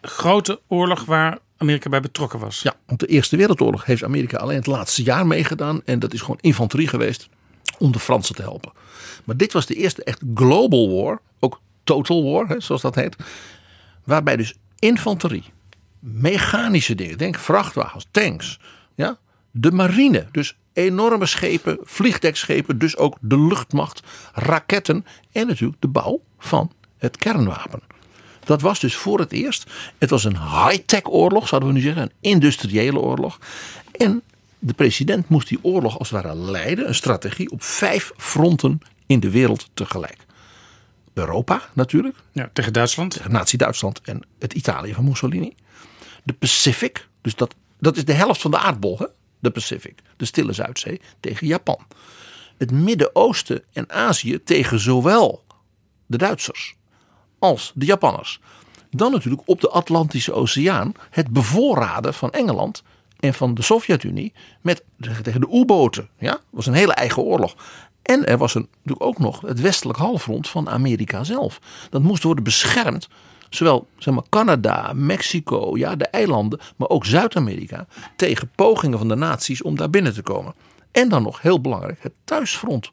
grote 0.00 0.60
oorlog 0.66 1.04
waar 1.04 1.38
Amerika 1.56 1.88
bij 1.88 2.00
betrokken 2.00 2.38
was. 2.38 2.62
Ja, 2.62 2.74
want 2.86 3.00
de 3.00 3.06
Eerste 3.06 3.36
Wereldoorlog 3.36 3.84
heeft 3.84 4.04
Amerika 4.04 4.36
alleen 4.36 4.56
het 4.56 4.66
laatste 4.66 5.02
jaar 5.02 5.26
meegedaan. 5.26 5.82
En 5.84 5.98
dat 5.98 6.12
is 6.12 6.20
gewoon 6.20 6.38
infanterie 6.40 6.88
geweest 6.88 7.28
om 7.78 7.92
de 7.92 7.98
Fransen 7.98 8.34
te 8.34 8.42
helpen. 8.42 8.72
Maar 9.24 9.36
dit 9.36 9.52
was 9.52 9.66
de 9.66 9.74
eerste 9.74 10.04
echt 10.04 10.22
global 10.34 11.02
war, 11.02 11.20
ook 11.40 11.60
total 11.84 12.32
war, 12.32 12.48
hè, 12.48 12.60
zoals 12.60 12.82
dat 12.82 12.94
heet. 12.94 13.16
Waarbij 14.04 14.36
dus 14.36 14.54
infanterie, 14.78 15.44
mechanische 15.98 16.94
dingen, 16.94 17.18
denk 17.18 17.38
vrachtwagens, 17.38 18.06
tanks, 18.10 18.60
ja, 18.94 19.18
de 19.50 19.72
marine, 19.72 20.26
dus 20.32 20.56
enorme 20.72 21.26
schepen, 21.26 21.78
vliegdekschepen, 21.82 22.78
dus 22.78 22.96
ook 22.96 23.16
de 23.20 23.38
luchtmacht, 23.38 24.02
raketten 24.32 25.06
en 25.32 25.46
natuurlijk 25.46 25.80
de 25.80 25.88
bouw 25.88 26.20
van 26.38 26.72
het 26.98 27.16
kernwapen. 27.16 27.80
Dat 28.44 28.60
was 28.60 28.80
dus 28.80 28.96
voor 28.96 29.18
het 29.18 29.32
eerst. 29.32 29.70
Het 29.98 30.10
was 30.10 30.24
een 30.24 30.38
high-tech 30.38 31.04
oorlog, 31.04 31.48
zouden 31.48 31.68
we 31.70 31.74
nu 31.74 31.82
zeggen. 31.82 32.02
Een 32.02 32.12
industriële 32.20 32.98
oorlog. 32.98 33.38
En 33.92 34.22
de 34.58 34.72
president 34.72 35.28
moest 35.28 35.48
die 35.48 35.58
oorlog 35.62 35.98
als 35.98 36.10
het 36.10 36.22
ware 36.22 36.36
leiden. 36.36 36.88
Een 36.88 36.94
strategie 36.94 37.50
op 37.50 37.62
vijf 37.62 38.12
fronten 38.16 38.80
in 39.06 39.20
de 39.20 39.30
wereld 39.30 39.70
tegelijk. 39.74 40.16
Europa 41.14 41.62
natuurlijk. 41.72 42.16
Ja, 42.32 42.50
tegen 42.52 42.72
Duitsland. 42.72 43.10
Tegen 43.12 43.32
Nazi-Duitsland 43.32 44.00
en 44.00 44.22
het 44.38 44.52
Italië 44.52 44.94
van 44.94 45.04
Mussolini. 45.04 45.54
De 46.22 46.32
Pacific, 46.32 47.08
dus 47.20 47.34
dat, 47.34 47.54
dat 47.78 47.96
is 47.96 48.04
de 48.04 48.12
helft 48.12 48.40
van 48.40 48.50
de 48.50 48.58
aardbol, 48.58 48.98
hè? 48.98 49.06
De 49.42 49.50
Pacific. 49.50 49.98
De 50.16 50.24
Stille 50.24 50.52
Zuidzee 50.52 51.00
tegen 51.20 51.46
Japan. 51.46 51.78
Het 52.58 52.70
Midden-Oosten 52.70 53.62
en 53.72 53.90
Azië 53.90 54.42
tegen 54.42 54.78
zowel 54.78 55.44
de 56.06 56.16
Duitsers 56.16 56.74
als 57.38 57.72
de 57.74 57.86
Japanners. 57.86 58.40
Dan 58.90 59.12
natuurlijk 59.12 59.42
op 59.44 59.60
de 59.60 59.68
Atlantische 59.68 60.32
Oceaan 60.32 60.92
het 61.10 61.30
bevoorraden 61.30 62.14
van 62.14 62.30
Engeland 62.30 62.82
en 63.20 63.34
van 63.34 63.54
de 63.54 63.62
Sovjet-Unie 63.62 64.32
met 64.60 64.84
tegen 65.22 65.40
de 65.40 65.48
U-boten. 65.52 66.08
Ja, 66.18 66.40
was 66.50 66.66
een 66.66 66.72
hele 66.72 66.94
eigen 66.94 67.22
oorlog. 67.22 67.54
En 68.02 68.26
er 68.26 68.38
was 68.38 68.54
een, 68.54 68.68
natuurlijk 68.76 69.02
ook 69.02 69.18
nog 69.18 69.40
het 69.40 69.60
westelijk 69.60 69.98
halfrond 69.98 70.48
van 70.48 70.68
Amerika 70.68 71.24
zelf. 71.24 71.58
Dat 71.90 72.02
moest 72.02 72.22
worden 72.22 72.44
beschermd. 72.44 73.08
Zowel 73.54 73.88
zeg 73.98 74.14
maar, 74.14 74.24
Canada, 74.28 74.92
Mexico, 74.94 75.76
ja, 75.76 75.96
de 75.96 76.06
eilanden, 76.06 76.60
maar 76.76 76.88
ook 76.88 77.06
Zuid-Amerika. 77.06 77.86
Tegen 78.16 78.50
pogingen 78.54 78.98
van 78.98 79.08
de 79.08 79.14
naties 79.14 79.62
om 79.62 79.76
daar 79.76 79.90
binnen 79.90 80.14
te 80.14 80.22
komen. 80.22 80.54
En 80.90 81.08
dan 81.08 81.22
nog 81.22 81.42
heel 81.42 81.60
belangrijk, 81.60 81.98
het 82.02 82.12
thuisfront. 82.24 82.92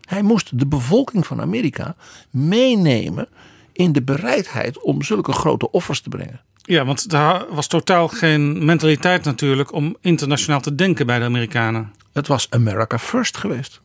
Hij 0.00 0.22
moest 0.22 0.58
de 0.58 0.66
bevolking 0.66 1.26
van 1.26 1.40
Amerika 1.40 1.94
meenemen 2.30 3.28
in 3.72 3.92
de 3.92 4.02
bereidheid 4.02 4.82
om 4.82 5.02
zulke 5.02 5.32
grote 5.32 5.70
offers 5.70 6.00
te 6.00 6.08
brengen. 6.08 6.40
Ja, 6.62 6.84
want 6.84 7.10
daar 7.10 7.44
was 7.50 7.66
totaal 7.66 8.08
geen 8.08 8.64
mentaliteit 8.64 9.24
natuurlijk 9.24 9.72
om 9.72 9.96
internationaal 10.00 10.60
te 10.60 10.74
denken 10.74 11.06
bij 11.06 11.18
de 11.18 11.24
Amerikanen. 11.24 11.92
Het 12.12 12.26
was 12.26 12.50
America 12.50 12.98
First 12.98 13.36
geweest. 13.36 13.80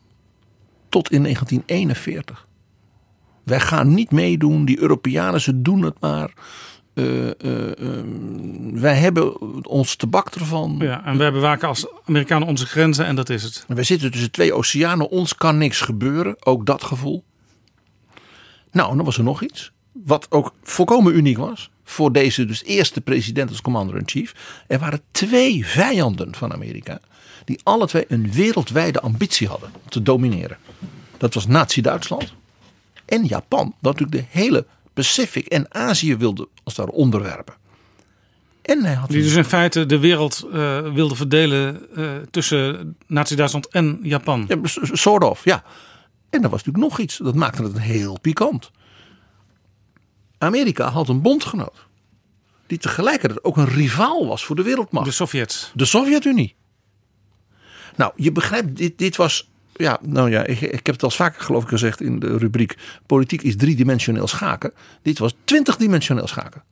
Tot 0.88 1.10
in 1.10 1.22
1941. 1.22 2.45
Wij 3.46 3.60
gaan 3.60 3.94
niet 3.94 4.10
meedoen, 4.10 4.64
die 4.64 4.80
Europeanen 4.80 5.40
ze 5.40 5.62
doen 5.62 5.82
het 5.82 6.00
maar. 6.00 6.32
Uh, 6.94 7.24
uh, 7.24 7.32
uh, 7.78 8.02
wij 8.72 8.94
hebben 8.94 9.66
ons 9.66 9.96
tabak 9.96 10.28
ervan. 10.28 10.76
Ja, 10.78 11.04
en 11.04 11.18
wij 11.18 11.32
bewaken 11.32 11.68
als 11.68 11.86
Amerikanen 12.04 12.48
onze 12.48 12.66
grenzen 12.66 13.06
en 13.06 13.16
dat 13.16 13.28
is 13.28 13.42
het. 13.42 13.64
Wij 13.68 13.84
zitten 13.84 14.10
tussen 14.10 14.30
twee 14.30 14.52
oceanen, 14.52 15.08
ons 15.08 15.34
kan 15.34 15.58
niks 15.58 15.80
gebeuren. 15.80 16.36
Ook 16.46 16.66
dat 16.66 16.84
gevoel. 16.84 17.24
Nou, 18.72 18.90
en 18.90 18.96
dan 18.96 19.04
was 19.04 19.18
er 19.18 19.24
nog 19.24 19.42
iets. 19.42 19.72
Wat 19.92 20.26
ook 20.30 20.52
volkomen 20.62 21.16
uniek 21.16 21.38
was. 21.38 21.70
Voor 21.84 22.12
deze 22.12 22.44
dus 22.44 22.64
eerste 22.64 23.00
president 23.00 23.50
als 23.50 23.60
commander-in-chief. 23.60 24.62
Er 24.66 24.78
waren 24.78 25.00
twee 25.10 25.66
vijanden 25.66 26.34
van 26.34 26.52
Amerika. 26.52 27.00
Die 27.44 27.60
alle 27.62 27.86
twee 27.86 28.04
een 28.08 28.32
wereldwijde 28.32 29.00
ambitie 29.00 29.48
hadden 29.48 29.70
om 29.74 29.90
te 29.90 30.02
domineren. 30.02 30.58
Dat 31.18 31.34
was 31.34 31.46
Nazi-Duitsland 31.46 32.34
en 33.06 33.24
Japan. 33.24 33.74
Dat 33.80 33.98
natuurlijk 33.98 34.32
de 34.32 34.38
hele 34.38 34.66
Pacific 34.92 35.46
en 35.46 35.74
Azië 35.74 36.16
wilde 36.16 36.48
als 36.64 36.74
daar 36.74 36.86
onderwerpen. 36.86 37.54
En 38.62 38.84
hij 38.84 38.94
had 38.94 39.08
Die 39.08 39.22
dus 39.22 39.34
in 39.34 39.44
feite 39.44 39.86
de 39.86 39.98
wereld 39.98 40.46
uh, 40.52 40.92
wilde 40.92 41.14
verdelen 41.14 41.86
uh, 41.94 42.16
tussen 42.30 42.96
Nazi-Duitsland 43.06 43.68
en 43.68 43.98
Japan. 44.02 44.44
Ja, 44.48 44.56
soort 44.92 45.24
of, 45.24 45.44
ja. 45.44 45.64
En 46.30 46.42
er 46.42 46.50
was 46.50 46.64
natuurlijk 46.64 46.84
nog 46.90 46.98
iets, 46.98 47.16
dat 47.16 47.34
maakte 47.34 47.62
het 47.62 47.80
heel 47.80 48.20
pikant. 48.20 48.70
Amerika 50.38 50.88
had 50.88 51.08
een 51.08 51.22
bondgenoot. 51.22 51.86
Die 52.66 52.78
tegelijkertijd 52.78 53.44
ook 53.44 53.56
een 53.56 53.68
rivaal 53.68 54.26
was 54.26 54.44
voor 54.44 54.56
de 54.56 54.62
wereldmacht. 54.62 55.06
De 55.06 55.12
Sovjets. 55.12 55.70
De 55.74 55.84
Sovjet-Unie. 55.84 56.54
Nou, 57.96 58.12
je 58.16 58.32
begrijpt, 58.32 58.76
dit, 58.76 58.98
dit 58.98 59.16
was 59.16 59.50
ja, 59.76 59.98
nou 60.02 60.30
ja, 60.30 60.44
ik, 60.44 60.60
ik 60.60 60.86
heb 60.86 60.94
het 60.94 61.02
al 61.02 61.10
vaker 61.10 61.42
geloof 61.42 61.62
ik 61.62 61.68
gezegd 61.68 62.00
in 62.00 62.18
de 62.18 62.36
rubriek 62.38 62.76
politiek 63.06 63.42
is 63.42 63.56
driedimensioneel 63.56 64.26
schaken. 64.26 64.72
Dit 65.02 65.18
was 65.18 65.34
twintigdimensioneel 65.44 66.26
schaken. 66.26 66.62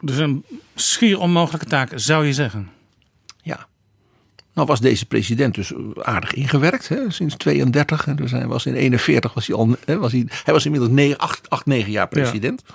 Dus 0.00 0.16
een 0.16 0.44
schier 0.74 1.18
onmogelijke 1.18 1.66
taak, 1.66 1.92
zou 1.94 2.26
je 2.26 2.32
zeggen. 2.32 2.70
Ja. 3.42 3.66
Nou 4.52 4.66
was 4.66 4.80
deze 4.80 5.06
president 5.06 5.54
dus 5.54 5.72
aardig 6.02 6.34
ingewerkt 6.34 6.88
hè, 6.88 7.10
sinds 7.10 7.36
32. 7.36 8.06
En 8.06 8.16
dus 8.16 8.30
hij 8.30 8.46
was 8.46 8.66
in 8.66 8.74
41 8.74 9.34
was 9.34 9.46
hij 9.46 9.56
al, 9.56 9.76
hè, 9.84 9.98
was 9.98 10.12
hij, 10.12 10.26
hij 10.44 10.54
was 10.54 10.64
inmiddels 10.64 10.92
9, 10.92 11.18
8, 11.18 11.50
8 11.50 11.66
9 11.66 11.90
jaar 11.90 12.08
president. 12.08 12.62
Ja. 12.66 12.74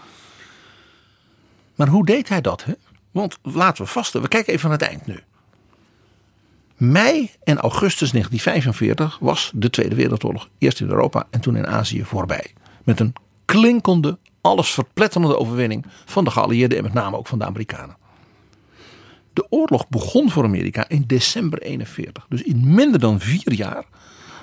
Maar 1.76 1.88
hoe 1.88 2.06
deed 2.06 2.30
hij 2.30 2.42
dat? 2.42 2.64
Hè? 2.64 2.74
Want 3.12 3.38
laten 3.42 3.84
we 3.84 3.92
vaststellen, 3.92 4.28
we 4.28 4.34
kijken 4.34 4.54
even 4.54 4.66
aan 4.66 4.72
het 4.72 4.82
eind 4.82 5.06
nu. 5.06 5.20
Mei 6.84 7.32
en 7.44 7.58
augustus 7.58 8.12
1945 8.12 9.18
was 9.20 9.52
de 9.56 9.70
Tweede 9.70 9.96
Wereldoorlog 9.96 10.50
eerst 10.58 10.80
in 10.80 10.90
Europa 10.90 11.28
en 11.30 11.42
toen 11.42 11.56
in 11.56 11.68
Azië 11.68 12.04
voorbij. 12.04 12.54
Met 12.84 13.00
een 13.00 13.14
klinkende, 13.46 14.18
alles 14.42 14.70
verpletterende 14.70 15.38
overwinning 15.38 15.86
van 16.06 16.24
de 16.24 16.32
geallieerden 16.32 16.78
en 16.78 16.84
met 16.84 16.94
name 16.94 17.18
ook 17.18 17.28
van 17.28 17.40
de 17.40 17.46
Amerikanen. 17.46 17.98
De 19.34 19.46
oorlog 19.50 19.90
begon 19.90 20.32
voor 20.32 20.44
Amerika 20.44 20.86
in 20.88 21.04
december 21.08 21.62
41. 21.62 22.26
Dus 22.30 22.42
in 22.42 22.74
minder 22.74 23.00
dan 23.00 23.20
vier 23.20 23.54
jaar 23.54 23.86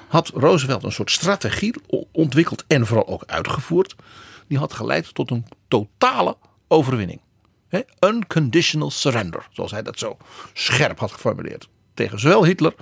had 0.09 0.29
Roosevelt 0.29 0.83
een 0.83 0.93
soort 0.93 1.11
strategie 1.11 1.75
ontwikkeld 2.13 2.65
en 2.67 2.87
vooral 2.87 3.09
ook 3.09 3.25
uitgevoerd. 3.27 3.97
Die 4.47 4.59
had 4.59 4.73
geleid 4.73 5.15
tot 5.15 5.31
een 5.31 5.47
totale 5.69 6.37
overwinning. 6.69 7.21
Unconditional 8.01 8.91
surrender, 8.91 9.49
zoals 9.53 9.71
hij 9.71 9.83
dat 9.83 9.99
zo 9.99 10.17
scherp 10.53 10.99
had 10.99 11.13
geformuleerd 11.13 11.69
tegen 12.01 12.21
zowel 12.21 12.45
Hitler 12.45 12.75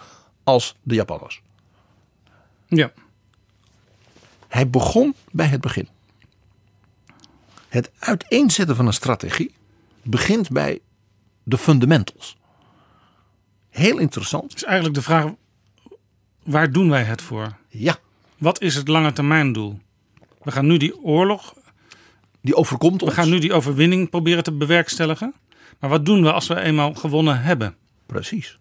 als 0.44 0.74
de 0.82 0.94
Japanners. 0.94 1.42
Ja. 2.66 2.92
Hij 4.48 4.70
begon 4.70 5.14
bij 5.30 5.46
het 5.46 5.60
begin. 5.60 5.88
Het 7.68 7.90
uiteenzetten 7.98 8.76
van 8.76 8.86
een 8.86 8.92
strategie 8.92 9.54
begint 10.02 10.50
bij 10.50 10.80
de 11.42 11.58
fundamentals. 11.58 12.36
Heel 13.68 13.98
interessant. 13.98 14.54
Is 14.54 14.64
eigenlijk 14.64 14.94
de 14.94 15.02
vraag: 15.02 15.26
waar 16.42 16.72
doen 16.72 16.90
wij 16.90 17.02
het 17.02 17.22
voor? 17.22 17.56
Ja. 17.68 17.96
Wat 18.38 18.60
is 18.60 18.74
het 18.74 18.88
lange 18.88 19.12
termijn 19.12 19.52
doel? 19.52 19.78
We 20.42 20.50
gaan 20.50 20.66
nu 20.66 20.76
die 20.76 21.02
oorlog. 21.02 21.54
Die 22.40 22.54
overkomt 22.54 23.02
ons. 23.02 23.14
We 23.14 23.20
gaan 23.20 23.30
nu 23.30 23.38
die 23.38 23.52
overwinning 23.52 24.10
proberen 24.10 24.42
te 24.42 24.52
bewerkstelligen. 24.52 25.34
Maar 25.78 25.90
wat 25.90 26.04
doen 26.06 26.22
we 26.22 26.32
als 26.32 26.46
we 26.46 26.60
eenmaal 26.60 26.94
gewonnen 26.94 27.42
hebben? 27.42 27.76
Precies. 28.06 28.58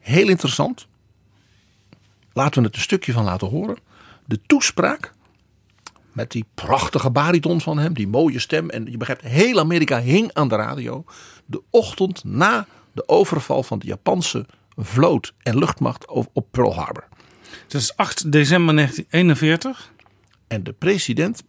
Heel 0.00 0.28
interessant. 0.28 0.86
Laten 2.32 2.60
we 2.60 2.66
het 2.66 2.76
een 2.76 2.82
stukje 2.82 3.12
van 3.12 3.24
laten 3.24 3.48
horen. 3.48 3.76
De 4.26 4.40
toespraak 4.46 5.12
met 6.12 6.30
die 6.30 6.44
prachtige 6.54 7.10
bariton 7.10 7.60
van 7.60 7.78
hem, 7.78 7.94
die 7.94 8.08
mooie 8.08 8.38
stem. 8.38 8.70
En 8.70 8.90
je 8.90 8.96
begrijpt, 8.96 9.22
heel 9.22 9.58
Amerika 9.58 10.00
hing 10.00 10.30
aan 10.32 10.48
de 10.48 10.56
radio. 10.56 11.04
De 11.46 11.62
ochtend 11.70 12.24
na 12.24 12.66
de 12.92 13.08
overval 13.08 13.62
van 13.62 13.78
de 13.78 13.86
Japanse 13.86 14.46
vloot 14.76 15.34
en 15.42 15.58
luchtmacht 15.58 16.06
op 16.32 16.46
Pearl 16.50 16.74
Harbor. 16.74 17.08
Het 17.62 17.74
is 17.74 17.96
8 17.96 18.32
december 18.32 18.74
1941. 18.74 19.92
En 20.48 20.62
de 20.62 20.72
president 20.72 21.42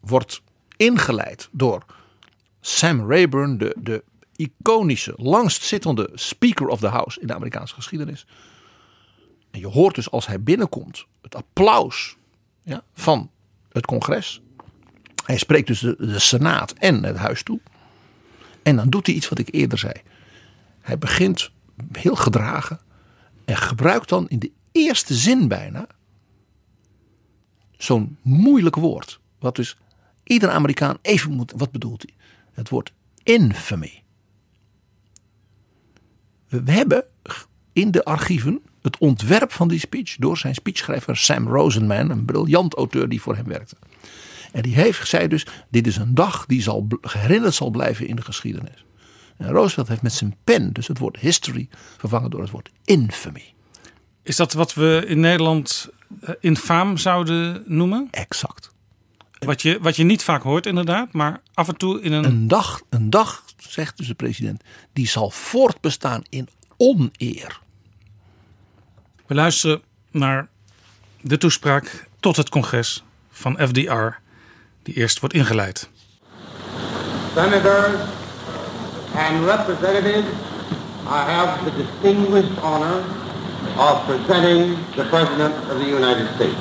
wordt 0.00 0.42
ingeleid 0.76 1.48
door 1.52 1.84
Sam 2.60 3.10
Rayburn, 3.10 3.58
de, 3.58 3.76
de 3.78 4.04
iconische, 4.38 5.12
langstzittende 5.16 6.10
Speaker 6.14 6.68
of 6.68 6.80
the 6.80 6.86
House 6.86 7.20
in 7.20 7.26
de 7.26 7.34
Amerikaanse 7.34 7.74
geschiedenis. 7.74 8.26
En 9.50 9.60
je 9.60 9.66
hoort 9.66 9.94
dus 9.94 10.10
als 10.10 10.26
hij 10.26 10.42
binnenkomt 10.42 11.06
het 11.22 11.34
applaus 11.34 12.16
ja, 12.62 12.82
van 12.94 13.30
het 13.72 13.86
congres. 13.86 14.40
Hij 15.24 15.38
spreekt 15.38 15.66
dus 15.66 15.80
de, 15.80 15.96
de 15.98 16.18
Senaat 16.18 16.72
en 16.72 17.04
het 17.04 17.16
huis 17.16 17.42
toe. 17.42 17.60
En 18.62 18.76
dan 18.76 18.90
doet 18.90 19.06
hij 19.06 19.14
iets 19.14 19.28
wat 19.28 19.38
ik 19.38 19.54
eerder 19.54 19.78
zei. 19.78 19.92
Hij 20.80 20.98
begint 20.98 21.50
heel 21.92 22.16
gedragen 22.16 22.80
en 23.44 23.56
gebruikt 23.56 24.08
dan 24.08 24.28
in 24.28 24.38
de 24.38 24.50
eerste 24.72 25.14
zin 25.14 25.48
bijna 25.48 25.86
zo'n 27.76 28.16
moeilijk 28.22 28.76
woord. 28.76 29.20
Wat 29.38 29.56
dus 29.56 29.76
ieder 30.24 30.50
Amerikaan 30.50 30.98
even 31.02 31.30
moet. 31.30 31.52
Wat 31.56 31.70
bedoelt 31.70 32.02
hij? 32.02 32.14
Het 32.52 32.68
woord 32.68 32.92
infamy. 33.22 34.02
We 36.48 36.72
hebben 36.72 37.04
in 37.72 37.90
de 37.90 38.04
archieven 38.04 38.60
het 38.82 38.98
ontwerp 38.98 39.52
van 39.52 39.68
die 39.68 39.78
speech 39.78 40.16
door 40.16 40.38
zijn 40.38 40.54
speechschrijver 40.54 41.16
Sam 41.16 41.48
Rosenman, 41.48 42.10
een 42.10 42.24
briljant 42.24 42.74
auteur 42.74 43.08
die 43.08 43.20
voor 43.20 43.36
hem 43.36 43.46
werkte. 43.46 43.76
En 44.52 44.62
die 44.62 44.74
heeft 44.74 44.98
gezegd 44.98 45.30
dus, 45.30 45.46
dit 45.68 45.86
is 45.86 45.96
een 45.96 46.14
dag 46.14 46.46
die 46.46 46.62
zal 46.62 46.86
herinnerd 47.00 47.54
zal 47.54 47.70
blijven 47.70 48.06
in 48.06 48.16
de 48.16 48.22
geschiedenis. 48.22 48.84
En 49.36 49.50
Roosevelt 49.50 49.88
heeft 49.88 50.02
met 50.02 50.12
zijn 50.12 50.36
pen 50.44 50.72
dus 50.72 50.88
het 50.88 50.98
woord 50.98 51.16
history 51.16 51.68
vervangen 51.98 52.30
door 52.30 52.40
het 52.40 52.50
woord 52.50 52.70
infamy. 52.84 53.44
Is 54.22 54.36
dat 54.36 54.52
wat 54.52 54.74
we 54.74 55.04
in 55.06 55.20
Nederland 55.20 55.88
uh, 56.20 56.30
infaam 56.40 56.96
zouden 56.96 57.62
noemen? 57.66 58.08
Exact. 58.10 58.70
Wat 59.38 59.62
je, 59.62 59.78
wat 59.80 59.96
je 59.96 60.04
niet 60.04 60.22
vaak 60.22 60.42
hoort 60.42 60.66
inderdaad, 60.66 61.12
maar 61.12 61.40
af 61.54 61.68
en 61.68 61.76
toe 61.76 62.00
in 62.00 62.12
een... 62.12 62.24
Een 62.24 62.48
dag, 62.48 62.80
een 62.88 63.10
dag, 63.10 63.44
zegt 63.58 63.96
dus 63.96 64.06
de 64.06 64.14
president, 64.14 64.62
die 64.92 65.08
zal 65.08 65.30
voortbestaan 65.30 66.22
in 66.28 66.48
oneer. 66.76 67.60
We 69.26 69.34
luisteren 69.34 69.82
naar 70.10 70.48
de 71.20 71.38
toespraak 71.38 72.08
tot 72.20 72.36
het 72.36 72.48
congres 72.48 73.04
van 73.30 73.58
FDR, 73.66 74.08
die 74.82 74.94
eerst 74.94 75.20
wordt 75.20 75.34
ingeleid. 75.34 75.88
Senators 77.34 78.00
and 79.14 79.44
representatives, 79.44 80.26
I 81.06 81.20
have 81.32 81.64
the 81.64 81.72
distinguished 81.76 82.58
honor 82.58 83.04
of 83.76 84.04
presenting 84.06 84.76
the 84.94 85.04
President 85.04 85.54
of 85.70 85.78
the 85.78 85.88
United 85.88 86.28
States. 86.34 86.58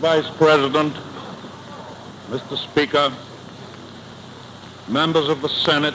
Vice 0.00 0.32
President, 0.38 0.96
Mr. 2.32 2.56
Speaker, 2.56 3.12
members 4.88 5.28
of 5.28 5.42
the 5.42 5.50
Senate, 5.50 5.94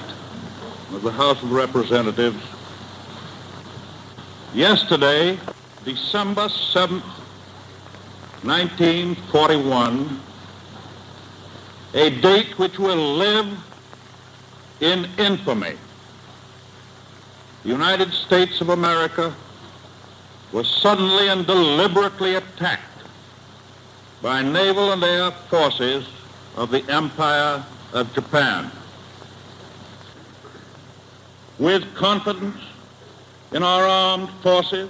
of 0.93 1.01
the 1.01 1.11
House 1.11 1.41
of 1.41 1.51
Representatives, 1.51 2.38
yesterday, 4.53 5.39
December 5.84 6.43
7th, 6.43 7.01
1941, 8.43 10.22
a 11.95 12.11
date 12.22 12.59
which 12.59 12.77
will 12.77 13.15
live 13.15 13.47
in 14.80 15.09
infamy. 15.18 15.73
The 17.64 17.69
United 17.69 18.14
States 18.14 18.61
of 18.61 18.69
America 18.69 19.35
was 20.51 20.69
suddenly 20.69 21.30
and 21.30 21.47
deliberately 21.47 22.35
attacked 22.35 22.84
by 24.22 24.43
naval 24.43 24.91
and 24.91 25.03
air 25.03 25.31
forces 25.31 26.07
of 26.57 26.71
the 26.71 26.84
Empire 26.91 27.63
of 27.93 28.11
Japan. 28.13 28.71
With 31.59 31.95
confidence 31.95 32.57
in 33.51 33.61
our 33.63 33.84
armed 33.84 34.29
forces, 34.41 34.89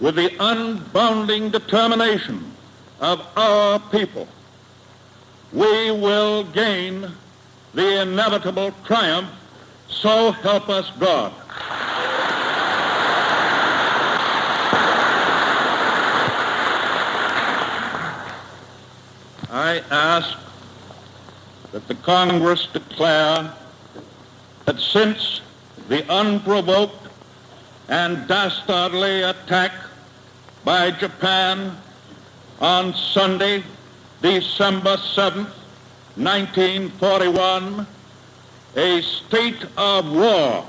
with 0.00 0.16
the 0.16 0.28
unbounding 0.38 1.50
determination 1.50 2.54
of 3.00 3.26
our 3.36 3.78
people, 3.78 4.28
we 5.52 5.90
will 5.90 6.44
gain 6.44 7.10
the 7.74 8.02
inevitable 8.02 8.72
triumph, 8.84 9.30
so 9.88 10.30
help 10.30 10.68
us 10.68 10.90
God. 10.98 11.32
I 19.52 19.82
ask 19.90 20.38
that 21.72 21.86
the 21.86 21.94
Congress 21.96 22.66
declare 22.72 23.52
that 24.64 24.80
since 24.80 25.40
the 25.88 26.08
unprovoked 26.10 27.08
and 27.88 28.26
dastardly 28.28 29.22
attack 29.22 29.72
by 30.64 30.90
Japan 30.90 31.76
on 32.60 32.94
Sunday, 32.94 33.62
December 34.22 34.96
7th, 34.96 35.50
1941, 36.16 37.86
a 38.76 39.02
state 39.02 39.64
of 39.76 40.10
war 40.12 40.64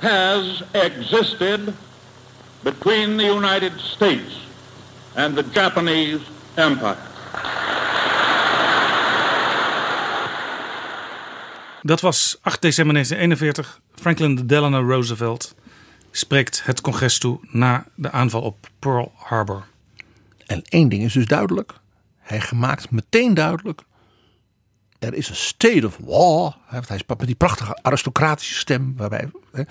has 0.00 0.62
existed 0.74 1.74
between 2.64 3.16
the 3.16 3.24
United 3.24 3.78
States 3.80 4.40
and 5.16 5.34
the 5.36 5.42
Japanese 5.42 6.20
Empire. 6.56 6.96
Dat 11.82 12.00
was 12.00 12.38
8 12.42 12.62
december 12.62 12.94
1941. 12.94 13.80
Franklin 13.94 14.46
Delano 14.46 14.88
Roosevelt 14.88 15.54
spreekt 16.10 16.64
het 16.64 16.80
congres 16.80 17.18
toe 17.18 17.38
na 17.50 17.86
de 17.94 18.10
aanval 18.10 18.42
op 18.42 18.68
Pearl 18.78 19.12
Harbor. 19.16 19.66
En 20.46 20.62
één 20.68 20.88
ding 20.88 21.02
is 21.02 21.12
dus 21.12 21.26
duidelijk. 21.26 21.72
Hij 22.18 22.42
maakt 22.54 22.90
meteen 22.90 23.34
duidelijk. 23.34 23.82
Er 24.98 25.14
is 25.14 25.28
een 25.28 25.36
state 25.36 25.86
of 25.86 25.98
war. 26.04 26.56
Hij 26.66 26.98
sprak 26.98 27.18
met 27.18 27.26
die 27.26 27.36
prachtige 27.36 27.82
aristocratische 27.82 28.54
stem. 28.54 28.94
Waarbij, 28.96 29.30
hè, 29.52 29.62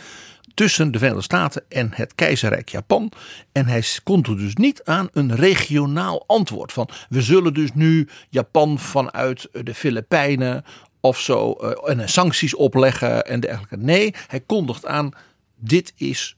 tussen 0.53 0.91
de 0.91 0.98
Verenigde 0.98 1.23
Staten 1.23 1.64
en 1.69 1.90
het 1.94 2.15
keizerrijk 2.15 2.69
Japan. 2.69 3.11
En 3.52 3.65
hij 3.65 3.84
kon 4.03 4.23
er 4.23 4.38
dus 4.38 4.56
niet 4.56 4.84
aan 4.84 5.07
een 5.11 5.36
regionaal 5.36 6.23
antwoord. 6.27 6.72
Van 6.72 6.90
we 7.10 7.22
zullen 7.22 7.53
dus 7.53 7.73
nu 7.73 8.07
Japan 8.30 8.80
vanuit 8.80 9.49
de 9.52 9.73
Filipijnen 9.73 10.64
of 11.00 11.20
zo. 11.20 11.52
eh, 11.54 11.98
en 11.98 12.10
sancties 12.10 12.56
opleggen 12.56 13.26
en 13.26 13.40
dergelijke. 13.40 13.78
Nee, 13.78 14.16
hij 14.28 14.40
kondigt 14.40 14.86
aan. 14.86 15.12
Dit 15.56 15.94
is. 15.96 16.38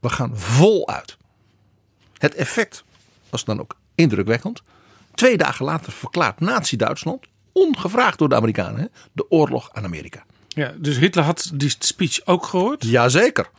We 0.00 0.08
gaan 0.08 0.38
voluit. 0.38 1.16
Het 2.18 2.34
effect 2.34 2.84
was 3.30 3.44
dan 3.44 3.60
ook 3.60 3.76
indrukwekkend. 3.94 4.62
Twee 5.14 5.36
dagen 5.36 5.64
later 5.64 5.92
verklaart 5.92 6.40
Nazi-Duitsland, 6.40 7.26
ongevraagd 7.52 8.18
door 8.18 8.28
de 8.28 8.34
Amerikanen, 8.34 8.90
de 9.12 9.30
oorlog 9.30 9.70
aan 9.72 9.84
Amerika. 9.84 10.24
Ja, 10.48 10.72
dus 10.78 10.96
Hitler 10.96 11.24
had 11.24 11.50
die 11.54 11.74
speech 11.78 12.26
ook 12.26 12.46
gehoord? 12.46 12.84
Jazeker. 12.84 13.50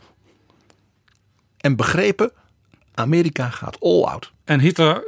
En 1.56 1.76
begrepen, 1.76 2.32
Amerika 2.94 3.50
gaat 3.50 3.80
all 3.80 4.02
out. 4.02 4.32
En 4.44 4.60
Hitler 4.60 5.04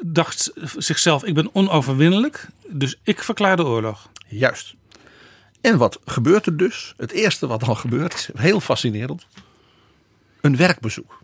dacht 0.00 0.52
zichzelf, 0.76 1.24
ik 1.24 1.34
ben 1.34 1.54
onoverwinnelijk, 1.54 2.48
dus 2.66 3.00
ik 3.02 3.22
verklaar 3.22 3.56
de 3.56 3.64
oorlog. 3.64 4.08
Juist. 4.28 4.74
En 5.60 5.78
wat 5.78 5.98
gebeurt 6.04 6.46
er 6.46 6.56
dus? 6.56 6.94
Het 6.96 7.10
eerste 7.10 7.46
wat 7.46 7.60
dan 7.60 7.76
gebeurt 7.76 8.14
is 8.14 8.28
heel 8.34 8.60
fascinerend. 8.60 9.26
Een 10.40 10.56
werkbezoek. 10.56 11.22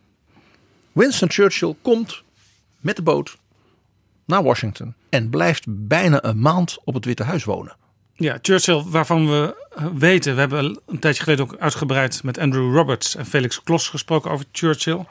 Winston 0.93 1.31
Churchill 1.31 1.77
komt 1.83 2.23
met 2.81 2.97
de 2.97 3.03
boot 3.03 3.37
naar 4.25 4.43
Washington 4.43 4.95
en 5.09 5.31
blijft 5.31 5.65
bijna 5.69 6.25
een 6.25 6.41
maand 6.41 6.79
op 6.85 6.95
het 6.95 7.05
Witte 7.05 7.23
Huis 7.23 7.45
wonen. 7.45 7.77
Ja, 8.15 8.39
Churchill, 8.43 8.83
waarvan 8.87 9.29
we 9.29 9.67
weten, 9.95 10.35
we 10.35 10.41
hebben 10.41 10.81
een 10.87 10.99
tijdje 10.99 11.23
geleden 11.23 11.45
ook 11.45 11.57
uitgebreid 11.57 12.23
met 12.23 12.39
Andrew 12.39 12.75
Roberts 12.75 13.17
en 13.17 13.27
Felix 13.27 13.63
Klos 13.63 13.89
gesproken 13.89 14.31
over 14.31 14.45
Churchill. 14.53 15.05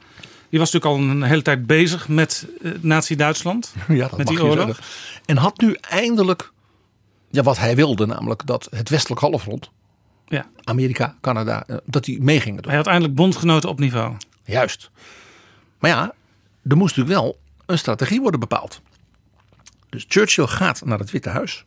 Die 0.52 0.60
was 0.60 0.72
natuurlijk 0.72 1.02
al 1.04 1.10
een 1.10 1.24
hele 1.24 1.42
tijd 1.42 1.66
bezig 1.66 2.08
met 2.08 2.48
eh, 2.62 2.72
Nazi-Duitsland. 2.82 3.74
Ja, 3.88 4.08
dat 4.08 4.18
met 4.18 4.28
die 4.28 4.38
mag 4.38 4.46
oorlog. 4.48 4.66
zeggen. 4.66 4.84
En 5.26 5.38
had 5.38 5.62
nu 5.62 5.78
eindelijk 5.82 6.52
ja, 7.30 7.44
wat 7.44 7.58
hij 7.58 7.76
wilde, 7.76 8.06
namelijk 8.06 8.46
dat 8.46 8.68
het 8.76 8.90
westelijk 8.90 9.22
halfrond, 9.22 9.72
Ja. 10.28 10.46
Amerika, 10.64 11.16
Canada, 11.22 11.64
eh, 11.68 11.76
dat 11.86 12.04
die 12.04 12.22
meegingen. 12.22 12.64
Hij 12.68 12.76
had 12.76 12.88
eindelijk 12.88 13.16
bondgenoten 13.16 13.70
op 13.70 13.80
niveau. 13.80 14.16
Juist. 14.46 14.92
Maar 15.80 15.90
ja, 15.90 16.14
er 16.68 16.78
moest 16.78 16.96
natuurlijk 16.98 17.22
wel 17.24 17.40
een 17.66 17.78
strategie 17.78 18.22
worden 18.22 18.40
bepaald. 18.40 18.82
Dus 19.90 20.06
Churchill 20.08 20.48
gaat 20.48 20.86
naar 20.86 21.00
het 21.00 21.12
Witte 21.12 21.30
Huis. 21.30 21.66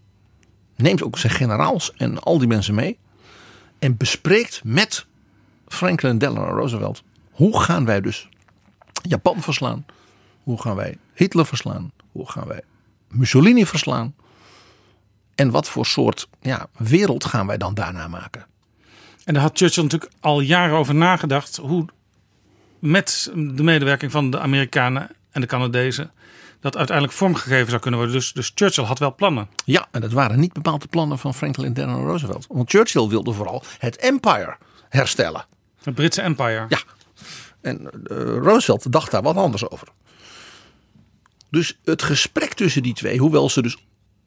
Neemt 0.77 1.03
ook 1.03 1.19
zijn 1.19 1.33
generaals 1.33 1.93
en 1.97 2.19
al 2.21 2.39
die 2.39 2.49
mensen 2.49 2.75
mee. 2.75 2.99
En 3.79 3.97
bespreekt 3.97 4.61
met 4.65 5.07
Franklin 5.69 6.19
Delano 6.19 6.57
Roosevelt. 6.57 7.03
Hoe 7.31 7.61
gaan 7.61 7.85
wij 7.85 8.01
dus 8.01 8.29
Japan 9.09 9.43
verslaan? 9.43 9.87
Hoe 10.43 10.61
gaan 10.61 10.77
wij 10.77 10.99
Hitler 11.15 11.47
verslaan? 11.47 11.93
Hoe 12.13 12.31
gaan 12.31 12.47
wij 12.47 12.63
Mussolini 13.09 13.67
verslaan? 13.67 14.15
En 15.35 15.51
wat 15.51 15.69
voor 15.69 15.87
soort 15.87 16.29
ja, 16.41 16.67
wereld 16.77 17.25
gaan 17.25 17.47
wij 17.47 17.57
dan 17.57 17.75
daarna 17.75 18.09
maken? 18.09 18.47
En 19.25 19.35
daar 19.35 19.43
had 19.43 19.59
Churchill 19.59 19.83
natuurlijk 19.83 20.13
al 20.21 20.41
jaren 20.41 20.77
over 20.77 20.95
nagedacht 20.95 21.57
hoe 21.57 21.87
met 22.79 23.31
de 23.35 23.63
medewerking 23.63 24.11
van 24.11 24.31
de 24.31 24.41
Amerikanen 24.41 25.11
en 25.31 25.41
de 25.41 25.47
Canadezen 25.47 26.11
dat 26.65 26.77
uiteindelijk 26.77 27.17
vormgegeven 27.17 27.69
zou 27.69 27.81
kunnen 27.81 28.01
worden. 28.01 28.19
Dus, 28.19 28.33
dus 28.33 28.53
Churchill 28.55 28.85
had 28.85 28.99
wel 28.99 29.15
plannen. 29.15 29.49
Ja, 29.65 29.87
en 29.91 30.01
dat 30.01 30.13
waren 30.13 30.41
niet 30.41 30.53
bepaald 30.53 30.83
de 30.83 30.89
plannen 30.89 31.19
van 31.19 31.35
Franklin 31.35 31.73
Delano 31.73 32.05
Roosevelt. 32.05 32.47
Want 32.49 32.71
Churchill 32.71 33.09
wilde 33.09 33.33
vooral 33.33 33.63
het 33.79 33.97
empire 33.97 34.57
herstellen. 34.89 35.45
Het 35.83 35.95
Britse 35.95 36.23
empire. 36.23 36.67
Ja. 36.69 36.79
En 37.65 37.91
eh, 37.91 38.17
Roosevelt 38.17 38.93
dacht 38.93 39.11
daar 39.11 39.23
wat 39.23 39.37
anders 39.37 39.71
over. 39.71 39.89
Dus 41.51 41.79
het 41.85 42.03
gesprek 42.03 42.55
tussen 42.55 42.83
die 42.83 42.95
twee, 42.95 43.19
hoewel 43.19 43.51
ze 43.51 43.63
dus 43.63 43.77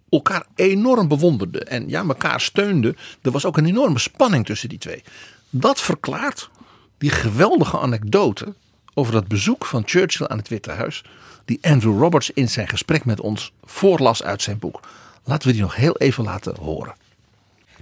elkaar 0.09 0.45
enorm 0.55 1.07
bewonderden 1.07 1.67
en 1.67 1.89
ja, 1.89 2.03
elkaar 2.07 2.41
steunden, 2.41 2.97
er 3.21 3.31
was 3.31 3.45
ook 3.45 3.57
een 3.57 3.65
enorme 3.65 3.99
spanning 3.99 4.45
tussen 4.45 4.69
die 4.69 4.77
twee. 4.77 5.03
Dat 5.49 5.81
verklaart 5.81 6.49
die 6.97 7.09
geweldige 7.09 7.79
anekdote 7.79 8.53
over 8.93 9.13
dat 9.13 9.27
bezoek 9.27 9.65
van 9.65 9.83
Churchill 9.85 10.27
aan 10.27 10.37
het 10.37 10.47
Witte 10.47 10.71
Huis, 10.71 11.03
die 11.45 11.59
Andrew 11.61 11.99
Roberts 11.99 12.31
in 12.31 12.49
zijn 12.49 12.67
gesprek 12.67 13.05
met 13.05 13.19
ons 13.19 13.53
voorlas 13.63 14.23
uit 14.23 14.41
zijn 14.41 14.59
boek. 14.59 14.79
Laten 15.23 15.47
we 15.47 15.53
die 15.53 15.61
nog 15.61 15.75
heel 15.75 15.97
even 15.97 16.23
laten 16.23 16.55
horen. 16.59 16.95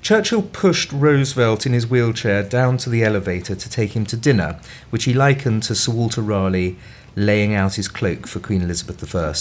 Churchill 0.06 0.44
pushed 0.44 0.92
Roosevelt 0.92 1.66
in 1.66 1.74
his 1.74 1.88
wheelchair 1.88 2.44
down 2.44 2.78
to 2.78 2.92
the 2.92 3.04
elevator 3.04 3.56
to 3.56 3.68
take 3.68 3.96
him 3.96 4.06
to 4.06 4.16
dinner, 4.16 4.60
which 4.92 5.06
he 5.06 5.16
likened 5.16 5.64
to 5.64 5.74
Sir 5.74 5.92
Walter 5.92 6.22
Raleigh 6.22 6.78
laying 7.16 7.56
out 7.56 7.74
his 7.74 7.88
cloak 7.88 8.28
for 8.28 8.40
Queen 8.40 8.62
Elizabeth 8.62 9.16
I. 9.16 9.34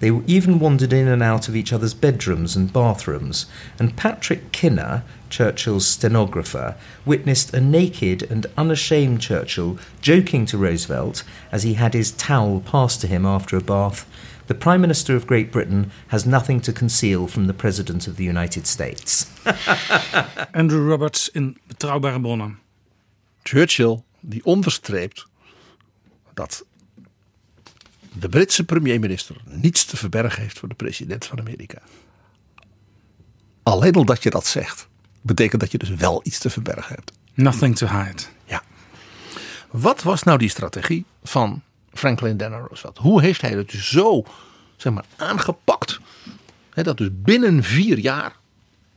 They 0.00 0.10
even 0.26 0.58
wandered 0.58 0.92
in 0.92 1.06
and 1.06 1.22
out 1.22 1.46
of 1.46 1.54
each 1.54 1.72
other's 1.72 1.94
bedrooms 1.94 2.56
and 2.56 2.72
bathrooms, 2.72 3.46
and 3.78 3.96
Patrick 3.96 4.50
Kinner, 4.50 5.04
Churchill's 5.30 5.86
stenographer, 5.86 6.74
witnessed 7.06 7.54
a 7.54 7.60
naked 7.60 8.28
and 8.28 8.44
unashamed 8.56 9.20
Churchill 9.20 9.78
joking 10.00 10.46
to 10.46 10.58
Roosevelt 10.58 11.22
as 11.52 11.62
he 11.62 11.74
had 11.74 11.94
his 11.94 12.10
towel 12.10 12.58
passed 12.58 13.00
to 13.02 13.06
him 13.06 13.24
after 13.24 13.56
a 13.56 13.60
bath. 13.60 14.04
The 14.48 14.54
Prime 14.54 14.80
Minister 14.80 15.16
of 15.16 15.26
Great 15.26 15.50
Britain 15.50 15.90
has 16.06 16.24
nothing 16.24 16.62
to 16.62 16.72
conceal 16.72 17.26
from 17.26 17.46
the 17.46 17.52
President 17.52 18.06
of 18.06 18.16
the 18.16 18.24
United 18.24 18.66
States. 18.66 19.26
Andrew 20.52 20.88
Roberts 20.88 21.28
in 21.28 21.58
Betrouwbare 21.66 22.20
Bronnen. 22.20 22.58
Churchill 23.42 24.02
die 24.20 24.44
onderstreept 24.44 25.26
dat 26.34 26.64
de 28.12 28.28
Britse 28.28 28.64
premierminister 28.64 29.36
niets 29.44 29.84
te 29.84 29.96
verbergen 29.96 30.42
heeft 30.42 30.58
voor 30.58 30.68
de 30.68 30.74
president 30.74 31.26
van 31.26 31.38
Amerika. 31.38 31.82
Alleen 33.62 33.94
al 33.94 34.04
dat 34.04 34.22
je 34.22 34.30
dat 34.30 34.46
zegt, 34.46 34.88
betekent 35.20 35.60
dat 35.60 35.70
je 35.72 35.78
dus 35.78 35.90
wel 35.90 36.20
iets 36.22 36.38
te 36.38 36.50
verbergen 36.50 36.94
hebt. 36.94 37.12
Nothing 37.34 37.76
to 37.76 37.86
hide. 37.86 38.22
Ja. 38.44 38.62
Wat 39.70 40.02
was 40.02 40.22
nou 40.22 40.38
die 40.38 40.48
strategie 40.48 41.04
van 41.22 41.62
Franklin 41.98 42.36
Delano 42.36 42.66
Roosevelt? 42.66 42.98
Hoe 42.98 43.20
heeft 43.20 43.40
hij 43.40 43.50
het 43.50 43.70
zo 43.70 44.24
zeg 44.76 44.92
maar, 44.92 45.04
aangepakt? 45.16 46.00
Dat 46.74 46.96
dus 46.96 47.08
binnen 47.12 47.62
vier 47.62 47.98
jaar 47.98 48.36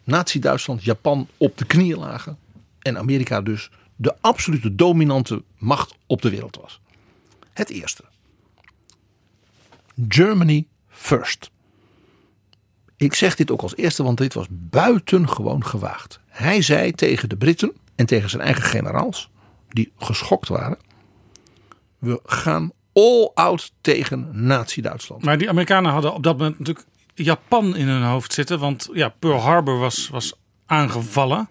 Nazi-Duitsland, 0.03 0.83
Japan 0.83 1.27
op 1.37 1.57
de 1.57 1.65
knieën 1.65 1.97
lagen. 1.97 2.37
En 2.79 2.97
Amerika 2.97 3.41
dus 3.41 3.69
de 3.95 4.15
absolute 4.21 4.75
dominante 4.75 5.43
macht 5.57 5.95
op 6.05 6.21
de 6.21 6.29
wereld 6.29 6.57
was. 6.61 6.81
Het 7.53 7.69
eerste. 7.69 8.03
Germany 10.07 10.67
first. 10.87 11.49
Ik 12.97 13.13
zeg 13.13 13.35
dit 13.35 13.51
ook 13.51 13.61
als 13.61 13.75
eerste, 13.75 14.03
want 14.03 14.17
dit 14.17 14.33
was 14.33 14.47
buitengewoon 14.49 15.65
gewaagd. 15.65 16.19
Hij 16.27 16.61
zei 16.61 16.91
tegen 16.91 17.29
de 17.29 17.37
Britten 17.37 17.71
en 17.95 18.05
tegen 18.05 18.29
zijn 18.29 18.41
eigen 18.41 18.63
generaals, 18.63 19.29
die 19.69 19.91
geschokt 19.97 20.47
waren: 20.47 20.77
We 21.97 22.19
gaan 22.25 22.71
all 22.93 23.31
out 23.33 23.71
tegen 23.81 24.29
Nazi-Duitsland. 24.31 25.23
Maar 25.23 25.37
die 25.37 25.49
Amerikanen 25.49 25.91
hadden 25.91 26.13
op 26.13 26.23
dat 26.23 26.37
moment 26.37 26.59
natuurlijk 26.59 26.87
Japan 27.13 27.75
in 27.75 27.87
hun 27.87 28.03
hoofd 28.03 28.33
zitten. 28.33 28.59
Want 28.59 28.89
ja, 28.93 29.09
Pearl 29.19 29.39
Harbor 29.39 29.79
was, 29.79 30.09
was 30.09 30.33
aangevallen. 30.65 31.49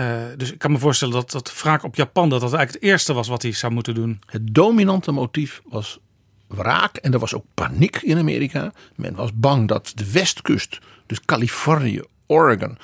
Uh, 0.00 0.16
dus 0.36 0.52
ik 0.52 0.58
kan 0.58 0.72
me 0.72 0.78
voorstellen 0.78 1.14
dat 1.14 1.30
dat 1.30 1.60
wraak 1.62 1.82
op 1.82 1.94
Japan 1.94 2.28
dat 2.28 2.40
dat 2.40 2.52
eigenlijk 2.52 2.84
het 2.84 2.92
eerste 2.92 3.12
was 3.12 3.28
wat 3.28 3.42
hij 3.42 3.52
zou 3.52 3.72
moeten 3.72 3.94
doen. 3.94 4.20
Het 4.26 4.54
dominante 4.54 5.12
motief 5.12 5.60
was 5.64 5.98
wraak 6.46 6.96
en 6.96 7.12
er 7.12 7.18
was 7.18 7.34
ook 7.34 7.44
paniek 7.54 7.96
in 8.02 8.18
Amerika. 8.18 8.72
Men 8.94 9.14
was 9.14 9.30
bang 9.34 9.68
dat 9.68 9.92
de 9.94 10.12
westkust, 10.12 10.78
dus 11.06 11.20
Californië, 11.20 12.02
Oregon, 12.26 12.78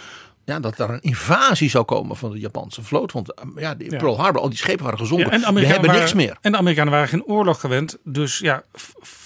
ja, 0.45 0.61
dat 0.61 0.79
er 0.79 0.91
een 0.91 1.01
invasie 1.01 1.71
zou 1.71 1.85
komen 1.85 2.17
van 2.17 2.31
de 2.31 2.39
Japanse 2.39 2.83
vloot. 2.83 3.13
Want 3.13 3.35
ja, 3.57 3.75
Pearl 3.75 4.19
Harbor, 4.19 4.43
al 4.43 4.49
die 4.49 4.59
schepen 4.59 4.85
waren 4.85 4.99
gezonken. 4.99 5.41
Ja, 5.41 5.53
We 5.53 5.67
hebben 5.67 5.87
waren, 5.87 6.01
niks 6.01 6.15
meer. 6.15 6.37
En 6.41 6.53
de 6.53 6.59
Amerikanen 6.59 6.93
waren 6.93 7.09
geen 7.09 7.25
oorlog 7.25 7.61
gewend. 7.61 7.99
Dus 8.05 8.39
ja, 8.39 8.63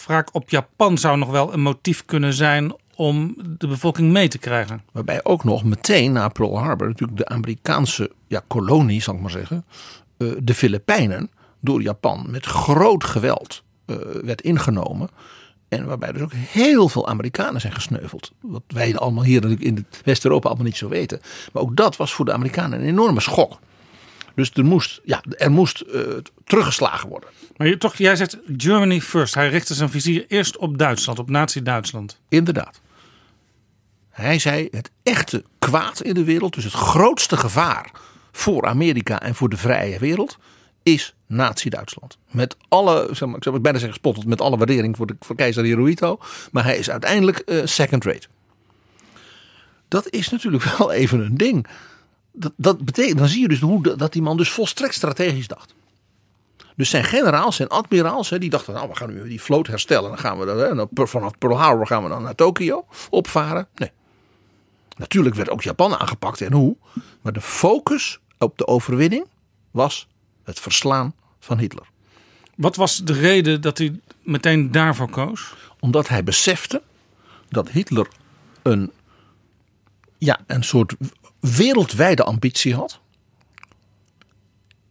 wraak 0.06 0.34
op 0.34 0.50
Japan 0.50 0.98
zou 0.98 1.18
nog 1.18 1.30
wel 1.30 1.52
een 1.52 1.60
motief 1.60 2.04
kunnen 2.04 2.34
zijn 2.34 2.74
om 2.94 3.34
de 3.58 3.66
bevolking 3.66 4.12
mee 4.12 4.28
te 4.28 4.38
krijgen. 4.38 4.82
Waarbij 4.92 5.24
ook 5.24 5.44
nog 5.44 5.64
meteen 5.64 6.12
na 6.12 6.28
Pearl 6.28 6.58
Harbor 6.58 6.88
natuurlijk 6.88 7.18
de 7.18 7.28
Amerikaanse 7.28 8.10
ja, 8.26 8.42
kolonie, 8.46 9.02
zal 9.02 9.14
ik 9.14 9.20
maar 9.20 9.30
zeggen, 9.30 9.64
de 10.38 10.54
Filipijnen 10.54 11.30
door 11.60 11.82
Japan 11.82 12.26
met 12.30 12.46
groot 12.46 13.04
geweld 13.04 13.62
werd 14.22 14.42
ingenomen. 14.42 15.08
En 15.76 15.86
waarbij 15.86 16.12
dus 16.12 16.22
ook 16.22 16.32
heel 16.32 16.88
veel 16.88 17.08
Amerikanen 17.08 17.60
zijn 17.60 17.72
gesneuveld. 17.72 18.32
Wat 18.40 18.62
wij 18.66 18.96
allemaal 18.96 19.24
hier 19.24 19.62
in 19.62 19.86
West-Europa 20.04 20.46
allemaal 20.48 20.66
niet 20.66 20.76
zo 20.76 20.88
weten. 20.88 21.20
Maar 21.52 21.62
ook 21.62 21.76
dat 21.76 21.96
was 21.96 22.12
voor 22.12 22.24
de 22.24 22.32
Amerikanen 22.32 22.80
een 22.80 22.86
enorme 22.86 23.20
schok. 23.20 23.58
Dus 24.34 24.50
er 24.50 24.64
moest, 24.64 25.00
ja, 25.04 25.22
er 25.30 25.50
moest 25.50 25.84
uh, 25.86 26.02
teruggeslagen 26.44 27.08
worden. 27.08 27.28
Maar 27.56 27.66
je, 27.66 27.78
toch, 27.78 27.96
jij 27.96 28.16
zegt 28.16 28.38
Germany 28.56 29.00
first. 29.00 29.34
Hij 29.34 29.48
richtte 29.48 29.74
zijn 29.74 29.90
vizier 29.90 30.24
eerst 30.28 30.56
op 30.56 30.78
Duitsland, 30.78 31.18
op 31.18 31.30
Nazi-Duitsland. 31.30 32.20
Inderdaad. 32.28 32.80
Hij 34.10 34.38
zei 34.38 34.68
het 34.70 34.90
echte 35.02 35.44
kwaad 35.58 36.02
in 36.02 36.14
de 36.14 36.24
wereld, 36.24 36.54
dus 36.54 36.64
het 36.64 36.72
grootste 36.72 37.36
gevaar 37.36 37.90
voor 38.32 38.66
Amerika 38.66 39.20
en 39.20 39.34
voor 39.34 39.48
de 39.48 39.56
vrije 39.56 39.98
wereld, 39.98 40.38
is 40.86 41.14
Nazi-Duitsland. 41.26 42.18
Met 42.30 42.56
alle, 42.68 43.08
zeg 43.10 43.28
maar, 43.28 43.36
ik 43.36 43.42
zou 43.42 43.58
bijna 43.58 43.78
zeggen 43.78 43.98
spottend, 43.98 44.26
met 44.26 44.40
alle 44.40 44.56
waardering 44.56 44.96
voor, 44.96 45.06
de, 45.06 45.16
voor 45.20 45.36
keizer 45.36 45.64
Hirohito. 45.64 46.18
Maar 46.52 46.64
hij 46.64 46.76
is 46.76 46.90
uiteindelijk 46.90 47.42
uh, 47.46 47.60
second 47.64 48.04
rate. 48.04 48.26
Dat 49.88 50.10
is 50.10 50.28
natuurlijk 50.28 50.64
wel 50.78 50.92
even 50.92 51.20
een 51.20 51.36
ding. 51.36 51.66
Dat, 52.32 52.52
dat 52.56 52.84
betekent, 52.84 53.18
dan 53.18 53.28
zie 53.28 53.40
je 53.40 53.48
dus 53.48 53.60
hoe 53.60 53.96
dat 53.96 54.12
die 54.12 54.22
man 54.22 54.36
dus 54.36 54.50
volstrekt 54.50 54.94
strategisch 54.94 55.48
dacht. 55.48 55.74
Dus 56.76 56.90
zijn 56.90 57.04
generaals, 57.04 57.56
zijn 57.56 57.68
admiraals, 57.68 58.28
die 58.28 58.50
dachten, 58.50 58.74
nou 58.74 58.88
we 58.88 58.96
gaan 58.96 59.14
nu 59.14 59.28
die 59.28 59.42
vloot 59.42 59.66
herstellen. 59.66 60.08
Dan 60.08 60.18
gaan 60.18 60.38
we 60.38 60.44
dan, 60.90 61.08
vanaf 61.08 61.38
Pearl 61.38 61.58
Harbor 61.58 61.86
gaan 61.86 62.02
we 62.02 62.08
dan 62.08 62.22
naar 62.22 62.34
Tokio 62.34 62.86
opvaren. 63.10 63.68
Nee. 63.74 63.90
Natuurlijk 64.96 65.34
werd 65.34 65.50
ook 65.50 65.62
Japan 65.62 65.96
aangepakt 65.96 66.40
en 66.40 66.52
hoe. 66.52 66.76
Maar 67.22 67.32
de 67.32 67.40
focus 67.40 68.20
op 68.38 68.58
de 68.58 68.66
overwinning 68.66 69.26
was 69.70 70.08
het 70.46 70.60
verslaan 70.60 71.14
van 71.40 71.58
Hitler. 71.58 71.86
Wat 72.56 72.76
was 72.76 73.04
de 73.04 73.12
reden 73.12 73.60
dat 73.60 73.78
hij 73.78 74.00
meteen 74.22 74.70
daarvoor 74.70 75.10
koos? 75.10 75.54
Omdat 75.80 76.08
hij 76.08 76.24
besefte 76.24 76.82
dat 77.48 77.70
Hitler 77.70 78.08
een, 78.62 78.92
ja, 80.18 80.40
een 80.46 80.64
soort 80.64 80.94
wereldwijde 81.40 82.24
ambitie 82.24 82.74
had. 82.74 83.00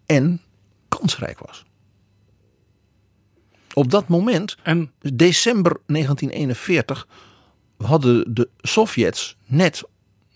En 0.05 0.41
kansrijk 0.87 1.39
was. 1.39 1.65
Op 3.73 3.91
dat 3.91 4.07
moment, 4.07 4.57
en? 4.63 4.91
december 4.99 5.79
1941, 5.85 7.07
hadden 7.77 8.33
de 8.33 8.49
Sovjets 8.61 9.35
net 9.45 9.83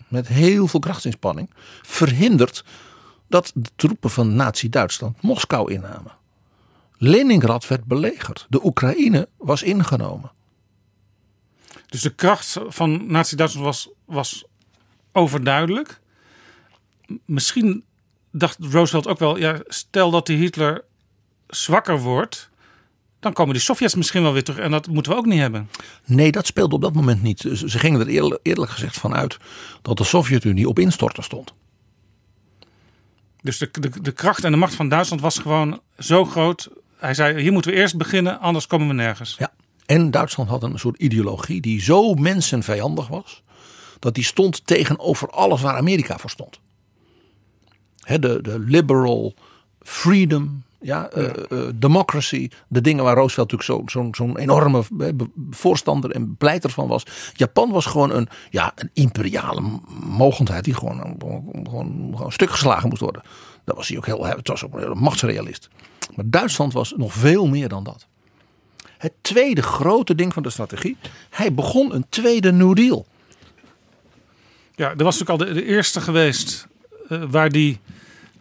met 0.08 0.28
heel 0.28 0.66
veel 0.66 0.80
krachtsinspanning 0.80 1.50
verhinderd 1.82 2.64
dat 3.30 3.50
de 3.54 3.70
troepen 3.76 4.10
van 4.10 4.34
Nazi-Duitsland 4.34 5.22
Moskou 5.22 5.72
innamen. 5.72 6.12
Leningrad 6.96 7.68
werd 7.68 7.84
belegerd. 7.84 8.46
De 8.48 8.64
Oekraïne 8.64 9.28
was 9.36 9.62
ingenomen. 9.62 10.30
Dus 11.86 12.00
de 12.00 12.14
kracht 12.14 12.56
van 12.66 13.06
Nazi-Duitsland 13.06 13.66
was, 13.66 13.88
was 14.04 14.44
overduidelijk. 15.12 16.00
Misschien 17.24 17.84
dacht 18.30 18.56
Roosevelt 18.60 19.06
ook 19.06 19.18
wel, 19.18 19.38
ja, 19.38 19.60
stel 19.66 20.10
dat 20.10 20.26
die 20.26 20.36
Hitler 20.36 20.84
zwakker 21.46 22.00
wordt, 22.00 22.50
dan 23.20 23.32
komen 23.32 23.54
die 23.54 23.62
Sovjets 23.62 23.94
misschien 23.94 24.22
wel 24.22 24.32
weer 24.32 24.44
terug. 24.44 24.60
En 24.60 24.70
dat 24.70 24.86
moeten 24.86 25.12
we 25.12 25.18
ook 25.18 25.26
niet 25.26 25.40
hebben. 25.40 25.70
Nee, 26.04 26.32
dat 26.32 26.46
speelde 26.46 26.74
op 26.74 26.80
dat 26.80 26.94
moment 26.94 27.22
niet. 27.22 27.40
Ze 27.52 27.78
gingen 27.78 28.00
er 28.00 28.38
eerlijk 28.42 28.70
gezegd 28.70 28.98
van 28.98 29.14
uit 29.14 29.36
dat 29.82 29.96
de 29.96 30.04
Sovjet-Unie 30.04 30.68
op 30.68 30.78
instorten 30.78 31.22
stond. 31.22 31.52
Dus 33.42 33.58
de, 33.58 33.70
de, 33.70 34.00
de 34.00 34.12
kracht 34.12 34.44
en 34.44 34.50
de 34.50 34.56
macht 34.56 34.74
van 34.74 34.88
Duitsland 34.88 35.22
was 35.22 35.38
gewoon 35.38 35.80
zo 35.98 36.24
groot. 36.24 36.68
Hij 36.96 37.14
zei, 37.14 37.40
hier 37.40 37.52
moeten 37.52 37.70
we 37.70 37.76
eerst 37.76 37.96
beginnen, 37.96 38.40
anders 38.40 38.66
komen 38.66 38.88
we 38.88 38.94
nergens. 38.94 39.34
Ja, 39.38 39.52
en 39.86 40.10
Duitsland 40.10 40.48
had 40.48 40.62
een 40.62 40.78
soort 40.78 40.98
ideologie 40.98 41.60
die 41.60 41.82
zo 41.82 42.14
mensenvijandig 42.14 43.08
was... 43.08 43.42
dat 43.98 44.14
die 44.14 44.24
stond 44.24 44.66
tegenover 44.66 45.28
alles 45.30 45.60
waar 45.60 45.76
Amerika 45.76 46.18
voor 46.18 46.30
stond. 46.30 46.60
De, 48.06 48.18
de 48.42 48.58
liberal 48.58 49.34
freedom, 49.82 50.62
ja, 50.80 51.10
uh, 51.16 51.28
uh, 51.48 51.68
democracy. 51.74 52.48
De 52.68 52.80
dingen 52.80 53.04
waar 53.04 53.16
Roosevelt 53.16 53.50
natuurlijk 53.52 53.88
zo'n 53.88 54.12
zo, 54.14 54.24
zo 54.24 54.36
enorme 54.36 54.82
voorstander 55.50 56.10
en 56.10 56.36
pleiter 56.36 56.70
van 56.70 56.88
was. 56.88 57.06
Japan 57.32 57.70
was 57.70 57.86
gewoon 57.86 58.10
een, 58.10 58.28
ja, 58.50 58.72
een 58.74 58.90
imperiale 58.92 59.62
mogendheid 60.02 60.64
die 60.64 60.74
gewoon, 60.74 61.16
gewoon, 61.64 62.14
gewoon, 62.14 62.32
stuk 62.32 62.50
geslagen 62.50 62.88
moest 62.88 63.00
worden. 63.00 63.22
Dat 63.64 63.76
was 63.76 63.88
hij 63.88 63.96
ook 63.96 64.06
heel, 64.06 64.26
het 64.26 64.48
was 64.48 64.64
ook 64.64 64.74
een 64.74 64.98
machtsrealist. 64.98 65.68
Maar 66.14 66.24
Duitsland 66.28 66.72
was 66.72 66.94
nog 66.96 67.12
veel 67.12 67.46
meer 67.46 67.68
dan 67.68 67.84
dat. 67.84 68.06
Het 68.98 69.12
tweede 69.20 69.62
grote 69.62 70.14
ding 70.14 70.32
van 70.32 70.42
de 70.42 70.50
strategie. 70.50 70.96
Hij 71.30 71.54
begon 71.54 71.94
een 71.94 72.06
tweede 72.08 72.52
New 72.52 72.74
Deal. 72.74 73.06
Ja, 74.74 74.90
er 74.90 75.04
was 75.04 75.18
natuurlijk 75.18 75.48
al 75.48 75.54
de, 75.54 75.60
de 75.60 75.66
eerste 75.66 76.00
geweest 76.00 76.66
uh, 77.08 77.22
waar 77.30 77.48
die 77.48 77.80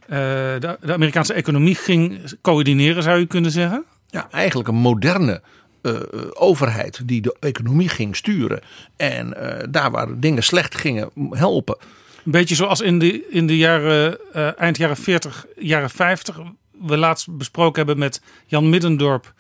de, 0.10 0.77
de, 0.81 0.94
Amerikaanse 0.94 1.34
economie 1.34 1.76
ging 1.76 2.34
coördineren, 2.41 3.03
zou 3.03 3.19
je 3.19 3.26
kunnen 3.26 3.52
zeggen. 3.52 3.86
Ja, 4.07 4.27
eigenlijk 4.31 4.69
een 4.69 4.76
moderne 4.76 5.41
uh, 5.81 5.99
overheid 6.34 7.02
die 7.07 7.22
de 7.22 7.36
economie 7.40 7.90
ging 7.90 8.15
sturen. 8.15 8.61
En 8.98 9.34
uh, 9.38 9.53
daar 9.69 9.91
waar 9.91 10.19
dingen 10.19 10.44
slecht 10.44 10.76
gingen, 10.76 11.10
helpen. 11.30 11.77
Een 12.26 12.31
beetje 12.31 12.56
zoals 12.56 12.81
in 12.81 12.99
de, 12.99 13.27
in 13.30 13.48
de 13.48 13.57
jaren, 13.57 14.18
eind 14.57 14.77
jaren 14.77 14.98
40, 14.98 15.45
jaren 15.57 15.90
50. 15.90 16.38
We 16.72 16.98
laatst 16.98 17.38
besproken 17.38 17.76
hebben 17.76 17.98
met 17.98 18.22
Jan 18.45 18.69
Middendorp 18.69 19.34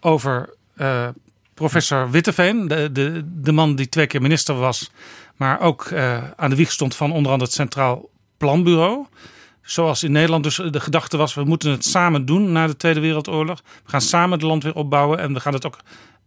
over 0.00 0.54
eh, 0.76 1.08
professor 1.54 2.10
Witteveen, 2.10 2.68
de, 2.68 2.92
de, 2.92 3.22
de 3.24 3.52
man 3.52 3.74
die 3.74 3.88
twee 3.88 4.06
keer 4.06 4.22
minister 4.22 4.54
was, 4.54 4.90
maar 5.36 5.60
ook 5.60 5.84
eh, 5.84 6.18
aan 6.36 6.50
de 6.50 6.56
wieg 6.56 6.72
stond 6.72 6.96
van 6.96 7.12
onder 7.12 7.32
andere 7.32 7.50
het 7.50 7.52
Centraal 7.52 8.10
Planbureau. 8.36 9.06
Zoals 9.70 10.02
in 10.02 10.12
Nederland 10.12 10.44
dus 10.44 10.56
de 10.70 10.80
gedachte 10.80 11.16
was, 11.16 11.34
we 11.34 11.44
moeten 11.44 11.70
het 11.70 11.84
samen 11.84 12.24
doen 12.24 12.52
na 12.52 12.66
de 12.66 12.76
Tweede 12.76 13.00
Wereldoorlog. 13.00 13.62
We 13.84 13.90
gaan 13.90 14.00
samen 14.00 14.30
het 14.30 14.42
land 14.42 14.62
weer 14.62 14.74
opbouwen 14.74 15.18
en 15.18 15.32
we 15.32 15.40
gaan 15.40 15.52
het 15.52 15.66
ook 15.66 15.78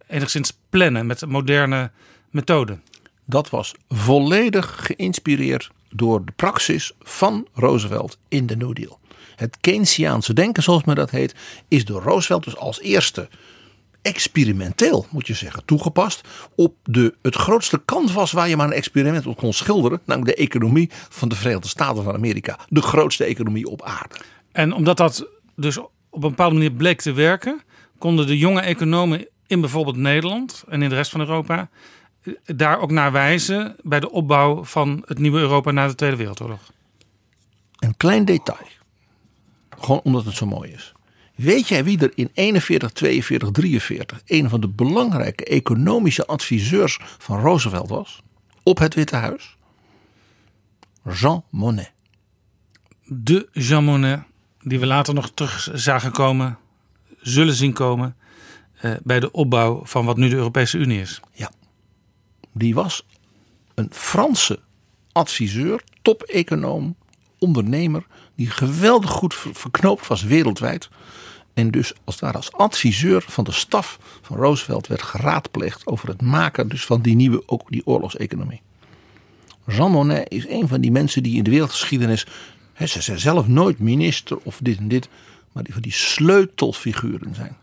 enigszins 0.06 0.52
plannen 0.70 1.06
met 1.06 1.26
moderne 1.26 1.90
methoden. 2.30 2.82
Dat 3.24 3.50
was 3.50 3.74
volledig 3.88 4.86
geïnspireerd 4.86 5.70
door 5.90 6.24
de 6.24 6.32
praxis 6.36 6.92
van 7.02 7.46
Roosevelt 7.54 8.18
in 8.28 8.46
de 8.46 8.56
New 8.56 8.72
Deal. 8.72 8.98
Het 9.36 9.56
Keynesiaanse 9.60 10.32
denken, 10.32 10.62
zoals 10.62 10.84
men 10.84 10.96
dat 10.96 11.10
heet, 11.10 11.34
is 11.68 11.84
door 11.84 12.02
Roosevelt 12.02 12.44
dus 12.44 12.56
als 12.56 12.80
eerste 12.80 13.28
experimenteel, 14.04 15.06
moet 15.10 15.26
je 15.26 15.34
zeggen, 15.34 15.64
toegepast 15.64 16.28
op 16.54 16.76
de, 16.82 17.14
het 17.22 17.34
grootste 17.34 17.82
canvas 17.84 18.32
waar 18.32 18.48
je 18.48 18.56
maar 18.56 18.66
een 18.66 18.72
experiment 18.72 19.26
op 19.26 19.36
kon 19.36 19.52
schilderen, 19.52 20.00
namelijk 20.04 20.36
de 20.36 20.42
economie 20.42 20.90
van 21.08 21.28
de 21.28 21.34
Verenigde 21.34 21.68
Staten 21.68 22.04
van 22.04 22.14
Amerika. 22.14 22.58
De 22.68 22.82
grootste 22.82 23.24
economie 23.24 23.66
op 23.66 23.82
aarde. 23.82 24.14
En 24.52 24.72
omdat 24.72 24.96
dat 24.96 25.28
dus 25.56 25.78
op 25.78 25.90
een 26.10 26.20
bepaalde 26.20 26.54
manier 26.54 26.72
bleek 26.72 27.00
te 27.00 27.12
werken, 27.12 27.62
konden 27.98 28.26
de 28.26 28.38
jonge 28.38 28.60
economen 28.60 29.26
in 29.46 29.60
bijvoorbeeld 29.60 29.96
Nederland 29.96 30.64
en 30.68 30.82
in 30.82 30.88
de 30.88 30.94
rest 30.94 31.10
van 31.10 31.20
Europa 31.20 31.68
eh, 32.22 32.34
daar 32.44 32.80
ook 32.80 32.90
naar 32.90 33.12
wijzen 33.12 33.76
bij 33.82 34.00
de 34.00 34.10
opbouw 34.10 34.64
van 34.64 35.02
het 35.06 35.18
nieuwe 35.18 35.38
Europa 35.38 35.70
na 35.70 35.86
de 35.86 35.94
Tweede 35.94 36.16
Wereldoorlog. 36.16 36.72
Een 37.78 37.96
klein 37.96 38.24
detail. 38.24 38.68
Gewoon 39.78 40.00
omdat 40.04 40.24
het 40.24 40.34
zo 40.34 40.46
mooi 40.46 40.70
is. 40.70 40.93
Weet 41.34 41.68
jij 41.68 41.84
wie 41.84 41.98
er 41.98 42.12
in 42.14 42.30
41, 42.34 42.90
42, 42.90 43.50
43 43.50 44.22
een 44.26 44.48
van 44.48 44.60
de 44.60 44.68
belangrijke 44.68 45.44
economische 45.44 46.26
adviseurs 46.26 46.98
van 47.18 47.40
Roosevelt 47.40 47.88
was? 47.88 48.22
Op 48.62 48.78
het 48.78 48.94
Witte 48.94 49.16
Huis? 49.16 49.56
Jean 51.12 51.44
Monnet. 51.50 51.92
De 53.06 53.48
Jean 53.52 53.84
Monnet, 53.84 54.22
die 54.62 54.80
we 54.80 54.86
later 54.86 55.14
nog 55.14 55.30
terug 55.30 55.68
zagen 55.72 56.12
komen, 56.12 56.58
zullen 57.20 57.54
zien 57.54 57.72
komen 57.72 58.16
eh, 58.74 58.92
bij 59.02 59.20
de 59.20 59.32
opbouw 59.32 59.80
van 59.84 60.04
wat 60.04 60.16
nu 60.16 60.28
de 60.28 60.36
Europese 60.36 60.78
Unie 60.78 61.00
is. 61.00 61.20
Ja, 61.32 61.50
die 62.52 62.74
was 62.74 63.06
een 63.74 63.88
Franse 63.92 64.58
adviseur, 65.12 65.82
top-econoom, 66.02 66.96
ondernemer, 67.38 68.06
die 68.36 68.50
geweldig 68.50 69.10
goed 69.10 69.34
ver- 69.34 69.54
verknoopt 69.54 70.06
was 70.06 70.22
wereldwijd. 70.22 70.88
En 71.54 71.70
dus 71.70 71.92
als 72.04 72.20
ware 72.20 72.36
als 72.36 72.52
adviseur 72.52 73.24
van 73.28 73.44
de 73.44 73.52
staf 73.52 73.98
van 74.22 74.36
Roosevelt 74.36 74.86
werd 74.86 75.02
geraadpleegd 75.02 75.86
over 75.86 76.08
het 76.08 76.22
maken 76.22 76.68
dus 76.68 76.84
van 76.84 77.00
die 77.00 77.14
nieuwe, 77.14 77.42
ook 77.46 77.70
die 77.70 77.86
oorlogseconomie. 77.86 78.62
Jean 79.66 79.90
Monnet 79.90 80.30
is 80.30 80.48
een 80.48 80.68
van 80.68 80.80
die 80.80 80.90
mensen 80.90 81.22
die 81.22 81.36
in 81.36 81.44
de 81.44 81.50
wereldgeschiedenis, 81.50 82.26
hè, 82.72 82.86
ze 82.86 83.02
zijn 83.02 83.18
zelf 83.18 83.46
nooit 83.46 83.78
minister 83.78 84.38
of 84.42 84.58
dit 84.62 84.78
en 84.78 84.88
dit, 84.88 85.08
maar 85.52 85.62
die 85.62 85.72
van 85.72 85.82
die 85.82 85.92
sleutelfiguren 85.92 87.34
zijn. 87.34 87.56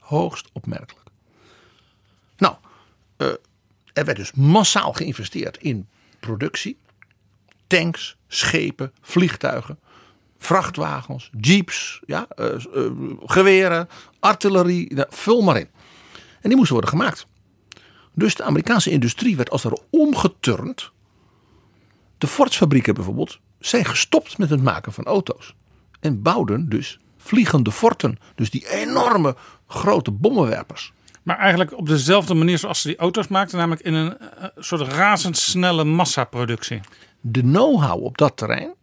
Hoogst 0.00 0.48
opmerkelijk. 0.52 1.08
Nou, 2.36 2.54
eh, 3.16 3.28
er 3.92 4.04
werd 4.04 4.16
dus 4.16 4.32
massaal 4.32 4.92
geïnvesteerd 4.92 5.56
in 5.56 5.88
productie. 6.20 6.76
Tanks, 7.66 8.16
schepen, 8.28 8.92
vliegtuigen, 9.00 9.78
vrachtwagens, 10.44 11.30
jeeps, 11.40 12.00
ja, 12.06 12.26
eh, 12.28 12.54
eh, 12.54 12.90
geweren, 13.24 13.88
artillerie, 14.20 14.94
nou, 14.94 15.06
vul 15.10 15.42
maar 15.42 15.56
in. 15.56 15.68
En 16.40 16.48
die 16.48 16.56
moesten 16.56 16.72
worden 16.72 16.90
gemaakt. 16.90 17.26
Dus 18.12 18.34
de 18.34 18.42
Amerikaanse 18.42 18.90
industrie 18.90 19.36
werd 19.36 19.50
als 19.50 19.62
ware 19.62 19.82
omgeturnd. 19.90 20.90
De 22.18 22.26
Ford-fabrieken 22.26 22.94
bijvoorbeeld 22.94 23.38
zijn 23.58 23.84
gestopt 23.84 24.38
met 24.38 24.50
het 24.50 24.62
maken 24.62 24.92
van 24.92 25.04
auto's. 25.04 25.54
En 26.00 26.22
bouwden 26.22 26.68
dus 26.68 26.98
vliegende 27.16 27.72
forten. 27.72 28.18
Dus 28.34 28.50
die 28.50 28.70
enorme 28.70 29.36
grote 29.66 30.10
bommenwerpers. 30.10 30.92
Maar 31.22 31.38
eigenlijk 31.38 31.76
op 31.76 31.86
dezelfde 31.86 32.34
manier 32.34 32.58
zoals 32.58 32.80
ze 32.80 32.88
die 32.88 32.96
auto's 32.96 33.28
maakten, 33.28 33.58
namelijk 33.58 33.82
in 33.82 33.94
een 33.94 34.18
eh, 34.18 34.48
soort 34.56 34.80
razendsnelle 34.80 35.84
massaproductie. 35.84 36.80
De 37.20 37.40
know-how 37.40 38.04
op 38.04 38.18
dat 38.18 38.36
terrein 38.36 38.74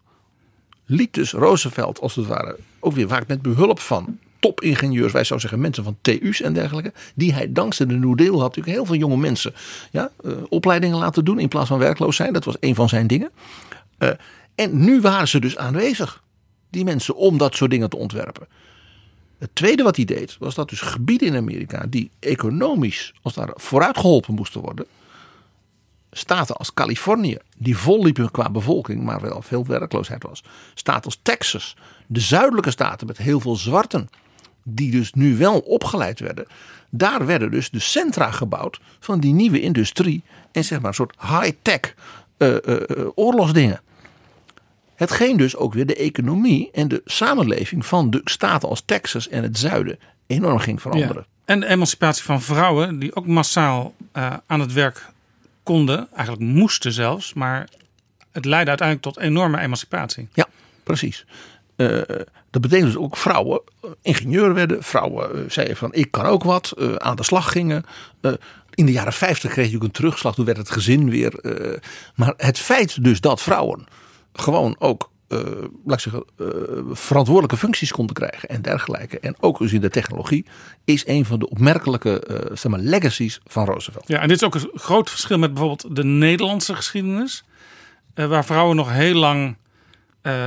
liet 0.91 1.13
dus 1.13 1.31
Roosevelt 1.31 1.99
als 1.99 2.15
het 2.15 2.25
ware 2.25 2.57
ook 2.79 2.93
weer 2.93 3.07
vaak 3.07 3.27
met 3.27 3.41
behulp 3.41 3.79
van 3.79 4.17
topingenieurs, 4.39 5.11
wij 5.11 5.23
zouden 5.23 5.49
zeggen 5.49 5.59
mensen 5.59 5.83
van 5.83 5.97
TU's 6.01 6.41
en 6.41 6.53
dergelijke, 6.53 6.93
die 7.15 7.33
hij 7.33 7.51
dankzij 7.51 7.85
de 7.85 7.93
New 7.93 8.17
Deal 8.17 8.39
had 8.39 8.55
natuurlijk 8.55 8.75
heel 8.75 8.85
veel 8.85 8.95
jonge 8.95 9.17
mensen 9.17 9.53
ja, 9.91 10.11
eh, 10.23 10.31
opleidingen 10.49 10.97
laten 10.97 11.25
doen 11.25 11.39
in 11.39 11.47
plaats 11.47 11.67
van 11.67 11.79
werkloos 11.79 12.15
zijn. 12.15 12.33
Dat 12.33 12.45
was 12.45 12.55
een 12.59 12.75
van 12.75 12.89
zijn 12.89 13.07
dingen. 13.07 13.29
Eh, 13.97 14.09
en 14.55 14.83
nu 14.83 15.01
waren 15.01 15.27
ze 15.27 15.39
dus 15.39 15.57
aanwezig, 15.57 16.23
die 16.69 16.83
mensen, 16.83 17.15
om 17.15 17.37
dat 17.37 17.55
soort 17.55 17.71
dingen 17.71 17.89
te 17.89 17.97
ontwerpen. 17.97 18.47
Het 19.39 19.49
tweede 19.53 19.83
wat 19.83 19.95
hij 19.95 20.05
deed, 20.05 20.35
was 20.39 20.55
dat 20.55 20.69
dus 20.69 20.81
gebieden 20.81 21.27
in 21.27 21.35
Amerika 21.35 21.85
die 21.89 22.11
economisch 22.19 23.13
als 23.21 23.35
het 23.35 23.45
ware 23.45 23.59
vooruitgeholpen 23.59 24.33
moesten 24.33 24.61
worden. 24.61 24.85
Staten 26.11 26.55
als 26.55 26.73
Californië, 26.73 27.37
die 27.57 27.77
vol 27.77 28.03
liepen 28.03 28.31
qua 28.31 28.49
bevolking, 28.49 29.03
maar 29.03 29.21
wel 29.21 29.41
veel 29.41 29.65
werkloosheid 29.65 30.23
was. 30.23 30.43
Staten 30.73 31.05
als 31.05 31.19
Texas, 31.21 31.75
de 32.07 32.19
zuidelijke 32.19 32.71
staten 32.71 33.07
met 33.07 33.17
heel 33.17 33.39
veel 33.39 33.55
zwarten, 33.55 34.09
die 34.63 34.91
dus 34.91 35.13
nu 35.13 35.37
wel 35.37 35.59
opgeleid 35.59 36.19
werden. 36.19 36.45
Daar 36.89 37.25
werden 37.25 37.51
dus 37.51 37.69
de 37.69 37.79
centra 37.79 38.31
gebouwd 38.31 38.79
van 38.99 39.19
die 39.19 39.33
nieuwe 39.33 39.61
industrie 39.61 40.23
en 40.51 40.63
zeg 40.63 40.79
maar 40.79 40.87
een 40.87 40.93
soort 40.93 41.15
high-tech 41.21 41.95
eh, 42.37 42.55
eh, 42.55 42.89
eh, 42.89 43.07
oorlogsdingen. 43.15 43.81
Hetgeen 44.95 45.37
dus 45.37 45.55
ook 45.55 45.73
weer 45.73 45.85
de 45.85 45.95
economie 45.95 46.69
en 46.71 46.87
de 46.87 47.01
samenleving 47.05 47.85
van 47.85 48.09
de 48.09 48.21
staten 48.23 48.69
als 48.69 48.83
Texas 48.85 49.29
en 49.29 49.43
het 49.43 49.57
zuiden 49.57 49.99
enorm 50.27 50.59
ging 50.59 50.81
veranderen. 50.81 51.25
En 51.45 51.59
de 51.59 51.67
emancipatie 51.67 52.23
van 52.23 52.41
vrouwen, 52.41 52.99
die 52.99 53.15
ook 53.15 53.27
massaal 53.27 53.93
aan 54.45 54.59
het 54.59 54.73
werk 54.73 55.10
konden, 55.63 56.07
eigenlijk 56.15 56.51
moesten 56.51 56.91
zelfs, 56.91 57.33
maar 57.33 57.69
het 58.31 58.45
leidde 58.45 58.69
uiteindelijk 58.69 59.07
tot 59.15 59.23
enorme 59.23 59.59
emancipatie. 59.59 60.27
Ja, 60.33 60.47
precies. 60.83 61.25
Eh, 61.75 62.01
dat 62.49 62.61
betekent 62.61 62.87
dus 62.87 62.97
ook 62.97 63.17
vrouwen 63.17 63.61
eh, 63.81 63.89
ingenieur 64.01 64.53
werden. 64.53 64.83
Vrouwen 64.83 65.33
eh, 65.33 65.49
zeiden 65.49 65.77
van 65.77 65.93
ik 65.93 66.11
kan 66.11 66.25
ook 66.25 66.43
wat. 66.43 66.73
aan 66.97 67.15
de 67.15 67.23
slag 67.23 67.51
gingen. 67.51 67.85
In 68.73 68.85
de 68.85 68.91
jaren 68.91 69.13
50 69.13 69.51
kreeg 69.51 69.69
je 69.69 69.75
ook 69.75 69.83
een 69.83 69.91
terugslag. 69.91 70.35
Toen 70.35 70.45
werd 70.45 70.57
het 70.57 70.71
gezin 70.71 71.09
weer. 71.09 71.33
maar 72.15 72.33
het 72.37 72.59
feit 72.59 73.03
dus 73.03 73.21
dat 73.21 73.41
vrouwen 73.41 73.85
gewoon 74.33 74.75
ook. 74.79 75.10
Eh, 75.31 75.37
laat 75.85 75.95
ik 75.95 75.99
zeggen, 75.99 76.23
eh, 76.37 76.45
verantwoordelijke 76.91 77.57
functies 77.57 77.91
konden 77.91 78.15
krijgen 78.15 78.49
en 78.49 78.61
dergelijke. 78.61 79.19
En 79.19 79.35
ook 79.39 79.57
dus 79.57 79.73
in 79.73 79.81
de 79.81 79.89
technologie. 79.89 80.45
Is 80.85 81.07
een 81.07 81.25
van 81.25 81.39
de 81.39 81.49
opmerkelijke 81.49 82.19
eh, 82.19 82.55
zeg 82.55 82.71
maar, 82.71 82.79
legacies 82.79 83.39
van 83.45 83.65
Roosevelt. 83.65 84.07
Ja, 84.07 84.19
en 84.21 84.27
dit 84.27 84.37
is 84.37 84.43
ook 84.43 84.55
een 84.55 84.69
groot 84.73 85.09
verschil 85.09 85.37
met 85.37 85.53
bijvoorbeeld 85.53 85.95
de 85.95 86.03
Nederlandse 86.03 86.75
geschiedenis. 86.75 87.43
waar 88.15 88.45
vrouwen 88.45 88.75
nog 88.75 88.91
heel 88.91 89.15
lang 89.15 89.55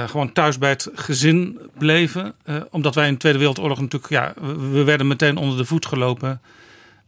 gewoon 0.07 0.33
thuis 0.33 0.59
bij 0.59 0.71
het 0.71 0.91
gezin 0.95 1.59
bleven. 1.79 2.35
omdat 2.71 2.95
wij 2.95 3.07
in 3.07 3.13
de 3.13 3.19
Tweede 3.19 3.39
Wereldoorlog 3.39 3.81
natuurlijk, 3.81 4.13
ja, 4.13 4.33
we- 4.41 4.69
we 4.71 4.83
werden 4.85 5.07
meteen 5.07 5.37
onder 5.37 5.57
de 5.57 5.65
voet 5.65 5.87
gelopen. 5.87 6.41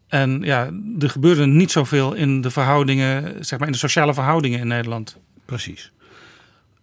En 0.09 0.41
ja, 0.43 0.71
er 0.99 1.11
gebeurde 1.11 1.47
niet 1.47 1.71
zoveel 1.71 2.13
in 2.15 2.41
de 2.41 2.51
verhoudingen, 2.51 3.45
zeg 3.45 3.59
maar 3.59 3.69
in 3.69 3.73
de 3.73 3.79
sociale 3.81 4.15
verhoudingen 4.15 4.59
in 4.61 4.67
Nederland. 4.67 5.17
Precies. 5.45 5.93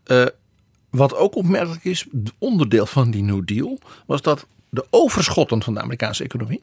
Eh, 0.04 0.26
wat 0.94 1.16
ook 1.16 1.36
opmerkelijk 1.36 1.84
is, 1.84 2.06
onderdeel 2.38 2.86
van 2.86 3.12
die 3.12 3.24
New 3.24 3.42
Deal, 3.46 3.80
was 4.06 4.22
dat 4.22 4.48
de 4.70 4.86
overschotten 4.90 5.64
van 5.64 5.74
de 5.74 5.82
Amerikaanse 5.82 6.24
economie, 6.24 6.60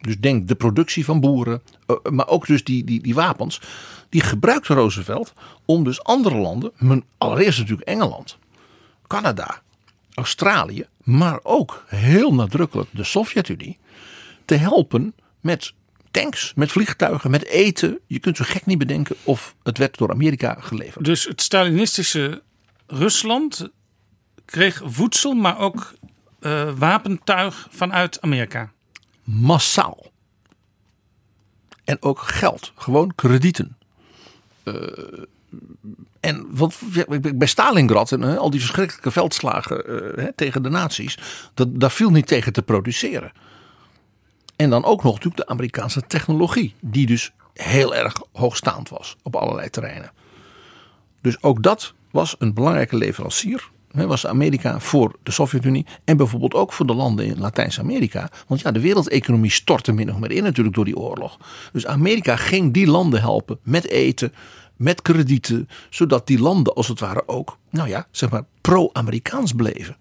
dus 0.00 0.18
denk 0.18 0.48
de 0.48 0.54
productie 0.54 1.04
van 1.04 1.20
boeren, 1.20 1.62
eh, 1.86 1.96
maar 2.10 2.28
ook 2.28 2.46
dus 2.46 2.64
die, 2.64 2.84
die, 2.84 3.02
die 3.02 3.14
wapens, 3.14 3.60
die 4.08 4.20
gebruikte 4.20 4.74
Roosevelt 4.74 5.32
om 5.64 5.84
dus 5.84 6.02
andere 6.02 6.36
landen, 6.36 6.72
allereerst 7.18 7.58
natuurlijk 7.58 7.88
Engeland, 7.88 8.38
Canada, 9.06 9.62
Australië, 10.14 10.86
maar 11.02 11.38
ook 11.42 11.84
heel 11.86 12.34
nadrukkelijk 12.34 12.88
de 12.92 13.04
Sovjet-Unie, 13.04 13.78
te 14.44 14.54
helpen 14.54 15.14
met 15.40 15.72
tanks, 16.10 16.52
met 16.54 16.72
vliegtuigen, 16.72 17.30
met 17.30 17.44
eten. 17.44 17.98
Je 18.06 18.18
kunt 18.18 18.36
zo 18.36 18.44
gek 18.46 18.66
niet 18.66 18.78
bedenken 18.78 19.16
of 19.24 19.54
het 19.62 19.78
werd 19.78 19.96
door 19.96 20.10
Amerika 20.10 20.56
geleverd. 20.60 21.04
Dus 21.04 21.24
het 21.24 21.42
Stalinistische 21.42 22.42
Rusland 22.90 23.68
kreeg 24.44 24.82
voedsel, 24.84 25.34
maar 25.34 25.58
ook 25.58 25.94
eh, 26.40 26.70
wapentuig 26.78 27.68
vanuit 27.70 28.20
Amerika. 28.20 28.70
massaal. 29.24 30.10
En 31.84 32.02
ook 32.02 32.18
geld, 32.18 32.72
gewoon 32.76 33.14
kredieten. 33.14 33.76
Eh, 34.62 34.74
en 36.20 36.46
wat, 36.50 36.80
bij 37.34 37.46
Stalingrad 37.46 38.12
en 38.12 38.22
hè, 38.22 38.36
al 38.36 38.50
die 38.50 38.60
verschrikkelijke 38.60 39.10
veldslagen 39.10 39.86
eh, 40.16 40.24
tegen 40.36 40.62
de 40.62 40.68
nazi's, 40.68 41.18
dat, 41.54 41.80
daar 41.80 41.90
viel 41.90 42.10
niet 42.10 42.26
tegen 42.26 42.52
te 42.52 42.62
produceren. 42.62 43.32
En 44.56 44.70
dan 44.70 44.84
ook 44.84 45.02
nog 45.02 45.14
natuurlijk 45.14 45.46
de 45.46 45.52
Amerikaanse 45.52 46.06
technologie, 46.06 46.74
die 46.80 47.06
dus 47.06 47.32
heel 47.54 47.94
erg 47.94 48.22
hoogstaand 48.32 48.88
was 48.88 49.16
op 49.22 49.36
allerlei 49.36 49.70
terreinen. 49.70 50.12
Dus 51.20 51.42
ook 51.42 51.62
dat 51.62 51.94
was 52.10 52.34
een 52.38 52.54
belangrijke 52.54 52.96
leverancier. 52.96 53.70
Was 53.92 54.26
Amerika 54.26 54.80
voor 54.80 55.16
de 55.22 55.30
Sovjet-Unie 55.30 55.86
en 56.04 56.16
bijvoorbeeld 56.16 56.54
ook 56.54 56.72
voor 56.72 56.86
de 56.86 56.94
landen 56.94 57.26
in 57.26 57.38
Latijns-Amerika. 57.38 58.30
Want 58.46 58.60
ja, 58.60 58.70
de 58.70 58.80
wereldeconomie 58.80 59.50
stortte 59.50 59.92
min 59.92 60.12
of 60.12 60.18
meer 60.18 60.30
in 60.30 60.42
natuurlijk 60.42 60.74
door 60.74 60.84
die 60.84 60.96
oorlog. 60.96 61.38
Dus 61.72 61.86
Amerika 61.86 62.36
ging 62.36 62.72
die 62.72 62.86
landen 62.86 63.20
helpen 63.20 63.58
met 63.62 63.88
eten, 63.88 64.32
met 64.76 65.02
kredieten, 65.02 65.68
zodat 65.90 66.26
die 66.26 66.40
landen 66.40 66.74
als 66.74 66.88
het 66.88 67.00
ware 67.00 67.22
ook, 67.26 67.58
nou 67.70 67.88
ja, 67.88 68.06
zeg 68.10 68.30
maar 68.30 68.44
pro-Amerikaans 68.60 69.52
bleven. 69.52 69.96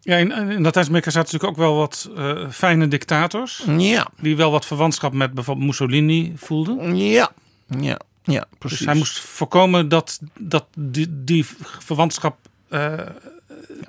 Ja, 0.00 0.16
in, 0.16 0.32
in 0.32 0.62
Latijns-Amerika 0.62 1.10
zaten 1.10 1.32
natuurlijk 1.32 1.60
ook 1.60 1.66
wel 1.66 1.76
wat 1.76 2.10
eh, 2.16 2.50
fijne 2.50 2.88
dictators. 2.88 3.64
Ja. 3.76 4.08
Die 4.20 4.36
wel 4.36 4.50
wat 4.50 4.66
verwantschap 4.66 5.12
met 5.12 5.34
bijvoorbeeld 5.34 5.66
Mussolini 5.66 6.32
voelden. 6.36 6.96
Ja, 6.96 7.32
ja, 7.80 7.98
ja, 8.22 8.44
precies. 8.58 8.78
Dus 8.78 8.86
hij 8.86 8.96
moest 8.96 9.18
voorkomen 9.20 9.88
dat, 9.88 10.20
dat 10.40 10.66
die, 10.78 11.06
die 11.24 11.46
verwantschap 11.78 12.36
eh, 12.68 12.98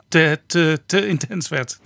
te, 0.07 0.39
te, 0.45 0.81
te 0.85 1.07
intens 1.07 1.49
werd. 1.49 1.79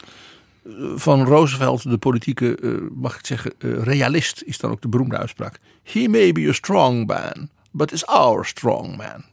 Van 0.95 1.23
Roosevelt, 1.25 1.89
de 1.89 1.97
politieke, 1.97 2.55
eh, 2.55 2.71
mag 2.91 3.19
ik 3.19 3.25
zeggen, 3.25 3.53
eh, 3.59 3.83
realist, 3.83 4.41
is 4.45 4.57
dan 4.57 4.71
ook 4.71 4.81
de 4.81 4.87
beroemde 4.87 5.17
uitspraak. 5.17 5.59
He 5.83 6.07
may 6.07 6.31
be 6.31 6.47
a 6.49 6.53
strong 6.53 7.05
man, 7.07 7.49
but 7.71 7.91
is 7.91 8.05
our 8.05 8.45
strong 8.45 8.97
man. 8.97 9.23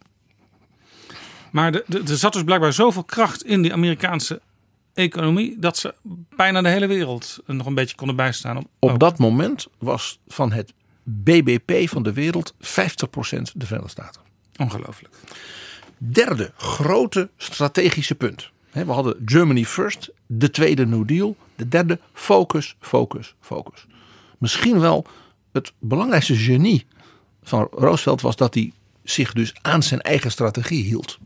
Maar 1.50 1.72
de- 1.72 1.84
de- 1.86 2.02
er 2.08 2.16
zat 2.16 2.32
dus 2.32 2.42
blijkbaar 2.44 2.72
zoveel 2.72 3.04
kracht 3.04 3.44
in 3.44 3.62
die 3.62 3.72
Amerikaanse 3.72 4.40
economie 4.94 5.58
dat 5.58 5.76
ze 5.78 5.94
bijna 6.36 6.62
de 6.62 6.68
hele 6.68 6.86
wereld 6.86 7.38
nog 7.46 7.66
een 7.66 7.74
beetje 7.74 7.96
konden 7.96 8.16
bijstaan. 8.16 8.56
Op, 8.56 8.66
Op 8.78 8.98
dat 8.98 9.18
moment 9.18 9.66
was 9.78 10.18
van 10.26 10.52
het 10.52 10.72
BBP 11.04 11.88
van 11.88 12.02
de 12.02 12.12
wereld 12.12 12.54
50% 12.54 12.56
de 13.54 13.66
Verenigde 13.66 13.90
Staten. 13.90 14.20
Ongelooflijk. 14.56 15.14
Derde 15.98 16.52
grote 16.56 17.30
strategische 17.36 18.14
punt. 18.14 18.50
We 18.70 18.92
hadden 18.92 19.22
Germany 19.24 19.64
first, 19.64 20.10
de 20.26 20.50
tweede 20.50 20.86
New 20.86 21.08
Deal. 21.08 21.36
De 21.56 21.68
derde 21.68 22.00
focus, 22.12 22.76
focus, 22.80 23.34
focus. 23.40 23.86
Misschien 24.38 24.80
wel 24.80 25.06
het 25.52 25.72
belangrijkste 25.78 26.36
genie 26.36 26.86
van 27.42 27.68
Roosevelt 27.70 28.20
was 28.20 28.36
dat 28.36 28.54
hij 28.54 28.72
zich 29.02 29.32
dus 29.32 29.54
aan 29.62 29.82
zijn 29.82 30.00
eigen 30.00 30.30
strategie 30.30 30.84
hield. 30.84 31.18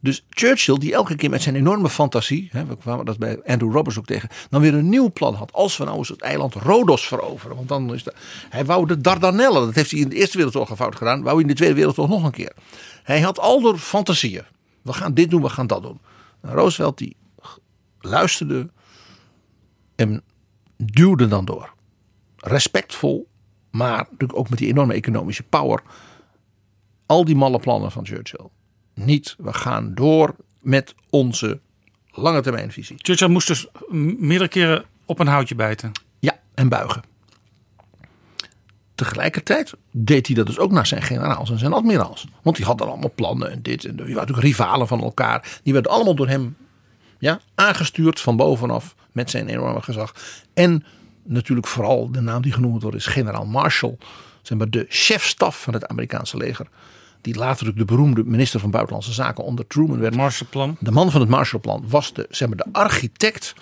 Dus 0.00 0.24
Churchill, 0.30 0.78
die 0.78 0.92
elke 0.92 1.16
keer 1.16 1.30
met 1.30 1.42
zijn 1.42 1.56
enorme 1.56 1.88
fantasie, 1.88 2.48
hè, 2.52 2.66
we 2.66 2.76
kwamen 2.76 3.04
dat 3.04 3.18
bij 3.18 3.42
Andrew 3.46 3.72
Roberts 3.72 3.98
ook 3.98 4.06
tegen, 4.06 4.28
dan 4.50 4.60
weer 4.60 4.74
een 4.74 4.88
nieuw 4.88 5.12
plan 5.12 5.34
had. 5.34 5.52
Als 5.52 5.76
we 5.76 5.84
nou 5.84 5.96
eens 5.96 6.08
het 6.08 6.20
eiland 6.20 6.54
Rodos 6.54 7.06
veroveren. 7.06 7.56
Want 7.56 7.68
dan 7.68 7.94
is 7.94 8.02
dat, 8.02 8.14
hij 8.48 8.64
wou 8.64 8.86
de 8.86 9.00
Dardanellen, 9.00 9.66
dat 9.66 9.74
heeft 9.74 9.90
hij 9.90 10.00
in 10.00 10.08
de 10.08 10.16
Eerste 10.16 10.36
Wereldoorlog 10.36 10.76
fout 10.76 10.96
gedaan, 10.96 11.22
wou 11.22 11.32
hij 11.32 11.42
in 11.42 11.48
de 11.48 11.54
Tweede 11.54 11.74
Wereldoorlog 11.74 12.16
nog 12.16 12.24
een 12.24 12.30
keer. 12.30 12.52
Hij 13.02 13.20
had 13.20 13.38
al 13.38 13.60
door 13.60 13.78
fantasieën. 13.78 14.44
We 14.82 14.92
gaan 14.92 15.14
dit 15.14 15.30
doen, 15.30 15.42
we 15.42 15.48
gaan 15.48 15.66
dat 15.66 15.82
doen. 15.82 16.00
En 16.40 16.50
Roosevelt 16.50 16.98
die 16.98 17.16
luisterde 18.00 18.70
en 19.94 20.22
duwde 20.76 21.28
dan 21.28 21.44
door. 21.44 21.74
Respectvol, 22.36 23.28
maar 23.70 23.96
natuurlijk 23.96 24.38
ook 24.38 24.48
met 24.48 24.58
die 24.58 24.68
enorme 24.68 24.94
economische 24.94 25.42
power. 25.42 25.82
Al 27.06 27.24
die 27.24 27.36
malle 27.36 27.58
plannen 27.58 27.92
van 27.92 28.06
Churchill. 28.06 28.48
Niet, 28.96 29.34
we 29.38 29.52
gaan 29.52 29.94
door 29.94 30.34
met 30.60 30.94
onze 31.10 31.60
lange 32.10 32.40
termijnvisie. 32.40 32.96
Churchill 32.98 33.28
moest 33.28 33.46
dus 33.46 33.66
meerdere 34.18 34.48
keren 34.48 34.84
op 35.04 35.18
een 35.18 35.26
houtje 35.26 35.54
bijten. 35.54 35.92
Ja, 36.18 36.38
en 36.54 36.68
buigen. 36.68 37.02
Tegelijkertijd 38.94 39.72
deed 39.90 40.26
hij 40.26 40.36
dat 40.36 40.46
dus 40.46 40.58
ook 40.58 40.70
naar 40.70 40.86
zijn 40.86 41.02
generaals 41.02 41.50
en 41.50 41.58
zijn 41.58 41.72
admiraals. 41.72 42.26
Want 42.42 42.56
die 42.56 42.64
hadden 42.64 42.86
allemaal 42.86 43.12
plannen 43.14 43.50
en 43.50 43.62
dit. 43.62 43.84
En 43.84 43.96
die 43.96 44.04
waren 44.04 44.14
natuurlijk 44.14 44.46
rivalen 44.46 44.88
van 44.88 45.02
elkaar. 45.02 45.60
Die 45.62 45.72
werden 45.72 45.92
allemaal 45.92 46.14
door 46.14 46.28
hem 46.28 46.56
ja, 47.18 47.40
aangestuurd 47.54 48.20
van 48.20 48.36
bovenaf 48.36 48.94
met 49.12 49.30
zijn 49.30 49.48
enorme 49.48 49.82
gezag. 49.82 50.14
En 50.54 50.84
natuurlijk 51.22 51.66
vooral 51.66 52.12
de 52.12 52.20
naam 52.20 52.42
die 52.42 52.52
genoemd 52.52 52.82
wordt 52.82 52.96
is 52.96 53.06
generaal 53.06 53.46
Marshall. 53.46 53.96
Zeg 54.42 54.58
maar 54.58 54.70
de 54.70 54.86
chefstaf 54.88 55.62
van 55.62 55.72
het 55.72 55.86
Amerikaanse 55.86 56.36
leger. 56.36 56.66
Die 57.26 57.36
later 57.36 57.68
ook 57.68 57.76
de 57.76 57.84
beroemde 57.84 58.24
minister 58.24 58.60
van 58.60 58.70
Buitenlandse 58.70 59.12
Zaken 59.12 59.44
onder 59.44 59.66
Truman 59.66 59.98
werd. 59.98 60.16
Marshallplan. 60.16 60.76
De 60.80 60.90
man 60.90 61.10
van 61.10 61.20
het 61.20 61.30
Marshallplan 61.30 61.84
was 61.88 62.12
de, 62.12 62.26
zeg 62.30 62.48
maar, 62.48 62.56
de 62.56 62.66
architect 62.72 63.54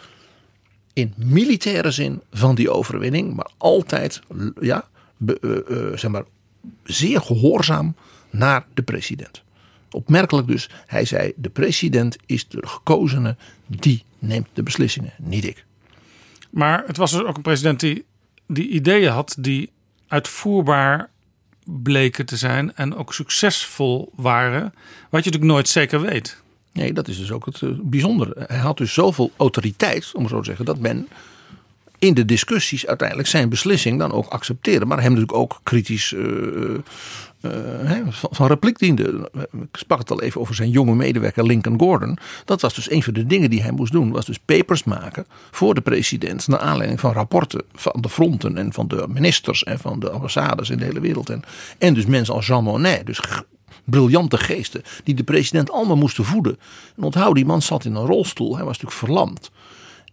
in 0.93 1.13
militaire 1.17 1.91
zin 1.91 2.23
van 2.31 2.55
die 2.55 2.71
overwinning. 2.71 3.35
Maar 3.35 3.51
altijd 3.57 4.21
ja, 4.61 4.89
be- 5.17 5.39
eh, 5.41 5.91
eh, 5.91 5.99
zeg 5.99 6.11
maar, 6.11 6.25
zeer 6.83 7.21
gehoorzaam 7.21 7.97
naar 8.31 8.67
de 8.75 8.83
president. 8.83 9.43
Opmerkelijk 9.91 10.47
dus, 10.47 10.71
hij 10.87 11.05
zei 11.05 11.33
de 11.37 11.51
president 11.51 12.17
is 12.27 12.49
de 12.49 12.67
gekozene, 12.67 13.37
die 13.67 14.05
neemt 14.19 14.49
de 14.53 14.63
beslissingen, 14.63 15.13
niet 15.19 15.45
ik. 15.45 15.65
Maar 16.51 16.85
het 16.87 16.97
was 16.97 17.11
dus 17.11 17.23
ook 17.23 17.37
een 17.37 17.43
president 17.43 17.81
die, 17.81 18.05
die 18.47 18.69
ideeën 18.69 19.11
had 19.11 19.37
die 19.39 19.71
uitvoerbaar 20.09 21.11
bleken 21.65 22.27
te 22.27 22.37
zijn 22.37 22.77
en 22.77 22.97
ook 22.97 23.15
succesvol 23.15 24.13
waren. 24.15 24.63
Wat 25.11 25.25
je 25.25 25.31
natuurlijk 25.31 25.53
nooit 25.53 25.69
zeker 25.69 26.01
weet. 26.01 26.43
Nee, 26.73 26.93
dat 26.93 27.09
is 27.09 27.19
dus 27.19 27.31
ook 27.33 27.47
het 27.47 27.63
eh, 27.63 27.69
bijzondere. 27.83 28.45
Hij 28.47 28.59
had 28.59 28.77
dus 28.77 28.93
zoveel 28.93 29.33
autoriteit, 29.37 30.11
om 30.15 30.29
zo 30.29 30.39
te 30.39 30.45
zeggen, 30.45 30.65
dat 30.65 30.79
men 30.79 31.09
in 31.99 32.15
de 32.15 32.25
discussies 32.25 32.87
uiteindelijk 32.87 33.29
zijn 33.29 33.49
beslissing 33.49 33.99
dan 33.99 34.13
ook 34.13 34.27
accepteerde. 34.27 34.85
Maar 34.85 35.01
hem 35.01 35.13
natuurlijk 35.13 35.39
ook 35.39 35.61
kritisch 35.63 36.13
eh, 36.13 36.23
eh, 37.45 37.99
van, 38.09 38.31
van 38.33 38.47
repliek 38.47 38.79
diende. 38.79 39.31
Ik 39.53 39.77
sprak 39.77 39.99
het 39.99 40.11
al 40.11 40.23
even 40.23 40.41
over 40.41 40.55
zijn 40.55 40.71
jonge 40.71 40.95
medewerker 40.95 41.47
Lincoln 41.47 41.79
Gordon. 41.79 42.19
Dat 42.45 42.61
was 42.61 42.75
dus 42.75 42.91
een 42.91 43.03
van 43.03 43.13
de 43.13 43.27
dingen 43.27 43.51
die 43.51 43.63
hij 43.63 43.71
moest 43.71 43.93
doen. 43.93 44.11
Was 44.11 44.27
dus 44.27 44.39
papers 44.39 44.85
maken 44.85 45.27
voor 45.51 45.75
de 45.75 45.81
president. 45.81 46.49
Naar 46.49 46.59
aanleiding 46.59 47.01
van 47.01 47.13
rapporten 47.13 47.63
van 47.73 48.01
de 48.01 48.09
fronten 48.09 48.57
en 48.57 48.73
van 48.73 48.89
de 48.89 49.05
ministers 49.09 49.65
en 49.65 49.79
van 49.79 50.01
de 50.01 50.11
ambassades 50.11 50.71
in 50.71 50.79
de 50.79 50.85
hele 50.85 51.01
wereld. 51.01 51.31
En, 51.31 51.43
en 51.79 51.95
dus 51.95 52.07
mensen 52.07 52.35
als 52.35 52.47
Jean 52.47 52.65
Monnet. 52.65 53.07
Dus 53.07 53.21
briljante 53.85 54.39
geesten 54.39 54.83
die 55.05 55.15
de 55.15 55.25
president 55.25 55.71
allemaal 55.71 55.97
moesten 55.97 56.25
voeden. 56.25 56.59
En 56.97 57.03
onthoud, 57.03 57.35
die 57.35 57.47
man 57.47 57.63
zat 57.63 57.85
in 57.85 57.95
een 57.95 58.07
rolstoel. 58.07 58.57
Hij 58.57 58.65
was 58.65 58.79
natuurlijk 58.79 59.07
verlamd. 59.07 59.51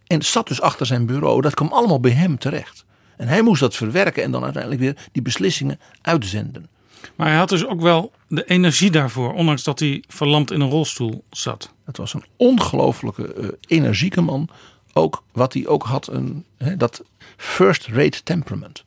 En 0.08 0.22
zat 0.22 0.48
dus 0.48 0.62
achter 0.62 0.86
zijn 0.86 1.06
bureau. 1.06 1.42
Dat 1.42 1.54
kwam 1.54 1.72
allemaal 1.72 2.00
bij 2.00 2.12
hem 2.12 2.38
terecht. 2.38 2.86
En 3.18 3.28
hij 3.28 3.42
moest 3.42 3.60
dat 3.60 3.76
verwerken 3.76 4.24
en 4.24 4.32
dan 4.32 4.44
uiteindelijk 4.44 4.82
weer 4.82 4.98
die 5.12 5.22
beslissingen 5.22 5.80
uitzenden. 6.02 6.68
Maar 7.16 7.28
hij 7.28 7.38
had 7.38 7.50
dus 7.50 7.66
ook 7.66 7.82
wel 7.82 8.12
de 8.28 8.46
energie 8.46 8.92
daarvoor, 8.92 9.34
ondanks 9.34 9.64
dat 9.64 9.80
hij 9.80 10.04
verlamd 10.08 10.52
in 10.52 10.62
een 10.62 10.70
rolstoel 10.70 11.24
zat. 11.30 11.74
Het 11.86 11.98
was 11.98 12.14
een 12.14 12.24
ongelooflijke 12.38 13.34
eh, 13.34 13.48
energieke 13.68 14.22
man. 14.22 14.50
Ook 14.94 15.24
wat 15.32 15.54
hij 15.54 15.68
ook 15.68 15.84
had, 15.84 16.08
een, 16.08 16.46
dat 16.78 17.04
first 17.38 17.88
rate 17.88 18.24
temperament. 18.24 18.84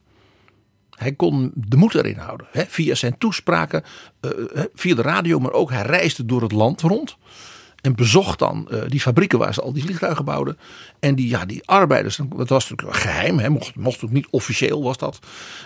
Hij 0.90 1.12
kon 1.12 1.52
de 1.54 1.76
moed 1.76 1.94
erin 1.94 2.16
houden. 2.16 2.46
Via 2.52 2.94
zijn 2.94 3.18
toespraken, 3.18 3.84
eh, 4.20 4.30
hè, 4.54 4.64
via 4.74 4.94
de 4.94 5.02
radio, 5.02 5.38
maar 5.38 5.52
ook 5.52 5.70
hij 5.70 5.82
reisde 5.82 6.26
door 6.26 6.42
het 6.42 6.52
land 6.52 6.80
rond. 6.80 7.16
En 7.84 7.94
bezocht 7.94 8.38
dan 8.38 8.68
eh, 8.70 8.82
die 8.88 9.00
fabrieken 9.00 9.38
waar 9.38 9.54
ze 9.54 9.62
al 9.62 9.72
die 9.72 9.82
vliegtuigen 9.82 10.24
bouwden. 10.24 10.58
En 11.00 11.14
die, 11.14 11.28
ja, 11.28 11.44
die 11.44 11.62
arbeiders, 11.64 12.20
dat 12.36 12.48
was 12.48 12.70
natuurlijk 12.70 12.98
geheim. 12.98 13.38
Hè, 13.38 13.48
mocht, 13.48 13.76
mocht 13.76 14.04
ook 14.04 14.10
niet 14.10 14.26
officieel 14.30 14.82
was 14.82 14.96
dat. 14.96 15.18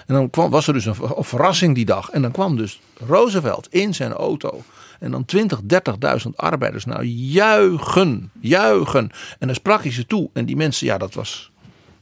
En 0.07 0.15
dan 0.15 0.31
kwam, 0.31 0.51
was 0.51 0.67
er 0.67 0.73
dus 0.73 0.85
een, 0.87 0.95
ver- 0.95 1.19
een 1.19 1.25
verrassing 1.25 1.75
die 1.75 1.85
dag. 1.85 2.11
En 2.11 2.23
dan 2.23 2.31
kwam 2.31 2.57
dus 2.57 2.81
Roosevelt 3.07 3.69
in 3.71 3.95
zijn 3.95 4.13
auto. 4.13 4.63
En 4.99 5.11
dan 5.11 5.25
20, 5.25 5.61
30.000 5.63 6.31
arbeiders. 6.37 6.85
Nou, 6.85 7.05
juichen, 7.05 8.31
juichen. 8.41 9.11
En 9.39 9.47
dan 9.47 9.55
sprak 9.55 9.83
hij 9.83 9.93
ze 9.93 10.07
toe. 10.07 10.31
En 10.33 10.47
die 10.47 10.57
mensen, 10.57 10.87
ja, 10.87 10.99
dat 10.99 11.15
was 11.15 11.51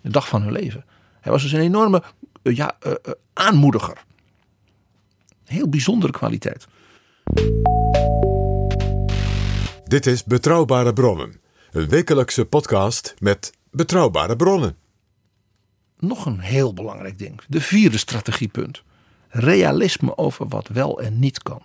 de 0.00 0.10
dag 0.10 0.28
van 0.28 0.42
hun 0.42 0.52
leven. 0.52 0.84
Hij 1.20 1.32
was 1.32 1.42
dus 1.42 1.52
een 1.52 1.60
enorme 1.60 2.02
eh, 2.42 2.56
ja, 2.56 2.76
eh, 2.80 2.92
aanmoediger. 3.32 4.04
Heel 5.44 5.68
bijzondere 5.68 6.12
kwaliteit. 6.12 6.66
Dit 9.88 10.06
is 10.06 10.24
Betrouwbare 10.24 10.92
Bronnen, 10.92 11.40
een 11.70 11.88
wekelijkse 11.88 12.44
podcast 12.44 13.14
met 13.18 13.52
betrouwbare 13.70 14.36
bronnen. 14.36 14.76
nog 15.98 16.26
een 16.26 16.40
heel 16.40 16.74
belangrijk 16.74 17.18
ding. 17.18 17.40
De 17.48 17.60
vierde 17.60 17.98
strategiepunt. 17.98 18.82
Realisme 19.28 20.16
over 20.16 20.48
wat 20.48 20.68
wel 20.68 21.00
en 21.00 21.18
niet 21.18 21.42
kan. 21.42 21.62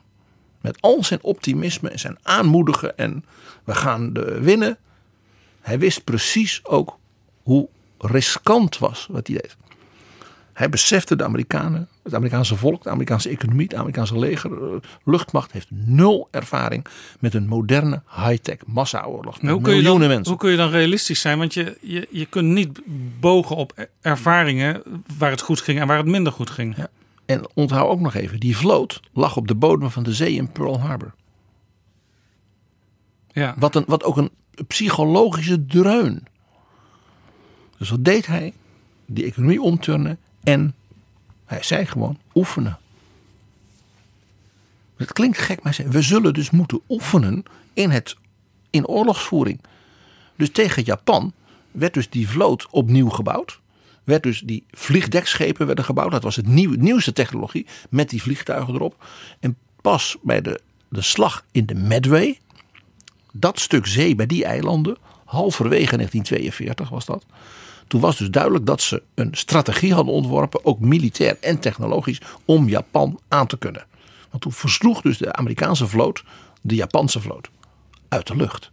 Met 0.62 0.82
al 0.82 1.04
zijn 1.04 1.24
optimisme 1.24 1.90
en 1.90 2.00
zijn 2.00 2.18
aanmoedigen 2.22 2.98
en 2.98 3.26
we 3.64 3.76
gaan 3.76 4.14
de 4.14 4.40
winnen. 4.40 4.78
Hij 5.62 5.80
wist 5.80 6.04
precies 6.04 6.66
ook 6.66 6.98
hoe 7.44 7.68
riskant 7.98 8.78
was 8.78 9.08
wat 9.12 9.28
hij 9.28 9.36
deed. 9.36 9.58
Hij 10.54 10.70
besefte 10.70 11.16
de 11.16 11.24
Amerikanen 11.24 11.88
Het 12.04 12.14
Amerikaanse 12.14 12.56
volk, 12.56 12.84
de 12.84 12.90
Amerikaanse 12.90 13.30
economie, 13.30 13.64
het 13.68 13.76
Amerikaanse 13.76 14.20
leger, 14.20 14.64
eh, 14.64 14.76
luchtmacht 15.04 15.52
heeft 15.52 15.68
nul 15.70 16.28
ervaring 16.32 16.86
met 17.20 17.34
een 17.34 17.48
moderne 17.48 18.02
high-tech 18.16 18.58
massaoorlog. 18.66 19.40
Hoe, 19.40 19.50
Met 19.54 19.62
kun 19.62 19.72
je 19.76 19.82
miljoenen 19.82 20.00
dan, 20.08 20.16
mensen. 20.16 20.32
hoe 20.32 20.42
kun 20.42 20.52
je 20.52 20.58
dan 20.58 20.70
realistisch 20.70 21.22
zijn? 21.22 21.38
Want 21.38 21.54
je, 21.54 21.78
je, 21.82 22.08
je 22.12 22.26
kunt 22.26 22.48
niet 22.48 22.80
bogen 23.20 23.56
op 23.56 23.72
er- 23.76 23.90
ervaringen 24.02 24.82
waar 25.18 25.32
het 25.32 25.42
goed 25.42 25.62
ging 25.62 25.80
en 25.80 25.88
waar 25.88 25.98
het 25.98 26.06
minder 26.06 26.34
goed 26.34 26.50
ging. 26.50 26.76
En 27.26 27.42
onthoud 27.54 27.90
ook 27.90 28.00
nog 28.00 28.14
even, 28.14 28.40
die 28.40 28.58
vloot 28.58 29.00
lag 29.14 29.38
op 29.38 29.48
de 29.48 29.56
bodem 29.56 29.92
van 29.92 30.04
de 30.04 30.14
zee 30.14 30.34
in 30.34 30.52
Pearl 30.52 30.80
Harbor. 30.80 31.14
Ja. 33.32 33.56
Wat, 33.58 33.76
een, 33.76 33.84
wat 33.88 34.04
ook 34.04 34.18
een 34.18 34.32
psychologische 34.68 35.66
dreun. 35.66 36.24
Dus 37.78 37.90
wat 37.90 38.06
deed 38.06 38.26
hij? 38.28 38.54
Die 39.06 39.26
economie 39.26 39.62
omturnen 39.62 40.18
en 40.44 40.74
hij 41.52 41.64
zei 41.64 41.86
gewoon 41.86 42.18
oefenen. 42.36 42.80
Het 44.96 45.14
klinkt 45.14 45.38
gek, 45.38 45.64
maar 45.64 45.74
zei, 45.74 45.88
we 45.88 46.02
zullen 46.02 46.34
dus 46.34 46.50
moeten 46.50 46.82
oefenen 46.90 47.44
in, 47.74 47.90
het, 47.90 48.16
in 48.70 48.88
oorlogsvoering. 48.88 49.62
Dus 50.36 50.52
tegen 50.52 50.84
Japan 50.84 51.34
werd 51.72 51.94
dus 51.94 52.10
die 52.10 52.30
vloot 52.30 52.68
opnieuw 52.70 53.10
gebouwd. 53.10 53.60
Werd 54.04 54.24
dus 54.24 54.40
die 54.40 54.66
vliegdekschepen 54.72 55.66
werden 55.66 55.86
gebouwd. 55.86 56.12
Dat 56.12 56.24
was 56.24 56.36
het 56.36 56.48
nieuw, 56.48 56.74
nieuwste 56.76 57.14
technologie 57.14 57.66
met 57.90 58.10
die 58.10 58.22
vliegtuigen 58.22 58.74
erop. 58.74 59.06
En 59.40 59.58
pas 59.82 60.18
bij 60.22 60.42
de, 60.42 60.62
de 60.88 61.02
slag 61.02 61.46
in 61.52 61.66
de 61.66 61.76
Medway, 61.76 62.40
dat 63.32 63.60
stuk 63.60 63.86
zee 63.86 64.16
bij 64.16 64.26
die 64.26 64.46
eilanden, 64.46 64.98
halverwege 65.26 65.96
1942 65.96 66.90
was 66.90 67.06
dat. 67.06 67.26
Toen 67.88 68.02
was 68.02 68.18
dus 68.18 68.30
duidelijk 68.30 68.66
dat 68.66 68.82
ze 68.82 69.04
een 69.16 69.30
strategie 69.32 69.94
hadden 69.94 70.14
ontworpen, 70.14 70.66
ook 70.66 70.80
militair 70.80 71.38
en 71.42 71.60
technologisch, 71.60 72.22
om 72.46 72.70
Japan 72.70 73.20
aan 73.28 73.48
te 73.48 73.58
kunnen. 73.58 73.86
Want 74.30 74.44
toen 74.44 74.52
versloeg 74.52 75.02
dus 75.02 75.18
de 75.18 75.34
Amerikaanse 75.34 75.88
vloot 75.88 76.24
de 76.62 76.76
Japanse 76.76 77.22
vloot 77.22 77.50
uit 78.08 78.28
de 78.28 78.36
lucht. 78.36 78.72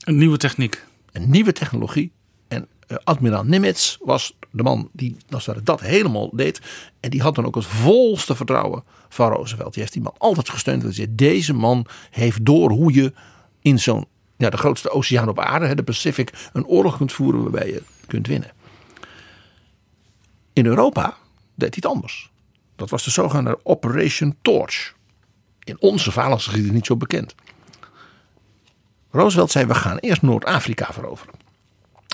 Een 0.00 0.16
nieuwe 0.16 0.36
techniek. 0.36 0.84
Een 1.12 1.30
nieuwe 1.30 1.52
technologie. 1.52 2.12
En 2.48 2.66
eh, 2.86 2.96
admiraal 3.04 3.44
Nimitz 3.44 3.96
was 4.00 4.36
de 4.50 4.62
man 4.62 4.88
die 4.92 5.16
als 5.30 5.48
dat 5.62 5.80
helemaal 5.80 6.30
deed. 6.32 6.60
En 7.00 7.10
die 7.10 7.22
had 7.22 7.34
dan 7.34 7.46
ook 7.46 7.54
het 7.54 7.64
volste 7.64 8.36
vertrouwen 8.36 8.84
van 9.08 9.32
Roosevelt. 9.32 9.72
Die 9.72 9.82
heeft 9.82 9.94
die 9.94 10.02
man 10.02 10.14
altijd 10.18 10.48
gesteund. 10.48 10.82
Hij 10.82 10.92
zei, 10.92 11.14
deze 11.14 11.52
man 11.52 11.86
heeft 12.10 12.44
door 12.44 12.70
hoe 12.70 12.94
je 12.94 13.12
in 13.60 13.78
zo'n 13.78 14.06
ja, 14.36 14.50
de 14.50 14.56
grootste 14.56 14.90
oceaan 14.90 15.28
op 15.28 15.40
aarde, 15.40 15.74
de 15.74 15.82
Pacific, 15.82 16.32
een 16.52 16.66
oorlog 16.66 16.96
kunt 16.96 17.12
voeren 17.12 17.42
waarbij 17.42 17.66
je 17.66 17.82
kunt 18.06 18.26
winnen. 18.26 18.50
In 20.52 20.66
Europa 20.66 21.16
deed 21.54 21.74
hij 21.74 21.82
het 21.82 21.86
anders. 21.86 22.30
Dat 22.76 22.90
was 22.90 23.04
de 23.04 23.10
zogenaamde 23.10 23.58
Operation 23.62 24.36
Torch. 24.42 24.94
In 25.64 25.76
onze 25.80 26.12
valandsgeschiedenis 26.12 26.76
niet 26.76 26.86
zo 26.86 26.96
bekend. 26.96 27.34
Roosevelt 29.10 29.50
zei: 29.50 29.66
We 29.66 29.74
gaan 29.74 29.98
eerst 29.98 30.22
Noord-Afrika 30.22 30.92
veroveren. 30.92 31.34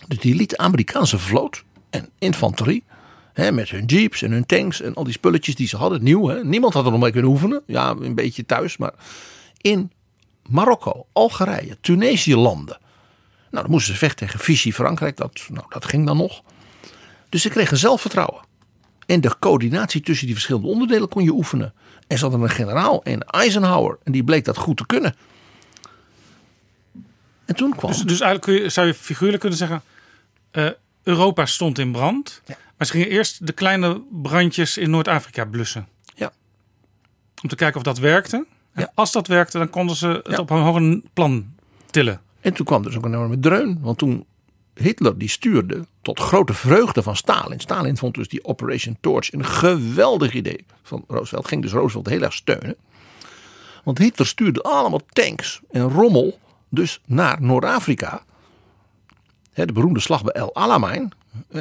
Dus 0.08 0.18
die 0.18 0.34
liet 0.34 0.50
de 0.50 0.58
Amerikaanse 0.58 1.18
vloot 1.18 1.64
en 1.90 2.08
infanterie. 2.18 2.84
Hè, 3.32 3.52
met 3.52 3.68
hun 3.68 3.84
jeeps 3.84 4.22
en 4.22 4.32
hun 4.32 4.46
tanks 4.46 4.80
en 4.80 4.94
al 4.94 5.04
die 5.04 5.12
spulletjes 5.12 5.54
die 5.54 5.68
ze 5.68 5.76
hadden. 5.76 6.02
Nieuw, 6.02 6.26
hè? 6.26 6.44
niemand 6.44 6.74
had 6.74 6.84
er 6.84 6.90
nog 6.90 7.00
mee 7.00 7.12
kunnen 7.12 7.30
oefenen. 7.30 7.62
Ja, 7.66 7.90
een 7.90 8.14
beetje 8.14 8.46
thuis, 8.46 8.76
maar 8.76 8.92
in 9.60 9.92
Marokko, 10.52 11.06
Algerije, 11.12 11.80
Tunesië 11.80 12.36
landen. 12.36 12.78
Nou, 13.50 13.64
dan 13.64 13.70
moesten 13.70 13.92
ze 13.92 13.98
vechten 13.98 14.26
tegen 14.26 14.40
Vichy, 14.40 14.72
Frankrijk. 14.72 15.16
Dat, 15.16 15.46
nou, 15.48 15.66
dat 15.68 15.84
ging 15.84 16.06
dan 16.06 16.16
nog. 16.16 16.42
Dus 17.28 17.42
ze 17.42 17.48
kregen 17.48 17.76
zelfvertrouwen. 17.76 18.44
En 19.06 19.20
de 19.20 19.38
coördinatie 19.38 20.00
tussen 20.00 20.26
die 20.26 20.34
verschillende 20.34 20.68
onderdelen 20.68 21.08
kon 21.08 21.22
je 21.22 21.32
oefenen. 21.32 21.74
En 22.06 22.18
ze 22.18 22.22
hadden 22.22 22.42
een 22.42 22.50
generaal, 22.50 23.00
een 23.04 23.22
Eisenhower. 23.22 23.98
En 24.04 24.12
die 24.12 24.24
bleek 24.24 24.44
dat 24.44 24.56
goed 24.56 24.76
te 24.76 24.86
kunnen. 24.86 25.14
En 27.44 27.54
toen 27.54 27.76
kwam... 27.76 27.90
Dus, 27.90 28.00
dus 28.00 28.20
eigenlijk 28.20 28.42
kun 28.42 28.54
je, 28.54 28.68
zou 28.68 28.86
je 28.86 28.94
figuurlijk 28.94 29.40
kunnen 29.40 29.58
zeggen: 29.58 29.82
eh, 30.50 30.68
Europa 31.02 31.46
stond 31.46 31.78
in 31.78 31.92
brand. 31.92 32.42
Maar 32.76 32.86
ze 32.86 32.92
gingen 32.92 33.08
eerst 33.08 33.46
de 33.46 33.52
kleine 33.52 34.02
brandjes 34.10 34.76
in 34.76 34.90
Noord-Afrika 34.90 35.44
blussen. 35.44 35.88
Ja. 36.14 36.32
Om 37.42 37.48
te 37.48 37.56
kijken 37.56 37.76
of 37.76 37.82
dat 37.82 37.98
werkte. 37.98 38.46
En 38.72 38.90
als 38.94 39.12
dat 39.12 39.26
werkte, 39.26 39.58
dan 39.58 39.70
konden 39.70 39.96
ze 39.96 40.20
het 40.24 40.38
op 40.38 40.50
een 40.50 40.60
hoger 40.62 41.00
plan 41.12 41.46
tillen. 41.90 42.20
En 42.40 42.52
toen 42.52 42.66
kwam 42.66 42.82
dus 42.82 42.96
ook 42.96 43.04
een 43.04 43.14
enorme 43.14 43.38
dreun. 43.40 43.78
Want 43.80 43.98
toen 43.98 44.26
Hitler 44.74 45.18
die 45.18 45.28
stuurde 45.28 45.86
tot 46.02 46.20
grote 46.20 46.54
vreugde 46.54 47.02
van 47.02 47.16
Stalin. 47.16 47.60
Stalin 47.60 47.96
vond 47.96 48.14
dus 48.14 48.28
die 48.28 48.44
Operation 48.44 48.96
Torch 49.00 49.32
een 49.32 49.44
geweldig 49.44 50.32
idee 50.34 50.64
van 50.82 51.04
Roosevelt. 51.08 51.48
Ging 51.48 51.62
dus 51.62 51.72
Roosevelt 51.72 52.08
heel 52.08 52.22
erg 52.22 52.32
steunen. 52.32 52.76
Want 53.84 53.98
Hitler 53.98 54.26
stuurde 54.26 54.62
allemaal 54.62 55.00
tanks 55.12 55.60
en 55.70 55.88
rommel 55.90 56.38
dus 56.68 57.00
naar 57.06 57.42
Noord-Afrika. 57.42 58.22
De 59.54 59.72
beroemde 59.72 60.00
slag 60.00 60.22
bij 60.24 60.32
El 60.32 60.54
Alamein. 60.54 61.12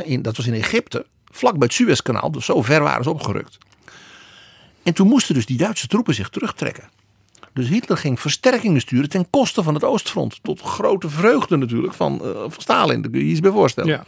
in- 0.04 0.22
Dat 0.22 0.38
was 0.38 0.48
in 0.48 0.54
Egypte. 0.54 1.06
Vlak 1.26 1.52
bij 1.58 1.62
het 1.68 1.74
Suezkanaal. 1.74 2.32
Dus 2.32 2.46
zo 2.46 2.62
ver 2.62 2.82
waren 2.82 3.04
ze 3.04 3.10
opgerukt. 3.10 3.58
En 4.84 4.94
toen 4.94 5.08
moesten 5.08 5.36
dus 5.36 5.46
die 5.46 5.58
Duitse 5.58 5.88
troepen 5.88 6.14
zich 6.14 6.30
terugtrekken. 6.30 6.90
Dus 7.54 7.68
Hitler 7.68 7.98
ging 7.98 8.20
versterkingen 8.20 8.82
sturen 8.82 9.10
ten 9.10 9.30
koste 9.30 9.64
van 9.64 9.74
het 9.74 9.84
Oostfront. 9.84 10.40
Tot 10.44 10.62
grote 10.62 11.10
vreugde 11.10 11.58
natuurlijk 11.58 11.94
van, 11.94 12.22
eh, 12.22 12.32
van 12.34 12.62
Stalin. 12.62 13.02
Daar 13.02 13.12
kun 13.12 13.20
je 13.20 13.26
je 13.26 13.32
iets 13.32 13.40
bij 13.40 13.52
voorstellen. 13.52 13.90
Ja. 13.90 14.04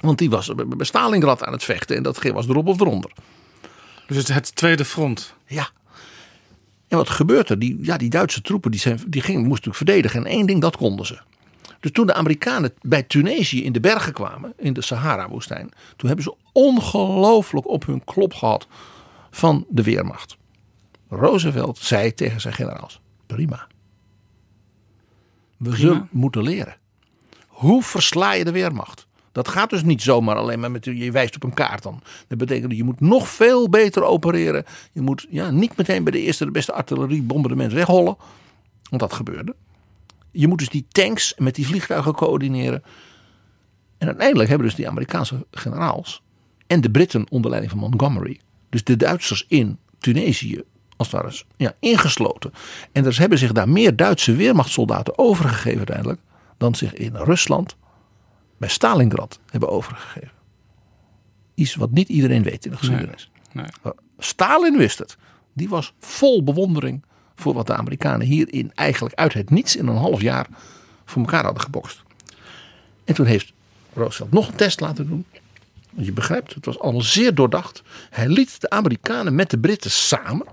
Want 0.00 0.18
die 0.18 0.30
was 0.30 0.52
bij 0.54 0.86
Stalingrad 0.86 1.44
aan 1.44 1.52
het 1.52 1.64
vechten. 1.64 1.96
En 1.96 2.02
dat 2.02 2.22
was 2.22 2.48
erop 2.48 2.66
of 2.66 2.80
eronder. 2.80 3.10
Dus 4.06 4.16
het, 4.16 4.28
het 4.28 4.56
tweede 4.56 4.84
front. 4.84 5.34
Ja. 5.46 5.68
En 6.88 6.96
wat 6.96 7.08
gebeurt 7.08 7.48
er? 7.48 7.58
Die, 7.58 7.78
ja, 7.82 7.96
die 7.96 8.10
Duitse 8.10 8.42
troepen 8.42 8.70
die 8.70 8.80
zijn, 8.80 9.00
die 9.06 9.22
gingen, 9.22 9.46
moesten 9.46 9.70
natuurlijk 9.70 9.76
verdedigen. 9.76 10.24
En 10.24 10.38
één 10.38 10.46
ding, 10.46 10.60
dat 10.60 10.76
konden 10.76 11.06
ze. 11.06 11.18
Dus 11.80 11.90
toen 11.90 12.06
de 12.06 12.14
Amerikanen 12.14 12.72
bij 12.80 13.02
Tunesië 13.02 13.64
in 13.64 13.72
de 13.72 13.80
bergen 13.80 14.12
kwamen, 14.12 14.52
in 14.56 14.72
de 14.72 14.82
Sahara-woestijn, 14.82 15.70
toen 15.96 16.08
hebben 16.08 16.24
ze 16.24 16.34
ongelooflijk 16.52 17.68
op 17.68 17.86
hun 17.86 18.04
klop 18.04 18.34
gehad 18.34 18.66
van 19.30 19.66
de 19.68 19.82
weermacht. 19.82 20.36
Roosevelt 21.10 21.78
zei 21.78 22.14
tegen 22.14 22.40
zijn 22.40 22.54
generaals: 22.54 23.00
prima. 23.26 23.66
We 25.56 25.76
zullen 25.76 26.08
moeten 26.10 26.42
leren. 26.42 26.76
Hoe 27.46 27.82
versla 27.82 28.32
je 28.32 28.44
de 28.44 28.52
weermacht? 28.52 29.06
Dat 29.32 29.48
gaat 29.48 29.70
dus 29.70 29.82
niet 29.82 30.02
zomaar 30.02 30.36
alleen 30.36 30.60
maar 30.60 30.70
met 30.70 30.84
je 30.84 31.10
wijst 31.10 31.34
op 31.34 31.42
een 31.42 31.54
kaart 31.54 31.82
dan. 31.82 32.02
Dat 32.28 32.38
betekent 32.38 32.68
dat 32.68 32.78
je 32.78 32.84
moet 32.84 33.00
nog 33.00 33.28
veel 33.28 33.68
beter 33.68 34.02
opereren. 34.02 34.64
Je 34.92 35.00
moet 35.00 35.26
ja, 35.30 35.50
niet 35.50 35.76
meteen 35.76 36.04
bij 36.04 36.12
de 36.12 36.20
eerste 36.20 36.44
de 36.44 36.50
beste 36.50 36.72
artilleriebombardement 36.72 37.72
weghollen. 37.72 38.16
Want 38.88 39.02
dat 39.02 39.12
gebeurde. 39.12 39.54
Je 40.30 40.48
moet 40.48 40.58
dus 40.58 40.68
die 40.68 40.86
tanks 40.88 41.34
met 41.36 41.54
die 41.54 41.66
vliegtuigen 41.66 42.12
coördineren. 42.12 42.82
En 43.98 44.06
uiteindelijk 44.06 44.48
hebben 44.48 44.66
dus 44.66 44.76
die 44.76 44.88
Amerikaanse 44.88 45.46
generaals 45.50 46.22
en 46.66 46.80
de 46.80 46.90
Britten 46.90 47.26
onder 47.30 47.50
leiding 47.50 47.72
van 47.72 47.80
Montgomery, 47.80 48.40
dus 48.68 48.84
de 48.84 48.96
Duitsers 48.96 49.44
in 49.48 49.78
Tunesië, 49.98 50.62
als 51.00 51.12
het 51.12 51.22
ware 51.22 51.42
ja, 51.56 51.74
ingesloten. 51.78 52.52
En 52.92 53.04
er 53.04 53.18
hebben 53.18 53.38
zich 53.38 53.52
daar 53.52 53.68
meer 53.68 53.96
Duitse 53.96 54.34
weermachtssoldaten 54.34 55.18
overgegeven 55.18 55.78
uiteindelijk 55.78 56.20
dan 56.56 56.74
zich 56.74 56.94
in 56.94 57.16
Rusland 57.16 57.76
bij 58.58 58.68
Stalingrad 58.68 59.40
hebben 59.50 59.68
overgegeven. 59.68 60.32
Iets 61.54 61.74
wat 61.74 61.90
niet 61.90 62.08
iedereen 62.08 62.42
weet 62.42 62.64
in 62.64 62.70
de 62.70 62.76
geschiedenis. 62.76 63.30
Nee. 63.52 63.66
Stalin 64.18 64.76
wist 64.76 64.98
het. 64.98 65.16
Die 65.52 65.68
was 65.68 65.92
vol 65.98 66.44
bewondering 66.44 67.04
voor 67.34 67.54
wat 67.54 67.66
de 67.66 67.74
Amerikanen 67.74 68.26
hierin 68.26 68.72
eigenlijk 68.74 69.14
uit 69.14 69.32
het 69.32 69.50
niets 69.50 69.76
in 69.76 69.86
een 69.86 69.96
half 69.96 70.20
jaar 70.20 70.46
voor 71.04 71.22
elkaar 71.22 71.44
hadden 71.44 71.62
gebokst. 71.62 72.02
En 73.04 73.14
toen 73.14 73.26
heeft 73.26 73.52
Roosevelt 73.92 74.32
nog 74.32 74.48
een 74.48 74.54
test 74.54 74.80
laten 74.80 75.06
doen. 75.06 75.24
Want 75.90 76.06
je 76.06 76.12
begrijpt, 76.12 76.54
het 76.54 76.64
was 76.64 76.78
allemaal 76.78 77.02
zeer 77.02 77.34
doordacht. 77.34 77.82
Hij 78.10 78.28
liet 78.28 78.60
de 78.60 78.70
Amerikanen 78.70 79.34
met 79.34 79.50
de 79.50 79.58
Britten 79.58 79.90
samen 79.90 80.46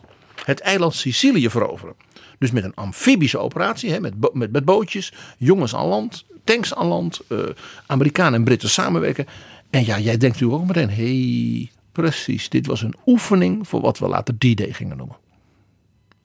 het 0.48 0.60
eiland 0.60 0.96
Sicilië 0.96 1.50
veroveren. 1.50 1.96
Dus 2.40 2.52
met 2.52 2.64
een 2.64 2.76
amfibische 2.76 3.38
operatie, 3.38 3.92
hè, 3.92 4.00
met, 4.00 4.34
met, 4.34 4.52
met 4.52 4.66
bootjes, 4.66 5.14
jongens 5.38 5.76
aan 5.76 5.86
land, 5.86 6.26
tanks 6.44 6.74
aan 6.74 6.88
land, 6.88 7.20
eh, 7.28 7.40
Amerikanen 7.86 8.34
en 8.34 8.44
Britten 8.44 8.70
samenwerken. 8.70 9.26
En 9.70 9.86
ja, 9.86 10.00
jij 10.00 10.18
denkt 10.18 10.40
natuurlijk 10.40 10.62
ook 10.62 10.68
meteen, 10.68 10.90
hey, 10.90 11.72
precies, 11.92 12.50
dit 12.50 12.66
was 12.66 12.82
een 12.82 12.96
oefening 13.06 13.68
voor 13.68 13.82
wat 13.82 14.00
we 14.00 14.08
later 14.08 14.38
D-Day 14.38 14.74
gingen 14.74 14.98
noemen. 14.98 15.18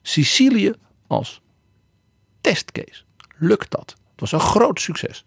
Sicilië 0.01 0.73
als 1.07 1.41
testcase. 2.41 3.03
Lukt 3.37 3.71
dat? 3.71 3.95
Het 4.11 4.19
was 4.19 4.31
een 4.31 4.39
groot 4.39 4.81
succes. 4.81 5.25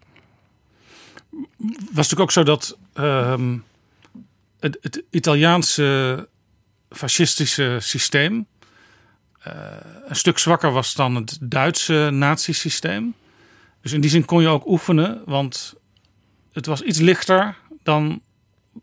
was 1.57 1.77
natuurlijk 1.93 2.21
ook 2.21 2.31
zo 2.31 2.43
dat 2.43 2.77
ehm, 2.93 3.57
het, 4.59 5.03
Italiaanse 5.09 6.29
fascistische 6.89 7.77
systeem 7.79 8.47
een 10.07 10.15
stuk 10.15 10.37
zwakker 10.37 10.71
was 10.71 10.93
dan 10.93 11.15
het 11.15 11.37
Duitse 11.41 12.09
nazisysteem. 12.11 13.13
Dus 13.81 13.93
in 13.93 14.01
die 14.01 14.09
zin 14.09 14.25
kon 14.25 14.41
je 14.41 14.47
ook 14.47 14.67
oefenen, 14.67 15.21
want 15.25 15.73
het 16.51 16.65
was 16.65 16.81
iets 16.81 16.99
lichter 16.99 17.57
dan 17.83 18.21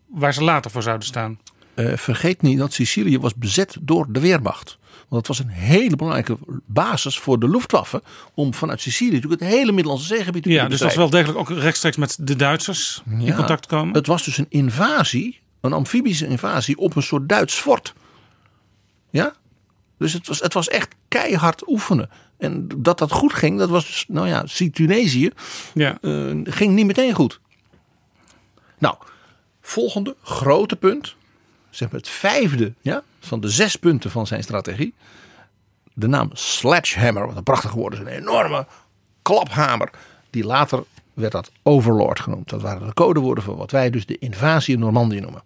waar 0.08 0.34
ze 0.34 0.44
later 0.44 0.70
voor 0.70 0.82
zouden 0.82 1.06
staan. 1.06 1.38
eh, 1.74 1.96
vergeet 1.96 2.42
niet 2.42 2.58
dat 2.58 2.72
Sicilië 2.72 3.18
was 3.18 3.34
bezet 3.34 3.76
door 3.80 4.06
de 4.12 4.20
Weermacht. 4.20 4.78
Want 5.08 5.26
het 5.26 5.36
was 5.36 5.38
een 5.38 5.52
hele 5.52 5.96
belangrijke 5.96 6.36
basis 6.66 7.18
voor 7.18 7.38
de 7.40 7.48
Luftwaffe 7.48 8.02
om 8.34 8.54
vanuit 8.54 8.80
Sicilië 8.80 9.12
natuurlijk 9.14 9.40
het 9.42 9.50
hele 9.50 9.72
Middellandse 9.72 10.06
zeegebied 10.06 10.42
te 10.42 10.48
Ja, 10.50 10.68
dus 10.68 10.78
dat 10.78 10.90
is 10.90 10.96
bestrijden. 10.96 11.10
wel 11.12 11.20
degelijk 11.34 11.50
ook 11.50 11.58
rechtstreeks 11.62 11.96
met 11.96 12.16
de 12.20 12.36
Duitsers 12.36 13.02
in 13.18 13.34
contact 13.34 13.66
komen. 13.66 13.94
Het 13.94 14.06
was 14.06 14.24
dus 14.24 14.38
een 14.38 14.46
invasie, 14.48 15.40
een 15.60 15.72
amfibische 15.72 16.26
invasie 16.26 16.78
op 16.78 16.96
een 16.96 17.02
soort 17.02 17.28
Duits 17.28 17.54
fort. 17.54 17.94
Ja? 19.10 19.34
Dus 19.98 20.12
het 20.12 20.28
was, 20.28 20.40
het 20.40 20.54
was 20.54 20.68
echt 20.68 20.94
keihard 21.08 21.68
oefenen. 21.68 22.10
En 22.38 22.68
dat 22.76 22.98
dat 22.98 23.12
goed 23.12 23.32
ging, 23.32 23.58
dat 23.58 23.68
was 23.68 24.04
nou 24.08 24.28
ja, 24.28 24.46
zie 24.46 24.70
Tunesië, 24.70 25.30
Ja. 25.74 25.98
eh, 26.00 26.30
ging 26.44 26.74
niet 26.74 26.86
meteen 26.86 27.12
goed. 27.14 27.40
Nou, 28.78 28.96
volgende 29.60 30.16
grote 30.22 30.76
punt, 30.76 31.16
zeg 31.70 31.90
maar 31.90 32.00
het 32.00 32.08
vijfde 32.08 32.74
ja, 32.80 33.02
van 33.20 33.40
de 33.40 33.48
zes 33.48 33.76
punten 33.76 34.10
van 34.10 34.26
zijn 34.26 34.42
strategie. 34.42 34.94
De 35.92 36.06
naam 36.06 36.30
Sledgehammer, 36.32 37.26
wat 37.26 37.36
een 37.36 37.42
prachtig 37.42 37.72
woord 37.72 37.92
is, 37.94 37.98
een 37.98 38.06
enorme 38.06 38.66
klaphamer. 39.22 39.90
Die 40.30 40.44
later 40.44 40.84
werd 41.14 41.32
dat 41.32 41.50
Overlord 41.62 42.20
genoemd. 42.20 42.48
Dat 42.48 42.62
waren 42.62 42.86
de 42.86 42.94
codewoorden 42.94 43.44
voor 43.44 43.56
wat 43.56 43.70
wij 43.70 43.90
dus 43.90 44.06
de 44.06 44.18
invasie 44.18 44.74
in 44.74 44.80
Normandië 44.80 45.20
noemen. 45.20 45.42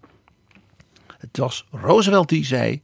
Het 1.19 1.37
was 1.37 1.67
Roosevelt 1.71 2.29
die 2.29 2.45
zei 2.45 2.83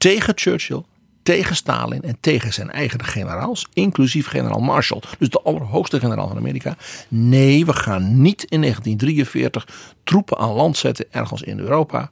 tegen 0.00 0.32
Churchill, 0.36 0.82
tegen 1.22 1.56
Stalin 1.56 2.02
en 2.02 2.16
tegen 2.20 2.52
zijn 2.52 2.70
eigen 2.70 3.04
generaals, 3.04 3.66
inclusief 3.72 4.26
generaal 4.26 4.60
Marshall, 4.60 5.02
dus 5.18 5.28
de 5.28 5.42
allerhoogste 5.42 6.00
generaal 6.00 6.28
van 6.28 6.36
Amerika. 6.36 6.76
Nee, 7.08 7.66
we 7.66 7.72
gaan 7.72 8.22
niet 8.22 8.44
in 8.44 8.60
1943 8.60 9.68
troepen 10.04 10.38
aan 10.38 10.52
land 10.52 10.76
zetten 10.76 11.06
ergens 11.10 11.42
in 11.42 11.58
Europa, 11.58 12.10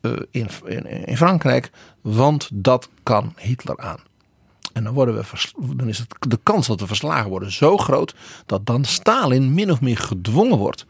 eh, 0.00 0.12
in, 0.30 0.48
in, 0.64 1.06
in 1.06 1.16
Frankrijk, 1.16 1.70
want 2.00 2.48
dat 2.52 2.88
kan 3.02 3.34
Hitler 3.36 3.78
aan. 3.78 4.00
En 4.72 4.84
dan, 4.84 4.92
worden 4.92 5.14
we 5.14 5.50
dan 5.76 5.88
is 5.88 5.98
het, 5.98 6.14
de 6.18 6.38
kans 6.42 6.66
dat 6.66 6.80
we 6.80 6.86
verslagen 6.86 7.30
worden 7.30 7.52
zo 7.52 7.76
groot 7.76 8.14
dat 8.46 8.66
dan 8.66 8.84
Stalin 8.84 9.54
min 9.54 9.70
of 9.70 9.80
meer 9.80 9.98
gedwongen 9.98 10.58
wordt 10.58 10.86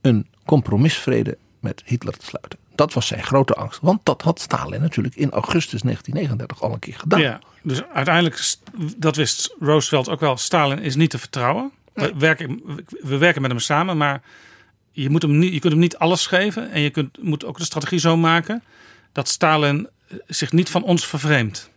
een 0.00 0.26
compromisvrede 0.44 1.38
met 1.60 1.82
Hitler 1.84 2.16
te 2.16 2.26
sluiten. 2.26 2.59
Dat 2.80 2.92
was 2.92 3.06
zijn 3.06 3.22
grote 3.22 3.54
angst. 3.54 3.78
Want 3.82 4.00
dat 4.02 4.22
had 4.22 4.40
Stalin 4.40 4.80
natuurlijk 4.80 5.14
in 5.14 5.30
augustus 5.30 5.82
1939 5.82 6.62
al 6.62 6.72
een 6.72 6.78
keer 6.78 6.98
gedaan. 6.98 7.20
Ja, 7.20 7.40
dus 7.62 7.82
uiteindelijk, 7.84 8.56
dat 8.96 9.16
wist 9.16 9.54
Roosevelt 9.60 10.08
ook 10.08 10.20
wel, 10.20 10.36
Stalin 10.36 10.78
is 10.78 10.96
niet 10.96 11.10
te 11.10 11.18
vertrouwen. 11.18 11.72
We, 11.92 12.12
werken, 12.18 12.62
we 13.00 13.18
werken 13.18 13.42
met 13.42 13.50
hem 13.50 13.60
samen, 13.60 13.96
maar 13.96 14.22
je, 14.92 15.10
moet 15.10 15.22
hem 15.22 15.38
niet, 15.38 15.52
je 15.52 15.60
kunt 15.60 15.72
hem 15.72 15.82
niet 15.82 15.96
alles 15.96 16.26
geven. 16.26 16.70
En 16.70 16.80
je 16.80 16.90
kunt, 16.90 17.22
moet 17.22 17.44
ook 17.44 17.58
de 17.58 17.64
strategie 17.64 17.98
zo 17.98 18.16
maken 18.16 18.62
dat 19.12 19.28
Stalin 19.28 19.88
eh, 20.08 20.16
zich 20.26 20.52
niet 20.52 20.70
van 20.70 20.82
ons 20.82 21.06
vervreemdt. 21.06 21.70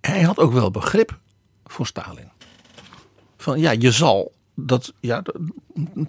Hij 0.00 0.22
had 0.22 0.38
ook 0.38 0.52
wel 0.52 0.70
begrip 0.70 1.18
voor 1.66 1.86
Stalin. 1.86 2.30
Van 3.36 3.60
ja, 3.60 3.70
je 3.70 3.92
zal 3.92 4.32
dat 4.54 4.92
ja, 5.00 5.22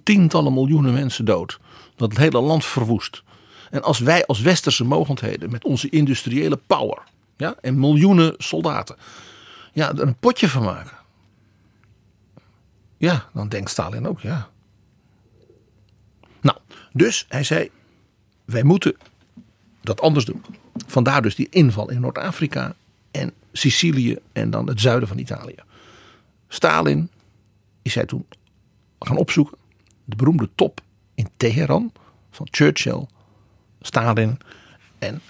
tientallen 0.02 0.52
miljoenen 0.52 0.92
mensen 0.92 1.24
dood. 1.24 1.58
Dat 1.96 2.08
het 2.08 2.18
hele 2.18 2.40
land 2.40 2.64
verwoest. 2.64 3.22
En 3.70 3.82
als 3.82 3.98
wij 3.98 4.26
als 4.26 4.40
westerse 4.40 4.84
mogendheden 4.84 5.50
met 5.50 5.64
onze 5.64 5.88
industriële 5.88 6.56
power 6.66 7.02
ja, 7.36 7.54
en 7.60 7.78
miljoenen 7.78 8.34
soldaten 8.38 8.96
ja, 9.72 9.88
er 9.88 10.00
een 10.00 10.18
potje 10.18 10.48
van 10.48 10.62
maken. 10.62 10.96
Ja, 12.96 13.28
dan 13.34 13.48
denkt 13.48 13.70
Stalin 13.70 14.08
ook 14.08 14.20
ja. 14.20 14.48
Nou, 16.40 16.58
dus 16.92 17.24
hij 17.28 17.44
zei 17.44 17.70
wij 18.44 18.62
moeten 18.62 18.96
dat 19.80 20.00
anders 20.00 20.24
doen. 20.24 20.44
Vandaar 20.86 21.22
dus 21.22 21.34
die 21.34 21.48
inval 21.50 21.90
in 21.90 22.00
Noord-Afrika 22.00 22.74
en 23.10 23.32
Sicilië 23.52 24.18
en 24.32 24.50
dan 24.50 24.68
het 24.68 24.80
zuiden 24.80 25.08
van 25.08 25.18
Italië. 25.18 25.54
Stalin 26.48 27.10
is 27.82 27.94
hij 27.94 28.04
toen 28.04 28.26
gaan 28.98 29.16
opzoeken. 29.16 29.58
De 30.04 30.16
beroemde 30.16 30.48
top 30.54 30.80
in 31.14 31.28
Teheran 31.36 31.92
van 32.30 32.48
Churchill, 32.50 33.06
Stalin 33.80 34.38
en 34.98 35.20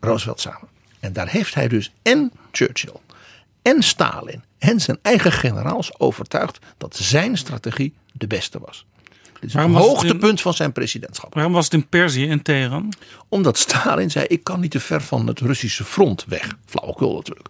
Roosevelt 0.00 0.40
samen. 0.40 0.68
En 1.00 1.12
daar 1.12 1.28
heeft 1.28 1.54
hij 1.54 1.68
dus 1.68 1.92
en 2.02 2.32
Churchill 2.52 2.96
en 3.62 3.82
Stalin 3.82 4.42
en 4.58 4.80
zijn 4.80 4.98
eigen 5.02 5.32
generaals 5.32 5.98
overtuigd 5.98 6.58
dat 6.78 6.96
zijn 6.96 7.36
strategie 7.36 7.94
de 8.12 8.26
beste 8.26 8.58
was. 8.58 8.86
Dit 9.40 9.48
is 9.48 9.54
Waarom 9.54 9.74
het 9.74 9.80
was 9.84 9.92
het 9.92 10.02
in- 10.02 10.08
hoogtepunt 10.10 10.40
van 10.40 10.54
zijn 10.54 10.72
presidentschap. 10.72 11.34
Waarom 11.34 11.52
was 11.52 11.64
het 11.64 11.74
in 11.74 11.88
Perzië 11.88 12.26
in 12.26 12.42
Teheran? 12.42 12.92
Omdat 13.28 13.58
Stalin 13.58 14.10
zei: 14.10 14.24
Ik 14.26 14.44
kan 14.44 14.60
niet 14.60 14.70
te 14.70 14.80
ver 14.80 15.00
van 15.00 15.26
het 15.26 15.40
Russische 15.40 15.84
front 15.84 16.24
weg. 16.24 16.56
Flauwekul 16.66 17.14
natuurlijk. 17.14 17.48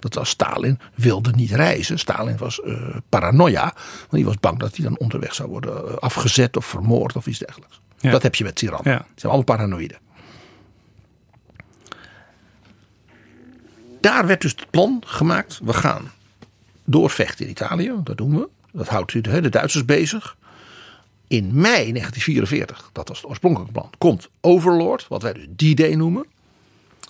Dat 0.00 0.14
was 0.14 0.28
Stalin 0.28 0.78
wilde 0.94 1.30
niet 1.30 1.50
reizen. 1.50 1.98
Stalin 1.98 2.36
was 2.36 2.60
eh, 2.60 2.96
paranoia. 3.08 3.62
Want 3.98 4.10
die 4.10 4.24
was 4.24 4.36
bang 4.40 4.58
dat 4.58 4.76
hij 4.76 4.84
dan 4.84 4.98
onderweg 4.98 5.34
zou 5.34 5.48
worden 5.48 5.88
eh, 5.88 5.94
afgezet 5.96 6.56
of 6.56 6.66
vermoord 6.66 7.16
of 7.16 7.26
iets 7.26 7.38
dergelijks. 7.38 7.80
Ja. 7.98 8.10
Dat 8.10 8.22
heb 8.22 8.34
je 8.34 8.44
met 8.44 8.54
tirannen. 8.54 8.92
Ja. 8.92 8.98
Die 8.98 9.06
zijn 9.14 9.32
allemaal 9.32 9.56
paranoïden. 9.56 9.98
Daar 14.00 14.26
werd 14.26 14.40
dus 14.40 14.50
het 14.50 14.70
plan 14.70 15.02
gemaakt. 15.06 15.60
We 15.62 15.72
gaan 15.72 16.10
doorvechten 16.84 17.44
in 17.44 17.50
Italië. 17.50 17.92
Dat 18.04 18.16
doen 18.16 18.38
we. 18.38 18.48
Dat 18.72 18.88
houdt 18.88 19.12
de, 19.12 19.40
de 19.40 19.48
Duitsers 19.48 19.84
bezig. 19.84 20.36
In 21.26 21.44
mei 21.44 21.92
1944, 21.92 22.90
dat 22.92 23.08
was 23.08 23.16
het 23.16 23.26
oorspronkelijke 23.26 23.72
plan, 23.72 23.90
komt 23.98 24.28
Overlord, 24.40 25.08
wat 25.08 25.22
wij 25.22 25.32
dus 25.32 25.72
D-Day 25.74 25.94
noemen. 25.94 26.26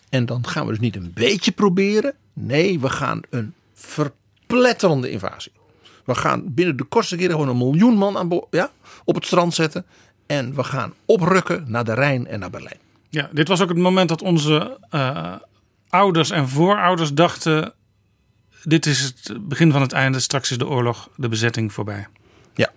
En 0.09 0.27
dan 0.27 0.47
gaan 0.47 0.65
we 0.65 0.71
dus 0.71 0.81
niet 0.81 0.97
een 0.97 1.13
beetje 1.15 1.53
proberen. 1.53 2.15
Nee, 2.33 2.81
we 2.81 2.91
gaan 2.91 3.21
een 3.31 3.55
verpletterende 3.75 5.11
invasie. 5.11 5.53
We 6.05 6.15
gaan 6.15 6.55
binnen 6.55 6.77
de 6.77 6.85
kortste 6.85 7.17
keren 7.17 7.31
gewoon 7.31 7.49
een 7.49 7.57
miljoen 7.57 7.95
man 7.95 8.17
aan 8.17 8.43
ja, 8.51 8.71
op 9.05 9.15
het 9.15 9.27
strand 9.27 9.55
zetten. 9.55 9.87
En 10.29 10.55
we 10.55 10.65
gaan 10.65 10.95
oprukken 11.05 11.65
naar 11.67 11.85
de 11.85 11.95
Rijn 11.95 12.27
en 12.27 12.41
naar 12.41 12.51
Berlijn. 12.51 12.79
Ja, 13.09 13.29
dit 13.33 13.49
was 13.49 13.61
ook 13.61 13.69
het 13.69 13.79
moment 13.79 14.09
dat 14.09 14.23
onze 14.23 14.79
eh, 14.91 15.35
ouders 15.89 16.31
en 16.31 16.49
voorouders 16.49 17.13
dachten: 17.15 17.75
dit 18.63 18.87
is 18.87 19.01
het 19.01 19.49
begin 19.49 19.73
van 19.73 19.81
het 19.81 19.93
einde, 19.93 20.21
straks 20.21 20.51
is 20.51 20.59
de 20.59 20.67
oorlog, 20.67 21.09
de 21.17 21.29
bezetting 21.29 21.73
voorbij. 21.73 22.07
Ja. 22.55 22.71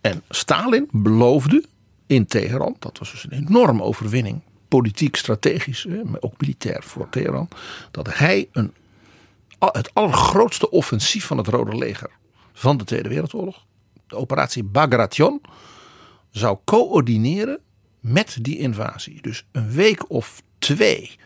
En 0.00 0.22
Stalin 0.28 0.88
beloofde 0.90 1.64
in 2.06 2.26
Teheran, 2.26 2.76
dat 2.78 2.98
was 2.98 3.10
dus 3.10 3.24
een 3.24 3.46
enorme 3.46 3.82
overwinning, 3.82 4.40
politiek, 4.68 5.16
strategisch, 5.16 5.86
maar 6.04 6.20
ook 6.20 6.40
militair 6.40 6.82
voor 6.82 7.08
Teheran, 7.08 7.48
dat 7.90 8.14
hij 8.14 8.48
een, 8.52 8.74
het 9.58 9.94
allergrootste 9.94 10.70
offensief 10.70 11.24
van 11.26 11.38
het 11.38 11.46
Rode 11.46 11.76
Leger 11.76 12.10
van 12.52 12.76
de 12.76 12.84
Tweede 12.84 13.08
Wereldoorlog, 13.08 13.64
de 14.06 14.16
operatie 14.16 14.64
Bagration, 14.64 15.40
zou 16.32 16.58
coördineren 16.64 17.58
met 18.00 18.38
die 18.40 18.58
invasie. 18.58 19.22
Dus 19.22 19.46
een 19.52 19.70
week 19.70 20.10
of 20.10 20.42
twee 20.58 21.16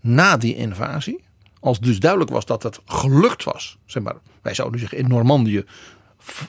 na 0.00 0.36
die 0.36 0.54
invasie, 0.54 1.20
als 1.60 1.80
dus 1.80 2.00
duidelijk 2.00 2.30
was 2.30 2.46
dat 2.46 2.62
het 2.62 2.80
gelukt 2.84 3.44
was, 3.44 3.78
zeg 3.86 4.02
maar, 4.02 4.16
wij 4.42 4.54
zouden 4.54 4.80
zeggen 4.80 4.98
in 4.98 5.08
Normandië 5.08 5.64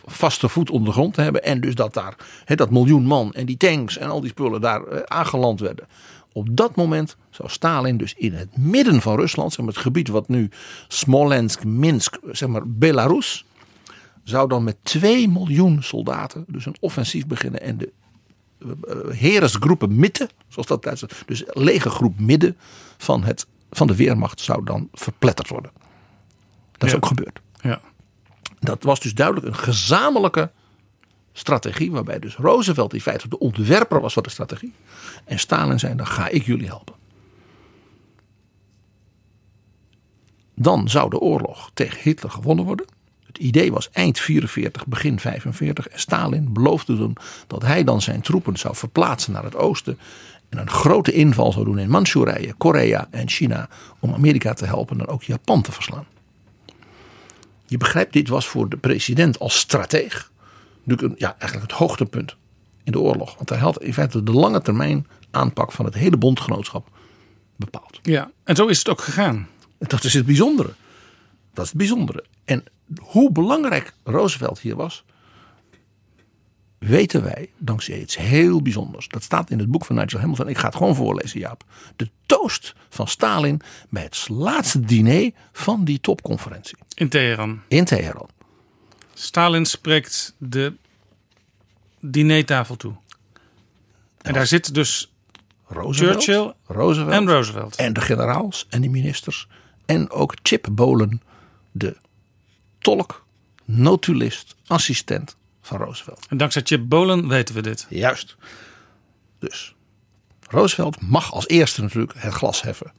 vaste 0.05 0.49
voet 0.49 0.69
onder 0.69 0.87
de 0.87 0.93
grond 0.93 1.15
hebben 1.15 1.43
en 1.43 1.61
dus 1.61 1.75
dat 1.75 1.93
daar 1.93 2.15
dat 2.45 2.71
miljoen 2.71 3.05
man 3.05 3.33
en 3.33 3.45
die 3.45 3.57
tanks 3.57 3.97
en 3.97 4.09
al 4.09 4.21
die 4.21 4.29
spullen 4.29 4.61
daar 4.61 4.83
eh, 4.83 5.01
aangeland 5.01 5.59
werden. 5.59 5.87
Op 6.33 6.47
dat 6.51 6.75
moment 6.75 7.15
zou 7.29 7.49
Stalin 7.49 7.97
dus 7.97 8.13
in 8.13 8.33
het 8.33 8.57
midden 8.57 9.01
van 9.01 9.15
Rusland, 9.15 9.53
zeg 9.53 9.65
maar 9.65 9.73
het 9.73 9.83
gebied 9.83 10.07
wat 10.07 10.27
nu 10.27 10.49
Smolensk, 10.87 11.63
Minsk, 11.63 12.17
zeg 12.31 12.49
maar 12.49 12.61
Belarus, 12.65 13.45
zou 14.23 14.47
dan 14.49 14.63
met 14.63 14.77
2 14.81 15.29
miljoen 15.29 15.83
soldaten 15.83 16.45
dus 16.47 16.65
een 16.65 16.75
offensief 16.79 17.27
beginnen 17.27 17.61
en 17.61 17.77
de 17.77 17.91
heresgroepen 19.09 19.95
midden, 19.95 20.29
zoals 20.47 20.67
dat 20.67 20.83
Duits 20.83 21.03
dus 21.25 21.43
legergroep 21.47 22.19
midden 22.19 22.57
van, 22.97 23.23
het, 23.23 23.47
van 23.71 23.87
de 23.87 23.95
Weermacht 23.95 24.41
zou 24.41 24.65
dan 24.65 24.89
verpletterd 24.93 25.49
worden. 25.49 25.71
Dat 26.71 26.83
is 26.83 26.89
Ja. 26.91 26.95
ook 26.95 27.05
gebeurd. 27.05 27.39
Ja. 27.61 27.81
Dat 28.59 28.83
was 28.83 28.99
dus 28.99 29.13
duidelijk 29.13 29.47
een 29.47 29.55
gezamenlijke 29.55 30.51
strategie, 31.33 31.91
waarbij 31.91 32.19
dus 32.19 32.35
Roosevelt 32.35 32.93
in 32.93 33.01
feite 33.01 33.27
de 33.27 33.39
ontwerper 33.39 34.01
was 34.01 34.13
van 34.13 34.23
de 34.23 34.29
strategie. 34.29 34.73
En 35.25 35.39
Stalin 35.39 35.79
zei, 35.79 35.95
dan 35.95 36.07
ga 36.07 36.27
ik 36.27 36.43
jullie 36.45 36.67
helpen. 36.67 36.95
Dan 40.55 40.89
zou 40.89 41.09
de 41.09 41.19
oorlog 41.19 41.71
tegen 41.73 41.99
Hitler 42.01 42.31
gewonnen 42.31 42.65
worden. 42.65 42.85
Het 43.33 43.41
idee 43.41 43.71
was 43.71 43.89
eind 43.91 44.19
44, 44.19 44.87
begin 44.87 45.19
45. 45.19 45.87
En 45.87 45.99
Stalin 45.99 46.53
beloofde 46.53 46.97
toen 46.97 47.17
dat 47.47 47.61
hij 47.61 47.83
dan 47.83 48.01
zijn 48.01 48.21
troepen 48.21 48.57
zou 48.57 48.75
verplaatsen 48.75 49.33
naar 49.33 49.43
het 49.43 49.55
oosten. 49.55 49.99
En 50.49 50.57
een 50.57 50.69
grote 50.69 51.11
inval 51.11 51.51
zou 51.51 51.65
doen 51.65 51.79
in 51.79 51.89
Manchurije, 51.89 52.53
Korea 52.53 53.07
en 53.11 53.29
China. 53.29 53.69
Om 53.99 54.13
Amerika 54.13 54.53
te 54.53 54.65
helpen 54.65 54.99
en 54.99 55.07
ook 55.07 55.23
Japan 55.23 55.61
te 55.61 55.71
verslaan. 55.71 56.05
Je 57.65 57.77
begrijpt, 57.77 58.13
dit 58.13 58.29
was 58.29 58.47
voor 58.47 58.69
de 58.69 58.77
president 58.77 59.39
als 59.39 59.59
strateeg. 59.59 60.31
natuurlijk 60.83 61.19
Ja, 61.19 61.35
eigenlijk 61.39 61.71
het 61.71 61.79
hoogtepunt 61.79 62.35
in 62.83 62.91
de 62.91 62.99
oorlog. 62.99 63.35
Want 63.35 63.49
hij 63.49 63.59
had 63.59 63.83
in 63.83 63.93
feite 63.93 64.23
de 64.23 64.31
lange 64.31 64.61
termijn 64.61 65.07
aanpak 65.31 65.71
van 65.71 65.85
het 65.85 65.93
hele 65.93 66.17
bondgenootschap 66.17 66.89
bepaald. 67.55 67.99
Ja, 68.01 68.31
en 68.43 68.55
zo 68.55 68.67
is 68.67 68.77
het 68.77 68.89
ook 68.89 69.01
gegaan. 69.01 69.47
Dat 69.77 70.03
is 70.03 70.13
het 70.13 70.25
bijzondere. 70.25 70.73
Dat 71.53 71.63
is 71.63 71.69
het 71.69 71.79
bijzondere. 71.79 72.23
En 72.45 72.63
hoe 73.01 73.31
belangrijk 73.31 73.93
Roosevelt 74.03 74.59
hier 74.59 74.75
was, 74.75 75.03
weten 76.77 77.23
wij 77.23 77.49
dankzij 77.57 78.01
iets 78.01 78.17
heel 78.17 78.61
bijzonders. 78.61 79.07
Dat 79.07 79.23
staat 79.23 79.49
in 79.49 79.59
het 79.59 79.71
boek 79.71 79.85
van 79.85 79.95
Nigel 79.95 80.19
Hamilton. 80.19 80.47
Ik 80.47 80.57
ga 80.57 80.65
het 80.65 80.75
gewoon 80.75 80.95
voorlezen, 80.95 81.39
Jaap. 81.39 81.63
De 81.95 82.09
toast 82.25 82.75
van 82.89 83.07
Stalin 83.07 83.61
bij 83.89 84.03
het 84.03 84.27
laatste 84.29 84.79
diner 84.79 85.31
van 85.51 85.83
die 85.83 85.99
topconferentie. 85.99 86.77
In 86.93 87.09
Teheran. 87.09 87.61
In 87.67 87.85
Teheran. 87.85 88.29
Stalin 89.13 89.65
spreekt 89.65 90.35
de 90.37 90.73
dinertafel 91.99 92.75
toe. 92.75 92.93
En 94.21 94.33
daar 94.33 94.47
zit 94.47 94.73
dus 94.73 95.13
Roosevelt, 95.67 96.23
Churchill 96.23 96.53
Roosevelt 96.65 97.11
en 97.11 97.29
Roosevelt. 97.29 97.75
En 97.75 97.93
de 97.93 98.01
generaals 98.01 98.67
en 98.69 98.81
de 98.81 98.89
ministers. 98.89 99.47
En 99.85 100.09
ook 100.09 100.33
Chip 100.41 100.67
Bolen, 100.71 101.21
de 101.71 101.97
tolk, 102.83 103.25
notulist, 103.65 104.55
assistent 104.67 105.35
van 105.61 105.77
Roosevelt. 105.77 106.25
En 106.29 106.37
dankzij 106.37 106.61
Chip 106.65 106.89
Bolen 106.89 107.27
weten 107.27 107.55
we 107.55 107.61
dit. 107.61 107.85
Juist. 107.89 108.35
Dus 109.39 109.75
Roosevelt 110.49 111.01
mag 111.01 111.31
als 111.31 111.47
eerste 111.47 111.81
natuurlijk 111.81 112.13
het 112.17 112.33
glas 112.33 112.61
heffen. 112.61 112.91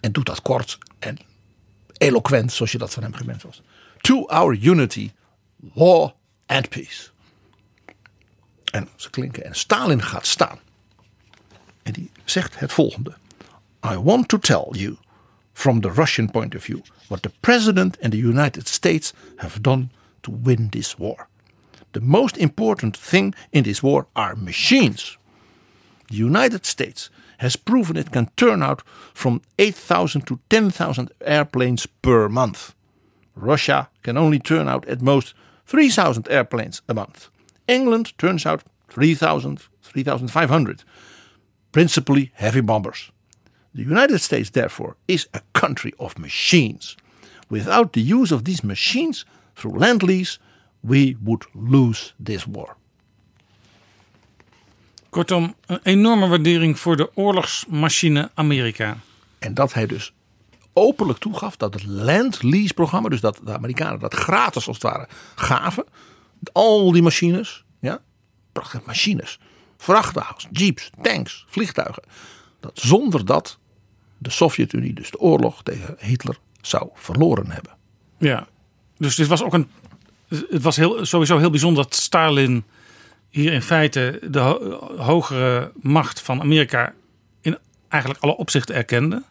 En 0.00 0.12
doet 0.12 0.26
dat 0.26 0.42
kort 0.42 0.78
en 0.98 1.18
eloquent, 1.96 2.52
zoals 2.52 2.72
je 2.72 2.78
dat 2.78 2.92
van 2.92 3.02
hem 3.02 3.14
gewend 3.14 3.42
was. 3.42 3.62
To 4.00 4.26
our 4.26 4.56
unity, 4.56 5.10
war 5.56 6.14
and 6.46 6.68
peace. 6.68 7.08
En 8.72 8.88
ze 8.96 9.10
klinken 9.10 9.44
en 9.44 9.54
Stalin 9.54 10.02
gaat 10.02 10.26
staan. 10.26 10.58
En 11.82 11.92
die 11.92 12.10
zegt 12.24 12.58
het 12.58 12.72
volgende. 12.72 13.16
I 13.86 13.96
want 13.96 14.28
to 14.28 14.38
tell 14.38 14.66
you, 14.70 14.96
from 15.60 15.80
the 15.80 15.90
Russian 15.90 16.26
point 16.26 16.54
of 16.54 16.64
view, 16.64 16.82
what 17.08 17.22
the 17.22 17.32
President 17.42 17.98
and 18.00 18.14
the 18.14 18.28
United 18.30 18.66
States 18.66 19.12
have 19.40 19.62
done 19.62 19.90
to 20.22 20.30
win 20.30 20.70
this 20.70 20.98
war. 20.98 21.28
The 21.92 22.00
most 22.00 22.38
important 22.38 22.96
thing 22.96 23.34
in 23.52 23.64
this 23.64 23.82
war 23.82 24.06
are 24.16 24.34
machines. 24.36 25.18
The 26.08 26.16
United 26.16 26.64
States 26.64 27.10
has 27.38 27.56
proven 27.56 27.98
it 27.98 28.10
can 28.10 28.30
turn 28.36 28.62
out 28.62 28.82
from 29.12 29.42
8,000 29.58 30.26
to 30.28 30.38
10,000 30.48 31.10
airplanes 31.20 31.86
per 32.00 32.28
month. 32.30 32.74
Russia 33.34 33.90
can 34.02 34.16
only 34.16 34.38
turn 34.38 34.66
out 34.66 34.88
at 34.88 35.02
most 35.02 35.34
3,000 35.66 36.26
airplanes 36.30 36.80
a 36.88 36.94
month. 36.94 37.28
England 37.68 38.16
turns 38.16 38.46
out 38.46 38.62
3,000, 38.88 39.60
3,500, 39.82 40.84
principally 41.72 42.30
heavy 42.34 42.62
bombers. 42.62 43.12
The 43.74 43.82
United 43.82 44.20
States, 44.20 44.50
therefore, 44.50 44.96
is 45.04 45.28
a 45.34 45.40
country 45.52 45.92
of 45.96 46.18
machines. 46.18 46.96
Without 47.48 47.92
the 47.92 48.14
use 48.14 48.34
of 48.34 48.42
these 48.42 48.66
machines 48.66 49.26
through 49.54 49.78
land 49.78 50.02
lease, 50.02 50.38
we 50.80 51.16
would 51.20 51.46
lose 51.52 52.12
this 52.24 52.44
war. 52.44 52.76
Kortom, 55.10 55.54
een 55.66 55.80
enorme 55.82 56.28
waardering 56.28 56.78
voor 56.78 56.96
de 56.96 57.10
oorlogsmachine 57.14 58.30
Amerika. 58.34 58.98
En 59.38 59.54
dat 59.54 59.72
hij 59.72 59.86
dus 59.86 60.12
openlijk 60.72 61.18
toegaf 61.18 61.56
dat 61.56 61.74
het 61.74 61.86
Land 61.86 62.42
Lease 62.42 62.74
programma, 62.74 63.08
dus 63.08 63.20
dat 63.20 63.40
de 63.44 63.52
Amerikanen 63.52 63.98
dat 63.98 64.14
gratis 64.14 64.66
als 64.66 64.76
het 64.76 64.82
ware 64.82 65.08
gaven, 65.34 65.84
al 66.52 66.92
die 66.92 67.02
machines, 67.02 67.64
ja, 67.80 68.00
prachtige 68.52 68.82
machines, 68.86 69.38
vrachtwagens, 69.76 70.46
jeeps, 70.50 70.90
tanks, 71.02 71.44
vliegtuigen, 71.48 72.02
dat 72.60 72.78
zonder 72.78 73.24
dat 73.24 73.58
de 74.18 74.30
Sovjet-Unie 74.30 74.92
dus 74.94 75.10
de 75.10 75.18
oorlog 75.18 75.62
tegen 75.62 75.94
Hitler 75.98 76.38
zou 76.60 76.88
verloren 76.94 77.50
hebben. 77.50 77.72
Ja, 78.18 78.46
dus 78.98 79.14
dit 79.14 79.26
was 79.26 79.42
ook 79.42 79.52
een. 79.54 79.68
Het 80.28 80.62
was 80.62 80.76
heel, 80.76 81.06
sowieso 81.06 81.38
heel 81.38 81.50
bijzonder 81.50 81.82
dat 81.84 81.94
Stalin 81.94 82.64
hier 83.30 83.52
in 83.52 83.62
feite 83.62 84.20
de 84.30 84.38
ho- 84.38 84.94
hogere 84.96 85.72
macht 85.82 86.20
van 86.20 86.40
Amerika 86.40 86.94
in 87.40 87.58
eigenlijk 87.88 88.22
alle 88.22 88.36
opzichten 88.36 88.74
erkende. 88.74 89.22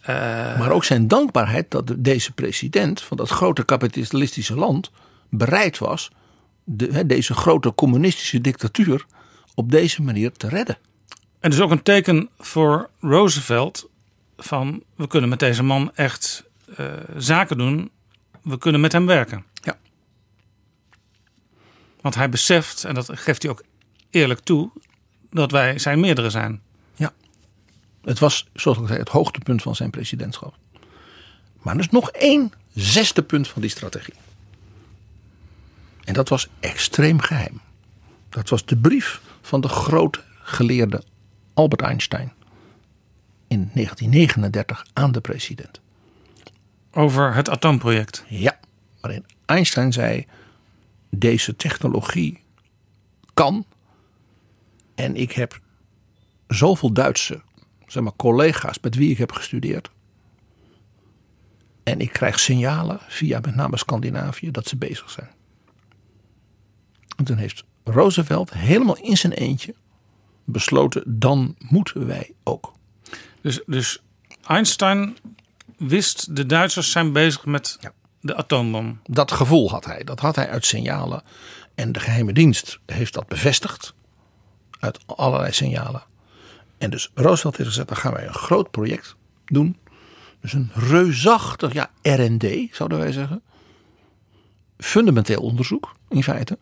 Eh, 0.00 0.14
Maar 0.58 0.70
ook 0.70 0.84
zijn 0.84 1.08
dankbaarheid 1.08 1.70
dat 1.70 1.86
de- 1.86 2.00
deze 2.00 2.32
president 2.32 3.00
van 3.00 3.16
dat 3.16 3.28
grote 3.28 3.64
kapitalistische 3.64 4.54
land 4.54 4.90
bereid 5.30 5.78
was 5.78 6.10
de, 6.64 7.06
deze 7.06 7.34
grote 7.34 7.74
communistische 7.74 8.40
dictatuur 8.40 9.06
op 9.54 9.70
deze 9.70 10.02
manier 10.02 10.32
te 10.32 10.48
redden. 10.48 10.78
En 11.40 11.50
dus 11.50 11.60
ook 11.60 11.70
een 11.70 11.82
teken 11.82 12.28
voor 12.38 12.90
Roosevelt 13.00 13.88
van 14.36 14.82
we 14.94 15.06
kunnen 15.06 15.30
met 15.30 15.38
deze 15.38 15.62
man 15.62 15.94
echt 15.94 16.44
eh, 16.76 16.86
zaken 17.16 17.58
doen. 17.58 17.90
We 18.42 18.58
kunnen 18.58 18.80
met 18.80 18.92
hem 18.92 19.06
werken. 19.06 19.44
Ja. 19.62 19.78
Want 22.00 22.14
hij 22.14 22.28
beseft, 22.28 22.84
en 22.84 22.94
dat 22.94 23.08
geeft 23.12 23.42
hij 23.42 23.50
ook 23.50 23.62
eerlijk 24.10 24.40
toe, 24.40 24.70
dat 25.30 25.50
wij 25.50 25.78
zijn 25.78 26.00
meerdere 26.00 26.30
zijn. 26.30 26.60
Het 28.06 28.18
was, 28.18 28.46
zoals 28.54 28.78
ik 28.78 28.86
zei, 28.86 28.98
het 28.98 29.08
hoogtepunt 29.08 29.62
van 29.62 29.74
zijn 29.74 29.90
presidentschap. 29.90 30.54
Maar 31.62 31.74
er 31.74 31.80
is 31.80 31.88
nog 31.88 32.10
één 32.10 32.52
zesde 32.74 33.22
punt 33.22 33.48
van 33.48 33.62
die 33.62 33.70
strategie. 33.70 34.14
En 36.04 36.14
dat 36.14 36.28
was 36.28 36.48
extreem 36.60 37.20
geheim. 37.20 37.60
Dat 38.28 38.48
was 38.48 38.64
de 38.64 38.76
brief 38.76 39.20
van 39.42 39.60
de 39.60 39.68
grote 39.68 40.20
geleerde 40.42 41.02
Albert 41.56 41.82
Einstein. 41.82 42.32
In 43.48 43.70
1939 43.74 44.86
aan 44.92 45.12
de 45.12 45.20
president. 45.20 45.80
Over 46.92 47.34
het 47.34 47.48
atoomproject. 47.48 48.24
Ja, 48.28 48.58
waarin 49.00 49.24
Einstein 49.46 49.92
zei: 49.92 50.26
deze 51.10 51.56
technologie 51.56 52.42
kan. 53.34 53.64
En 54.94 55.16
ik 55.16 55.32
heb 55.32 55.60
zoveel 56.48 56.92
Duitse 56.92 57.42
zeg 57.86 58.02
maar, 58.02 58.16
collega's 58.16 58.78
met 58.80 58.94
wie 58.94 59.10
ik 59.10 59.18
heb 59.18 59.32
gestudeerd. 59.32 59.90
En 61.82 62.00
ik 62.00 62.12
krijg 62.12 62.40
signalen 62.40 62.98
via 63.08 63.40
met 63.40 63.54
name 63.54 63.76
Scandinavië 63.76 64.50
dat 64.50 64.66
ze 64.66 64.76
bezig 64.76 65.10
zijn. 65.10 65.30
En 67.16 67.24
toen 67.24 67.36
heeft 67.36 67.64
Roosevelt 67.84 68.52
helemaal 68.52 68.96
in 68.96 69.16
zijn 69.16 69.32
eentje 69.32 69.74
besloten: 70.46 71.02
dan 71.18 71.56
moeten 71.58 72.06
wij 72.06 72.32
ook. 72.44 72.72
Dus, 73.40 73.60
dus 73.66 74.02
Einstein 74.46 75.16
wist, 75.78 76.36
de 76.36 76.46
Duitsers 76.46 76.90
zijn 76.90 77.12
bezig 77.12 77.44
met 77.44 77.78
de 78.20 78.36
atoombom. 78.36 79.00
Dat 79.04 79.32
gevoel 79.32 79.70
had 79.70 79.84
hij. 79.84 80.04
Dat 80.04 80.20
had 80.20 80.36
hij 80.36 80.48
uit 80.48 80.64
signalen. 80.64 81.22
En 81.74 81.92
de 81.92 82.00
geheime 82.00 82.32
dienst 82.32 82.78
heeft 82.86 83.14
dat 83.14 83.26
bevestigd. 83.26 83.94
Uit 84.80 84.98
allerlei 85.06 85.52
signalen. 85.52 86.02
En 86.78 86.90
dus 86.90 87.10
Roosevelt 87.14 87.56
heeft 87.56 87.68
gezegd, 87.68 87.88
dan 87.88 87.96
gaan 87.96 88.12
wij 88.12 88.26
een 88.26 88.34
groot 88.34 88.70
project 88.70 89.16
doen. 89.44 89.76
Dus 90.40 90.52
een 90.52 90.70
reusachtig, 90.74 91.72
ja, 91.72 91.90
R&D 92.02 92.74
zouden 92.74 92.98
wij 92.98 93.12
zeggen. 93.12 93.42
Fundamenteel 94.78 95.40
onderzoek, 95.40 95.92
in 96.08 96.22
feite. 96.22 96.58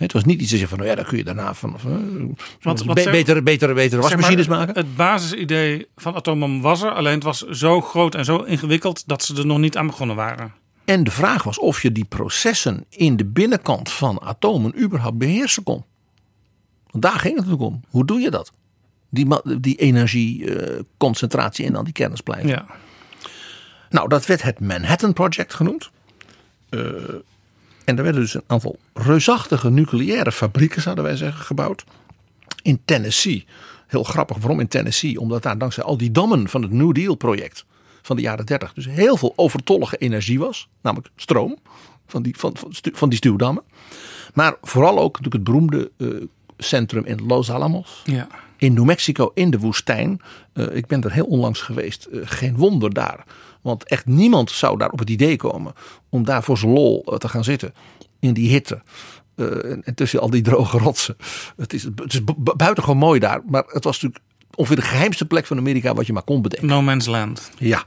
Het 0.00 0.12
was 0.12 0.24
niet 0.24 0.40
iets 0.40 0.50
te 0.50 0.56
zeggen 0.56 0.68
van, 0.68 0.78
nou 0.78 0.90
ja, 0.90 0.96
dan 0.96 1.04
kun 1.04 1.16
je 1.18 1.24
daarna 1.24 1.54
van, 1.54 1.74
van 1.80 2.36
Wat- 2.62 2.82
wat 2.84 2.94
be- 2.94 3.00
zeg- 3.02 3.12
betere, 3.12 3.42
betere, 3.42 3.74
betere 3.74 4.00
maar, 4.00 4.10
wasmachines 4.10 4.46
maken. 4.48 4.74
Het 4.74 4.96
basisidee 4.96 5.86
van 5.96 6.14
atoombom 6.14 6.60
was 6.60 6.82
er, 6.82 6.90
alleen 6.90 7.14
het 7.14 7.22
was 7.22 7.38
zo 7.46 7.80
groot 7.80 8.14
en 8.14 8.24
zo 8.24 8.36
ingewikkeld 8.36 9.08
dat 9.08 9.24
ze 9.24 9.36
er 9.36 9.46
nog 9.46 9.58
niet 9.58 9.76
aan 9.76 9.86
begonnen 9.86 10.16
waren. 10.16 10.52
En 10.84 11.04
de 11.04 11.10
vraag 11.10 11.42
was 11.42 11.58
of 11.58 11.82
je 11.82 11.92
die 11.92 12.04
processen 12.04 12.84
in 12.88 13.16
de 13.16 13.24
binnenkant 13.24 13.90
van 13.92 14.20
atomen 14.22 14.80
überhaupt 14.82 15.18
beheersen 15.18 15.62
kon. 15.62 15.84
Want 16.90 17.02
daar 17.04 17.18
ging 17.18 17.36
het 17.36 17.46
natuurlijk 17.46 17.62
om. 17.72 17.80
Hoe 17.90 18.04
doe 18.04 18.20
je 18.20 18.30
dat? 18.30 18.52
Die, 19.10 19.26
die 19.60 19.76
energieconcentratie 19.76 21.66
en 21.66 21.72
dan 21.72 21.84
die 21.84 21.92
kennis 21.92 22.20
blijven. 22.20 22.48
Ja. 22.48 22.66
Nou, 23.90 24.08
dat 24.08 24.26
werd 24.26 24.42
het 24.42 24.60
Manhattan 24.60 25.12
Project 25.12 25.54
genoemd. 25.54 25.90
Eh, 26.68 26.80
en 27.84 27.96
er 27.96 28.02
werden 28.02 28.20
dus 28.20 28.34
een 28.34 28.44
aantal 28.46 28.78
reusachtige 28.94 29.70
nucleaire 29.70 30.32
fabrieken, 30.32 30.82
zouden 30.82 31.04
wij 31.04 31.16
zeggen, 31.16 31.44
gebouwd. 31.44 31.84
In 32.62 32.80
Tennessee. 32.84 33.46
Heel 33.86 34.02
grappig, 34.02 34.36
waarom 34.36 34.60
in 34.60 34.68
Tennessee? 34.68 35.20
Omdat 35.20 35.42
daar 35.42 35.58
dankzij 35.58 35.84
al 35.84 35.96
die 35.96 36.10
dammen 36.10 36.48
van 36.48 36.62
het 36.62 36.70
New 36.70 36.94
Deal 36.94 37.14
project 37.14 37.64
van 38.02 38.16
de 38.16 38.22
jaren 38.22 38.46
30 38.46 38.72
dus 38.72 38.86
heel 38.86 39.16
veel 39.16 39.32
overtollige 39.36 39.96
energie 39.96 40.38
was. 40.38 40.68
Namelijk 40.80 41.10
stroom 41.16 41.58
van 42.06 42.22
die, 42.22 42.38
van, 42.38 42.56
van, 42.56 42.72
van 42.92 43.08
die 43.08 43.18
stuwdammen. 43.18 43.62
Maar 44.34 44.54
vooral 44.62 44.98
ook 44.98 45.20
natuurlijk 45.20 45.34
het 45.34 45.44
beroemde 45.44 45.90
eh, 45.96 46.08
centrum 46.58 47.04
in 47.04 47.26
Los 47.26 47.50
Alamos. 47.50 48.02
Ja. 48.04 48.26
In 48.56 48.74
New 48.74 48.84
Mexico, 48.84 49.30
in 49.34 49.50
de 49.50 49.58
woestijn. 49.58 50.20
Eh, 50.52 50.76
ik 50.76 50.86
ben 50.86 51.02
er 51.02 51.12
heel 51.12 51.24
onlangs 51.24 51.60
geweest. 51.60 52.04
Eh, 52.04 52.20
geen 52.24 52.56
wonder 52.56 52.94
daar. 52.94 53.24
Want 53.60 53.84
echt 53.84 54.06
niemand 54.06 54.50
zou 54.50 54.78
daar 54.78 54.90
op 54.90 54.98
het 54.98 55.10
idee 55.10 55.36
komen 55.36 55.72
om 56.08 56.24
daar 56.24 56.42
voor 56.42 56.58
zijn 56.58 56.72
lol 56.72 57.02
eh, 57.04 57.16
te 57.16 57.28
gaan 57.28 57.44
zitten. 57.44 57.74
In 58.18 58.32
die 58.32 58.48
hitte. 58.50 58.82
eh, 59.34 59.46
en, 59.70 59.82
en 59.84 59.94
tussen 59.94 60.20
al 60.20 60.30
die 60.30 60.42
droge 60.50 60.78
rotsen. 60.78 61.16
Het 61.56 61.72
is, 61.72 61.82
het 61.82 62.12
is 62.12 62.24
bu- 62.24 62.54
buitengewoon 62.56 62.96
mooi 62.96 63.20
daar. 63.20 63.40
Maar 63.46 63.64
het 63.66 63.84
was 63.84 64.00
natuurlijk 64.00 64.24
ongeveer 64.54 64.76
de 64.76 64.82
geheimste 64.88 65.24
plek 65.26 65.46
van 65.46 65.58
Amerika 65.58 65.94
wat 65.94 66.06
je 66.06 66.12
maar 66.12 66.22
kon 66.22 66.42
bedenken. 66.42 66.68
No 66.68 66.82
Man's 66.82 67.06
Land. 67.06 67.50
Ja. 67.58 67.84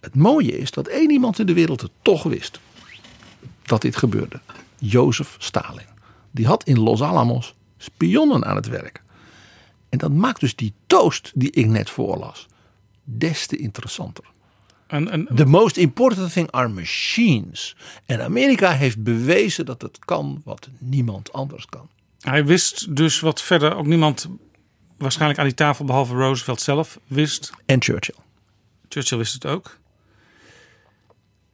Het 0.00 0.14
mooie 0.14 0.58
is 0.58 0.70
dat 0.70 0.86
één 0.86 1.10
iemand 1.10 1.38
in 1.38 1.46
de 1.46 1.52
wereld 1.54 1.80
het 1.80 1.90
toch 2.02 2.22
wist. 2.22 2.60
Dat 3.62 3.82
dit 3.82 3.96
gebeurde. 3.96 4.40
Jozef 4.78 5.34
Stalin. 5.38 5.86
Die 6.30 6.46
had 6.46 6.64
in 6.64 6.78
Los 6.78 7.02
Alamos 7.02 7.54
spionnen 7.76 8.44
aan 8.44 8.56
het 8.56 8.68
werk. 8.68 9.02
En 9.88 9.98
dat 9.98 10.12
maakt 10.12 10.40
dus 10.40 10.56
die 10.56 10.74
toast 10.86 11.32
die 11.34 11.50
ik 11.50 11.66
net 11.66 11.90
voorlas 11.90 12.46
des 13.04 13.46
te 13.46 13.56
interessanter. 13.56 14.24
En, 14.88 15.10
en, 15.10 15.28
The 15.34 15.46
most 15.46 15.76
important 15.76 16.32
thing 16.32 16.50
are 16.50 16.68
machines. 16.68 17.76
En 18.06 18.22
Amerika 18.22 18.72
heeft 18.72 19.02
bewezen 19.02 19.66
dat 19.66 19.82
het 19.82 19.98
kan 19.98 20.40
wat 20.44 20.68
niemand 20.78 21.32
anders 21.32 21.66
kan. 21.66 21.88
Hij 22.20 22.44
wist 22.44 22.96
dus 22.96 23.20
wat 23.20 23.42
verder 23.42 23.76
ook 23.76 23.86
niemand 23.86 24.28
waarschijnlijk 24.96 25.40
aan 25.40 25.46
die 25.46 25.54
tafel 25.54 25.84
behalve 25.84 26.14
Roosevelt 26.14 26.60
zelf 26.60 26.98
wist. 27.06 27.52
En 27.66 27.82
Churchill. 27.82 28.14
Churchill 28.88 29.18
wist 29.18 29.32
het 29.32 29.46
ook. 29.46 29.78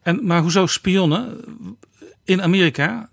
En, 0.02 0.26
maar 0.26 0.40
hoezo 0.40 0.66
spionnen 0.66 1.44
in 2.24 2.42
Amerika? 2.42 3.10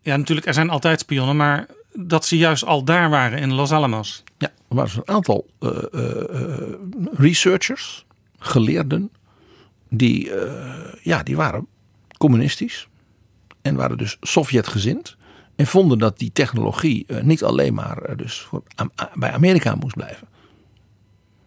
Ja, 0.00 0.16
natuurlijk, 0.16 0.46
er 0.46 0.54
zijn 0.54 0.70
altijd 0.70 1.00
spionnen, 1.00 1.36
maar 1.36 1.66
dat 1.92 2.24
ze 2.24 2.36
juist 2.36 2.64
al 2.64 2.84
daar 2.84 3.10
waren 3.10 3.38
in 3.38 3.52
Los 3.52 3.72
Alamos. 3.72 4.22
Ja, 4.38 4.48
er 4.68 4.76
waren 4.76 4.96
een 4.96 5.14
aantal 5.14 5.46
eh, 5.58 5.70
eh, 5.92 6.62
eh, 6.62 6.74
researchers, 7.12 8.06
geleerden, 8.38 9.10
die, 9.92 10.34
eh, 10.34 10.94
ja, 11.02 11.22
die 11.22 11.36
waren 11.36 11.66
communistisch 12.18 12.88
en 13.62 13.74
waren 13.74 13.98
dus 13.98 14.16
Sovjetgezind. 14.20 15.16
En 15.56 15.66
vonden 15.66 15.98
dat 15.98 16.18
die 16.18 16.32
technologie 16.32 17.04
eh, 17.06 17.22
niet 17.22 17.44
alleen 17.44 17.74
maar 17.74 17.98
eh, 17.98 18.16
dus 18.16 18.40
voor, 18.40 18.62
bij 19.14 19.32
Amerika 19.32 19.74
moest 19.74 19.96
blijven. 19.96 20.28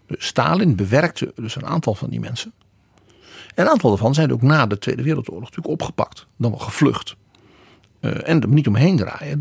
Dus 0.05 0.25
Stalin 0.25 0.75
bewerkte 0.75 1.31
dus 1.35 1.55
een 1.55 1.65
aantal 1.65 1.95
van 1.95 2.09
die 2.09 2.19
mensen. 2.19 2.53
En 3.55 3.65
een 3.65 3.71
aantal 3.71 3.89
daarvan 3.89 4.13
zijn 4.13 4.33
ook 4.33 4.41
na 4.41 4.65
de 4.65 4.77
Tweede 4.77 5.03
Wereldoorlog 5.03 5.43
natuurlijk 5.43 5.73
opgepakt. 5.81 6.27
Dan 6.37 6.51
wel 6.51 6.59
gevlucht. 6.59 7.15
En 7.99 8.41
er 8.41 8.47
niet 8.47 8.67
omheen 8.67 8.97
draaien. 8.97 9.39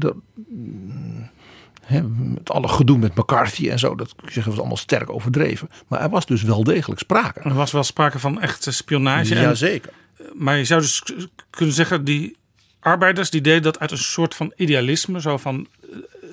Met 2.17 2.51
alle 2.51 2.69
gedoe 2.69 2.99
met 2.99 3.15
McCarthy 3.15 3.69
en 3.71 3.79
zo. 3.79 3.95
Dat 3.95 4.15
zeggen 4.27 4.53
we 4.53 4.59
allemaal 4.59 4.77
sterk 4.77 5.11
overdreven. 5.11 5.69
Maar 5.89 6.01
er 6.01 6.09
was 6.11 6.27
dus 6.27 6.43
wel 6.43 6.65
degelijk 6.65 7.01
sprake. 7.01 7.41
Er 7.41 7.55
was 7.55 7.73
wel 7.73 7.83
sprake 7.83 8.19
van 8.19 8.41
echte 8.41 8.71
spionage. 8.73 9.35
En- 9.35 9.43
Jazeker. 9.43 9.93
Maar 10.35 10.57
je 10.57 10.65
zou 10.65 10.81
dus 10.81 11.03
kunnen 11.51 11.75
zeggen, 11.75 12.05
die 12.05 12.37
arbeiders 12.81 13.31
die 13.31 13.41
deden 13.41 13.63
dat 13.63 13.79
uit 13.79 13.91
een 13.91 13.99
soort 13.99 14.35
van 14.35 14.53
idealisme. 14.57 15.21
Zo 15.21 15.37
van, 15.37 15.67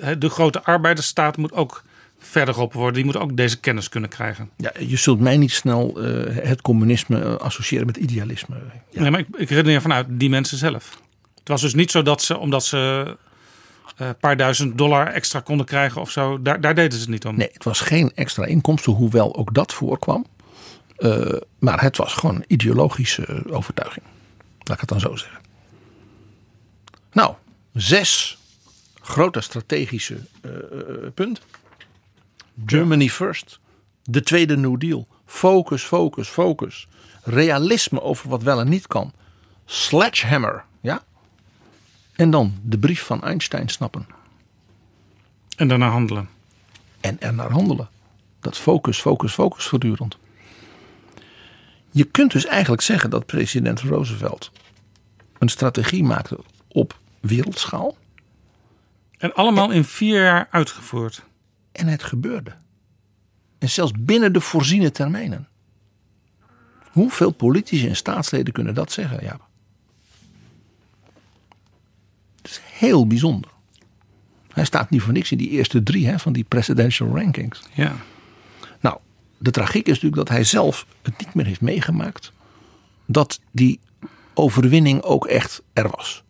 eh, 0.00 0.08
de 0.18 0.28
grote 0.28 0.62
arbeidersstaat 0.64 1.36
moet 1.36 1.52
ook 1.52 1.82
verder 2.18 2.54
geholpen 2.54 2.76
worden. 2.78 2.94
Die 2.96 3.04
moet 3.04 3.16
ook 3.16 3.36
deze 3.36 3.60
kennis 3.60 3.88
kunnen 3.88 4.10
krijgen. 4.10 4.50
Ja, 4.56 4.72
je 4.78 4.96
zult 4.96 5.20
mij 5.20 5.36
niet 5.36 5.52
snel 5.52 6.00
eh, 6.02 6.36
het 6.44 6.62
communisme 6.62 7.38
associëren 7.38 7.86
met 7.86 7.96
idealisme. 7.96 8.56
Nee, 8.92 9.10
maar 9.10 9.20
ik, 9.20 9.26
ik 9.36 9.48
redeneer 9.50 9.80
vanuit 9.80 10.06
die 10.08 10.28
mensen 10.30 10.58
zelf. 10.58 11.00
Het 11.38 11.48
was 11.48 11.60
dus 11.60 11.74
niet 11.74 11.90
zo 11.90 12.02
dat 12.02 12.22
ze, 12.22 12.38
omdat 12.38 12.64
ze 12.64 13.16
een 14.08 14.16
paar 14.16 14.36
duizend 14.36 14.78
dollar 14.78 15.06
extra 15.06 15.40
konden 15.40 15.66
krijgen 15.66 16.00
of 16.00 16.10
zo, 16.10 16.42
daar, 16.42 16.60
daar 16.60 16.74
deden 16.74 16.92
ze 16.92 17.00
het 17.00 17.08
niet 17.08 17.26
om. 17.26 17.36
Nee, 17.36 17.50
het 17.52 17.64
was 17.64 17.80
geen 17.80 18.12
extra 18.14 18.44
inkomsten, 18.44 18.92
hoewel 18.92 19.36
ook 19.36 19.54
dat 19.54 19.72
voorkwam. 19.72 20.26
Eh, 20.96 21.36
maar 21.58 21.82
het 21.82 21.96
was 21.96 22.12
gewoon 22.12 22.34
een 22.34 22.44
ideologische 22.46 23.26
eh, 23.26 23.56
overtuiging. 23.56 24.04
Laat 24.58 24.74
ik 24.74 24.80
het 24.80 24.88
dan 24.88 25.00
zo 25.00 25.16
zeggen. 25.16 25.40
Nou, 27.12 27.34
zes 27.72 28.38
grote 29.02 29.40
strategische 29.40 30.16
eh, 30.40 30.50
eh, 30.52 31.12
punten. 31.14 31.44
Germany 32.66 33.08
first. 33.08 33.60
De 34.02 34.22
tweede 34.22 34.56
New 34.56 34.80
Deal. 34.80 35.06
Focus, 35.26 35.82
focus, 35.82 36.28
focus. 36.28 36.88
Realisme 37.22 38.02
over 38.02 38.28
wat 38.28 38.42
wel 38.42 38.60
en 38.60 38.68
niet 38.68 38.86
kan. 38.86 39.12
Sledgehammer. 39.64 40.64
Ja? 40.80 41.02
En 42.12 42.30
dan 42.30 42.54
de 42.62 42.78
brief 42.78 43.02
van 43.02 43.22
Einstein 43.22 43.68
snappen. 43.68 44.06
En 45.56 45.68
daarna 45.68 45.88
handelen. 45.88 46.28
En 47.00 47.20
er 47.20 47.34
naar 47.34 47.50
handelen. 47.50 47.88
Dat 48.40 48.58
focus, 48.58 49.00
focus, 49.00 49.32
focus 49.32 49.64
voortdurend. 49.64 50.18
Je 51.90 52.04
kunt 52.04 52.32
dus 52.32 52.46
eigenlijk 52.46 52.82
zeggen 52.82 53.10
dat 53.10 53.26
president 53.26 53.80
Roosevelt 53.80 54.52
een 55.38 55.48
strategie 55.48 56.04
maakte 56.04 56.38
op 56.68 56.98
wereldschaal. 57.20 57.96
En 59.18 59.34
allemaal 59.34 59.70
in 59.70 59.84
vier 59.84 60.22
jaar 60.22 60.48
uitgevoerd. 60.50 61.22
En 61.72 61.86
het 61.86 62.02
gebeurde. 62.02 62.52
En 63.58 63.70
zelfs 63.70 63.92
binnen 63.98 64.32
de 64.32 64.40
voorziene 64.40 64.90
termijnen. 64.90 65.48
Hoeveel 66.90 67.30
politici 67.30 67.88
en 67.88 67.96
staatsleden 67.96 68.52
kunnen 68.52 68.74
dat 68.74 68.92
zeggen? 68.92 69.22
Ja. 69.22 69.40
Het 72.42 72.50
is 72.50 72.60
heel 72.86 73.06
bijzonder. 73.06 73.50
Hij 74.52 74.64
staat 74.64 74.90
niet 74.90 75.02
voor 75.02 75.12
niks 75.12 75.32
in 75.32 75.38
die 75.38 75.48
eerste 75.48 75.82
drie 75.82 76.06
hè, 76.06 76.18
van 76.18 76.32
die 76.32 76.44
presidential 76.44 77.16
rankings. 77.16 77.62
Ja. 77.74 77.96
Nou, 78.80 78.98
de 79.38 79.50
tragiek 79.50 79.86
is 79.86 79.94
natuurlijk 79.94 80.16
dat 80.16 80.28
hij 80.28 80.44
zelf 80.44 80.86
het 81.02 81.18
niet 81.18 81.34
meer 81.34 81.46
heeft 81.46 81.60
meegemaakt. 81.60 82.32
Dat 83.06 83.40
die 83.50 83.80
overwinning 84.34 85.02
ook 85.02 85.26
echt 85.26 85.62
er 85.72 85.88
was. 85.90 86.22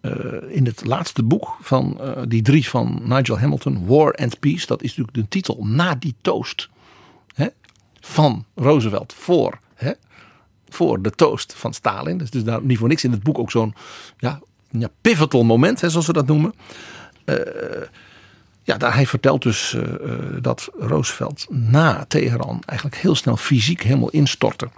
Eh, 0.00 0.12
in 0.48 0.66
het 0.66 0.84
laatste 0.84 1.22
boek 1.22 1.56
van 1.60 2.00
eh, 2.00 2.22
die 2.28 2.42
drie 2.42 2.68
van 2.68 3.00
Nigel 3.02 3.38
Hamilton, 3.38 3.86
War 3.86 4.14
and 4.14 4.40
Peace, 4.40 4.66
dat 4.66 4.82
is 4.82 4.88
natuurlijk 4.88 5.16
de 5.16 5.28
titel 5.28 5.64
na 5.66 5.94
die 5.94 6.14
toast 6.20 6.68
hè, 7.34 7.46
van 8.00 8.44
Roosevelt 8.54 9.12
voor, 9.12 9.58
hè, 9.74 9.92
voor 10.68 11.02
de 11.02 11.10
toast 11.10 11.54
van 11.54 11.74
Stalin. 11.74 12.18
Dus, 12.18 12.30
dus 12.30 12.44
daar 12.44 12.62
niet 12.62 12.78
voor 12.78 12.88
niks 12.88 13.04
in 13.04 13.10
het 13.10 13.22
boek 13.22 13.38
ook 13.38 13.50
zo'n 13.50 13.74
ja, 14.18 14.40
ja, 14.78 14.88
pivotal 15.00 15.42
moment, 15.42 15.80
hè, 15.80 15.90
zoals 15.90 16.06
we 16.06 16.12
dat 16.12 16.26
noemen. 16.26 16.54
Eh, 17.24 17.36
ja, 18.64 18.76
daar 18.76 18.94
hij 18.94 19.06
vertelt 19.06 19.42
dus 19.42 19.74
eh, 19.74 19.82
eh, 19.82 20.18
dat 20.40 20.68
Roosevelt 20.78 21.46
na 21.50 22.04
Teheran 22.08 22.62
eigenlijk 22.66 23.00
heel 23.00 23.14
snel 23.14 23.36
fysiek 23.36 23.82
helemaal 23.82 24.10
instortte. 24.10 24.68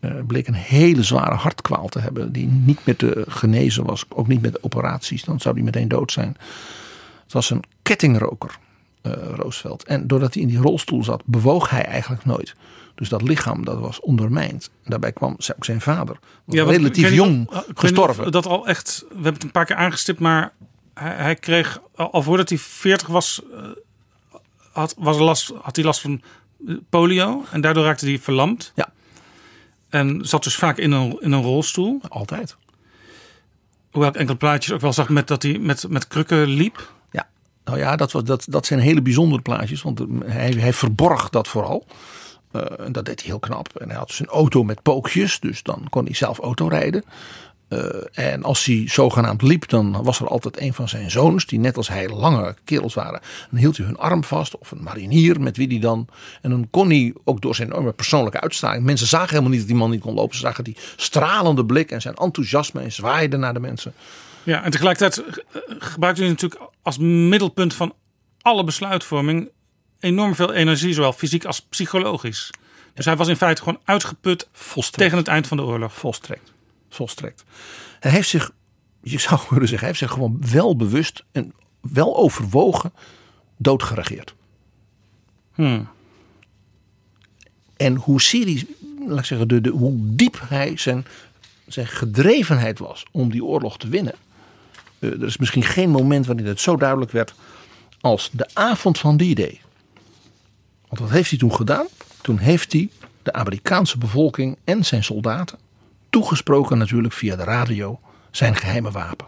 Eh, 0.00 0.10
bleek 0.26 0.46
een 0.46 0.54
hele 0.54 1.02
zware 1.02 1.34
hartkwaal 1.34 1.88
te 1.88 1.98
hebben 1.98 2.32
die 2.32 2.46
niet 2.46 2.80
meer 2.84 2.96
te 2.96 3.24
genezen 3.28 3.84
was. 3.84 4.04
Ook 4.08 4.28
niet 4.28 4.42
met 4.42 4.62
operaties, 4.62 5.24
dan 5.24 5.40
zou 5.40 5.54
hij 5.54 5.64
meteen 5.64 5.88
dood 5.88 6.12
zijn. 6.12 6.36
Het 7.22 7.32
was 7.32 7.50
een 7.50 7.62
kettingroker, 7.82 8.58
Roosevelt. 9.34 9.84
En 9.84 10.06
doordat 10.06 10.34
hij 10.34 10.42
in 10.42 10.48
die 10.48 10.58
rolstoel 10.58 11.04
zat, 11.04 11.22
bewoog 11.24 11.70
hij 11.70 11.84
eigenlijk 11.84 12.24
nooit. 12.24 12.54
Dus 12.94 13.08
dat 13.08 13.22
lichaam 13.22 13.64
dat 13.64 13.78
was 13.78 14.00
ondermijnd. 14.00 14.70
Daarbij 14.84 15.12
kwam 15.12 15.36
ook 15.56 15.64
zijn 15.64 15.80
vader, 15.80 16.18
ik 16.46 16.54
relatief 16.54 17.12
jong 17.12 17.36
niet 17.36 17.64
gestorven. 17.74 18.32
Dat 18.32 18.46
al 18.46 18.66
echt, 18.66 19.04
we 19.08 19.14
hebben 19.14 19.32
het 19.32 19.42
een 19.42 19.50
paar 19.50 19.64
keer 19.64 19.76
aangestipt, 19.76 20.20
maar 20.20 20.52
hij, 20.94 21.14
hij 21.14 21.34
kreeg 21.34 21.80
al, 21.94 22.22
voordat 22.22 22.48
hij 22.48 22.58
40 22.58 23.08
was, 23.08 23.42
eh, 23.52 24.38
had, 24.72 24.94
was 24.98 25.18
last, 25.18 25.52
had 25.62 25.76
hij 25.76 25.84
last 25.84 26.00
van 26.00 26.22
eh, 26.66 26.74
polio 26.88 27.44
en 27.50 27.60
daardoor 27.60 27.84
raakte 27.84 28.06
hij 28.06 28.18
verlamd. 28.18 28.72
Ja. 28.74 28.92
En 29.88 30.18
zat 30.22 30.44
dus 30.44 30.56
vaak 30.56 30.78
in 30.78 30.92
een, 30.92 31.18
in 31.20 31.32
een 31.32 31.42
rolstoel. 31.42 32.00
Altijd. 32.08 32.56
Hoewel 33.90 34.10
ik 34.10 34.16
enkele 34.16 34.38
plaatjes 34.38 34.72
ook 34.74 34.80
wel 34.80 34.92
zag 34.92 35.08
met 35.08 35.28
dat 35.28 35.42
hij 35.42 35.58
met, 35.58 35.88
met 35.88 36.08
krukken 36.08 36.46
liep. 36.46 36.92
Ja, 37.10 37.28
nou 37.64 37.78
ja, 37.78 37.96
dat, 37.96 38.12
was, 38.12 38.24
dat, 38.24 38.46
dat 38.48 38.66
zijn 38.66 38.80
hele 38.80 39.02
bijzondere 39.02 39.42
plaatjes. 39.42 39.82
Want 39.82 40.02
hij, 40.24 40.50
hij 40.50 40.72
verborg 40.72 41.30
dat 41.30 41.48
vooral. 41.48 41.86
Eh, 42.52 42.86
en 42.86 42.92
dat 42.92 43.04
deed 43.04 43.20
hij 43.20 43.28
heel 43.28 43.38
knap. 43.38 43.76
En 43.76 43.88
hij 43.88 43.98
had 43.98 44.08
dus 44.08 44.20
een 44.20 44.26
auto 44.26 44.64
met 44.64 44.82
pookjes. 44.82 45.40
Dus 45.40 45.62
dan 45.62 45.86
kon 45.90 46.04
hij 46.04 46.14
zelf 46.14 46.38
auto 46.38 46.66
rijden. 46.68 47.04
Eh, 47.72 48.30
en 48.30 48.42
als 48.42 48.64
hij 48.64 48.84
zogenaamd 48.88 49.42
liep, 49.42 49.68
dan 49.68 50.02
was 50.02 50.20
er 50.20 50.28
altijd 50.28 50.60
een 50.60 50.74
van 50.74 50.88
zijn 50.88 51.10
zoons, 51.10 51.46
die 51.46 51.58
net 51.58 51.76
als 51.76 51.88
hij 51.88 52.08
lange 52.08 52.54
kerels 52.64 52.94
waren. 52.94 53.20
Dan 53.50 53.58
hield 53.58 53.76
hij 53.76 53.86
hun 53.86 53.98
arm 53.98 54.24
vast, 54.24 54.58
of 54.58 54.70
een 54.70 54.82
marinier 54.82 55.40
met 55.40 55.56
wie 55.56 55.68
hij 55.68 55.78
dan. 55.78 56.08
En 56.42 56.50
dan 56.50 56.68
kon 56.70 56.88
hij 56.88 57.14
ook 57.24 57.40
door 57.40 57.54
zijn 57.54 57.68
enorme 57.68 57.92
persoonlijke 57.92 58.40
uitstraling. 58.40 58.84
Mensen 58.84 59.06
zagen 59.06 59.28
helemaal 59.28 59.50
niet 59.50 59.58
dat 59.58 59.68
die 59.68 59.76
man 59.76 59.90
niet 59.90 60.00
kon 60.00 60.14
lopen. 60.14 60.34
Ze 60.34 60.40
zagen 60.40 60.64
die 60.64 60.76
stralende 60.96 61.64
blik 61.64 61.90
en 61.90 62.00
zijn 62.00 62.14
enthousiasme 62.14 62.80
en 62.80 62.92
zwaaide 62.92 63.36
naar 63.36 63.54
de 63.54 63.60
mensen. 63.60 63.94
Ja, 64.42 64.64
en 64.64 64.70
tegelijkertijd 64.70 65.26
eh, 65.26 65.62
gebruikte 65.78 66.22
hij 66.22 66.30
natuurlijk 66.30 66.60
als 66.82 66.98
middelpunt 66.98 67.74
van 67.74 67.94
alle 68.42 68.64
besluitvorming 68.64 69.50
enorm 70.02 70.34
veel 70.34 70.52
energie, 70.52 70.92
zowel 70.92 71.12
fysiek 71.12 71.44
als 71.44 71.60
psychologisch. 71.60 72.50
Dus 72.94 73.04
hij 73.04 73.16
was 73.16 73.28
in 73.28 73.36
feite 73.36 73.62
gewoon 73.62 73.80
uitgeput 73.84 74.48
tegen 74.90 75.18
het 75.18 75.28
eind 75.28 75.46
van 75.46 75.56
de 75.56 75.62
oorlog. 75.62 75.94
Volstrekt. 75.94 76.52
Volstrekt. 76.88 77.44
Hij 78.00 78.10
heeft 78.10 78.28
zich, 78.28 78.50
je 79.02 79.18
zou 79.18 79.40
kunnen 79.48 79.68
zeggen, 79.68 79.78
hij 79.78 79.86
heeft 79.86 79.98
zich 79.98 80.10
gewoon 80.10 80.38
wel 80.50 80.76
bewust 80.76 81.24
en 81.32 81.52
wel 81.80 82.16
overwogen 82.16 82.92
doodgeregeerd. 83.56 84.34
Hmm. 85.54 85.88
En 87.76 87.94
hoe 87.94 88.20
serieus, 88.20 88.64
laat 89.06 89.18
ik 89.18 89.24
zeggen, 89.24 89.48
de, 89.48 89.60
de, 89.60 89.70
hoe 89.70 89.94
diep 89.98 90.40
hij 90.48 90.76
zijn, 90.76 91.06
zijn 91.66 91.86
gedrevenheid 91.86 92.78
was 92.78 93.04
om 93.10 93.30
die 93.30 93.44
oorlog 93.44 93.78
te 93.78 93.88
winnen. 93.88 94.14
eh, 94.98 95.10
er 95.10 95.24
is 95.26 95.36
misschien 95.36 95.62
geen 95.62 95.90
moment 95.90 96.26
waarin 96.26 96.46
het 96.46 96.60
zo 96.60 96.76
duidelijk 96.76 97.10
werd 97.10 97.34
als 98.00 98.30
de 98.32 98.48
avond 98.52 98.98
van 98.98 99.16
die 99.16 99.34
day. 99.34 99.60
Want 100.92 101.04
wat 101.04 101.10
heeft 101.10 101.30
hij 101.30 101.38
toen 101.38 101.54
gedaan? 101.54 101.86
Toen 102.20 102.38
heeft 102.38 102.72
hij 102.72 102.88
de 103.22 103.32
Amerikaanse 103.32 103.98
bevolking 103.98 104.56
en 104.64 104.84
zijn 104.84 105.04
soldaten 105.04 105.58
toegesproken 106.10 106.78
natuurlijk 106.78 107.14
via 107.14 107.36
de 107.36 107.44
radio 107.44 108.00
zijn 108.30 108.56
geheime 108.56 108.90
wapen. 108.90 109.26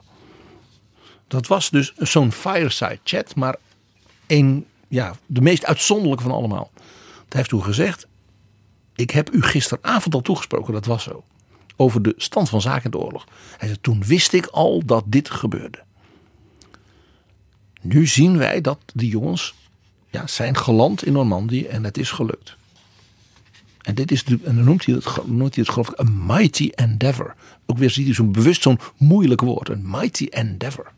Dat 1.29 1.47
was 1.47 1.71
dus 1.71 1.95
zo'n 1.97 2.33
fireside 2.33 2.99
chat, 3.05 3.35
maar 3.35 3.57
een, 4.27 4.67
ja, 4.89 5.15
de 5.27 5.41
meest 5.41 5.65
uitzonderlijke 5.65 6.23
van 6.23 6.33
allemaal. 6.33 6.71
Hij 6.75 7.27
heeft 7.29 7.49
toen 7.49 7.65
gezegd, 7.65 8.07
ik 8.95 9.11
heb 9.11 9.33
u 9.33 9.43
gisteravond 9.43 10.15
al 10.15 10.21
toegesproken, 10.21 10.73
dat 10.73 10.87
was 10.87 11.03
zo. 11.03 11.25
Over 11.77 12.03
de 12.03 12.15
stand 12.17 12.49
van 12.49 12.61
zaken 12.61 12.85
in 12.85 12.91
de 12.91 12.99
oorlog. 12.99 13.27
Hij 13.57 13.69
zei, 13.69 13.81
toen 13.81 14.05
wist 14.05 14.33
ik 14.33 14.47
al 14.47 14.83
dat 14.85 15.05
dit 15.07 15.31
gebeurde. 15.31 15.83
Nu 17.81 18.07
zien 18.07 18.39
wij 18.39 18.61
dat 18.61 18.79
die 18.95 19.11
jongens 19.11 19.55
ja, 20.15 20.27
zijn 20.27 20.57
geland 20.57 21.05
in 21.05 21.13
Normandië 21.13 21.65
en 21.65 21.85
het 21.85 21.99
is 21.99 22.11
gelukt. 22.11 22.57
En, 23.81 23.95
dit 23.95 24.13
is 24.13 24.25
en 24.25 24.41
dan 24.43 24.65
noemt 24.65 24.85
hij 24.87 24.95
het, 24.95 25.27
noemt 25.27 25.55
hij 25.55 25.65
het 25.65 25.73
geloof 25.73 25.91
ik 25.91 25.99
een 25.99 26.27
mighty 26.27 26.71
endeavor. 26.75 27.35
Ook 27.67 27.79
weer 27.79 27.91
ziet 27.91 28.05
hij 28.05 28.15
zo'n 28.15 28.33
bewust 28.33 28.63
zo'n 28.63 28.79
moeilijk 28.97 29.41
woord. 29.41 29.69
Een 29.69 29.91
mighty 29.91 30.27
endeavor. 30.31 30.93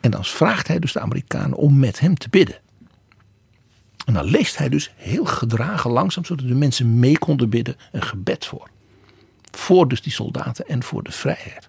En 0.00 0.10
dan 0.10 0.24
vraagt 0.24 0.68
hij 0.68 0.78
dus 0.78 0.92
de 0.92 1.00
Amerikanen 1.00 1.58
om 1.58 1.78
met 1.78 2.00
hem 2.00 2.14
te 2.14 2.28
bidden. 2.28 2.58
En 4.06 4.12
dan 4.12 4.24
leest 4.24 4.58
hij 4.58 4.68
dus 4.68 4.92
heel 4.96 5.24
gedragen 5.24 5.90
langzaam, 5.90 6.24
zodat 6.24 6.48
de 6.48 6.54
mensen 6.54 6.98
mee 6.98 7.18
konden 7.18 7.48
bidden, 7.48 7.76
een 7.92 8.02
gebed 8.02 8.46
voor. 8.46 8.70
Voor 9.50 9.88
dus 9.88 10.02
die 10.02 10.12
soldaten 10.12 10.66
en 10.66 10.82
voor 10.82 11.02
de 11.02 11.12
vrijheid. 11.12 11.68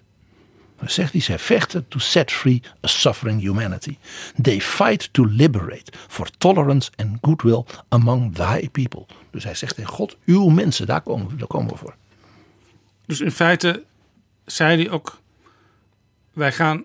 Dan 0.78 0.90
zegt 0.90 1.12
hij, 1.12 1.20
zij 1.20 1.38
vechten 1.38 1.88
to 1.88 1.98
set 1.98 2.32
free 2.32 2.62
a 2.84 2.88
suffering 2.88 3.40
humanity. 3.40 3.96
They 4.42 4.60
fight 4.60 5.12
to 5.12 5.24
liberate 5.24 5.92
for 6.08 6.30
tolerance 6.38 6.90
and 6.96 7.18
goodwill 7.20 7.64
among 7.88 8.34
thy 8.34 8.68
people. 8.68 9.06
Dus 9.30 9.44
hij 9.44 9.54
zegt 9.54 9.74
tegen 9.74 9.92
God, 9.92 10.16
uw 10.24 10.48
mensen, 10.48 10.86
daar 10.86 11.00
komen, 11.00 11.38
daar 11.38 11.46
komen 11.46 11.72
we 11.72 11.78
voor. 11.78 11.94
Dus 13.06 13.20
in 13.20 13.30
feite 13.30 13.84
zei 14.46 14.82
hij 14.82 14.90
ook: 14.90 15.20
wij 16.32 16.52
gaan 16.52 16.84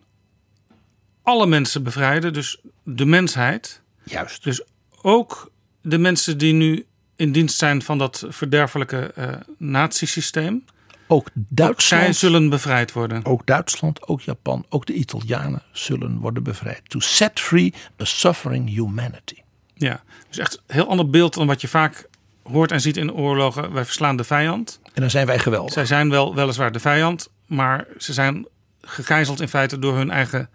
alle 1.22 1.46
mensen 1.46 1.84
bevrijden, 1.84 2.34
dus 2.34 2.62
de 2.84 3.06
mensheid. 3.06 3.82
Juist. 4.04 4.44
Dus 4.44 4.64
ook 5.02 5.52
de 5.82 5.98
mensen 5.98 6.38
die 6.38 6.54
nu 6.54 6.86
in 7.16 7.32
dienst 7.32 7.58
zijn 7.58 7.82
van 7.82 7.98
dat 7.98 8.26
verderfelijke 8.28 9.14
uh, 9.18 9.36
natiesysteem. 9.58 10.66
Ook 11.08 11.28
Duitsland. 11.34 12.04
zij 12.04 12.14
zullen 12.14 12.50
bevrijd 12.50 12.92
worden. 12.92 13.26
Ook 13.26 13.46
Duitsland, 13.46 14.08
ook 14.08 14.22
Japan, 14.22 14.66
ook 14.70 14.86
de 14.86 14.94
Italianen 14.94 15.62
zullen 15.72 16.18
worden 16.18 16.44
bevrijd. 16.44 16.82
To 16.88 17.00
set 17.00 17.40
free 17.40 17.74
a 18.02 18.06
suffering 18.06 18.70
humanity. 18.70 19.36
Ja, 19.74 20.04
dus 20.28 20.38
echt 20.38 20.56
een 20.68 20.76
heel 20.76 20.88
ander 20.88 21.10
beeld 21.10 21.34
dan 21.34 21.48
wat 21.48 21.62
je 21.62 21.68
vaak 21.68 22.08
hoort 22.44 22.72
en 22.72 22.82
ziet 22.82 22.98
in 22.98 23.14
oorlogen. 23.14 23.74
Wij 23.74 23.86
verslaan 23.86 24.16
de 24.16 24.24
vijand. 24.24 24.80
En 24.94 25.02
dan 25.02 25.10
zijn 25.10 25.26
wij 25.26 25.40
geweldig. 25.40 25.74
Zij 25.74 25.86
zijn 25.86 26.10
wel 26.10 26.36
weliswaar 26.36 26.72
de 26.72 26.80
vijand, 26.80 27.30
maar 27.46 27.88
ze 27.98 28.14
zijn 28.14 28.48
gegijzeld 28.82 29.42
in 29.42 29.48
feite 29.48 29.80
door 29.80 29.96
hun 29.96 30.12
eigen 30.12 30.50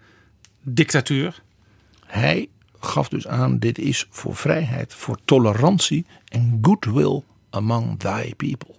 dictatuur. 0.61 1.41
Hij 2.05 2.49
gaf 2.79 3.09
dus 3.09 3.27
aan: 3.27 3.59
dit 3.59 3.77
is 3.77 4.07
voor 4.09 4.35
vrijheid, 4.35 4.93
voor 4.93 5.17
tolerantie 5.25 6.05
en 6.27 6.59
goodwill 6.61 7.21
among 7.49 7.99
thy 7.99 8.33
people. 8.35 8.75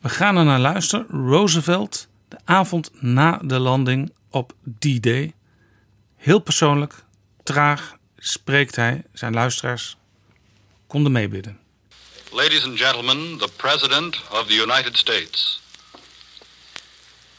We 0.00 0.08
gaan 0.08 0.36
er 0.36 0.44
naar 0.44 0.58
luisteren. 0.58 1.06
Roosevelt, 1.08 2.08
de 2.28 2.36
avond 2.44 2.90
na 3.02 3.38
de 3.42 3.58
landing 3.58 4.12
op 4.30 4.52
D-Day. 4.78 5.34
Heel 6.16 6.38
persoonlijk, 6.38 7.04
traag 7.42 7.96
spreekt 8.18 8.76
hij 8.76 9.04
zijn 9.12 9.34
luisteraars. 9.34 9.96
Konden 10.86 11.12
meebidden. 11.12 11.58
Ladies 12.32 12.64
and 12.64 12.78
gentlemen, 12.78 13.38
the 13.38 13.48
President 13.56 14.20
of 14.30 14.46
the 14.46 14.54
United 14.54 14.96
States. 14.96 15.60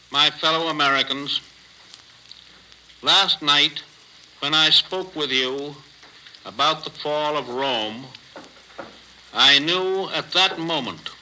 My 0.09 0.31
fellow 0.38 0.67
Americans, 0.67 1.41
last 2.99 3.41
night 3.41 3.83
when 4.39 4.53
I 4.53 4.71
spoke 4.71 5.19
with 5.19 5.31
you 5.31 5.73
about 6.43 6.83
the 6.83 6.91
fall 6.99 7.38
of 7.38 7.47
Rome, 7.47 8.05
I 9.33 9.59
knew 9.59 10.09
at 10.09 10.31
that 10.31 10.57
moment 10.57 11.19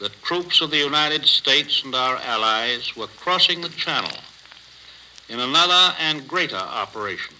that 0.00 0.22
troops 0.22 0.60
of 0.60 0.70
the 0.70 0.78
United 0.78 1.24
States 1.24 1.82
and 1.84 1.94
our 1.94 2.16
allies 2.16 2.96
were 2.96 3.06
crossing 3.06 3.60
the 3.60 3.68
channel 3.70 4.16
in 5.28 5.40
another 5.40 5.94
and 6.00 6.26
greater 6.28 6.56
operation. 6.56 7.34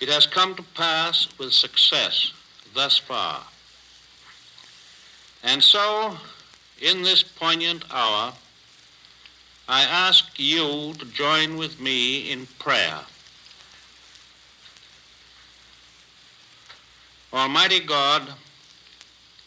It 0.00 0.08
has 0.08 0.26
come 0.26 0.54
to 0.54 0.62
pass 0.74 1.28
with 1.38 1.52
success 1.52 2.32
thus 2.74 2.96
far. 2.98 3.42
And 5.42 5.62
so, 5.62 6.16
in 6.80 7.02
this 7.02 7.22
poignant 7.22 7.84
hour, 7.90 8.32
I 9.68 9.82
ask 9.82 10.38
you 10.38 10.94
to 10.94 11.04
join 11.06 11.56
with 11.56 11.80
me 11.80 12.32
in 12.32 12.46
prayer. 12.58 13.00
Almighty 17.32 17.80
God, 17.80 18.34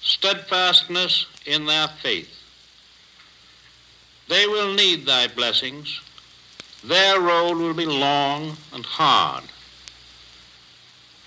steadfastness 0.00 1.26
in 1.46 1.66
their 1.66 1.88
faith. 1.88 2.36
They 4.28 4.46
will 4.46 4.74
need 4.74 5.06
thy 5.06 5.26
blessings. 5.28 6.00
Their 6.84 7.20
road 7.20 7.58
will 7.58 7.74
be 7.74 7.86
long 7.86 8.56
and 8.72 8.86
hard. 8.86 9.44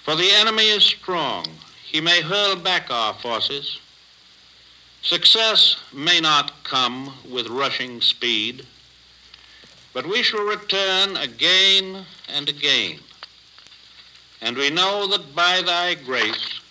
For 0.04 0.16
the 0.16 0.32
enemy 0.32 0.70
is 0.70 0.84
strong. 0.84 1.46
He 1.86 2.02
may 2.02 2.22
hurl 2.22 2.56
back 2.56 2.90
our 2.90 3.14
forces. 3.14 3.80
Success 5.02 5.78
may 5.94 6.20
not 6.20 6.64
come 6.64 7.14
with 7.30 7.48
rushing 7.48 8.02
speed, 8.02 8.66
but 9.94 10.08
we 10.08 10.24
shall 10.24 10.44
return 10.44 11.18
again 11.18 12.06
and 12.28 12.50
again. 12.50 13.00
And 14.42 14.58
we 14.58 14.70
know 14.70 15.08
that 15.08 15.36
by 15.36 15.62
thy 15.62 15.94
grace 15.96 16.62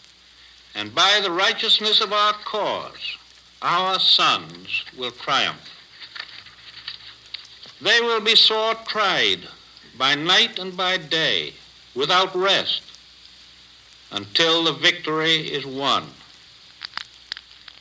and 0.74 0.94
by 0.94 1.20
the 1.22 1.30
righteousness 1.30 2.00
of 2.00 2.12
our 2.12 2.32
cause, 2.44 3.16
our 3.60 3.98
sons 3.98 4.84
will 4.96 5.10
triumph. 5.10 5.70
They 7.80 8.00
will 8.00 8.20
be 8.20 8.36
sore 8.36 8.74
tried 8.86 9.40
by 9.98 10.14
night 10.14 10.58
and 10.58 10.76
by 10.76 10.96
day, 10.96 11.54
without 11.94 12.34
rest, 12.34 12.82
until 14.10 14.64
the 14.64 14.72
victory 14.72 15.36
is 15.52 15.66
won. 15.66 16.04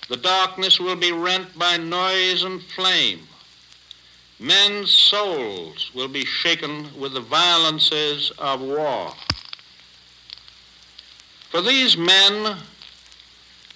The 0.09 0.17
darkness 0.17 0.79
will 0.79 0.97
be 0.97 1.11
rent 1.11 1.57
by 1.57 1.77
noise 1.77 2.43
and 2.43 2.61
flame. 2.61 3.21
Men's 4.39 4.91
souls 4.91 5.91
will 5.93 6.07
be 6.07 6.25
shaken 6.25 6.89
with 6.99 7.13
the 7.13 7.21
violences 7.21 8.31
of 8.37 8.59
war. 8.59 9.13
For 11.49 11.61
these 11.61 11.95
men 11.95 12.57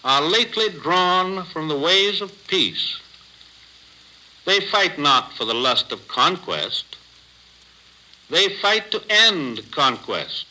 are 0.05 0.21
lately 0.21 0.69
drawn 0.69 1.43
from 1.45 1.67
the 1.67 1.77
ways 1.77 2.21
of 2.21 2.47
peace. 2.47 2.99
They 4.45 4.59
fight 4.59 4.99
not 4.99 5.33
for 5.33 5.45
the 5.45 5.55
lust 5.55 5.91
of 5.91 6.07
conquest. 6.07 6.95
They 8.29 8.49
fight 8.49 8.91
to 8.91 9.01
end 9.09 9.71
conquest. 9.71 10.45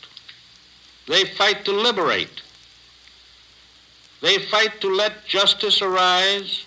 They 1.07 1.23
fight 1.23 1.63
to 1.65 1.71
liberate. 1.71 2.41
They 4.21 4.39
fight 4.39 4.81
to 4.81 4.93
let 4.93 5.25
justice 5.25 5.81
arise 5.81 6.65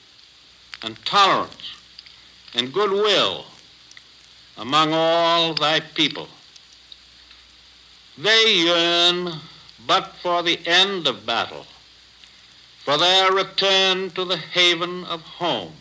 and 0.83 0.97
tolerance 1.05 1.75
and 2.55 2.73
goodwill 2.73 3.45
among 4.57 4.95
all 4.95 5.53
thy 5.53 5.81
people. 5.81 6.29
They 8.17 8.55
yearn 8.55 9.41
but 9.87 10.15
for 10.23 10.43
the 10.43 10.59
end 10.67 11.07
of 11.07 11.27
battle, 11.27 11.67
for 12.89 12.97
their 12.97 13.31
return 13.33 14.09
to 14.09 14.25
the 14.25 14.39
haven 14.39 15.05
of 15.05 15.21
home. 15.21 15.75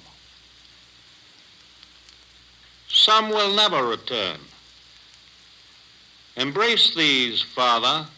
Some 2.89 3.29
will 3.29 3.55
never 3.55 3.81
return, 3.85 4.39
Embrace 6.35 6.93
these, 6.93 7.41
Father, 7.41 8.09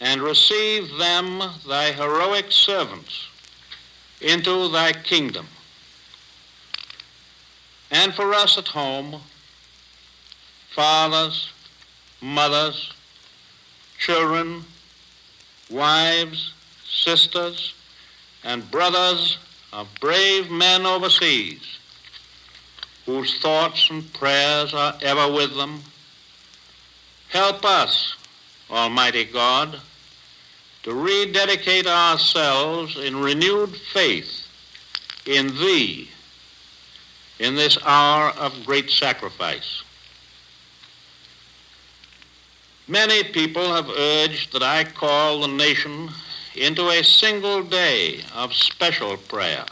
and 0.00 0.22
receive 0.22 0.98
them, 0.98 1.42
thy 1.66 1.90
heroic 1.90 2.52
servants, 2.52 3.26
into 4.20 4.68
thy 4.68 4.92
kingdom. 4.92 5.48
And 7.90 8.14
for 8.14 8.34
us 8.34 8.56
at 8.56 8.68
home, 8.68 9.20
fathers, 10.70 11.50
mothers, 12.22 12.92
children, 13.98 14.64
wives, 15.68 16.52
sisters, 16.90 17.74
and 18.44 18.70
brothers 18.70 19.38
of 19.72 19.88
brave 20.00 20.50
men 20.50 20.86
overseas, 20.86 21.78
whose 23.06 23.40
thoughts 23.40 23.88
and 23.90 24.12
prayers 24.12 24.74
are 24.74 24.94
ever 25.02 25.32
with 25.32 25.54
them, 25.56 25.82
help 27.28 27.64
us, 27.64 28.16
Almighty 28.70 29.24
God, 29.24 29.80
to 30.82 30.94
rededicate 30.94 31.86
ourselves 31.86 32.96
in 32.96 33.16
renewed 33.16 33.74
faith 33.76 34.46
in 35.26 35.48
Thee 35.48 36.08
in 37.38 37.54
this 37.54 37.78
hour 37.84 38.30
of 38.30 38.66
great 38.66 38.90
sacrifice. 38.90 39.82
Many 42.86 43.22
people 43.22 43.74
have 43.74 43.90
urged 43.90 44.52
that 44.54 44.62
I 44.62 44.84
call 44.84 45.40
the 45.40 45.48
nation 45.48 46.08
into 46.60 46.88
a 46.88 47.02
single 47.02 47.62
day 47.62 48.20
of 48.34 48.54
special 48.54 49.16
prayer. 49.16 49.64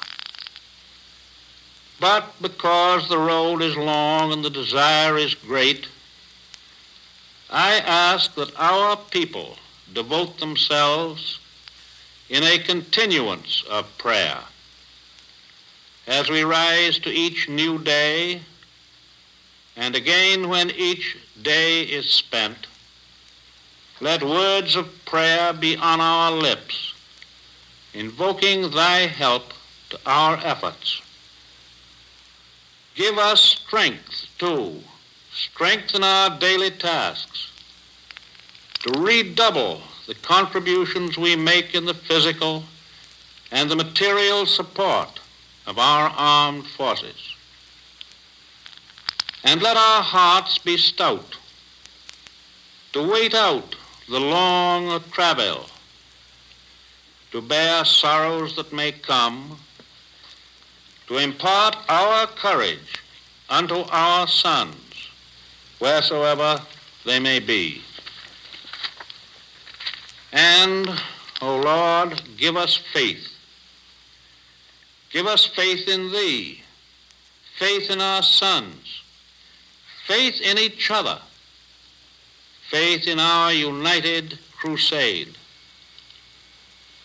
But 1.99 2.35
because 2.41 3.09
the 3.09 3.19
road 3.19 3.63
is 3.63 3.77
long 3.77 4.33
and 4.33 4.45
the 4.45 4.51
desire 4.51 5.17
is 5.17 5.35
great, 5.35 5.89
I 7.51 7.77
ask 7.79 8.35
that 8.35 8.59
our 8.59 8.97
people 8.97 9.57
devote 9.93 10.39
themselves 10.39 11.41
in 12.29 12.43
a 12.43 12.59
continuance 12.59 13.63
of 13.71 13.97
prayer 13.99 14.39
as 16.07 16.31
we 16.31 16.45
rise 16.45 16.99
to 17.01 17.11
each 17.11 17.49
new 17.49 17.79
day, 17.79 18.41
and 19.77 19.97
again 19.97 20.49
when 20.49 20.71
each 20.71 21.17
day 21.43 21.83
is 21.83 22.09
spent, 22.09 22.67
let 24.01 24.23
words 24.23 24.77
of 24.77 25.05
prayer 25.05 25.53
be 25.53 25.77
on 25.77 26.01
our 26.01 26.33
lips, 26.33 26.95
invoking 27.95 28.71
thy 28.71 29.07
help 29.07 29.53
to 29.91 29.99
our 30.05 30.37
efforts. 30.43 31.01
Give 32.95 33.19
us 33.19 33.43
strength, 33.43 34.27
too, 34.39 34.83
Strengthen 35.37 36.03
our 36.03 36.39
daily 36.39 36.71
tasks, 36.71 37.51
to 38.81 38.99
redouble 38.99 39.83
the 40.07 40.15
contributions 40.15 41.19
we 41.19 41.37
make 41.37 41.75
in 41.75 41.85
the 41.85 41.93
physical 41.93 42.65
and 43.53 43.71
the 43.71 43.77
material 43.77 44.47
support 44.47 45.21
of 45.67 45.79
our 45.79 46.09
armed 46.17 46.67
forces. 46.67 47.35
And 49.45 49.61
let 49.61 49.77
our 49.77 50.03
hearts 50.03 50.57
be 50.57 50.79
stout 50.79 51.37
to 52.95 53.07
wait 53.07 53.35
out 53.35 53.77
the 54.09 54.21
long 54.21 55.03
travel, 55.11 55.67
to 57.33 57.43
bear 57.43 57.85
sorrows 57.85 58.55
that 58.57 58.73
may 58.73 58.93
come, 58.93 59.59
to 61.09 61.19
impart 61.19 61.77
our 61.89 62.27
courage 62.27 63.03
unto 63.49 63.85
our 63.91 64.27
sons, 64.27 64.77
wheresoever 65.79 66.61
they 67.05 67.19
may 67.19 67.39
be. 67.39 67.83
And, 70.33 70.89
O 71.41 71.57
Lord, 71.59 72.21
give 72.37 72.57
us 72.57 72.77
faith. 72.77 73.33
Give 75.11 75.27
us 75.27 75.47
faith 75.47 75.89
in 75.89 76.13
Thee, 76.13 76.63
faith 77.59 77.91
in 77.91 78.01
our 78.01 78.23
sons, 78.23 79.03
faith 80.07 80.41
in 80.43 80.59
each 80.59 80.91
other, 80.91 81.21
faith 82.71 83.07
in 83.07 83.19
our 83.19 83.53
united 83.53 84.39
crusade. 84.59 85.37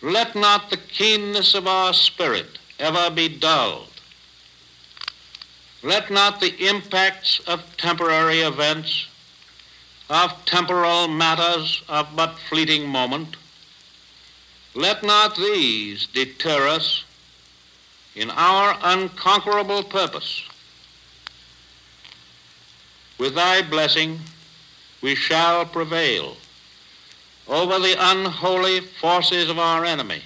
Let 0.02 0.36
not 0.36 0.70
the 0.70 0.78
keenness 0.78 1.54
of 1.54 1.68
our 1.68 1.94
spirit 1.94 2.58
ever 2.80 3.10
be 3.12 3.30
dulled. 3.30 3.88
Let 5.84 6.10
not 6.10 6.40
the 6.40 6.68
impacts 6.68 7.40
of 7.48 7.77
temporary 7.77 8.40
events, 8.40 9.08
of 10.10 10.45
temporal 10.45 11.08
matters 11.08 11.84
of 11.88 12.16
but 12.16 12.38
fleeting 12.50 12.88
moment, 12.88 13.35
let 14.74 15.03
not 15.03 15.35
these 15.35 16.08
deter 16.08 16.68
us 16.68 17.03
in 18.16 18.30
our 18.32 18.77
unconquerable 18.84 19.84
purpose. 19.84 20.44
With 23.18 23.35
thy 23.35 23.61
blessing, 23.61 24.19
we 25.02 25.16
shall 25.16 25.66
prevail 25.66 26.38
over 27.48 27.80
the 27.80 27.96
unholy 28.00 28.80
forces 28.80 29.50
of 29.50 29.60
our 29.60 29.84
enemy. 29.84 30.22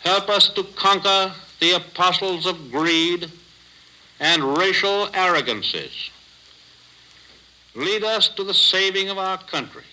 Help 0.00 0.28
us 0.28 0.48
to 0.50 0.62
conquer 0.62 1.32
the 1.60 1.72
apostles 1.72 2.46
of 2.46 2.70
greed 2.70 3.30
and 4.20 4.56
racial 4.58 5.08
arrogances. 5.14 6.10
Lead 7.74 8.04
us 8.04 8.28
to 8.28 8.44
the 8.44 8.54
saving 8.54 9.08
of 9.08 9.18
our 9.18 9.38
country 9.38 9.84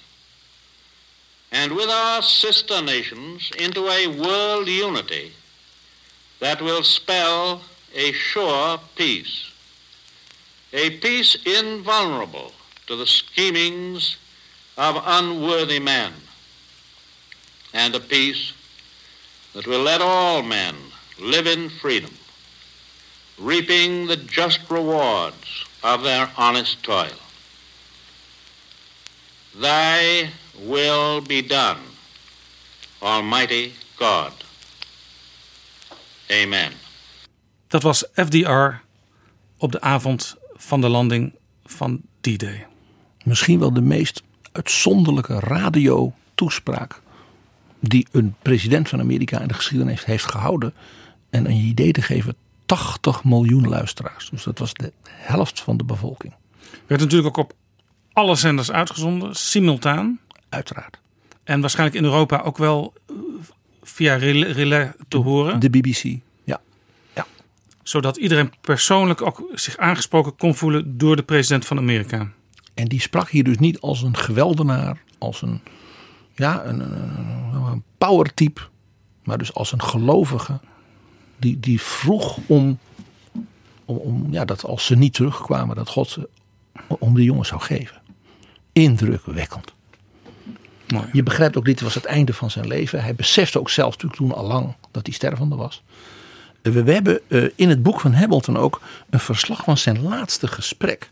and 1.52 1.72
with 1.74 1.90
our 1.90 2.22
sister 2.22 2.82
nations 2.82 3.52
into 3.58 3.88
a 3.90 4.08
world 4.08 4.68
unity 4.68 5.34
that 6.40 6.62
will 6.62 6.84
spell 6.84 7.62
a 7.94 8.12
sure 8.12 8.80
peace, 8.96 9.52
a 10.74 10.92
peace 11.00 11.36
invulnerable 11.46 12.54
to 12.92 12.98
the 12.98 13.08
schemings 13.08 14.18
of 14.78 15.02
unworthy 15.06 15.80
men, 15.80 16.12
and 17.74 17.96
a 17.96 18.02
peace 18.02 18.54
that 19.54 19.66
will 19.66 19.82
let 19.82 20.02
all 20.02 20.44
men 20.44 20.76
live 21.18 21.48
in 21.48 21.70
freedom, 21.70 22.12
reaping 23.40 24.08
the 24.08 24.18
just 24.18 24.60
rewards 24.70 25.66
of 25.82 26.04
their 26.04 26.30
honest 26.36 26.84
toil. 26.84 27.20
Thy 29.56 30.30
will 30.60 31.22
be 31.22 31.42
done, 31.42 31.80
Almighty 33.02 33.74
God. 33.98 34.34
Amen. 36.30 36.74
Dat 37.68 37.84
was 37.84 38.06
FDR 38.16 38.84
op 39.58 39.72
de 39.72 39.82
avond 39.82 40.36
van 40.56 40.82
de 40.82 40.90
landing 40.90 41.36
van 41.66 42.02
D-Day. 42.22 42.70
Misschien 43.24 43.60
wel 43.60 43.74
de 43.74 43.82
meest 43.82 44.24
uitzonderlijke 44.52 45.40
radiotoespraak 45.40 47.02
die 47.80 48.08
een 48.12 48.36
president 48.42 48.90
van 48.90 49.00
Amerika 49.00 49.40
in 49.40 49.48
de 49.48 49.54
geschiedenis 49.54 50.06
heeft 50.06 50.26
gehouden. 50.26 50.74
En 51.30 51.46
een 51.46 51.56
idee 51.56 51.92
te 51.92 52.02
geven, 52.02 52.36
80 52.66 53.24
miljoen 53.24 53.68
luisteraars. 53.68 54.30
Dus 54.30 54.44
dat 54.44 54.60
was 54.60 54.74
de 54.74 54.94
helft 55.08 55.60
van 55.60 55.78
de 55.78 55.84
bevolking. 55.84 56.34
Werd 56.88 57.02
natuurlijk 57.02 57.38
ook 57.38 57.46
op 57.46 57.54
alle 58.14 58.36
zenders 58.36 58.72
uitgezonden, 58.72 59.36
simultaan. 59.36 60.20
Uiteraard. 60.50 61.00
En 61.44 61.62
waarschijnlijk 61.62 61.98
in 62.00 62.04
Europa 62.04 62.42
ook 62.42 62.58
wel 62.58 62.94
eh, 63.08 63.16
via 63.84 64.16
relais, 64.16 64.56
relais 64.56 64.92
te 65.08 65.18
horen. 65.18 65.60
De 65.60 65.70
BBC, 65.70 66.04
ja. 66.44 66.62
ja. 67.16 67.26
Zodat 67.84 68.18
iedereen 68.18 68.52
persoonlijk 68.62 69.22
ook 69.22 69.44
zich 69.54 69.78
aangesproken 69.78 70.36
kon 70.36 70.56
voelen 70.56 70.98
door 70.98 71.16
de 71.16 71.24
president 71.24 71.66
van 71.66 71.78
Amerika. 71.78 72.32
En 72.74 72.88
die 72.88 73.02
sprak 73.02 73.30
hier 73.30 73.44
dus 73.44 73.58
niet 73.58 73.80
als 73.80 74.02
een 74.02 74.18
geweldenaar, 74.18 75.04
als 75.18 75.42
een, 75.42 75.62
ja, 76.36 76.66
een, 76.66 76.80
een, 76.80 77.64
een 77.66 77.84
powertype, 77.98 78.62
maar 79.24 79.38
dus 79.38 79.54
als 79.54 79.72
een 79.72 79.82
gelovige. 79.82 80.60
Die, 81.38 81.60
die 81.60 81.82
vroeg 81.82 82.38
om, 82.48 82.80
om, 83.86 83.98
om, 83.98 84.28
ja, 84.32 84.46
dat 84.46 84.66
als 84.66 84.86
ze 84.86 84.96
niet 84.96 85.14
terugkwamen, 85.14 85.76
dat 85.76 85.90
God 85.90 86.10
ze 86.10 86.30
om 86.88 87.14
de 87.14 87.24
jongen 87.24 87.46
zou 87.46 87.62
geven. 87.62 88.02
Indrukwekkend. 88.72 89.74
Mooi. 90.88 91.06
Je 91.12 91.24
begrijpt 91.24 91.58
ook, 91.58 91.66
dit 91.66 91.82
was 91.82 91.96
het 91.96 92.06
einde 92.06 92.34
van 92.34 92.52
zijn 92.52 92.68
leven. 92.68 93.04
Hij 93.04 93.16
besefte 93.16 93.60
ook 93.60 93.70
zelf 93.70 93.92
natuurlijk 93.92 94.22
toen 94.22 94.34
al 94.34 94.48
lang 94.48 94.76
dat 94.92 95.06
hij 95.06 95.16
stervende 95.16 95.56
was. 95.56 95.84
We, 96.62 96.84
we 96.84 96.94
hebben 96.94 97.20
uh, 97.28 97.50
in 97.56 97.70
het 97.70 97.84
boek 97.84 98.00
van 98.00 98.14
Hamilton 98.14 98.58
ook 98.58 98.82
een 99.10 99.20
verslag 99.20 99.64
van 99.64 99.78
zijn 99.78 100.02
laatste 100.02 100.48
gesprek. 100.48 101.12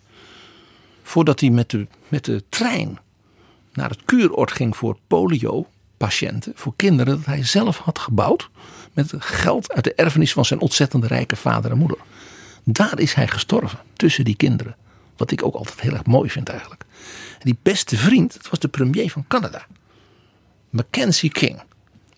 Voordat 1.09 1.39
hij 1.39 1.49
met 1.49 1.69
de, 1.69 1.87
met 2.07 2.25
de 2.25 2.43
trein 2.49 2.99
naar 3.73 3.89
het 3.89 4.05
kuuroord 4.05 4.51
ging 4.51 4.77
voor 4.77 4.97
polio-patiënten, 5.07 6.51
voor 6.55 6.73
kinderen, 6.75 7.15
dat 7.15 7.25
hij 7.25 7.43
zelf 7.43 7.77
had 7.77 7.99
gebouwd. 7.99 8.49
Met 8.93 9.13
geld 9.17 9.73
uit 9.73 9.83
de 9.83 9.93
erfenis 9.93 10.33
van 10.33 10.45
zijn 10.45 10.59
ontzettend 10.59 11.05
rijke 11.05 11.35
vader 11.35 11.71
en 11.71 11.77
moeder. 11.77 11.97
Daar 12.63 12.99
is 12.99 13.13
hij 13.13 13.27
gestorven, 13.27 13.79
tussen 13.93 14.23
die 14.23 14.35
kinderen. 14.35 14.75
wat 15.17 15.31
ik 15.31 15.43
ook 15.43 15.55
altijd 15.55 15.81
heel 15.81 15.93
erg 15.93 16.05
mooi 16.05 16.29
vind 16.29 16.49
eigenlijk. 16.49 16.83
En 17.31 17.39
die 17.39 17.57
beste 17.61 17.97
vriend, 17.97 18.33
dat 18.33 18.49
was 18.49 18.59
de 18.59 18.67
premier 18.67 19.11
van 19.11 19.27
Canada. 19.27 19.65
Mackenzie 20.69 21.31
King. 21.31 21.61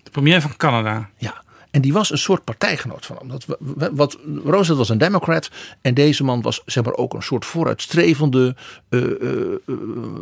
De 0.03 0.11
premier 0.11 0.41
van 0.41 0.57
Canada. 0.57 1.09
Ja. 1.17 1.43
En 1.71 1.81
die 1.81 1.93
was 1.93 2.11
een 2.11 2.17
soort 2.17 2.43
partijgenoot 2.43 3.05
van 3.05 3.17
hem. 3.17 3.27
Dat, 3.27 3.45
wat, 3.91 4.17
Roosevelt 4.43 4.77
was 4.77 4.89
een 4.89 4.97
democrat. 4.97 5.49
En 5.81 5.93
deze 5.93 6.23
man 6.23 6.41
was 6.41 6.61
zeg 6.65 6.83
maar, 6.83 6.93
ook 6.93 7.13
een 7.13 7.23
soort 7.23 7.45
vooruitstrevende 7.45 8.55
uh, 8.89 9.01
uh, 9.01 9.31
uh, 9.65 9.75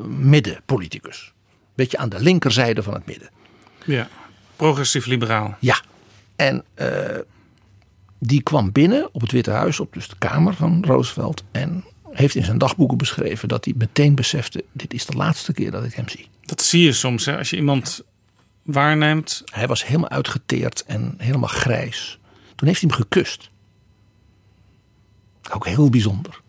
middenpoliticus. 0.07 1.33
Beetje 1.75 1.97
aan 1.97 2.09
de 2.09 2.19
linkerzijde 2.19 2.83
van 2.83 2.93
het 2.93 3.05
midden. 3.05 3.29
Ja, 3.85 4.07
progressief 4.55 5.05
liberaal. 5.05 5.57
Ja. 5.59 5.81
En 6.35 6.63
die 8.19 8.41
kwam 8.41 8.71
binnen 8.71 9.09
op 9.11 9.21
het 9.21 9.31
Witte 9.31 9.51
Huis, 9.51 9.79
op 9.79 9.93
dus 9.93 10.07
de 10.07 10.15
kamer 10.17 10.53
van 10.53 10.83
Roosevelt. 10.85 11.43
En 11.51 11.83
heeft 12.11 12.35
in 12.35 12.43
zijn 12.43 12.57
dagboeken 12.57 12.97
beschreven 12.97 13.47
dat 13.47 13.65
hij 13.65 13.73
meteen 13.77 14.15
besefte: 14.15 14.63
dit 14.71 14.93
is 14.93 15.05
de 15.05 15.17
laatste 15.17 15.53
keer 15.53 15.71
dat 15.71 15.83
ik 15.83 15.93
hem 15.93 16.09
zie. 16.09 16.27
Dat 16.41 16.61
zie 16.61 16.83
je 16.83 16.93
soms 16.93 17.25
hè? 17.25 17.37
als 17.37 17.49
je 17.49 17.55
iemand 17.55 18.03
waarneemt. 18.73 19.41
Hij 19.45 19.67
was 19.67 19.85
helemaal 19.85 20.09
uitgeteerd 20.09 20.83
en 20.83 21.13
helemaal 21.17 21.49
grijs. 21.49 22.19
Toen 22.55 22.67
heeft 22.67 22.81
hij 22.81 22.89
hem 22.89 22.99
gekust. 22.99 23.49
Ook 25.51 25.65
heel 25.65 25.89
bijzonder. 25.89 26.41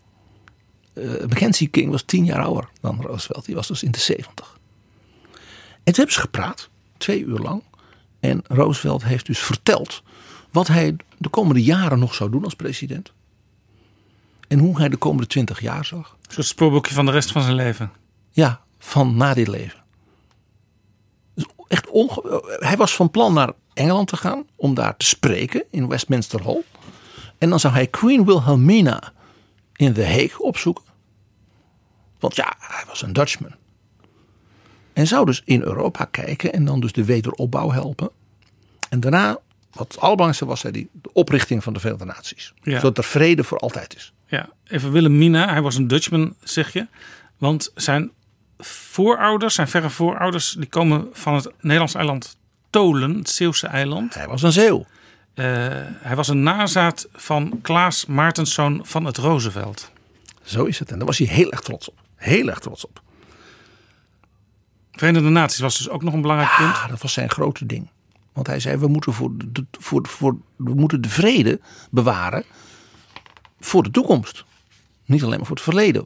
Uh, 0.93 1.19
Mackenzie 1.19 1.67
King 1.67 1.91
was 1.91 2.03
tien 2.03 2.25
jaar 2.25 2.43
ouder 2.43 2.69
dan 2.81 3.01
Roosevelt. 3.01 3.45
Die 3.45 3.55
was 3.55 3.67
dus 3.67 3.83
in 3.83 3.91
de 3.91 3.99
zeventig. 3.99 4.59
En 5.83 5.93
toen 5.93 5.95
hebben 5.95 6.13
ze 6.13 6.19
gepraat, 6.19 6.69
twee 6.97 7.23
uur 7.23 7.39
lang. 7.39 7.63
En 8.19 8.41
Roosevelt 8.47 9.03
heeft 9.03 9.25
dus 9.25 9.39
verteld 9.39 10.03
wat 10.51 10.67
hij 10.67 10.95
de 11.17 11.29
komende 11.29 11.63
jaren 11.63 11.99
nog 11.99 12.13
zou 12.13 12.29
doen 12.29 12.43
als 12.43 12.55
president. 12.55 13.11
En 14.47 14.59
hoe 14.59 14.77
hij 14.77 14.89
de 14.89 14.97
komende 14.97 15.27
twintig 15.27 15.61
jaar 15.61 15.85
zag. 15.85 16.17
Een 16.21 16.33
soort 16.33 16.47
spoorboekje 16.47 16.93
van 16.93 17.05
de 17.05 17.11
rest 17.11 17.31
van 17.31 17.41
zijn 17.41 17.55
leven. 17.55 17.91
Ja, 18.31 18.61
van 18.79 19.17
na 19.17 19.33
dit 19.33 19.47
leven. 19.47 19.80
Echt 21.71 21.89
hij 22.59 22.77
was 22.77 22.95
van 22.95 23.11
plan 23.11 23.33
naar 23.33 23.51
Engeland 23.73 24.07
te 24.07 24.17
gaan 24.17 24.45
om 24.55 24.73
daar 24.73 24.97
te 24.97 25.05
spreken 25.05 25.63
in 25.69 25.87
Westminster 25.87 26.43
Hall. 26.43 26.63
En 27.37 27.49
dan 27.49 27.59
zou 27.59 27.73
hij 27.73 27.87
Queen 27.87 28.25
Wilhelmina 28.25 29.13
in 29.75 29.93
The 29.93 30.05
Hague 30.05 30.39
opzoeken. 30.39 30.83
Want 32.19 32.35
ja, 32.35 32.55
hij 32.59 32.83
was 32.87 33.01
een 33.01 33.13
Dutchman. 33.13 33.55
En 34.93 35.07
zou 35.07 35.25
dus 35.25 35.41
in 35.45 35.61
Europa 35.61 36.05
kijken 36.05 36.53
en 36.53 36.65
dan 36.65 36.79
dus 36.79 36.91
de 36.91 37.05
wederopbouw 37.05 37.71
helpen. 37.71 38.09
En 38.89 38.99
daarna, 38.99 39.37
wat 39.71 39.87
het 39.87 39.97
allerbelangrijkste 39.97 40.45
was, 40.45 40.61
hij, 40.61 40.71
de 40.71 41.13
oprichting 41.13 41.63
van 41.63 41.73
de 41.73 41.79
Verenigde 41.79 42.05
Naties. 42.05 42.53
Ja. 42.63 42.79
Zodat 42.79 42.97
er 42.97 43.03
vrede 43.03 43.43
voor 43.43 43.57
altijd 43.57 43.95
is. 43.95 44.13
Ja, 44.25 44.49
even 44.67 44.91
Wilhelmina, 44.91 45.49
hij 45.49 45.61
was 45.61 45.75
een 45.75 45.87
Dutchman, 45.87 46.35
zeg 46.43 46.73
je. 46.73 46.87
Want 47.37 47.71
zijn 47.75 48.11
voorouders, 48.65 49.55
zijn 49.55 49.67
verre 49.67 49.89
voorouders, 49.89 50.51
die 50.51 50.69
komen 50.69 51.07
van 51.11 51.35
het 51.35 51.51
Nederlands 51.59 51.93
eiland 51.93 52.37
Tolen, 52.69 53.15
het 53.15 53.29
Zeeuwse 53.29 53.67
eiland. 53.67 54.13
Hij 54.13 54.27
was 54.27 54.41
een 54.41 54.51
Zeeuw. 54.51 54.85
Uh, 55.35 55.45
hij 55.87 56.15
was 56.15 56.27
een 56.27 56.43
nazaat 56.43 57.07
van 57.13 57.59
Klaas 57.61 58.05
Maartenszoon 58.05 58.81
van 58.83 59.05
het 59.05 59.17
Roosevelt. 59.17 59.91
Zo 60.43 60.63
is 60.63 60.79
het. 60.79 60.91
En 60.91 60.97
daar 60.97 61.07
was 61.07 61.17
hij 61.17 61.27
heel 61.27 61.51
erg 61.51 61.61
trots 61.61 61.89
op. 61.89 61.99
Heel 62.15 62.47
erg 62.47 62.59
trots 62.59 62.85
op. 62.85 63.01
Verenigde 64.91 65.29
Naties 65.29 65.59
was 65.59 65.77
dus 65.77 65.89
ook 65.89 66.03
nog 66.03 66.13
een 66.13 66.21
belangrijk 66.21 66.55
punt. 66.57 66.75
Ja, 66.75 66.87
dat 66.87 67.01
was 67.01 67.13
zijn 67.13 67.29
grote 67.29 67.65
ding. 67.65 67.89
Want 68.33 68.47
hij 68.47 68.59
zei, 68.59 68.77
we 68.77 68.87
moeten, 68.87 69.13
voor 69.13 69.31
de, 69.35 69.65
voor, 69.71 70.07
voor, 70.07 70.37
we 70.55 70.73
moeten 70.73 71.01
de 71.01 71.09
vrede 71.09 71.59
bewaren 71.91 72.43
voor 73.59 73.83
de 73.83 73.91
toekomst. 73.91 74.45
Niet 75.05 75.23
alleen 75.23 75.37
maar 75.37 75.47
voor 75.47 75.55
het 75.55 75.65
verleden. 75.65 76.05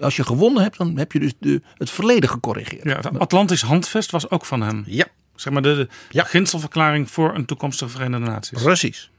Als 0.00 0.16
je 0.16 0.24
gewonnen 0.24 0.62
hebt, 0.62 0.78
dan 0.78 0.98
heb 0.98 1.12
je 1.12 1.18
dus 1.18 1.32
de, 1.38 1.62
het 1.74 1.90
verleden 1.90 2.28
gecorrigeerd. 2.28 2.84
Ja, 2.84 2.96
het 2.96 3.18
Atlantisch 3.18 3.62
Handvest 3.62 4.10
was 4.10 4.30
ook 4.30 4.44
van 4.44 4.60
hem. 4.60 4.82
Ja. 4.86 5.06
Zeg 5.34 5.52
maar 5.52 5.62
de, 5.62 5.74
de 5.74 5.88
ja. 6.10 7.06
voor 7.06 7.34
een 7.34 7.44
toekomstige 7.44 7.90
Verenigde 7.90 8.26
Naties. 8.26 8.62
Precies. 8.62 9.10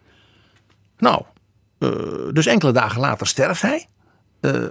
Nou, 0.98 1.24
uh, 1.80 2.34
dus 2.34 2.46
enkele 2.46 2.72
dagen 2.72 3.02
later 3.02 3.28
sterft 3.28 3.62
hij. 3.62 3.88
Uh, 4.42 4.66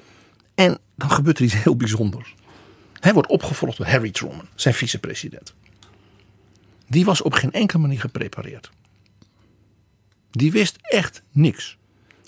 en 0.54 0.78
dan 0.96 1.10
gebeurt 1.10 1.38
er 1.38 1.44
iets 1.44 1.62
heel 1.62 1.76
bijzonders. 1.76 2.34
Hij 3.00 3.12
wordt 3.12 3.28
opgevolgd 3.28 3.76
door 3.76 3.86
Harry 3.86 4.10
Truman, 4.10 4.48
zijn 4.54 4.74
vicepresident. 4.74 5.54
Die 6.86 7.04
was 7.04 7.22
op 7.22 7.32
geen 7.32 7.52
enkele 7.52 7.82
manier 7.82 8.00
geprepareerd. 8.00 8.70
Die 10.30 10.52
wist 10.52 10.76
echt 10.80 11.22
niks. 11.32 11.76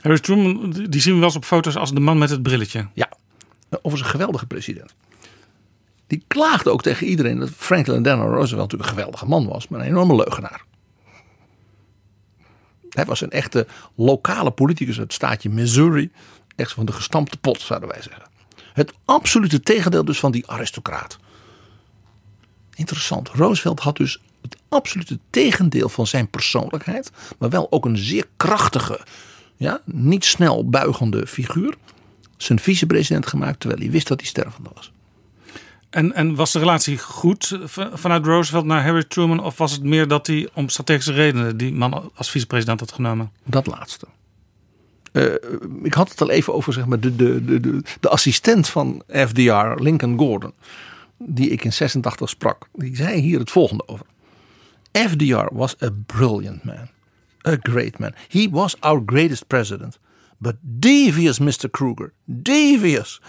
Harry 0.01 0.19
Truman, 0.19 0.71
die 0.71 1.01
zien 1.01 1.13
we 1.13 1.19
wel 1.19 1.29
eens 1.29 1.37
op 1.37 1.45
foto's 1.45 1.77
als 1.77 1.93
de 1.93 2.01
man 2.01 2.19
met 2.19 2.31
het 2.31 2.43
brilletje. 2.43 2.89
Ja, 2.95 3.09
overigens 3.77 4.03
een 4.03 4.19
geweldige 4.19 4.47
president. 4.47 4.95
Die 6.07 6.25
klaagde 6.27 6.71
ook 6.71 6.83
tegen 6.83 7.07
iedereen 7.07 7.39
dat 7.39 7.51
Franklin 7.51 8.03
Delano 8.03 8.35
Roosevelt 8.35 8.61
natuurlijk 8.61 8.91
een 8.91 8.97
geweldige 8.97 9.27
man 9.27 9.47
was, 9.47 9.69
maar 9.69 9.81
een 9.81 9.87
enorme 9.87 10.17
leugenaar. 10.17 10.65
Hij 12.91 13.05
was 13.05 13.21
een 13.21 13.31
echte 13.31 13.67
lokale 13.95 14.51
politicus 14.51 14.99
uit 14.99 15.07
het 15.07 15.13
staatje 15.13 15.51
Missouri. 15.51 16.11
Echt 16.57 16.73
van 16.73 16.87
de 16.87 16.93
gestampte 16.93 17.39
pot, 17.39 17.61
zouden 17.61 17.89
wij 17.89 18.03
zeggen. 18.03 18.25
Het 18.73 18.93
absolute 19.05 19.61
tegendeel 19.61 20.05
dus 20.05 20.19
van 20.19 20.33
die 20.33 20.51
aristocraat. 20.51 21.19
Interessant. 22.75 23.29
Roosevelt 23.29 23.81
had 23.81 23.97
dus 23.97 24.23
het 24.43 24.57
absolute 24.69 25.19
tegendeel 25.31 25.89
van 25.89 26.07
zijn 26.07 26.29
persoonlijkheid. 26.29 27.11
Maar 27.39 27.51
wel 27.51 27.73
ook 27.73 27.85
een 27.85 27.99
zeer 27.99 28.27
krachtige, 28.37 29.01
ja, 29.57 29.81
niet 29.85 30.25
snel 30.25 30.69
buigende 30.69 31.27
figuur. 31.27 31.77
Zijn 32.43 32.59
vicepresident 32.59 33.27
gemaakt 33.27 33.61
terwijl 33.61 33.81
hij 33.81 33.91
wist 33.91 34.09
dat 34.09 34.21
hij 34.21 34.29
stervende 34.29 34.71
was. 34.75 34.93
En, 35.91 36.15
en 36.15 36.35
was 36.35 36.53
de 36.53 36.59
relatie 36.59 36.99
goed 36.99 37.59
vanuit 37.93 38.27
Roosevelt 38.27 38.65
naar 38.65 38.83
Harry 38.83 39.05
Truman? 39.05 39.43
Of 39.43 39.59
was 39.59 39.73
het 39.73 39.83
meer 39.83 40.09
dat 40.09 40.27
hij 40.27 40.49
om 40.55 40.69
strategische 40.69 41.13
redenen 41.13 41.57
die 41.57 41.73
man 41.73 42.11
als 42.15 42.31
vicepresident 42.31 42.81
had 42.81 42.93
genomen? 42.93 43.31
Dat 43.45 43.67
laatste. 43.67 44.07
Uh, 45.13 45.35
ik 45.83 45.95
had 45.95 46.11
het 46.11 46.21
al 46.21 46.31
even 46.31 46.55
over 46.55 46.73
zeg 46.73 46.87
maar, 46.87 47.01
de, 47.01 47.17
de, 47.17 47.45
de, 47.45 47.61
de, 47.61 47.83
de 48.01 48.09
assistent 48.09 48.69
van 48.69 49.03
FDR, 49.09 49.83
Lincoln 49.83 50.19
Gordon. 50.19 50.53
Die 51.19 51.51
ik 51.51 51.65
in 51.65 51.73
86 51.73 52.29
sprak. 52.29 52.69
Die 52.73 52.97
zei 52.97 53.21
hier 53.21 53.39
het 53.39 53.51
volgende 53.51 53.89
over. 53.89 54.07
FDR 54.93 55.49
was 55.53 55.83
a 55.83 55.91
brilliant 56.07 56.65
man. 56.65 56.89
A 57.49 57.57
great 57.63 57.99
man. 57.99 58.13
He 58.29 58.49
was 58.51 58.81
our 58.81 59.03
greatest 59.07 59.47
president. 59.47 59.99
But 60.41 60.57
devious, 60.61 61.39
Mr. 61.39 61.71
Kruger. 61.71 62.13
Devious. 62.25 63.21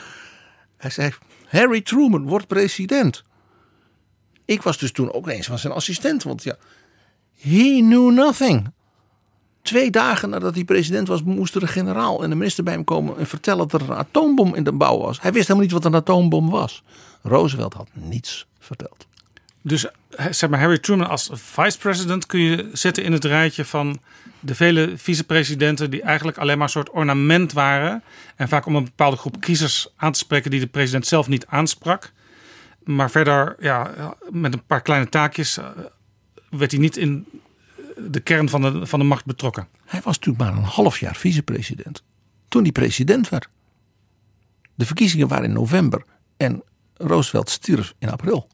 Hij 0.77 0.89
zei, 0.89 1.11
Harry 1.47 1.81
Truman 1.81 2.27
wordt 2.27 2.47
president. 2.47 3.23
Ik 4.45 4.61
was 4.61 4.77
dus 4.77 4.91
toen 4.91 5.13
ook 5.13 5.27
eens 5.27 5.47
van 5.47 5.59
zijn 5.59 5.73
assistent. 5.73 6.23
Want 6.23 6.43
ja, 6.43 6.55
he 7.39 7.79
knew 7.79 8.11
nothing. 8.11 8.71
Twee 9.61 9.91
dagen 9.91 10.29
nadat 10.29 10.55
hij 10.55 10.63
president 10.63 11.07
was, 11.07 11.23
moest 11.23 11.55
er 11.55 11.61
een 11.61 11.67
generaal 11.67 12.23
en 12.23 12.29
de 12.29 12.35
minister 12.35 12.63
bij 12.63 12.73
hem 12.73 12.83
komen 12.83 13.17
en 13.17 13.27
vertellen 13.27 13.67
dat 13.67 13.81
er 13.81 13.89
een 13.89 13.97
atoombom 13.97 14.55
in 14.55 14.63
de 14.63 14.73
bouw 14.73 14.97
was. 14.97 15.21
Hij 15.21 15.31
wist 15.31 15.47
helemaal 15.47 15.67
niet 15.67 15.75
wat 15.75 15.85
een 15.85 15.95
atoombom 15.95 16.49
was. 16.49 16.83
Roosevelt 17.21 17.73
had 17.73 17.89
niets 17.93 18.47
verteld. 18.59 19.07
Dus 19.61 19.87
zeg 20.29 20.49
maar, 20.49 20.59
Harry 20.59 20.79
Truman 20.79 21.09
als 21.09 21.29
vice-president 21.33 22.25
kun 22.25 22.39
je 22.39 22.69
zetten 22.73 23.03
in 23.03 23.11
het 23.11 23.25
rijtje 23.25 23.65
van 23.65 23.99
de 24.41 24.55
vele 24.55 24.93
vicepresidenten 24.95 25.89
die 25.89 26.01
eigenlijk 26.01 26.37
alleen 26.37 26.57
maar 26.57 26.65
een 26.65 26.71
soort 26.71 26.89
ornament 26.89 27.53
waren. 27.53 28.03
En 28.35 28.47
vaak 28.47 28.65
om 28.65 28.75
een 28.75 28.83
bepaalde 28.83 29.17
groep 29.17 29.39
kiezers 29.39 29.87
aan 29.95 30.11
te 30.11 30.19
spreken 30.19 30.51
die 30.51 30.59
de 30.59 30.67
president 30.67 31.07
zelf 31.07 31.27
niet 31.27 31.45
aansprak. 31.45 32.11
Maar 32.83 33.11
verder, 33.11 33.55
ja, 33.59 33.93
met 34.29 34.53
een 34.53 34.65
paar 34.65 34.81
kleine 34.81 35.09
taakjes 35.09 35.59
werd 36.49 36.71
hij 36.71 36.79
niet 36.79 36.97
in 36.97 37.25
de 38.09 38.19
kern 38.19 38.49
van 38.49 38.61
de, 38.61 38.85
van 38.85 38.99
de 38.99 39.05
macht 39.05 39.25
betrokken. 39.25 39.67
Hij 39.85 40.01
was 40.03 40.19
natuurlijk 40.19 40.43
maar 40.43 40.63
een 40.63 40.69
half 40.69 40.99
jaar 40.99 41.15
vicepresident 41.15 42.03
toen 42.47 42.61
hij 42.61 42.71
president 42.71 43.29
werd. 43.29 43.49
De 44.75 44.85
verkiezingen 44.85 45.27
waren 45.27 45.45
in 45.45 45.53
november 45.53 46.03
en 46.37 46.63
Roosevelt 46.93 47.49
stierf 47.49 47.93
in 47.99 48.09
april. 48.09 48.47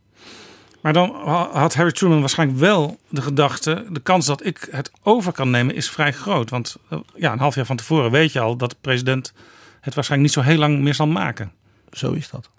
Maar 0.82 0.94
dan 0.94 1.10
had 1.52 1.74
Harry 1.76 1.92
Truman 1.92 2.20
waarschijnlijk 2.20 2.60
wel 2.60 3.00
de 3.10 3.22
gedachte: 3.22 3.86
de 3.90 4.00
kans 4.00 4.26
dat 4.26 4.46
ik 4.46 4.68
het 4.72 4.92
over 5.04 5.32
kan 5.32 5.50
nemen 5.50 5.76
is 5.76 5.90
vrij 5.90 6.14
groot. 6.14 6.50
Want 6.50 6.78
ja, 7.16 7.32
een 7.32 7.40
half 7.40 7.56
jaar 7.56 7.66
van 7.66 7.76
tevoren 7.76 8.12
weet 8.12 8.32
je 8.32 8.40
al 8.40 8.56
dat 8.56 8.70
de 8.70 8.76
president 8.82 9.34
het 9.82 9.96
waarschijnlijk 9.96 10.36
niet 10.36 10.46
zo 10.46 10.52
heel 10.52 10.60
lang 10.60 10.80
meer 10.80 10.94
zal 10.94 11.08
maken. 11.08 11.52
Zo 11.92 12.12
is 12.12 12.30
dat. 12.30 12.50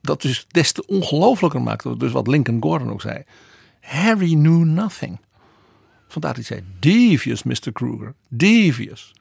Dat 0.00 0.22
dus 0.22 0.46
des 0.48 0.72
te 0.72 0.86
ongelooflijker 0.86 1.62
maakt. 1.62 2.00
Dus 2.00 2.12
wat 2.12 2.26
Lincoln 2.26 2.62
Gordon 2.62 2.90
ook 2.90 3.00
zei. 3.00 3.22
Harry 3.80 4.34
knew 4.34 4.64
nothing. 4.64 5.20
Vandaar 6.08 6.34
dat 6.34 6.46
hij 6.46 6.58
zei: 6.58 6.68
Devious, 6.78 7.42
Mr. 7.42 7.72
Kruger. 7.72 8.14
Devious. 8.28 9.12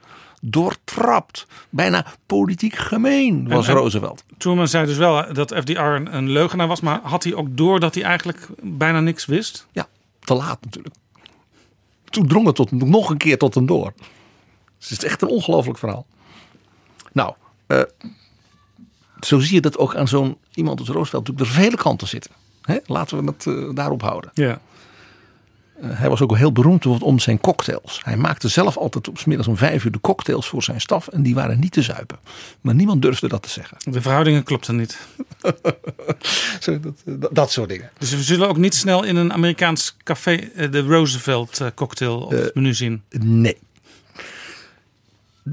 Doortrapt. 0.46 1.48
Bijna 1.70 2.06
politiek 2.26 2.76
gemeen 2.76 3.48
was 3.48 3.68
en, 3.68 3.74
Roosevelt. 3.74 4.24
Truman 4.38 4.68
zei 4.68 4.86
dus 4.86 4.98
wel 4.98 5.34
dat 5.34 5.56
FDR 5.56 5.80
een, 5.80 6.16
een 6.16 6.30
leugenaar 6.30 6.68
was. 6.68 6.82
Maar 6.82 7.00
had 7.04 7.24
hij 7.24 7.34
ook 7.34 7.58
door 7.58 7.80
dat 7.80 7.96
hij 7.96 8.04
eigenlijk 8.04 8.48
bijna 8.62 9.00
niks 9.00 9.26
wist? 9.26 9.68
Ja, 9.72 9.88
te 10.20 10.34
laat 10.34 10.60
natuurlijk. 10.62 10.96
Toen 12.04 12.28
drong 12.28 12.46
het 12.46 12.56
tot, 12.56 12.72
nog 12.72 13.10
een 13.10 13.18
keer 13.18 13.38
tot 13.38 13.56
hem 13.56 13.66
door. 13.66 13.94
Dus 14.78 14.90
het 14.90 15.04
is 15.04 15.10
echt 15.10 15.22
een 15.22 15.28
ongelooflijk 15.28 15.80
verhaal. 15.80 16.06
Nou, 17.12 17.34
uh, 17.68 17.82
zo 19.20 19.40
zie 19.40 19.54
je 19.54 19.62
dat 19.62 19.78
ook 19.78 19.96
aan 19.96 20.08
zo'n 20.08 20.38
iemand 20.54 20.80
als 20.80 20.90
Roosevelt 20.90 21.28
natuurlijk 21.28 21.56
er 21.56 21.62
vele 21.62 21.78
kanten 21.78 22.08
zitten. 22.08 22.32
Hè? 22.62 22.78
Laten 22.86 23.26
we 23.26 23.32
het 23.32 23.48
eh, 23.48 23.76
daarop 23.76 24.02
houden. 24.02 24.32
Ja. 24.34 24.60
Eh, 25.84 25.90
hij 26.00 26.10
was 26.10 26.22
ook 26.22 26.38
heel 26.38 26.52
beroemd 26.52 26.86
om 26.86 27.20
zijn 27.20 27.40
cocktails. 27.40 28.02
Hij 28.04 28.18
maakte 28.18 28.48
zelf 28.48 28.78
altijd 28.78 29.08
op 29.08 29.26
middags 29.26 29.50
om 29.50 29.58
vijf 29.58 29.84
uur 29.86 29.92
de 29.92 30.02
cocktails 30.02 30.48
voor 30.48 30.64
zijn 30.64 30.82
staf. 30.82 31.08
En 31.08 31.24
die 31.24 31.36
waren 31.36 31.60
niet 31.60 31.72
te 31.72 31.82
zuipen. 31.82 32.18
Maar 32.62 32.76
niemand 32.76 33.02
durfde 33.02 33.28
dat 33.28 33.44
te 33.44 33.50
zeggen. 33.50 33.78
De 33.92 34.02
verhoudingen 34.02 34.44
klopten 34.44 34.76
niet. 34.76 34.98
Zo, 36.60 36.80
dat, 36.80 37.02
dat, 37.06 37.36
dat 37.36 37.52
soort 37.52 37.70
dingen. 37.70 37.90
Dus 37.98 38.12
we 38.12 38.24
zullen 38.24 38.48
ook 38.48 38.58
niet 38.58 38.76
snel 38.76 39.04
in 39.04 39.16
een 39.16 39.34
Amerikaans 39.34 39.96
café 40.04 40.36
eh, 40.36 40.72
de 40.72 40.80
Roosevelt 40.82 41.62
eh, 41.62 41.68
cocktail 41.76 42.20
op 42.20 42.32
het 42.32 42.56
menu 42.56 42.74
zien. 42.74 43.02
Nee. 43.20 43.58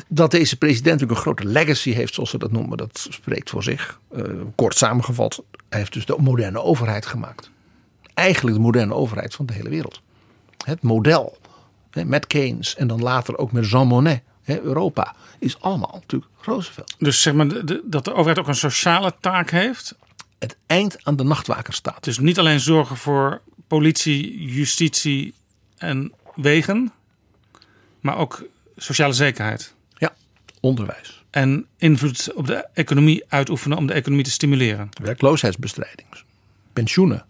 Dat 0.09 0.31
deze 0.31 0.57
president 0.57 1.01
natuurlijk 1.01 1.19
een 1.19 1.35
grote 1.35 1.45
legacy 1.45 1.93
heeft, 1.93 2.15
zoals 2.15 2.31
ze 2.31 2.39
dat 2.39 2.53
noemen, 2.53 2.77
dat 2.77 3.07
spreekt 3.11 3.51
voor 3.51 3.63
zich. 3.63 4.01
Eh, 4.13 4.25
kort 4.55 4.77
samengevat, 4.77 5.43
hij 5.69 5.79
heeft 5.79 5.93
dus 5.93 6.07
de 6.07 6.17
moderne 6.19 6.63
overheid 6.63 7.07
gemaakt. 7.07 7.51
Eigenlijk 8.15 8.57
de 8.57 8.63
moderne 8.63 8.95
overheid 8.95 9.35
van 9.35 9.47
de 9.47 9.53
hele 9.53 9.69
wereld. 9.69 10.01
Het 10.71 10.83
model 10.83 11.39
hè, 11.91 12.05
met 12.05 12.27
Keynes 12.27 12.77
en 12.77 12.87
dan 12.87 13.03
later 13.03 13.39
ook 13.39 13.53
met 13.53 13.71
Jean 13.71 13.87
Monnet, 13.87 14.23
hè, 14.43 14.61
Europa, 14.61 15.15
is 15.39 15.61
allemaal 15.61 15.91
natuurlijk 15.93 16.31
Roosevelt. 16.41 16.95
Dus 16.99 17.23
zeg 17.23 17.35
maar 17.35 17.49
dat 17.85 18.05
de 18.05 18.13
overheid 18.13 18.39
ook 18.39 18.49
een 18.49 18.55
sociale 18.55 19.15
taak 19.21 19.51
heeft. 19.51 19.95
Het 20.39 20.57
eind 20.67 21.05
aan 21.05 21.17
de 21.17 21.25
nachtwaker 21.25 21.73
staat. 21.73 22.05
Dus 22.05 22.19
niet 22.19 22.39
alleen 22.39 22.61
zorgen 22.61 22.97
voor 22.97 23.41
politie, 23.67 24.43
justitie 24.53 25.35
en 25.77 26.13
wegen, 26.35 26.93
maar 28.01 28.17
ook 28.17 28.45
sociale 28.77 29.13
zekerheid. 29.13 29.75
Ja, 29.97 30.15
onderwijs. 30.61 31.25
En 31.31 31.67
invloed 31.77 32.33
op 32.35 32.47
de 32.47 32.67
economie 32.75 33.25
uitoefenen 33.29 33.79
om 33.79 33.87
de 33.87 33.93
economie 33.93 34.25
te 34.25 34.31
stimuleren. 34.31 34.89
Werkloosheidsbestrijding, 35.03 36.09
pensioenen, 36.73 37.25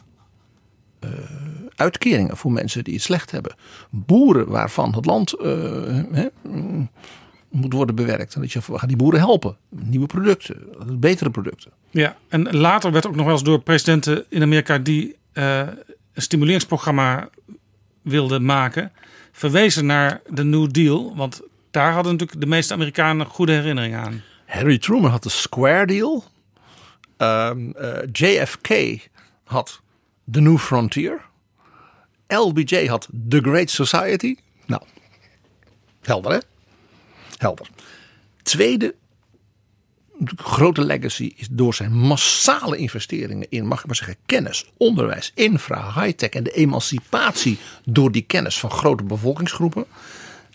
eh, 1.01 1.11
uitkeringen 1.81 2.37
voor 2.37 2.53
mensen 2.53 2.85
die 2.85 2.95
het 2.95 3.03
slecht 3.03 3.31
hebben, 3.31 3.55
boeren 3.91 4.49
waarvan 4.49 4.95
het 4.95 5.07
land 5.07 5.33
eh, 5.33 5.49
hè, 6.13 6.27
moet 7.51 7.73
worden 7.73 7.95
bewerkt. 7.95 8.35
En 8.35 8.41
dat 8.41 8.53
je 8.53 8.61
we 8.67 8.79
gaan 8.79 8.89
die 8.89 8.97
boeren 8.97 9.21
helpen, 9.21 9.57
nieuwe 9.69 10.07
producten, 10.07 10.57
betere 11.01 11.31
producten. 11.31 11.71
Ja, 11.91 12.17
en 12.29 12.57
later 12.57 12.93
werd 12.93 13.07
ook 13.07 13.15
nog 13.15 13.25
wel 13.25 13.35
eens 13.35 13.43
door 13.43 13.61
presidenten 13.61 14.25
in 14.29 14.43
Amerika 14.43 14.79
die 14.79 15.17
eh, 15.33 15.59
een 16.13 16.23
stimuleringsprogramma 16.23 17.29
wilden 18.03 18.45
maken, 18.45 18.93
verwezen 19.33 19.87
naar 19.87 20.21
de 20.29 20.45
New 20.45 20.71
Deal. 20.71 21.17
Want 21.17 21.41
daar 21.71 21.93
hadden 21.93 22.13
natuurlijk 22.13 22.41
de 22.41 22.47
meeste 22.47 22.75
Amerikanen 22.75 23.27
goede 23.27 23.53
herinneringen 23.53 24.01
aan. 24.01 24.23
Harry 24.47 24.79
Truman 24.79 25.11
had 25.11 25.23
de 25.23 25.29
Square 25.29 25.87
Deal. 25.87 26.25
Ehm, 27.17 27.71
eh, 27.71 27.99
JFK 28.13 28.69
had 29.45 29.81
The 30.31 30.41
New 30.41 30.59
Frontier. 30.59 31.29
LBJ 32.37 32.87
had 32.87 33.09
The 33.29 33.41
Great 33.41 33.71
Society. 33.71 34.37
Nou, 34.67 34.83
helder 36.01 36.33
hè? 36.33 36.39
Helder. 37.37 37.69
Tweede 38.43 38.95
grote 40.37 40.85
legacy 40.85 41.33
is 41.37 41.49
door 41.51 41.75
zijn 41.75 41.93
massale 41.93 42.77
investeringen 42.77 43.51
in, 43.51 43.67
mag 43.67 43.81
ik 43.81 43.87
maar 43.87 43.97
zeggen, 43.97 44.17
kennis, 44.27 44.71
onderwijs, 44.77 45.33
infra, 45.35 46.03
high-tech 46.03 46.31
en 46.31 46.43
de 46.43 46.53
emancipatie 46.53 47.59
door 47.85 48.13
die 48.13 48.23
kennis 48.23 48.59
van 48.59 48.71
grote 48.71 49.05
bevolkingsgroepen. 49.05 49.85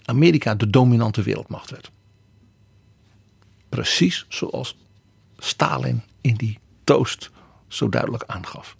Amerika 0.05 0.55
de 0.55 0.69
dominante 0.69 1.21
wereldmacht 1.21 1.69
werd. 1.69 1.91
Precies 3.69 4.25
zoals 4.29 4.77
Stalin 5.37 6.03
in 6.21 6.35
die 6.35 6.59
toast 6.83 7.31
zo 7.67 7.89
duidelijk 7.89 8.23
aangaf. 8.27 8.75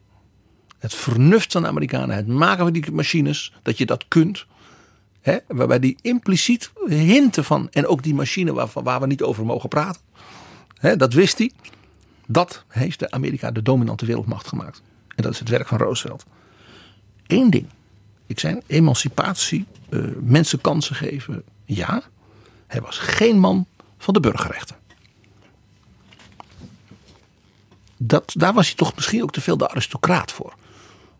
Het 0.85 0.95
vernuft 0.95 1.51
van 1.51 1.61
de 1.61 1.67
Amerikanen, 1.67 2.15
het 2.15 2.27
maken 2.27 2.63
van 2.63 2.73
die 2.73 2.91
machines, 2.91 3.53
dat 3.61 3.77
je 3.77 3.85
dat 3.85 4.05
kunt. 4.07 4.45
Hè, 5.21 5.37
waarbij 5.47 5.79
die 5.79 5.97
impliciet 6.01 6.71
hinten 6.87 7.43
van, 7.43 7.67
en 7.71 7.87
ook 7.87 8.03
die 8.03 8.13
machine 8.13 8.53
waarvan, 8.53 8.83
waar 8.83 8.99
we 8.99 9.07
niet 9.07 9.21
over 9.21 9.45
mogen 9.45 9.69
praten. 9.69 10.01
Hè, 10.79 10.95
dat 10.95 11.13
wist 11.13 11.37
hij. 11.37 11.51
Dat 12.27 12.63
heeft 12.67 12.99
de 12.99 13.11
Amerika 13.11 13.51
de 13.51 13.61
dominante 13.61 14.05
wereldmacht 14.05 14.47
gemaakt. 14.47 14.81
En 15.15 15.23
dat 15.23 15.33
is 15.33 15.39
het 15.39 15.49
werk 15.49 15.67
van 15.67 15.77
Roosevelt. 15.77 16.25
Eén 17.27 17.49
ding. 17.49 17.67
Ik 18.25 18.39
zei 18.39 18.59
emancipatie, 18.67 19.65
eh, 19.89 19.99
mensen 20.21 20.61
kansen 20.61 20.95
geven. 20.95 21.43
Ja, 21.65 22.03
hij 22.67 22.81
was 22.81 22.97
geen 22.97 23.39
man 23.39 23.65
van 23.97 24.13
de 24.13 24.19
burgerrechten. 24.19 24.75
Dat, 27.97 28.31
daar 28.35 28.53
was 28.53 28.65
hij 28.65 28.75
toch 28.75 28.95
misschien 28.95 29.23
ook 29.23 29.31
te 29.31 29.41
veel 29.41 29.57
de 29.57 29.69
aristocraat 29.69 30.31
voor. 30.31 30.53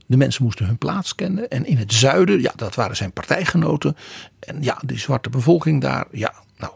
De 0.06 0.18
mensen 0.18 0.44
moesten 0.44 0.66
hun 0.66 0.78
plaats 0.78 1.16
kennen. 1.16 1.50
En 1.50 1.66
in 1.66 1.78
het 1.78 1.94
zuiden, 1.94 2.42
ja, 2.42 2.54
dat 2.56 2.76
waren 2.76 2.96
zijn 2.96 3.12
partijgenoten. 3.12 3.96
En 4.40 4.64
ja, 4.64 4.82
die 4.86 5.00
zwarte 5.00 5.30
bevolking 5.30 5.82
daar, 5.82 6.06
ja, 6.12 6.34
nou, 6.58 6.74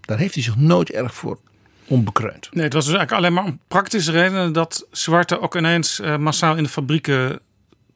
daar 0.00 0.18
heeft 0.18 0.34
hij 0.34 0.42
zich 0.42 0.56
nooit 0.56 0.90
erg 0.90 1.14
voor 1.14 1.38
onbekreund. 1.86 2.48
Nee, 2.52 2.64
het 2.64 2.72
was 2.72 2.84
dus 2.84 2.94
eigenlijk 2.94 3.24
alleen 3.24 3.34
maar 3.34 3.52
om 3.52 3.60
praktische 3.68 4.10
redenen 4.10 4.52
dat 4.52 4.86
zwarten 4.90 5.40
ook 5.40 5.56
ineens 5.56 6.00
eh, 6.00 6.16
massaal 6.16 6.56
in 6.56 6.62
de 6.62 6.68
fabrieken 6.68 7.40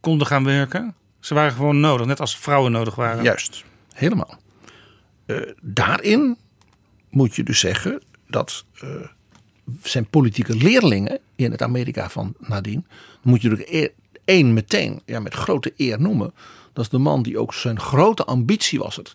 konden 0.01 0.27
gaan 0.27 0.45
werken. 0.45 0.95
Ze 1.21 1.35
waren 1.35 1.53
gewoon 1.53 1.81
nodig, 1.81 2.07
net 2.07 2.21
als 2.21 2.37
vrouwen 2.37 2.73
nodig 2.73 2.95
waren. 2.95 3.23
Juist, 3.23 3.65
helemaal. 3.93 4.39
Eh, 5.27 5.37
daarin 5.61 6.37
moet 7.11 7.37
je 7.37 7.43
dus 7.43 7.59
zeggen 7.59 8.03
dat 8.29 8.65
eh, 8.81 8.89
zijn 9.83 10.07
politieke 10.07 10.57
leerlingen 10.57 11.19
in 11.37 11.51
het 11.51 11.63
Amerika 11.63 12.11
van 12.11 12.35
nadien, 12.39 12.87
moet 13.23 13.43
je 13.43 13.75
eer- 13.75 13.93
één 14.25 14.53
meteen 14.53 15.03
ja, 15.07 15.21
met 15.21 15.35
grote 15.35 15.73
eer 15.77 16.01
noemen. 16.01 16.33
Dat 16.73 16.85
is 16.85 16.91
de 16.91 16.99
man 16.99 17.23
die 17.23 17.39
ook 17.39 17.55
zijn 17.55 17.81
grote 17.81 18.25
ambitie 18.25 18.79
was 18.79 18.97
het, 18.97 19.13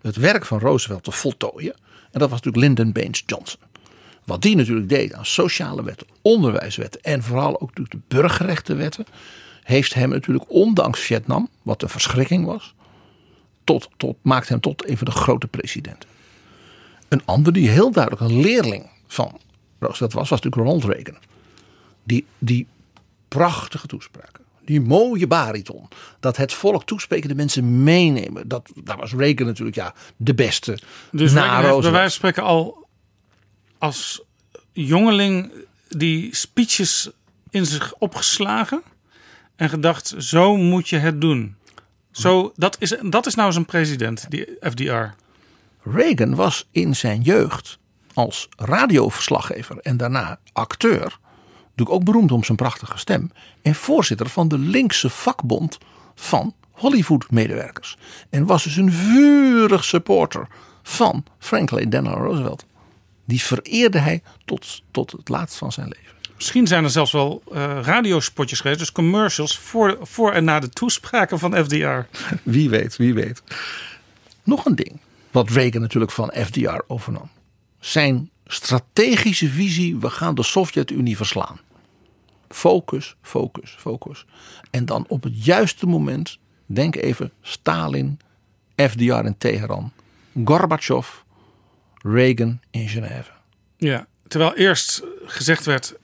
het 0.00 0.16
werk 0.16 0.44
van 0.46 0.58
Roosevelt 0.58 1.04
te 1.04 1.12
voltooien. 1.12 1.74
En 2.10 2.20
dat 2.20 2.30
was 2.30 2.40
natuurlijk 2.40 2.64
Lyndon 2.64 2.92
Baines 2.92 3.22
Johnson. 3.26 3.60
Wat 4.24 4.42
die 4.42 4.56
natuurlijk 4.56 4.88
deed 4.88 5.12
aan 5.12 5.26
sociale 5.26 5.82
wetten, 5.82 6.06
onderwijswetten 6.22 7.00
en 7.02 7.22
vooral 7.22 7.60
ook 7.60 7.90
de 7.90 7.98
burgerrechtenwetten, 8.08 9.06
heeft 9.62 9.94
hem 9.94 10.08
natuurlijk 10.08 10.44
ondanks 10.48 11.00
Vietnam, 11.00 11.48
wat 11.62 11.82
een 11.82 11.88
verschrikking 11.88 12.44
was, 12.44 12.74
tot, 13.64 13.88
tot, 13.96 14.16
maakt 14.22 14.48
hem 14.48 14.60
tot 14.60 14.88
een 14.88 14.96
van 14.96 15.06
de 15.06 15.12
grote 15.12 15.46
presidenten. 15.46 16.08
Een 17.08 17.22
ander 17.24 17.52
die 17.52 17.68
heel 17.68 17.90
duidelijk 17.90 18.22
een 18.22 18.40
leerling 18.40 18.90
van 19.06 19.38
Roosevelt 19.78 20.12
was, 20.12 20.28
was 20.28 20.40
natuurlijk 20.40 20.68
Ronald 20.70 20.94
Reagan. 20.94 21.22
Die, 22.04 22.26
die 22.38 22.66
prachtige 23.38 23.86
toespraken, 23.86 24.44
die 24.64 24.80
mooie 24.80 25.26
bariton, 25.26 25.88
dat 26.20 26.36
het 26.36 26.52
volk 26.52 26.84
toesprekende 26.84 27.34
mensen 27.34 27.82
meenemen. 27.82 28.48
Dat, 28.48 28.70
daar 28.84 28.96
was 28.96 29.12
Reagan 29.12 29.46
natuurlijk 29.46 29.76
ja, 29.76 29.94
de 30.16 30.34
beste. 30.34 30.78
Dus 31.10 31.32
Reagan 31.32 31.64
heeft 31.64 31.80
bij 31.80 31.90
wijze 31.90 32.00
van 32.00 32.10
spreken 32.10 32.42
al 32.42 32.86
als 33.78 34.22
jongeling 34.72 35.52
die 35.88 36.34
speeches 36.34 37.10
in 37.50 37.66
zich 37.66 37.94
opgeslagen 37.98 38.82
en 39.56 39.68
gedacht, 39.68 40.14
zo 40.18 40.56
moet 40.56 40.88
je 40.88 40.98
het 40.98 41.20
doen. 41.20 41.56
Zo, 42.10 42.52
dat, 42.56 42.76
is, 42.78 42.96
dat 43.02 43.26
is 43.26 43.34
nou 43.34 43.54
een 43.54 43.64
president, 43.64 44.26
die 44.28 44.56
FDR. 44.60 45.04
Reagan 45.82 46.34
was 46.34 46.68
in 46.70 46.96
zijn 46.96 47.22
jeugd 47.22 47.78
als 48.14 48.48
radioverslaggever 48.56 49.78
en 49.78 49.96
daarna 49.96 50.38
acteur. 50.52 51.18
Natuurlijk 51.76 51.96
ook 51.96 52.04
beroemd 52.04 52.32
om 52.32 52.44
zijn 52.44 52.56
prachtige 52.56 52.98
stem. 52.98 53.30
En 53.62 53.74
voorzitter 53.74 54.28
van 54.28 54.48
de 54.48 54.58
linkse 54.58 55.10
vakbond 55.10 55.78
van 56.14 56.54
Hollywood-medewerkers. 56.70 57.96
En 58.30 58.46
was 58.46 58.64
dus 58.64 58.76
een 58.76 58.92
vurig 58.92 59.84
supporter 59.84 60.48
van 60.82 61.24
Franklin 61.38 61.90
Delano 61.90 62.24
Roosevelt. 62.24 62.66
Die 63.24 63.42
vereerde 63.42 63.98
hij 63.98 64.22
tot, 64.44 64.82
tot 64.90 65.12
het 65.12 65.28
laatst 65.28 65.56
van 65.56 65.72
zijn 65.72 65.88
leven. 65.88 66.14
Misschien 66.36 66.66
zijn 66.66 66.84
er 66.84 66.90
zelfs 66.90 67.12
wel 67.12 67.42
eh, 67.52 67.78
radiospotjes 67.82 68.60
geweest, 68.60 68.78
dus 68.78 68.92
commercials 68.92 69.58
voor, 69.58 69.98
voor 70.02 70.32
en 70.32 70.44
na 70.44 70.60
de 70.60 70.68
toespraken 70.68 71.38
van 71.38 71.64
FDR. 71.64 71.98
Wie 72.42 72.70
weet, 72.70 72.96
wie 72.96 73.14
weet. 73.14 73.42
Nog 74.42 74.64
een 74.64 74.74
ding 74.74 75.00
wat 75.30 75.50
Reagan 75.50 75.80
natuurlijk 75.80 76.12
van 76.12 76.32
FDR 76.44 76.80
overnam. 76.86 77.30
Zijn 77.80 78.30
strategische 78.46 79.48
visie, 79.48 79.96
we 79.96 80.10
gaan 80.10 80.34
de 80.34 80.42
Sovjet-Unie 80.42 81.16
verslaan. 81.16 81.60
Focus, 82.48 83.16
focus, 83.22 83.76
focus. 83.78 84.26
En 84.70 84.84
dan 84.84 85.04
op 85.08 85.22
het 85.22 85.44
juiste 85.44 85.86
moment, 85.86 86.38
denk 86.66 86.96
even 86.96 87.32
Stalin, 87.40 88.18
FDR 88.76 89.24
in 89.24 89.38
Teheran, 89.38 89.92
Gorbachev, 90.44 91.08
Reagan 92.02 92.60
in 92.70 92.88
Genève. 92.88 93.30
Ja, 93.76 94.06
terwijl 94.28 94.54
eerst 94.54 95.02
gezegd 95.26 95.64
werd 95.64 95.94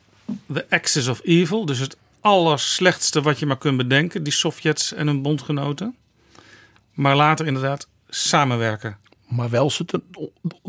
the 0.52 0.66
axis 0.68 1.08
of 1.08 1.20
evil, 1.24 1.66
dus 1.66 1.78
het 1.78 1.96
allerslechtste 2.20 3.22
wat 3.22 3.38
je 3.38 3.46
maar 3.46 3.58
kunt 3.58 3.76
bedenken, 3.76 4.22
die 4.22 4.32
Sovjets 4.32 4.92
en 4.92 5.06
hun 5.06 5.22
bondgenoten. 5.22 5.96
Maar 6.92 7.16
later 7.16 7.46
inderdaad 7.46 7.88
samenwerken. 8.08 8.96
Maar 9.28 9.50
wel 9.50 9.70
ze 9.70 9.84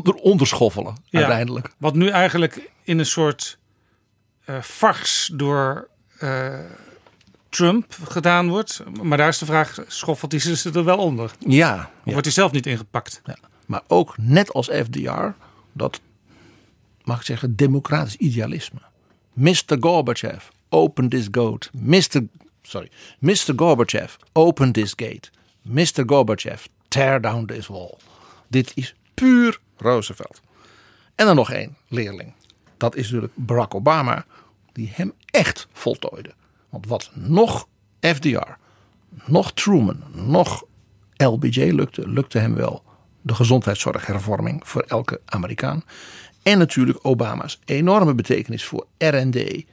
eronder 0.02 0.46
schoffelen 0.46 0.96
Ja, 1.04 1.18
uiteindelijk. 1.18 1.70
Wat 1.78 1.94
nu 1.94 2.08
eigenlijk 2.08 2.70
in 2.82 2.98
een 2.98 3.06
soort 3.06 3.58
eh 4.44 4.62
fars 4.62 5.30
door 5.32 5.88
eh, 6.18 6.58
Trump 7.48 7.96
gedaan 8.04 8.48
wordt. 8.48 8.82
Maar 9.02 9.18
daar 9.18 9.28
is 9.28 9.38
de 9.38 9.46
vraag, 9.46 9.78
schoffelt 9.86 10.32
hij 10.32 10.40
zich 10.40 10.74
er 10.74 10.84
wel 10.84 10.98
onder? 10.98 11.30
Ja. 11.38 11.74
Of 11.74 11.80
ja. 12.04 12.12
wordt 12.12 12.24
hij 12.24 12.34
zelf 12.34 12.52
niet 12.52 12.66
ingepakt? 12.66 13.20
Ja. 13.24 13.36
Maar 13.66 13.82
ook 13.86 14.14
net 14.18 14.52
als 14.52 14.66
FDR, 14.66 15.26
dat 15.72 16.00
mag 17.04 17.18
ik 17.18 17.26
zeggen, 17.26 17.56
democratisch 17.56 18.16
idealisme. 18.16 18.80
Mr. 19.32 19.76
Gorbachev, 19.80 20.44
open 20.68 21.08
this 21.08 21.28
gate. 21.30 21.68
Mr. 21.72 22.22
Sorry, 22.62 22.90
Mr. 23.18 23.52
Gorbachev, 23.56 24.14
open 24.32 24.72
this 24.72 24.92
gate. 24.96 25.30
Mr. 25.62 26.02
Gorbachev, 26.06 26.64
tear 26.88 27.20
down 27.20 27.44
this 27.44 27.66
wall. 27.66 27.94
Dit 28.48 28.72
is 28.74 28.94
puur 29.14 29.58
Roosevelt. 29.76 30.40
En 31.14 31.26
dan 31.26 31.36
nog 31.36 31.50
één 31.50 31.76
leerling. 31.88 32.32
Dat 32.82 32.96
is 32.96 33.02
natuurlijk 33.02 33.32
Barack 33.34 33.74
Obama, 33.74 34.24
die 34.72 34.90
hem 34.94 35.12
echt 35.26 35.68
voltooide. 35.72 36.34
Want 36.68 36.86
wat 36.86 37.10
nog 37.14 37.68
FDR, 38.00 38.50
nog 39.24 39.52
Truman, 39.52 40.02
nog 40.12 40.64
LBJ 41.16 41.62
lukte, 41.62 42.08
lukte 42.08 42.38
hem 42.38 42.54
wel 42.54 42.82
de 43.20 43.34
gezondheidszorghervorming 43.34 44.68
voor 44.68 44.82
elke 44.82 45.20
Amerikaan. 45.24 45.84
En 46.42 46.58
natuurlijk 46.58 46.98
Obama's 47.02 47.60
enorme 47.64 48.14
betekenis 48.14 48.64
voor 48.64 48.86
RD, 48.98 49.64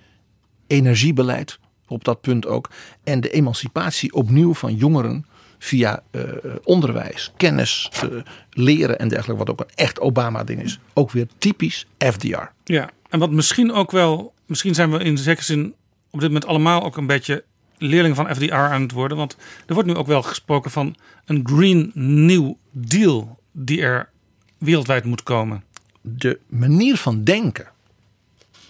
energiebeleid 0.67 1.59
op 1.87 2.03
dat 2.03 2.21
punt 2.21 2.45
ook. 2.47 2.69
En 3.03 3.21
de 3.21 3.29
emancipatie 3.29 4.13
opnieuw 4.13 4.53
van 4.53 4.75
jongeren 4.75 5.25
via 5.57 6.03
eh, 6.11 6.21
onderwijs, 6.63 7.33
kennis, 7.37 7.91
eh, 7.91 8.09
leren 8.49 8.99
en 8.99 9.07
dergelijke. 9.07 9.45
Wat 9.45 9.49
ook 9.49 9.59
een 9.59 9.75
echt 9.75 9.99
Obama-ding 9.99 10.61
is. 10.61 10.79
Ook 10.93 11.11
weer 11.11 11.27
typisch 11.37 11.87
FDR. 11.97 12.51
Ja, 12.63 12.89
en 13.09 13.19
wat 13.19 13.31
misschien 13.31 13.71
ook 13.71 13.91
wel, 13.91 14.33
misschien 14.45 14.75
zijn 14.75 14.91
we 14.91 15.03
in 15.03 15.17
zekere 15.17 15.45
zin 15.45 15.73
op 16.09 16.19
dit 16.19 16.29
moment 16.29 16.45
allemaal 16.45 16.83
ook 16.83 16.97
een 16.97 17.07
beetje 17.07 17.43
leerling 17.77 18.15
van 18.15 18.35
FDR 18.35 18.53
aan 18.53 18.81
het 18.81 18.91
worden. 18.91 19.17
Want 19.17 19.37
er 19.65 19.73
wordt 19.73 19.89
nu 19.89 19.95
ook 19.95 20.07
wel 20.07 20.21
gesproken 20.21 20.71
van 20.71 20.95
een 21.25 21.47
Green 21.47 21.91
New 21.93 22.53
Deal 22.71 23.39
die 23.51 23.81
er 23.81 24.09
wereldwijd 24.57 25.03
moet 25.03 25.23
komen. 25.23 25.63
De 26.01 26.39
manier 26.47 26.97
van 26.97 27.23
denken 27.23 27.67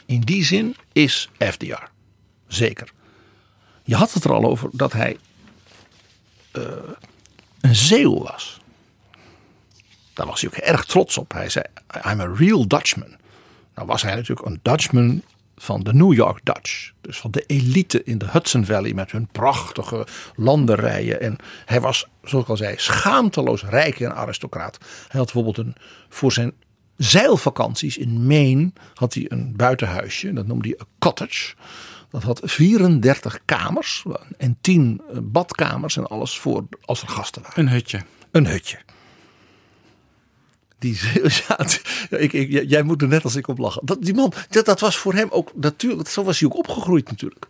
in 0.05 0.21
die 0.21 0.43
zin 0.43 0.75
is 0.91 1.29
FDR. 1.37 1.83
Zeker. 2.47 2.91
Je 3.83 3.95
had 3.95 4.13
het 4.13 4.23
er 4.23 4.33
al 4.33 4.45
over 4.45 4.69
dat 4.71 4.93
hij 4.93 5.17
eh, 6.51 6.63
een 7.61 7.75
zeeuw 7.75 8.17
was. 8.23 8.59
Daar 10.13 10.25
was 10.25 10.41
hij 10.41 10.49
ook 10.49 10.55
erg 10.57 10.85
trots 10.85 11.17
op. 11.17 11.31
Hij 11.31 11.49
zei: 11.49 11.65
I'm 12.05 12.19
a 12.19 12.33
real 12.35 12.67
Dutchman. 12.67 13.18
Nou 13.79 13.91
was 13.91 14.01
hij 14.01 14.15
natuurlijk 14.15 14.47
een 14.47 14.59
Dutchman 14.61 15.21
van 15.55 15.81
de 15.81 15.93
New 15.93 16.13
York 16.13 16.39
Dutch. 16.43 16.91
Dus 17.01 17.19
van 17.19 17.31
de 17.31 17.43
elite 17.47 18.03
in 18.03 18.17
de 18.17 18.27
Hudson 18.29 18.65
Valley 18.65 18.93
met 18.93 19.11
hun 19.11 19.27
prachtige 19.31 20.07
landerijen. 20.35 21.21
En 21.21 21.35
hij 21.65 21.81
was, 21.81 22.07
zoals 22.23 22.43
ik 22.43 22.49
al 22.49 22.57
zei, 22.57 22.73
schaamteloos 22.77 23.63
rijk 23.63 23.99
en 23.99 24.15
aristocraat. 24.15 24.77
Hij 24.81 25.19
had 25.19 25.33
bijvoorbeeld 25.33 25.57
een, 25.57 25.75
voor 26.09 26.31
zijn 26.31 26.53
zeilvakanties 26.97 27.97
in 27.97 28.27
Maine 28.27 28.71
had 28.93 29.13
hij 29.13 29.25
een 29.27 29.55
buitenhuisje. 29.55 30.33
Dat 30.33 30.47
noemde 30.47 30.67
hij 30.67 30.79
een 30.79 30.85
cottage. 30.99 31.55
Dat 32.09 32.23
had 32.23 32.41
34 32.43 33.39
kamers 33.45 34.05
en 34.37 34.57
10 34.61 35.01
badkamers 35.23 35.97
en 35.97 36.07
alles 36.07 36.39
voor 36.39 36.67
als 36.81 37.01
er 37.01 37.07
gasten 37.07 37.41
waren. 37.41 37.59
Een 37.59 37.69
hutje. 37.69 38.01
Een 38.31 38.47
hutje. 38.47 38.77
Die, 40.79 40.99
ja, 41.47 41.59
ik, 42.09 42.33
ik, 42.33 42.69
jij 42.69 42.83
moet 42.83 43.01
er 43.01 43.07
net 43.07 43.23
als 43.23 43.35
ik 43.35 43.47
op 43.47 43.57
lachen. 43.57 43.85
Dat, 43.85 44.01
die 44.01 44.13
man, 44.13 44.33
dat, 44.49 44.65
dat 44.65 44.79
was 44.79 44.97
voor 44.97 45.13
hem 45.13 45.27
ook 45.29 45.51
natuurlijk, 45.55 46.09
zo 46.09 46.23
was 46.23 46.39
hij 46.39 46.49
ook 46.49 46.57
opgegroeid 46.57 47.09
natuurlijk. 47.09 47.45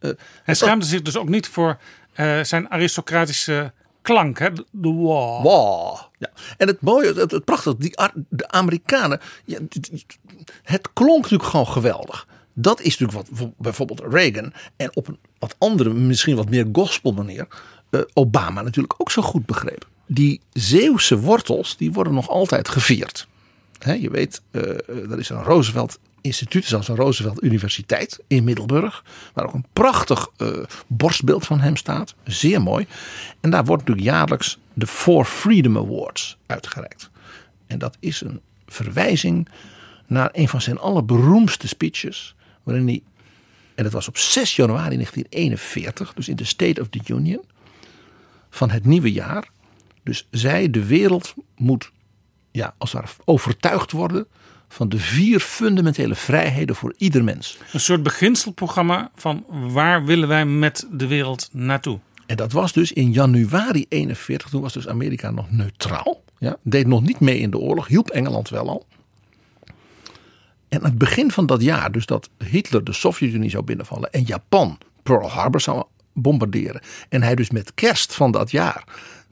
Uh, 0.00 0.10
hij 0.42 0.54
schaamde 0.54 0.84
zich 0.84 1.02
dus 1.02 1.16
ook 1.16 1.28
niet 1.28 1.48
voor 1.48 1.78
uh, 2.16 2.42
zijn 2.44 2.70
aristocratische 2.70 3.72
klank, 4.02 4.38
hè? 4.38 4.52
de 4.52 4.88
wow. 4.88 5.42
wow. 5.42 5.98
Ja. 6.18 6.30
En 6.56 6.66
het 6.66 6.80
mooie, 6.80 7.12
het, 7.12 7.30
het 7.30 7.44
prachtige, 7.44 7.76
die, 7.78 7.98
de 8.28 8.48
Amerikanen, 8.48 9.20
ja, 9.44 9.58
het 10.62 10.92
klonk 10.92 11.22
natuurlijk 11.22 11.50
gewoon 11.50 11.68
geweldig. 11.68 12.26
Dat 12.54 12.80
is 12.80 12.98
natuurlijk 12.98 13.28
wat 13.28 13.50
bijvoorbeeld 13.58 14.00
Reagan 14.00 14.52
en 14.76 14.96
op 14.96 15.08
een 15.08 15.18
wat 15.38 15.54
andere, 15.58 15.92
misschien 15.92 16.36
wat 16.36 16.48
meer 16.48 16.68
gospel 16.72 17.12
manier, 17.12 17.46
uh, 17.90 18.00
Obama 18.12 18.62
natuurlijk 18.62 18.94
ook 18.98 19.10
zo 19.10 19.22
goed 19.22 19.46
begreep. 19.46 19.88
Die 20.06 20.40
Zeeuwse 20.52 21.18
wortels, 21.18 21.76
die 21.76 21.92
worden 21.92 22.14
nog 22.14 22.28
altijd 22.28 22.68
gevierd. 22.68 23.26
Je 24.00 24.10
weet, 24.10 24.42
uh, 24.50 24.62
er 24.88 25.18
is 25.18 25.28
een 25.28 25.42
Roosevelt 25.42 25.98
instituut, 26.20 26.64
zelfs 26.64 26.88
een 26.88 26.96
Roosevelt 26.96 27.42
Universiteit 27.42 28.20
in 28.26 28.44
Middelburg. 28.44 29.04
Waar 29.32 29.46
ook 29.46 29.54
een 29.54 29.66
prachtig 29.72 30.28
uh, 30.38 30.48
borstbeeld 30.86 31.46
van 31.46 31.60
hem 31.60 31.76
staat. 31.76 32.14
Zeer 32.24 32.62
mooi. 32.62 32.86
En 33.40 33.50
daar 33.50 33.64
wordt 33.64 33.82
natuurlijk 33.82 34.16
jaarlijks 34.16 34.58
de 34.74 34.86
Four 34.86 35.24
Freedom 35.24 35.76
Awards 35.76 36.36
uitgereikt. 36.46 37.10
En 37.66 37.78
dat 37.78 37.96
is 38.00 38.20
een 38.20 38.40
verwijzing 38.66 39.48
naar 40.06 40.28
een 40.32 40.48
van 40.48 40.60
zijn 40.60 40.78
allerberoemdste 40.78 41.68
speeches. 41.68 42.34
Waarin 42.62 42.86
hij, 42.86 43.02
en 43.74 43.84
dat 43.84 43.92
was 43.92 44.08
op 44.08 44.16
6 44.16 44.56
januari 44.56 44.94
1941, 44.94 46.14
dus 46.14 46.28
in 46.28 46.36
de 46.36 46.44
State 46.44 46.80
of 46.80 46.88
the 46.88 47.00
Union 47.06 47.44
van 48.50 48.70
het 48.70 48.84
nieuwe 48.84 49.12
jaar. 49.12 49.48
Dus 50.02 50.28
zij, 50.30 50.70
de 50.70 50.86
wereld, 50.86 51.34
moet 51.56 51.92
ja, 52.50 52.74
als 52.78 52.94
overtuigd 53.24 53.92
worden 53.92 54.26
van 54.68 54.88
de 54.88 54.98
vier 54.98 55.40
fundamentele 55.40 56.14
vrijheden 56.14 56.76
voor 56.76 56.94
ieder 56.96 57.24
mens. 57.24 57.58
Een 57.72 57.80
soort 57.80 58.02
beginselprogramma 58.02 59.10
van 59.14 59.44
waar 59.48 60.04
willen 60.04 60.28
wij 60.28 60.46
met 60.46 60.86
de 60.90 61.06
wereld 61.06 61.48
naartoe? 61.52 61.98
En 62.26 62.36
dat 62.36 62.52
was 62.52 62.72
dus 62.72 62.92
in 62.92 63.12
januari 63.12 63.86
41, 63.88 64.48
toen 64.48 64.62
was 64.62 64.72
dus 64.72 64.88
Amerika 64.88 65.30
nog 65.30 65.50
neutraal. 65.50 66.22
Ja, 66.38 66.56
deed 66.62 66.86
nog 66.86 67.02
niet 67.02 67.20
mee 67.20 67.38
in 67.38 67.50
de 67.50 67.58
oorlog, 67.58 67.86
hielp 67.86 68.10
Engeland 68.10 68.48
wel 68.48 68.68
al. 68.68 68.86
En 70.68 70.78
aan 70.78 70.84
het 70.84 70.98
begin 70.98 71.30
van 71.30 71.46
dat 71.46 71.62
jaar, 71.62 71.92
dus 71.92 72.06
dat 72.06 72.30
Hitler 72.38 72.84
de 72.84 72.92
Sovjet-Unie 72.92 73.50
zou 73.50 73.64
binnenvallen 73.64 74.12
en 74.12 74.22
Japan 74.22 74.78
Pearl 75.02 75.30
Harbor 75.30 75.60
zou 75.60 75.84
bombarderen. 76.12 76.80
En 77.08 77.22
hij 77.22 77.34
dus 77.34 77.50
met 77.50 77.74
kerst 77.74 78.14
van 78.14 78.30
dat 78.30 78.50
jaar 78.50 78.84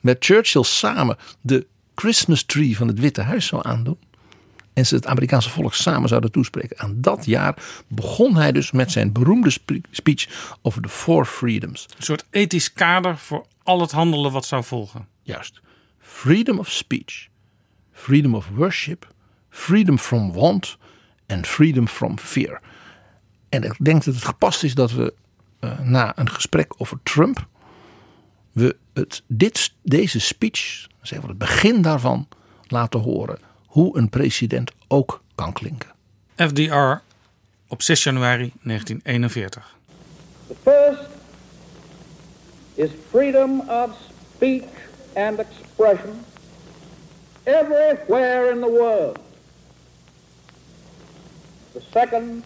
met 0.03 0.25
Churchill 0.25 0.63
samen 0.63 1.17
de 1.41 1.67
Christmas 1.95 2.43
tree 2.43 2.77
van 2.77 2.89
het 2.89 2.99
Witte 2.99 3.23
Huis 3.23 3.47
zou 3.47 3.67
aandoen. 3.67 3.99
En 4.73 4.87
ze 4.87 4.95
het 4.95 5.07
Amerikaanse 5.07 5.51
volk 5.51 5.75
samen 5.75 6.09
zouden 6.09 6.33
toespreken. 6.33 6.79
Aan 6.79 6.95
dat 6.97 7.25
jaar 7.25 7.57
begon 7.89 8.37
hij 8.37 8.53
dus 8.53 8.71
met 8.71 8.93
zijn 8.93 9.13
beroemde 9.13 9.51
speech 9.91 10.55
over 10.63 10.83
de 10.83 10.89
Four 10.89 11.25
Freedoms. 11.25 11.87
Een 11.97 12.03
soort 12.03 12.25
ethisch 12.31 12.73
kader 12.73 13.19
voor 13.19 13.47
al 13.63 13.81
het 13.81 13.91
handelen 13.91 14.33
wat 14.33 14.47
zou 14.47 14.65
volgen. 14.65 15.07
Juist. 15.23 15.61
Freedom 15.99 16.59
of 16.59 16.71
speech, 16.71 17.27
freedom 17.93 18.35
of 18.35 18.49
worship, 18.55 19.09
freedom 19.51 19.99
from 19.99 20.33
want 20.33 20.77
en 21.27 21.47
freedom 21.47 21.89
from 21.89 22.19
fear. 22.19 22.61
En 23.49 23.63
ik 23.63 23.75
denk 23.85 24.05
dat 24.05 24.15
het 24.15 24.25
gepast 24.25 24.63
is 24.63 24.75
dat 24.75 24.93
we 24.93 25.15
uh, 25.61 25.79
na 25.79 26.19
een 26.19 26.31
gesprek 26.31 26.75
over 26.77 26.99
Trump 27.03 27.49
we 28.53 28.77
het, 28.93 29.23
dit, 29.27 29.73
deze 29.83 30.21
speech, 30.21 30.87
zeg 31.03 31.21
maar 31.21 31.29
het 31.29 31.39
begin 31.39 31.83
daarvan, 31.83 32.29
laten 32.67 33.01
horen 33.01 33.39
hoe 33.67 33.99
een 33.99 34.09
president 34.09 34.73
ook 34.89 35.23
kan 35.35 35.53
klinken. 35.53 35.91
FDR 36.37 37.03
op 37.69 37.83
6 37.83 38.03
januari 38.03 38.53
1941. 38.63 39.77
The 40.47 40.55
first 40.63 41.09
is 42.75 42.91
freedom 43.11 43.61
of 43.61 43.91
speech 44.35 44.89
and 45.15 45.39
expression 45.39 46.25
everywhere 47.45 48.51
in 48.51 48.61
the 48.61 48.71
world. 48.71 49.19
The 51.73 51.83
second 51.93 52.45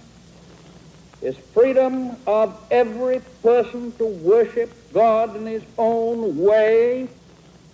is 1.20 1.34
freedom 1.52 2.16
of 2.26 2.52
every 2.68 3.20
person 3.40 3.92
to 3.96 4.06
worship 4.22 4.70
God 4.94 5.36
in 5.36 5.44
his 5.44 5.64
own 5.76 6.38
way 6.38 7.08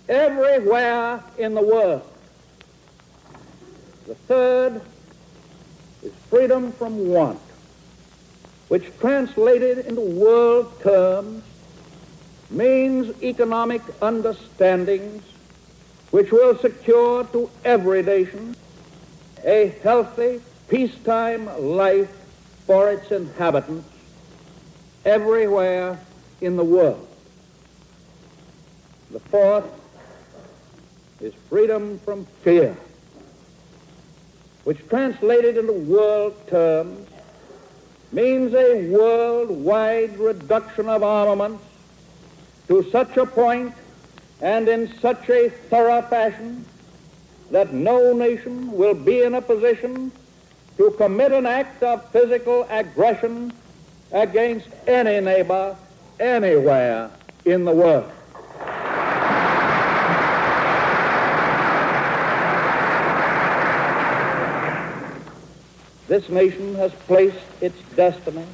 everywhere 0.09 1.23
in 1.37 1.53
the 1.53 1.61
world. 1.61 2.01
The 4.07 4.15
third 4.15 4.81
is 6.03 6.11
freedom 6.29 6.71
from 6.71 7.07
want, 7.07 7.39
which 8.67 8.85
translated 8.99 9.85
into 9.85 10.01
world 10.01 10.81
terms 10.81 11.43
means 12.49 13.15
economic 13.21 13.81
understandings 14.01 15.23
which 16.09 16.31
will 16.31 16.57
secure 16.57 17.23
to 17.25 17.49
every 17.63 18.03
nation 18.03 18.55
a 19.45 19.73
healthy, 19.81 20.41
peacetime 20.67 21.45
life 21.75 22.09
for 22.65 22.89
its 22.89 23.11
inhabitants 23.11 23.87
everywhere 25.05 25.99
in 26.41 26.57
the 26.57 26.63
world. 26.63 27.07
The 29.11 29.19
fourth 29.19 29.65
is 31.19 31.33
freedom 31.49 31.99
from 32.05 32.25
fear, 32.43 32.77
which 34.63 34.87
translated 34.87 35.57
into 35.57 35.73
world 35.73 36.33
terms 36.47 37.09
means 38.13 38.53
a 38.53 38.87
worldwide 38.87 40.17
reduction 40.17 40.87
of 40.87 41.03
armaments 41.03 41.61
to 42.69 42.89
such 42.89 43.17
a 43.17 43.25
point 43.25 43.73
and 44.41 44.69
in 44.69 44.87
such 44.99 45.29
a 45.29 45.49
thorough 45.49 46.01
fashion 46.03 46.65
that 47.51 47.73
no 47.73 48.13
nation 48.13 48.71
will 48.71 48.93
be 48.93 49.23
in 49.23 49.35
a 49.35 49.41
position 49.41 50.09
to 50.77 50.89
commit 50.91 51.33
an 51.33 51.45
act 51.45 51.83
of 51.83 52.09
physical 52.11 52.65
aggression 52.69 53.51
against 54.13 54.69
any 54.87 55.19
neighbor 55.19 55.75
anywhere 56.17 57.11
in 57.43 57.65
the 57.65 57.73
world. 57.73 58.09
This 66.11 66.27
nation 66.27 66.75
has 66.75 66.91
placed 67.07 67.37
its 67.61 67.77
destiny 67.95 68.45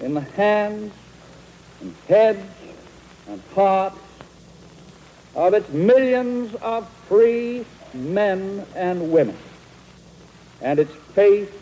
in 0.00 0.14
the 0.14 0.22
hands 0.22 0.92
and 1.80 1.94
heads 2.08 2.44
and 3.28 3.40
hearts 3.54 4.00
of 5.36 5.54
its 5.54 5.68
millions 5.68 6.52
of 6.56 6.88
free 7.06 7.64
men 7.94 8.66
and 8.74 9.12
women, 9.12 9.38
and 10.60 10.80
its 10.80 10.92
faith 11.14 11.54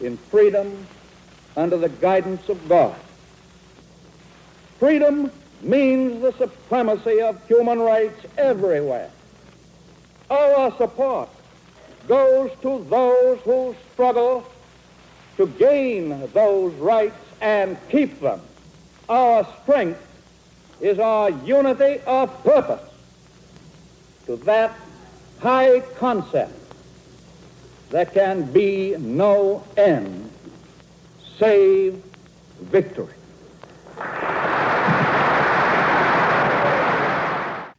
in 0.00 0.16
freedom 0.30 0.86
under 1.56 1.76
the 1.76 1.88
guidance 1.88 2.48
of 2.48 2.68
God. 2.68 2.94
Freedom 4.78 5.32
means 5.62 6.22
the 6.22 6.32
supremacy 6.38 7.20
of 7.20 7.44
human 7.48 7.80
rights 7.80 8.24
everywhere. 8.38 9.10
Our 10.30 10.70
support 10.76 11.28
goes 12.08 12.50
to 12.62 12.84
those 12.88 13.38
who 13.40 13.74
struggle 13.92 14.44
to 15.36 15.46
gain 15.46 16.28
those 16.32 16.74
rights 16.74 17.16
and 17.40 17.76
keep 17.88 18.20
them. 18.20 18.40
Our 19.08 19.46
strength 19.62 20.00
is 20.80 20.98
our 20.98 21.30
unity 21.30 22.00
of 22.06 22.42
purpose 22.44 22.88
to 24.26 24.36
that 24.36 24.72
high 25.40 25.80
concept 25.98 26.62
there 27.92 28.06
can 28.06 28.50
be 28.52 28.96
no 28.98 29.62
end 29.76 30.30
save 31.38 32.02
victory. 32.70 33.14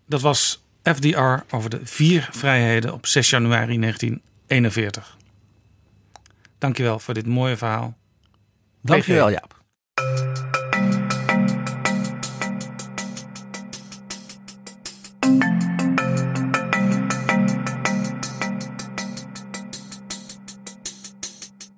Dat 0.06 0.22
was 0.22 0.63
FDR 0.84 1.56
over 1.56 1.70
de 1.70 1.80
vier 1.84 2.30
vrijheden 2.32 2.94
op 2.94 3.06
6 3.06 3.30
januari 3.30 3.80
1941. 3.80 5.18
Dankjewel 6.58 7.00
voor 7.00 7.14
dit 7.14 7.26
mooie 7.26 7.58
verhaal. 7.58 7.98
Dankjewel. 8.82 9.30
Jaap. 9.30 9.62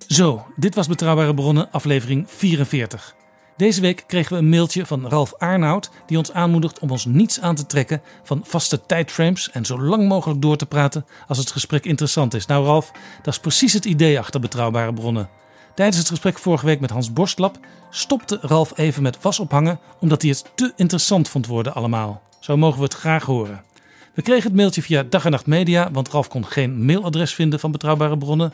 Zo, 0.08 0.46
dit 0.56 0.76
was 0.76 0.88
Betrouwbare 0.88 1.34
Bronnen, 1.34 1.72
aflevering 1.72 2.30
44. 2.30 3.16
Deze 3.58 3.82
week 3.82 4.04
kregen 4.08 4.34
we 4.34 4.38
een 4.38 4.50
mailtje 4.50 4.86
van 4.86 5.08
Ralf 5.08 5.34
Arnoud 5.38 5.90
die 6.06 6.18
ons 6.18 6.32
aanmoedigt 6.32 6.80
om 6.80 6.92
ons 6.92 7.06
niets 7.06 7.42
aan 7.42 7.56
te 7.56 7.66
trekken 7.66 8.02
van 8.24 8.42
vaste 8.44 8.86
tijdframes 8.86 9.52
en 9.52 9.66
zo 9.66 9.82
lang 9.82 10.08
mogelijk 10.08 10.42
door 10.42 10.58
te 10.58 10.66
praten 10.66 11.06
als 11.28 11.38
het 11.38 11.52
gesprek 11.52 11.86
interessant 11.86 12.34
is. 12.34 12.46
Nou 12.46 12.66
Ralf, 12.66 12.92
dat 13.22 13.34
is 13.34 13.40
precies 13.40 13.74
het 13.74 13.86
idee 13.86 14.20
achter 14.20 14.40
Betrouwbare 14.40 14.94
Bronnen. 14.94 15.30
Tijdens 15.76 15.98
het 15.98 16.10
gesprek 16.10 16.40
vorige 16.40 16.66
week 16.66 16.80
met 16.80 16.90
Hans 16.90 17.14
Borstlap 17.14 17.58
stopte 17.90 18.38
Ralf 18.42 18.78
even 18.78 19.04
met 19.04 19.22
was 19.22 19.40
ophangen 19.40 19.80
omdat 20.00 20.22
hij 20.22 20.32
het 20.32 20.46
te 20.56 20.74
interessant 20.76 21.30
vond 21.30 21.48
worden 21.48 21.74
allemaal. 21.74 22.22
Zo 22.40 22.58
mogen 22.58 22.78
we 22.78 22.84
het 22.84 22.94
graag 22.94 23.24
horen. 23.24 23.64
We 24.14 24.22
kregen 24.22 24.44
het 24.44 24.56
mailtje 24.56 24.82
via 24.82 25.04
Dag 25.04 25.26
en 25.26 25.32
Nacht 25.32 25.46
Media, 25.46 25.92
want 25.92 26.10
Ralf 26.10 26.28
kon 26.28 26.46
geen 26.46 26.86
mailadres 26.86 27.34
vinden 27.34 27.60
van 27.60 27.72
Betrouwbare 27.72 28.18
Bronnen. 28.18 28.54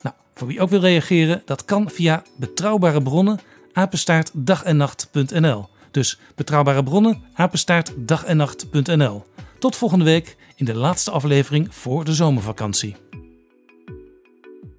Nou, 0.00 0.14
voor 0.34 0.46
wie 0.48 0.60
ook 0.60 0.70
wil 0.70 0.80
reageren, 0.80 1.42
dat 1.44 1.64
kan 1.64 1.90
via 1.90 2.22
Betrouwbare 2.36 3.02
Bronnen, 3.02 3.40
apenstaart 3.78 4.30
dagennacht.nl. 4.34 5.68
Dus 5.90 6.20
Betrouwbare 6.34 6.82
Bronnen, 6.82 7.22
apenstaart 7.34 7.92
dagennacht.nl. 7.96 9.24
Tot 9.58 9.76
volgende 9.76 10.04
week 10.04 10.36
in 10.54 10.64
de 10.64 10.74
laatste 10.74 11.10
aflevering 11.10 11.74
voor 11.74 12.04
de 12.04 12.14
zomervakantie. 12.14 12.96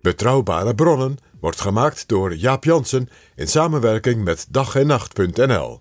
Betrouwbare 0.01 0.75
bronnen 0.75 1.17
wordt 1.39 1.61
gemaakt 1.61 2.07
door 2.07 2.35
Jaap 2.35 2.63
Jansen 2.63 3.09
in 3.35 3.47
samenwerking 3.47 4.23
met 4.23 4.47
dag 4.49 4.75
en 4.75 4.87
nacht.nl. 4.87 5.79